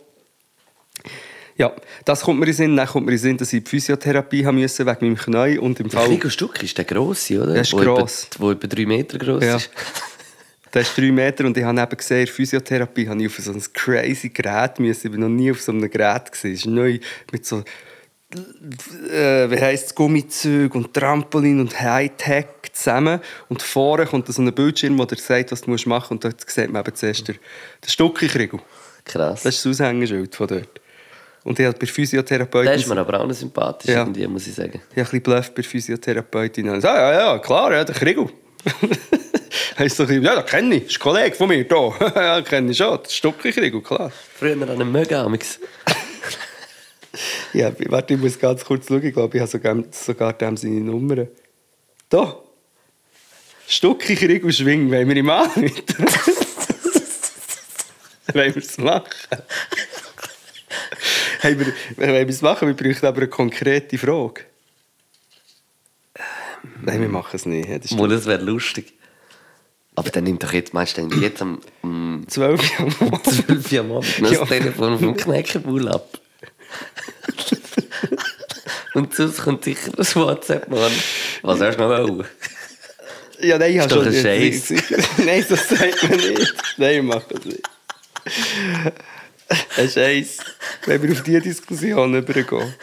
Ja, 1.57 1.73
das 2.05 2.21
kommt 2.21 2.39
mir 2.39 2.47
in 2.47 2.53
Sinn. 2.53 2.75
Dann 2.75 2.87
kommt 2.87 3.05
mir 3.05 3.11
in 3.13 3.17
Sinn, 3.17 3.37
dass 3.37 3.51
ich 3.53 3.67
Physiotherapie 3.67 4.45
haben 4.45 4.59
musste 4.59 4.85
wegen 4.85 5.05
meinem 5.13 5.17
Knie 5.17 5.57
und 5.57 5.79
im 5.79 5.89
Fall... 5.89 6.07
Krigo 6.07 6.29
Stuck 6.29 6.61
ist 6.63 6.77
der 6.77 6.85
grosse, 6.85 7.41
oder? 7.41 7.53
Der 7.53 7.61
ist 7.63 7.73
wo 7.73 7.77
gross. 7.77 8.25
Etwa, 8.31 8.39
wo 8.43 8.51
etwa 8.51 8.67
drei 8.67 8.85
Meter 8.85 9.17
gross 9.17 9.43
Ja. 9.43 9.55
ist. 9.57 9.69
Der 10.73 10.83
ist 10.83 10.97
drei 10.97 11.11
Meter 11.11 11.43
und 11.43 11.57
ich 11.57 11.65
habe 11.65 11.81
eben 11.81 11.97
gesehen, 11.97 12.21
in 12.21 12.27
Physiotherapie 12.27 13.05
habe 13.09 13.21
ich 13.21 13.27
auf 13.27 13.43
so 13.43 13.51
ein 13.51 13.61
crazy 13.73 14.29
Gerät 14.29 14.79
müssen. 14.79 15.07
Ich 15.07 15.11
war 15.11 15.19
noch 15.19 15.27
nie 15.27 15.51
auf 15.51 15.59
so 15.61 15.73
einem 15.73 15.89
Gerät. 15.89 16.31
Gewesen. 16.31 16.53
Es 16.53 16.59
ist 16.61 16.65
neu 16.65 16.97
mit 17.33 17.45
so, 17.45 17.61
äh, 19.11 19.49
wie 19.49 19.59
heisst 19.59 19.95
Gummizüge 19.95 20.77
und 20.77 20.93
Trampolin 20.93 21.59
und 21.59 21.79
Hightech 21.79 22.45
zusammen. 22.73 23.19
Und 23.49 23.61
vorne 23.61 24.05
kommt 24.05 24.27
so 24.27 24.41
ein 24.41 24.53
Bildschirm, 24.53 24.97
wo 24.97 25.05
dir 25.05 25.17
sagt, 25.17 25.51
was 25.51 25.61
du 25.61 25.71
machen 25.71 25.87
musst. 25.87 26.11
Und 26.11 26.23
dort 26.23 26.49
sieht 26.49 26.71
man 26.71 26.81
eben 26.85 26.95
zuerst 26.95 27.27
den, 27.27 27.35
den 27.35 27.89
Stucki-Kriegel. 27.89 28.59
Krass. 29.05 29.43
Das 29.43 29.55
ist 29.55 29.65
das 29.65 29.81
Aushängeschild 29.81 30.35
von 30.35 30.47
dort. 30.47 30.81
Und 31.43 31.59
ich 31.59 31.65
habe 31.65 31.73
bei 31.73 31.85
der 31.85 31.87
Physiotherapeutin... 31.87 32.65
Der 32.67 32.75
ist 32.75 32.87
mir 32.87 32.97
aber 32.97 33.19
auch 33.19 33.27
noch 33.27 33.33
sympathisch, 33.33 33.89
Ja. 33.89 34.01
irgendwie, 34.01 34.27
muss 34.27 34.45
ich 34.45 34.53
sagen. 34.53 34.79
Ich 34.91 34.97
habe 34.97 34.99
ein 34.99 35.03
bisschen 35.05 35.21
bluff 35.21 35.49
bei 35.49 35.55
der 35.55 35.63
Physiotherapeutin. 35.63 36.69
Und 36.69 36.75
ich 36.77 36.81
so, 36.81 36.87
ja, 36.87 37.13
ja, 37.13 37.39
klar, 37.39 37.73
ja, 37.73 37.83
der 37.83 37.95
Kriegel. 37.95 38.29
heisst 39.79 39.97
so, 39.97 40.03
ja, 40.03 40.35
den 40.35 40.45
kenne 40.45 40.75
ich, 40.75 40.83
das 40.83 40.91
ist 40.91 40.97
ein 40.97 41.01
Kollege 41.01 41.35
von 41.35 41.47
mir 41.47 41.65
hier. 41.67 41.93
ja, 42.15 42.41
kenne 42.41 42.71
ich 42.71 42.77
schon, 42.77 42.97
das 43.01 43.07
ist 43.07 43.15
Stucki 43.17 43.51
Kriegel, 43.51 43.81
klar. 43.81 44.11
Früher 44.35 44.53
an 44.53 44.69
einem 44.69 44.91
Mögen 44.91 45.15
amix. 45.15 45.59
Ja, 47.53 47.71
warte, 47.89 48.13
ich 48.13 48.19
muss 48.19 48.39
ganz 48.39 48.63
kurz 48.63 48.87
schauen, 48.87 49.03
ich 49.03 49.13
glaube, 49.13 49.35
ich 49.37 49.41
habe 49.41 49.51
sogar, 49.51 49.83
sogar 49.91 50.33
dem 50.33 50.55
seine 50.55 50.79
Nummern. 50.79 51.27
Da. 52.09 52.37
Stucki 53.67 54.15
Kriegel 54.15 54.51
Schwing, 54.53 54.89
wollen 54.91 55.07
wir 55.09 55.15
ihm 55.17 55.29
anrufen? 55.29 55.69
wollen 58.33 58.55
wir 58.55 58.61
es 58.61 58.77
machen? 58.77 59.05
hey, 61.41 61.57
wir, 61.59 61.67
wollen 61.97 62.27
wir 62.27 62.29
es 62.29 62.41
machen? 62.41 62.67
Wir 62.67 62.75
bräuchten 62.75 63.05
aber 63.05 63.17
eine 63.21 63.27
konkrete 63.29 63.97
Frage. 63.97 64.41
Nein, 66.81 67.01
wir 67.01 67.09
machen 67.09 67.35
es 67.35 67.45
nicht. 67.45 67.69
Das 67.83 67.91
Mal, 67.91 68.09
das 68.09 68.25
wäre 68.25 68.41
lustig. 68.43 68.93
Aber 69.95 70.09
dann 70.09 70.23
nimmt 70.23 70.43
doch 70.43 70.53
jetzt, 70.53 70.73
meinst 70.73 70.97
du, 70.97 71.07
jetzt 71.19 71.41
am 71.41 71.59
um 71.81 72.23
12 72.27 72.79
Jahre. 72.79 73.21
12 73.23 73.71
Uhr 73.71 73.79
am 73.79 73.91
Abend 73.91 74.19
noch 74.21 74.31
Ja. 74.31 74.39
das 74.39 74.49
Telefon 74.49 74.99
vom 74.99 75.15
Knäckebull 75.17 75.87
ab? 75.89 76.19
Und 78.93 79.15
sonst 79.15 79.41
kommt 79.41 79.63
sicher 79.63 79.91
das 79.95 80.15
WhatsApp, 80.15 80.69
Mann. 80.69 80.91
Was 81.43 81.59
hast 81.61 81.77
du 81.77 81.81
noch 81.81 81.89
wollen? 81.89 82.25
Ja, 83.39 83.57
nein, 83.57 83.73
ich 83.73 83.79
habe 83.79 83.89
Ist 83.89 83.95
doch 83.95 84.03
schon... 84.03 84.13
ein 84.13 84.21
Scheiß. 84.21 84.73
Nein, 85.25 85.45
das 85.49 85.69
sagt 85.69 86.09
man 86.09 86.19
nicht. 86.19 86.53
Nein, 86.77 86.95
wir 86.95 87.03
machen 87.03 87.37
es 87.39 87.45
nicht. 87.45 87.63
Ein 89.77 89.89
Scheiß. 89.89 90.37
Wenn 90.85 91.01
wir 91.01 91.11
auf 91.13 91.23
diese 91.23 91.41
Diskussion 91.41 92.15
übergehen. 92.15 92.73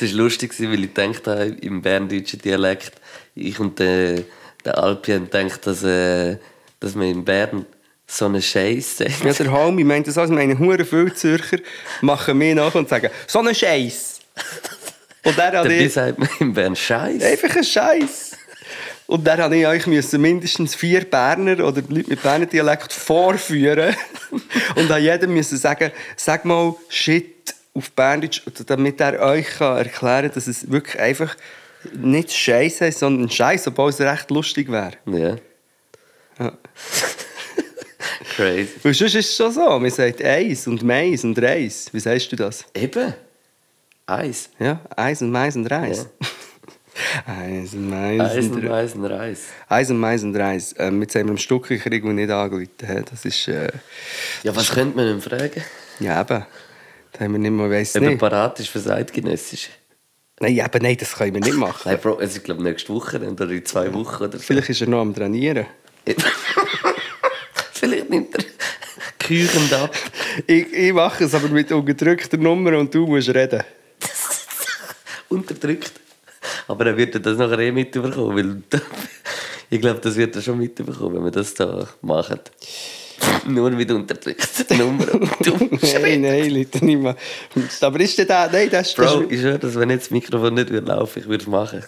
Es 0.00 0.10
war 0.10 0.16
lustig, 0.16 0.52
weil 0.58 0.84
ich 0.84 0.92
gedacht 0.94 1.26
habe, 1.28 1.56
im 1.60 1.82
berndeutschen 1.82 2.40
Dialekt, 2.40 2.92
ich 3.36 3.60
und 3.60 3.78
der, 3.78 4.24
der 4.64 4.78
Alpi 4.78 5.12
haben 5.12 5.30
gedacht, 5.30 5.64
dass, 5.66 5.84
äh, 5.84 6.38
dass 6.80 6.96
man 6.96 7.06
in 7.06 7.24
Bern 7.24 7.64
so 8.12 8.26
einen 8.26 8.42
Scheiß 8.42 8.98
sagt. 8.98 9.24
Ja, 9.24 9.32
der 9.32 9.50
Halmi 9.50 9.84
meint 9.84 10.06
das 10.06 10.18
auch. 10.18 10.24
Ich 10.24 10.30
meine, 10.30 10.58
hure 10.58 10.84
viele 10.84 11.14
Zürcher 11.14 11.58
machen 12.00 12.36
mir 12.36 12.54
nach 12.54 12.74
und 12.74 12.88
sagen, 12.88 13.10
so 13.26 13.40
ein 13.40 13.54
Scheiß. 13.54 14.20
Und 15.24 15.36
habe 15.36 15.52
Dabei 15.52 15.78
ich... 15.78 15.92
sagt 15.92 16.18
man 16.18 16.28
in 16.40 16.52
Bern 16.52 16.76
Scheiß. 16.76 17.22
Einfach 17.22 17.56
ein 17.56 17.64
Scheiß. 17.64 18.32
Und 19.06 19.26
dann 19.26 19.40
habe 19.40 19.56
ich 19.56 19.66
euch 19.66 19.86
müssen 19.86 20.20
mindestens 20.20 20.74
vier 20.74 21.04
Berner 21.04 21.64
oder 21.66 21.82
Leute 21.88 22.10
mit 22.10 22.22
Berner 22.22 22.46
Dialekt 22.46 22.92
vorführen 22.92 23.94
und 24.76 24.90
an 24.90 25.02
jedem 25.02 25.34
müssen 25.34 25.58
sagen, 25.58 25.90
sag 26.16 26.44
mal 26.44 26.74
Shit 26.88 27.54
auf 27.74 27.90
Berndeutsch, 27.92 28.42
damit 28.66 29.00
er 29.00 29.20
euch 29.20 29.46
kann 29.58 29.78
erklären 29.78 30.22
kann, 30.22 30.34
dass 30.34 30.46
es 30.46 30.70
wirklich 30.70 31.00
einfach 31.00 31.36
nicht 31.94 32.32
Scheiß 32.32 32.80
heißt, 32.80 33.00
sondern 33.00 33.28
Scheiß, 33.28 33.66
obwohl 33.66 33.90
es 33.90 34.00
recht 34.00 34.30
lustig 34.30 34.70
wäre. 34.70 34.92
Ja. 35.06 35.36
Ja. 36.38 36.52
Crazy. 38.36 38.68
Weil 38.82 38.94
sonst 38.94 39.14
ist 39.14 39.28
es 39.30 39.36
schon 39.36 39.52
so, 39.52 39.78
man 39.78 39.90
sagt 39.90 40.24
Eis 40.24 40.66
und 40.66 40.82
Mais 40.82 41.24
und 41.24 41.40
Reis. 41.40 41.88
Wie 41.92 42.00
sagst 42.00 42.30
du 42.32 42.36
das? 42.36 42.64
Eben. 42.74 43.14
Eis. 44.06 44.50
Ja, 44.58 44.80
Eis 44.96 45.22
und 45.22 45.30
Mais 45.30 45.56
und 45.56 45.66
Reis. 45.66 46.06
Eis 47.26 47.72
und 47.74 47.88
Mais 47.88 48.94
und 48.94 49.04
Reis. 49.06 49.38
Eis 49.68 49.90
und 49.90 49.98
Mais 49.98 50.22
und 50.22 50.36
Reis. 50.36 50.74
Ähm, 50.78 51.00
jetzt 51.02 51.14
haben 51.14 51.24
wir 51.26 51.30
im 51.32 51.38
Stuckenkrieg 51.38 52.04
nicht 52.04 52.30
angerufen. 52.30 52.68
hä? 52.84 53.02
Das 53.10 53.24
ist... 53.24 53.48
Äh, 53.48 53.68
Ja, 54.42 54.54
was 54.54 54.70
könnte 54.70 54.96
man 54.96 55.06
denn 55.06 55.20
fragen? 55.20 55.62
ja, 56.00 56.20
eben. 56.20 56.44
Da 57.12 57.20
haben 57.24 57.32
wir 57.32 57.38
nicht 57.38 57.50
mal... 57.50 57.70
Weiss 57.70 57.96
Ob 57.96 58.02
er 58.02 58.10
nicht. 58.10 58.20
parat 58.20 58.58
ist 58.60 58.68
für 58.68 58.82
Zeitgenössisch. 58.82 59.70
Nein, 60.40 60.56
eben, 60.58 60.82
nein, 60.82 60.96
das 60.98 61.14
können 61.14 61.34
wir 61.34 61.40
nicht 61.40 61.54
machen. 61.56 61.82
Nein, 61.84 61.98
Bro, 62.00 62.18
es 62.20 62.36
ist 62.36 62.44
glaube 62.44 62.62
nächste 62.62 62.92
Woche 62.92 63.18
oder 63.18 63.50
in 63.50 63.64
zwei 63.64 63.92
Wochen 63.94 64.24
oder 64.24 64.38
so. 64.38 64.44
Vielleicht 64.44 64.70
ist 64.70 64.80
er 64.80 64.88
noch 64.88 65.00
am 65.00 65.14
Trainieren. 65.14 65.66
Vielleicht 67.82 68.10
nimmt 68.10 68.32
er 68.36 68.44
küchend 69.18 69.72
ab. 69.72 69.92
Ich, 70.46 70.72
ich 70.72 70.92
mache 70.92 71.24
es 71.24 71.34
aber 71.34 71.48
mit 71.48 71.72
unterdrückter 71.72 72.36
Nummer 72.36 72.78
und 72.78 72.94
du 72.94 73.08
musst 73.08 73.28
reden. 73.30 73.64
Unterdrückt. 75.28 75.90
Aber 76.68 76.86
er 76.86 76.96
wird 76.96 77.26
das 77.26 77.36
nachher 77.36 77.58
eh 77.58 77.72
mitbekommen, 77.72 78.36
weil 78.36 78.80
ich 79.68 79.80
glaube, 79.80 79.98
das 79.98 80.14
wird 80.14 80.36
er 80.36 80.42
schon 80.42 80.58
mitbekommen, 80.58 81.16
wenn 81.16 81.24
wir 81.24 81.32
das 81.32 81.54
da 81.54 81.88
machen. 82.02 82.38
Nur 83.48 83.70
mit 83.70 83.90
unterdrückter 83.90 84.76
Nummer 84.76 85.12
und 85.14 85.44
du 85.44 85.56
Nein, 86.00 86.20
nein, 86.20 86.50
Leute, 86.50 86.84
nicht 86.84 87.00
mehr. 87.00 87.16
Aber 87.80 87.98
ist 87.98 88.16
der 88.16 88.26
da? 88.26 88.48
Nein, 88.48 88.70
das 88.70 88.90
ist 88.90 88.96
Bro, 88.96 89.24
ich 89.28 89.40
schwöre, 89.40 89.58
dass 89.58 89.74
wenn 89.74 89.90
jetzt 89.90 90.04
das 90.04 90.10
Mikrofon 90.12 90.54
nicht 90.54 90.70
würde 90.70 90.86
laufen, 90.86 91.18
ich 91.18 91.26
würde 91.26 91.42
es 91.42 91.48
machen. 91.48 91.82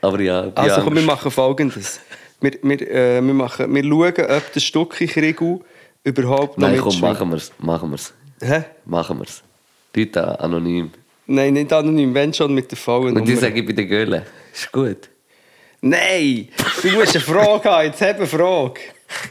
Aber 0.00 0.20
ja, 0.20 0.48
ich 0.48 0.56
Also 0.56 0.80
komm, 0.82 0.96
wir 0.96 1.02
machen 1.02 1.30
folgendes. 1.30 2.00
Wir, 2.40 2.52
wir, 2.62 2.80
äh, 2.80 3.20
wir, 3.20 3.34
machen, 3.34 3.74
wir 3.74 3.82
schauen, 3.82 4.30
ob 4.30 4.52
der 4.52 4.60
Stucki-Kriegel 4.60 5.60
überhaupt 6.04 6.58
noch 6.58 6.68
Nein, 6.68 6.80
komm, 6.80 7.00
machen 7.00 7.30
wir 7.30 7.36
es. 7.36 7.52
Machen 7.58 7.90
wir 7.90 7.96
es. 7.96 8.14
Hä? 8.40 8.64
Machen 8.84 9.18
wir 9.18 9.24
es. 9.24 9.42
Leute 9.94 10.26
an, 10.26 10.36
anonym. 10.36 10.90
Nein, 11.26 11.54
nicht 11.54 11.72
anonym, 11.72 12.14
wenn 12.14 12.32
schon 12.32 12.54
mit 12.54 12.70
der 12.70 12.78
vollen 12.78 13.16
Und 13.16 13.26
die 13.26 13.34
sage 13.34 13.60
ich 13.60 13.66
bei 13.66 13.72
den 13.72 13.88
Göhlen. 13.88 14.22
Ist 14.52 14.72
gut. 14.72 15.08
Nein! 15.80 16.48
Du 16.82 16.90
musst 16.92 17.14
eine 17.14 17.24
Frage 17.24 17.70
haben, 17.70 17.86
jetzt 17.86 18.00
hab 18.00 18.16
eine 18.16 18.26
Frage. 18.26 18.80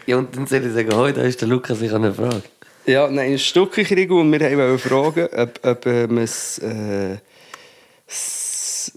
Ja, 0.06 0.18
und 0.18 0.36
dann 0.36 0.48
soll 0.48 0.66
ich 0.66 0.74
sagen, 0.74 0.96
heute 0.96 1.20
da 1.22 1.26
ist 1.26 1.42
der 1.42 1.48
Lukas, 1.48 1.82
ich 1.82 1.92
habe 1.92 2.06
eine 2.06 2.14
Frage. 2.14 2.44
Ja, 2.86 3.10
nein, 3.10 3.34
ein 3.34 3.40
Stucki-Kriegel 3.40 4.18
und 4.18 4.32
wir 4.32 4.40
wollten 4.40 4.80
fragen, 4.80 5.28
ob, 5.36 5.60
ob 5.66 5.86
äh, 5.86 6.08
man 6.08 6.22
das, 6.22 6.58
äh, 6.60 7.18
das 8.06 8.92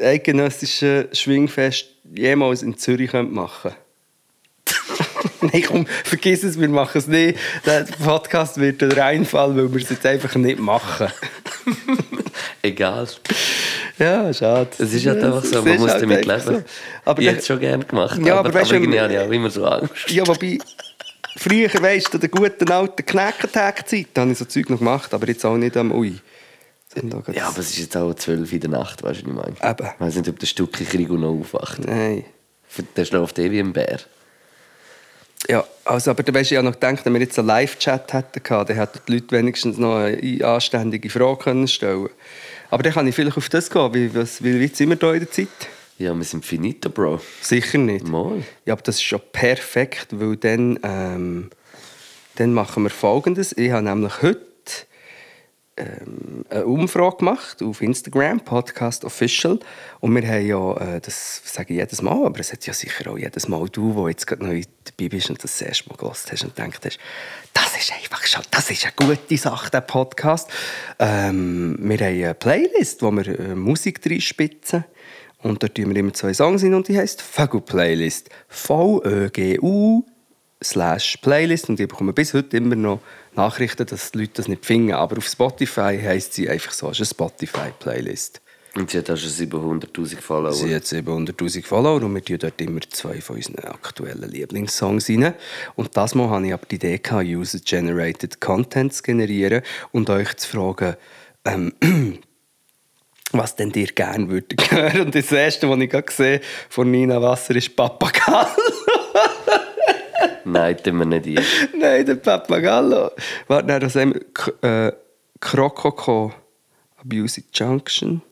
eidgenössische 0.00 1.08
Schwingfest 1.12 1.93
jemals 2.16 2.62
in 2.62 2.76
Zürich 2.76 3.10
könnte 3.10 3.34
machen 3.34 3.72
Nein, 5.40 5.62
komm, 5.66 5.86
vergiss 6.04 6.42
es, 6.42 6.58
wir 6.58 6.68
machen 6.68 6.98
es 6.98 7.06
nicht. 7.06 7.38
Der 7.66 7.86
Podcast 8.02 8.58
wird 8.58 8.82
ein 8.82 8.92
Reinfall, 8.92 9.54
weil 9.56 9.72
wir 9.72 9.82
es 9.82 9.90
jetzt 9.90 10.06
einfach 10.06 10.34
nicht 10.36 10.58
machen. 10.58 11.08
Egal. 12.62 13.06
Ja, 13.98 14.32
schade. 14.32 14.70
Es 14.78 14.92
ist 14.92 15.06
halt 15.06 15.22
einfach 15.22 15.44
so, 15.44 15.62
man 15.62 15.78
muss 15.78 15.90
halt 15.90 16.02
damit 16.02 16.24
leben. 16.24 16.40
so. 16.40 16.62
Aber 17.04 17.20
ich 17.20 17.28
hätte 17.28 17.38
es 17.40 17.46
schon 17.46 17.60
gerne 17.60 17.84
gemacht. 17.84 18.18
Ja, 18.24 18.38
aber, 18.38 18.48
aber 18.48 18.58
weißt 18.58 18.70
du, 18.70 18.76
irgendwie 18.76 19.00
habe 19.00 19.12
ich 19.12 19.18
auch 19.18 19.30
immer 19.30 19.50
so 19.50 19.66
Angst. 19.66 20.10
Ja, 20.10 20.26
wobei, 20.26 20.58
früher, 21.36 21.68
weißt 21.68 22.14
du, 22.14 22.18
der 22.18 22.28
guten 22.30 22.70
alten 22.70 23.04
Knackentag-Zeit, 23.04 24.06
da 24.14 24.22
habe 24.22 24.32
ich 24.32 24.38
so 24.38 24.46
Zeug 24.46 24.70
noch 24.70 24.78
gemacht, 24.78 25.12
aber 25.12 25.28
jetzt 25.28 25.44
auch 25.44 25.56
nicht 25.56 25.76
am 25.76 25.92
Ui. 25.92 26.14
Ja, 27.32 27.48
aber 27.48 27.58
es 27.58 27.70
ist 27.70 27.78
jetzt 27.78 27.96
auch 27.96 28.14
12 28.14 28.52
in 28.52 28.60
der 28.60 28.70
Nacht, 28.70 29.02
weißt 29.02 29.22
du, 29.22 29.36
was 29.36 29.46
ich 29.46 29.60
meine? 29.60 29.72
Eben. 29.72 29.88
Ich 29.94 30.00
weiß 30.00 30.16
nicht, 30.16 30.28
ob 30.28 30.38
der 30.38 30.46
Stückchen 30.46 30.88
Krieg 30.88 31.10
noch 31.10 31.40
aufwacht. 31.40 31.86
Nein. 31.86 32.24
Der 32.96 33.04
schläft 33.04 33.38
eh 33.38 33.50
wie 33.50 33.60
ein 33.60 33.72
Bär. 33.72 34.00
Ja, 35.48 35.64
also, 35.84 36.10
aber 36.10 36.22
da 36.22 36.32
weißt 36.32 36.50
du, 36.50 36.54
ich 36.54 36.58
habe 36.58 36.66
noch 36.66 36.74
gedacht, 36.74 37.04
wenn 37.04 37.12
wir 37.12 37.20
jetzt 37.20 37.38
einen 37.38 37.48
Live-Chat 37.48 38.12
hätten, 38.12 38.40
dann 38.42 38.76
hätten 38.76 39.00
die 39.06 39.12
Leute 39.12 39.30
wenigstens 39.32 39.76
noch 39.76 39.96
eine 39.96 40.44
anständige 40.44 41.10
Frage 41.10 41.36
können 41.36 41.68
stellen 41.68 42.08
Aber 42.70 42.82
dann 42.82 42.94
kann 42.94 43.06
ich 43.06 43.14
vielleicht 43.14 43.36
auf 43.36 43.48
das 43.50 43.68
gehen. 43.68 43.94
Wie, 43.94 44.14
was, 44.14 44.42
wie 44.42 44.62
weit 44.62 44.76
sind 44.76 44.88
wir 44.90 44.96
da 44.96 45.12
in 45.12 45.20
der 45.20 45.30
Zeit? 45.30 45.48
Ja, 45.98 46.14
wir 46.14 46.24
sind 46.24 46.44
finito, 46.44 46.88
Bro. 46.88 47.20
Sicher 47.40 47.78
nicht. 47.78 48.08
Mal. 48.08 48.42
Ja, 48.64 48.72
aber 48.72 48.82
das 48.82 48.96
ist 48.96 49.02
schon 49.02 49.20
perfekt, 49.32 50.08
weil 50.12 50.36
dann, 50.36 50.78
ähm, 50.82 51.50
dann 52.36 52.52
machen 52.52 52.82
wir 52.82 52.90
Folgendes. 52.90 53.56
Ich 53.56 53.70
habe 53.70 53.84
nämlich 53.84 54.22
heute 54.22 54.40
ähm, 55.76 56.44
eine 56.50 56.66
Umfrage 56.66 57.16
gemacht 57.18 57.62
auf 57.62 57.80
Instagram, 57.80 58.40
Podcast 58.40 59.04
Official. 59.04 59.58
Und 60.00 60.14
wir 60.14 60.26
haben 60.26 60.46
ja, 60.46 60.76
äh, 60.76 61.00
das 61.00 61.42
sage 61.44 61.74
ich 61.74 61.80
jedes 61.80 62.00
Mal, 62.00 62.26
aber 62.26 62.38
es 62.38 62.52
hat 62.52 62.66
ja 62.66 62.72
sicher 62.72 63.10
auch 63.10 63.18
jedes 63.18 63.48
Mal 63.48 63.68
du, 63.68 63.92
der 63.92 64.10
jetzt 64.10 64.26
gerade 64.26 64.44
neu 64.44 64.62
dabei 64.84 65.08
bist 65.08 65.30
und 65.30 65.42
das 65.42 65.60
erste 65.60 65.88
Mal 65.88 65.96
gehört 65.96 66.26
hast 66.30 66.44
und 66.44 66.54
gedacht 66.54 66.84
hast, 66.84 66.98
das 67.52 67.76
ist 67.76 67.92
einfach 67.92 68.24
schon, 68.26 68.42
das 68.50 68.70
ist 68.70 68.84
eine 68.84 68.94
gute 68.96 69.36
Sache, 69.36 69.70
der 69.70 69.80
Podcast. 69.80 70.48
Ähm, 70.98 71.76
wir 71.80 71.98
haben 71.98 72.14
eine 72.14 72.34
Playlist, 72.34 73.02
wo 73.02 73.10
wir 73.10 73.26
äh, 73.26 73.54
Musik 73.54 74.00
reinspitzen. 74.04 74.84
Und 75.38 75.62
dort 75.62 75.74
tun 75.74 75.90
wir 75.90 75.96
immer 75.96 76.14
zwei 76.14 76.32
Songs 76.32 76.62
hin 76.62 76.72
und 76.72 76.88
die 76.88 76.96
heisst 76.96 77.20
Vögel 77.20 77.60
Playlist. 77.60 78.30
V-Ö-G-U 78.48 80.04
slash 80.62 81.18
Playlist 81.18 81.68
und 81.68 81.78
ich 81.78 81.88
bekomme 81.88 82.12
bis 82.12 82.32
heute 82.32 82.56
immer 82.56 82.76
noch 82.76 83.00
Nachrichten, 83.36 83.86
dass 83.86 84.12
die 84.12 84.18
Leute 84.18 84.32
das 84.34 84.48
nicht 84.48 84.64
finden. 84.64 84.92
Aber 84.92 85.18
auf 85.18 85.26
Spotify 85.26 85.98
heisst 86.02 86.34
sie 86.34 86.48
einfach 86.48 86.72
so, 86.72 86.90
es 86.90 87.00
ist 87.00 87.20
eine 87.20 87.28
Spotify-Playlist. 87.28 88.40
Und 88.76 88.90
sie 88.90 88.98
hat 88.98 89.10
auch 89.10 89.16
schon 89.16 89.30
700'000 89.30 90.20
Follower. 90.20 90.52
Sie 90.52 90.74
hat 90.74 90.82
700'000 90.82 91.64
Follower 91.64 92.02
und 92.02 92.14
wir 92.14 92.24
tun 92.24 92.38
dort 92.40 92.60
immer 92.60 92.80
zwei 92.90 93.20
von 93.20 93.36
unseren 93.36 93.58
aktuellen 93.66 94.28
Lieblingssongs 94.28 95.08
rein. 95.08 95.34
Und 95.76 95.96
das 95.96 96.14
Mal 96.16 96.28
hatte 96.28 96.46
ich 96.46 96.52
aber 96.52 96.66
die 96.66 96.74
Idee, 96.74 97.00
User-Generated 97.08 98.40
Content 98.40 98.92
zu 98.92 99.02
generieren 99.04 99.62
und 99.92 100.10
euch 100.10 100.36
zu 100.36 100.48
fragen, 100.48 100.96
ähm, 101.44 101.72
was 103.30 103.54
denn 103.54 103.70
ihr 103.74 103.86
gerne 103.86 104.28
würdet 104.28 104.70
hören. 104.72 105.02
Und 105.02 105.14
das 105.14 105.30
erste, 105.30 105.70
was 105.70 105.78
ich 105.78 105.90
gerade 105.90 106.06
gesehen 106.06 106.40
von 106.68 106.90
Nina 106.90 107.22
Wasser, 107.22 107.54
ist 107.54 107.76
Papagallo. 107.76 108.48
Nein, 110.44 110.76
tun 110.82 110.98
wir 110.98 111.06
nicht 111.06 111.26
ein. 111.26 111.44
Nein, 111.78 112.06
der 112.06 112.14
Papagallo. 112.16 113.10
Warte, 113.48 113.66
nein, 113.66 113.80
das 113.80 113.96
haben 113.96 114.14
wir. 114.14 114.88
Äh, 114.88 114.92
Krokoko, 115.40 116.32
Abusive 116.96 117.46
Junction. 117.52 118.22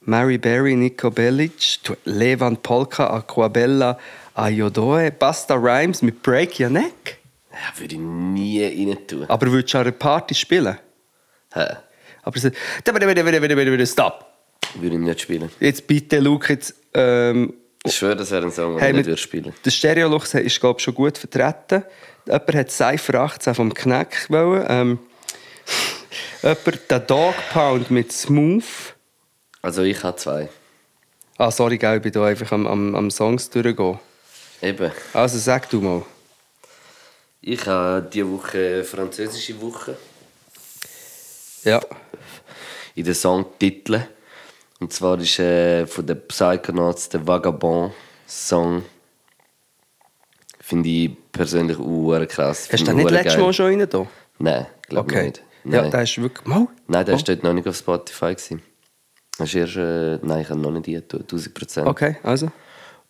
Mary 0.00 0.38
Berry, 0.38 0.74
Nico 0.74 1.10
Bellic, 1.10 1.80
Levan 2.06 2.56
Polka, 2.56 3.06
Aquabella, 3.08 3.98
Ayodoe, 4.34 5.10
Basta 5.10 5.54
Rhymes 5.54 6.00
mit 6.00 6.22
Break 6.22 6.58
Your 6.58 6.70
Neck. 6.70 7.18
Ja, 7.52 7.78
würde 7.78 7.94
ich 7.94 8.00
nie 8.00 8.64
rein 8.64 8.96
tun. 9.06 9.26
Aber 9.28 9.50
würdest 9.52 9.74
du 9.74 9.78
an 9.78 9.84
einer 9.84 9.92
Party 9.92 10.34
spielen? 10.34 10.78
Hä? 11.52 11.76
Aber 12.22 12.38
so, 12.38 12.50
Stop! 13.86 14.26
Würde 14.74 14.96
ich 14.96 15.00
nicht 15.02 15.20
spielen. 15.20 15.50
Jetzt 15.60 15.86
bitte, 15.86 16.20
Luke, 16.20 16.52
jetzt. 16.52 16.74
Ähm, 16.94 17.54
Ich 17.84 17.96
schwöre, 17.96 18.16
das 18.16 18.30
wäre 18.30 18.44
ein 18.44 18.52
Song, 18.52 18.74
den 18.74 18.80
Hey, 18.80 18.98
ich 19.00 19.06
nicht 19.06 19.20
spielen 19.20 19.54
Der 19.64 19.70
Stereolux 19.70 20.34
ist, 20.34 20.60
glaube 20.60 20.78
ich, 20.78 20.84
schon 20.84 20.94
gut 20.94 21.16
vertreten. 21.18 21.84
Jemand 22.26 22.54
hat 22.54 22.70
Cypher 22.70 23.14
18 23.20 23.54
vom 23.54 23.72
Knack 23.72 24.28
wollen. 24.28 24.66
Ähm, 24.68 24.98
jemand 26.42 26.90
den 26.90 27.06
Dog 27.06 27.34
Pound 27.52 27.90
mit 27.90 28.12
Smooth. 28.12 28.64
Also 29.62 29.82
ich 29.82 30.02
habe 30.02 30.16
zwei. 30.16 30.48
Ah, 31.36 31.50
sorry, 31.50 31.78
gell, 31.78 31.96
ich 31.96 32.02
bin 32.02 32.12
hier 32.12 32.22
einfach 32.22 32.50
am, 32.52 32.66
am, 32.66 32.94
am 32.94 33.10
Songs 33.10 33.48
durchgehen. 33.50 33.98
Eben. 34.60 34.90
Also 35.12 35.38
sag 35.38 35.70
du 35.70 35.80
mal. 35.80 36.02
Ich 37.40 37.64
habe 37.66 38.08
diese 38.12 38.28
Woche 38.28 38.58
eine 38.58 38.84
französische 38.84 39.60
Woche 39.60 39.96
Ja. 41.62 41.80
in 42.96 43.04
den 43.04 43.14
Songtiteln. 43.14 44.08
Und 44.80 44.92
zwar 44.92 45.18
ist 45.18 45.38
äh, 45.40 45.86
von 45.86 46.06
den 46.06 46.20
Psychonauts 46.28 47.08
der 47.08 47.26
Vagabond-Song. 47.26 48.84
Finde 50.60 50.88
ich 50.88 51.10
persönlich 51.32 51.78
auch 51.78 52.26
krass. 52.28 52.68
Hast 52.70 52.80
du 52.82 52.84
den 52.86 52.98
ich 52.98 53.04
nicht 53.04 53.10
letztes 53.10 53.34
geil. 53.34 53.42
Mal 53.44 53.52
schon 53.52 53.66
rein? 53.80 53.88
Da? 53.88 54.06
Nein, 54.38 54.66
glaube 54.88 55.10
Okay. 55.12 55.26
nicht. 55.26 55.42
Ja, 55.64 55.82
Nein. 55.82 55.90
der 55.90 56.02
ist 56.02 56.18
wirklich. 56.20 56.46
Mal. 56.46 56.68
Nein, 56.86 57.04
der 57.06 57.14
Oh. 57.14 57.18
steht 57.18 57.42
noch 57.42 57.52
nicht 57.52 57.66
auf 57.66 57.76
Spotify. 57.76 58.34
Gewesen. 58.34 58.62
Das 59.38 59.48
ist 59.48 59.54
erst, 59.54 59.76
äh, 59.76 60.18
nein, 60.26 60.42
ich 60.42 60.50
habe 60.50 60.60
noch 60.60 60.70
nicht 60.70 60.86
die 60.86 60.96
1000 60.96 61.54
Prozent. 61.54 61.86
Okay, 61.86 62.16
also. 62.22 62.50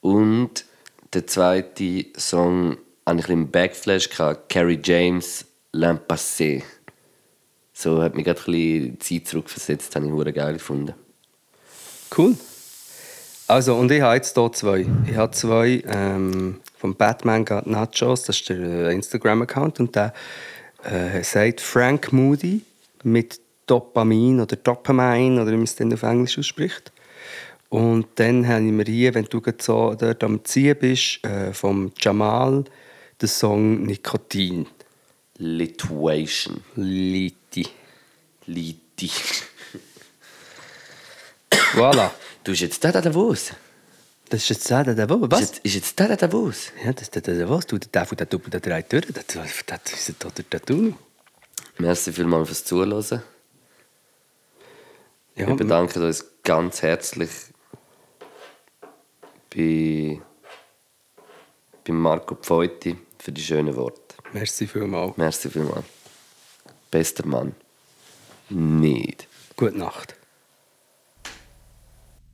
Und 0.00 0.64
der 1.12 1.26
zweite 1.26 2.06
Song 2.16 2.76
hatte 3.06 3.20
ich 3.20 3.28
ein 3.28 3.50
Backflash, 3.50 4.08
gehabt, 4.10 4.48
Carrie 4.50 4.80
James, 4.82 5.46
L'Impassé. 5.74 6.62
So 7.72 8.02
hat 8.02 8.14
mich 8.14 8.24
gerade 8.24 8.40
ein 8.40 8.96
bisschen 8.96 9.00
Zeit 9.00 9.28
zurückversetzt, 9.28 9.94
habe 9.96 10.06
ich 10.28 10.34
geil 10.34 10.54
gefunden. 10.54 10.94
Cool. 12.16 12.36
Also, 13.46 13.74
und 13.76 13.90
ich 13.90 14.02
habe 14.02 14.16
jetzt 14.16 14.36
hier 14.36 14.52
zwei. 14.52 14.86
Ich 15.06 15.16
habe 15.16 15.32
zwei 15.32 15.82
ähm, 15.86 16.60
vom 16.76 16.94
Batman 16.94 17.44
Got 17.44 17.66
Nachos, 17.66 18.24
das 18.24 18.36
ist 18.36 18.48
der 18.48 18.58
äh, 18.58 18.94
Instagram-Account, 18.94 19.80
und 19.80 19.96
der 19.96 20.12
äh, 20.84 21.22
sagt 21.22 21.60
Frank 21.60 22.12
Moody 22.12 22.62
mit 23.02 23.40
Dopamin 23.66 24.40
oder 24.40 24.56
Dopamine 24.56 25.42
oder 25.42 25.52
wie 25.52 25.56
man 25.56 25.64
es 25.64 25.76
dann 25.76 25.92
auf 25.92 26.02
Englisch 26.02 26.38
ausspricht. 26.38 26.92
Und 27.68 28.06
dann 28.14 28.46
haben 28.46 28.78
wir 28.78 28.84
hier, 28.84 29.14
wenn 29.14 29.26
du 29.26 29.42
so 29.60 29.94
dort 29.94 30.24
am 30.24 30.44
Ziehen 30.44 30.76
bist, 30.78 31.24
äh, 31.24 31.52
vom 31.52 31.92
Jamal 31.98 32.64
den 33.20 33.28
Song 33.28 33.82
Nikotin. 33.82 34.66
Lituation. 35.36 36.62
Liti. 36.76 37.66
Liti. 38.46 39.10
Voilà. 41.74 42.10
Du 42.44 42.52
bist 42.52 42.62
jetzt 42.62 42.82
da, 42.82 42.92
da, 42.92 43.02
Davos. 43.02 43.50
Das 44.30 44.42
ist 44.42 44.48
jetzt 44.48 44.70
der, 44.70 44.84
der, 44.84 44.94
der, 44.94 45.10
Ist 45.10 45.30
was? 45.30 45.40
jetzt, 45.40 45.58
ist 45.58 45.74
jetzt 45.74 46.00
da, 46.00 46.08
da, 46.08 46.16
Davos. 46.16 46.72
Ja, 46.82 46.92
das 46.92 47.02
ist 47.02 47.14
der, 47.14 47.22
der, 47.22 47.34
der, 47.34 47.50
was? 47.50 47.66
Du, 47.66 47.78
der 47.78 48.06
von 48.06 48.16
der 48.16 48.26
Doppel, 48.26 48.50
der 48.50 48.60
drei 48.60 48.80
durch. 48.82 49.06
Das, 49.06 49.36
ist 49.92 50.14
doch 50.24 50.30
der 50.30 50.48
Tattoo. 50.48 50.94
Merci 51.78 52.12
vielmals 52.12 52.48
fürs 52.48 52.64
Zuhören. 52.64 53.22
Ja, 55.36 55.46
Wir 55.46 55.56
bedanken 55.56 56.02
uns 56.02 56.24
ganz 56.42 56.82
herzlich 56.82 57.30
bei, 59.54 60.20
bei 61.86 61.92
Marco 61.92 62.34
Pfeuti 62.34 62.96
für 63.18 63.32
die 63.32 63.42
schönen 63.42 63.76
Worte. 63.76 64.14
Merci 64.32 64.66
vielmals. 64.66 65.16
Merci 65.16 65.50
vielmals. 65.50 65.84
Bester 66.90 67.26
Mann. 67.26 67.54
Nicht. 68.48 69.28
Gute 69.56 69.78
Nacht. 69.78 70.14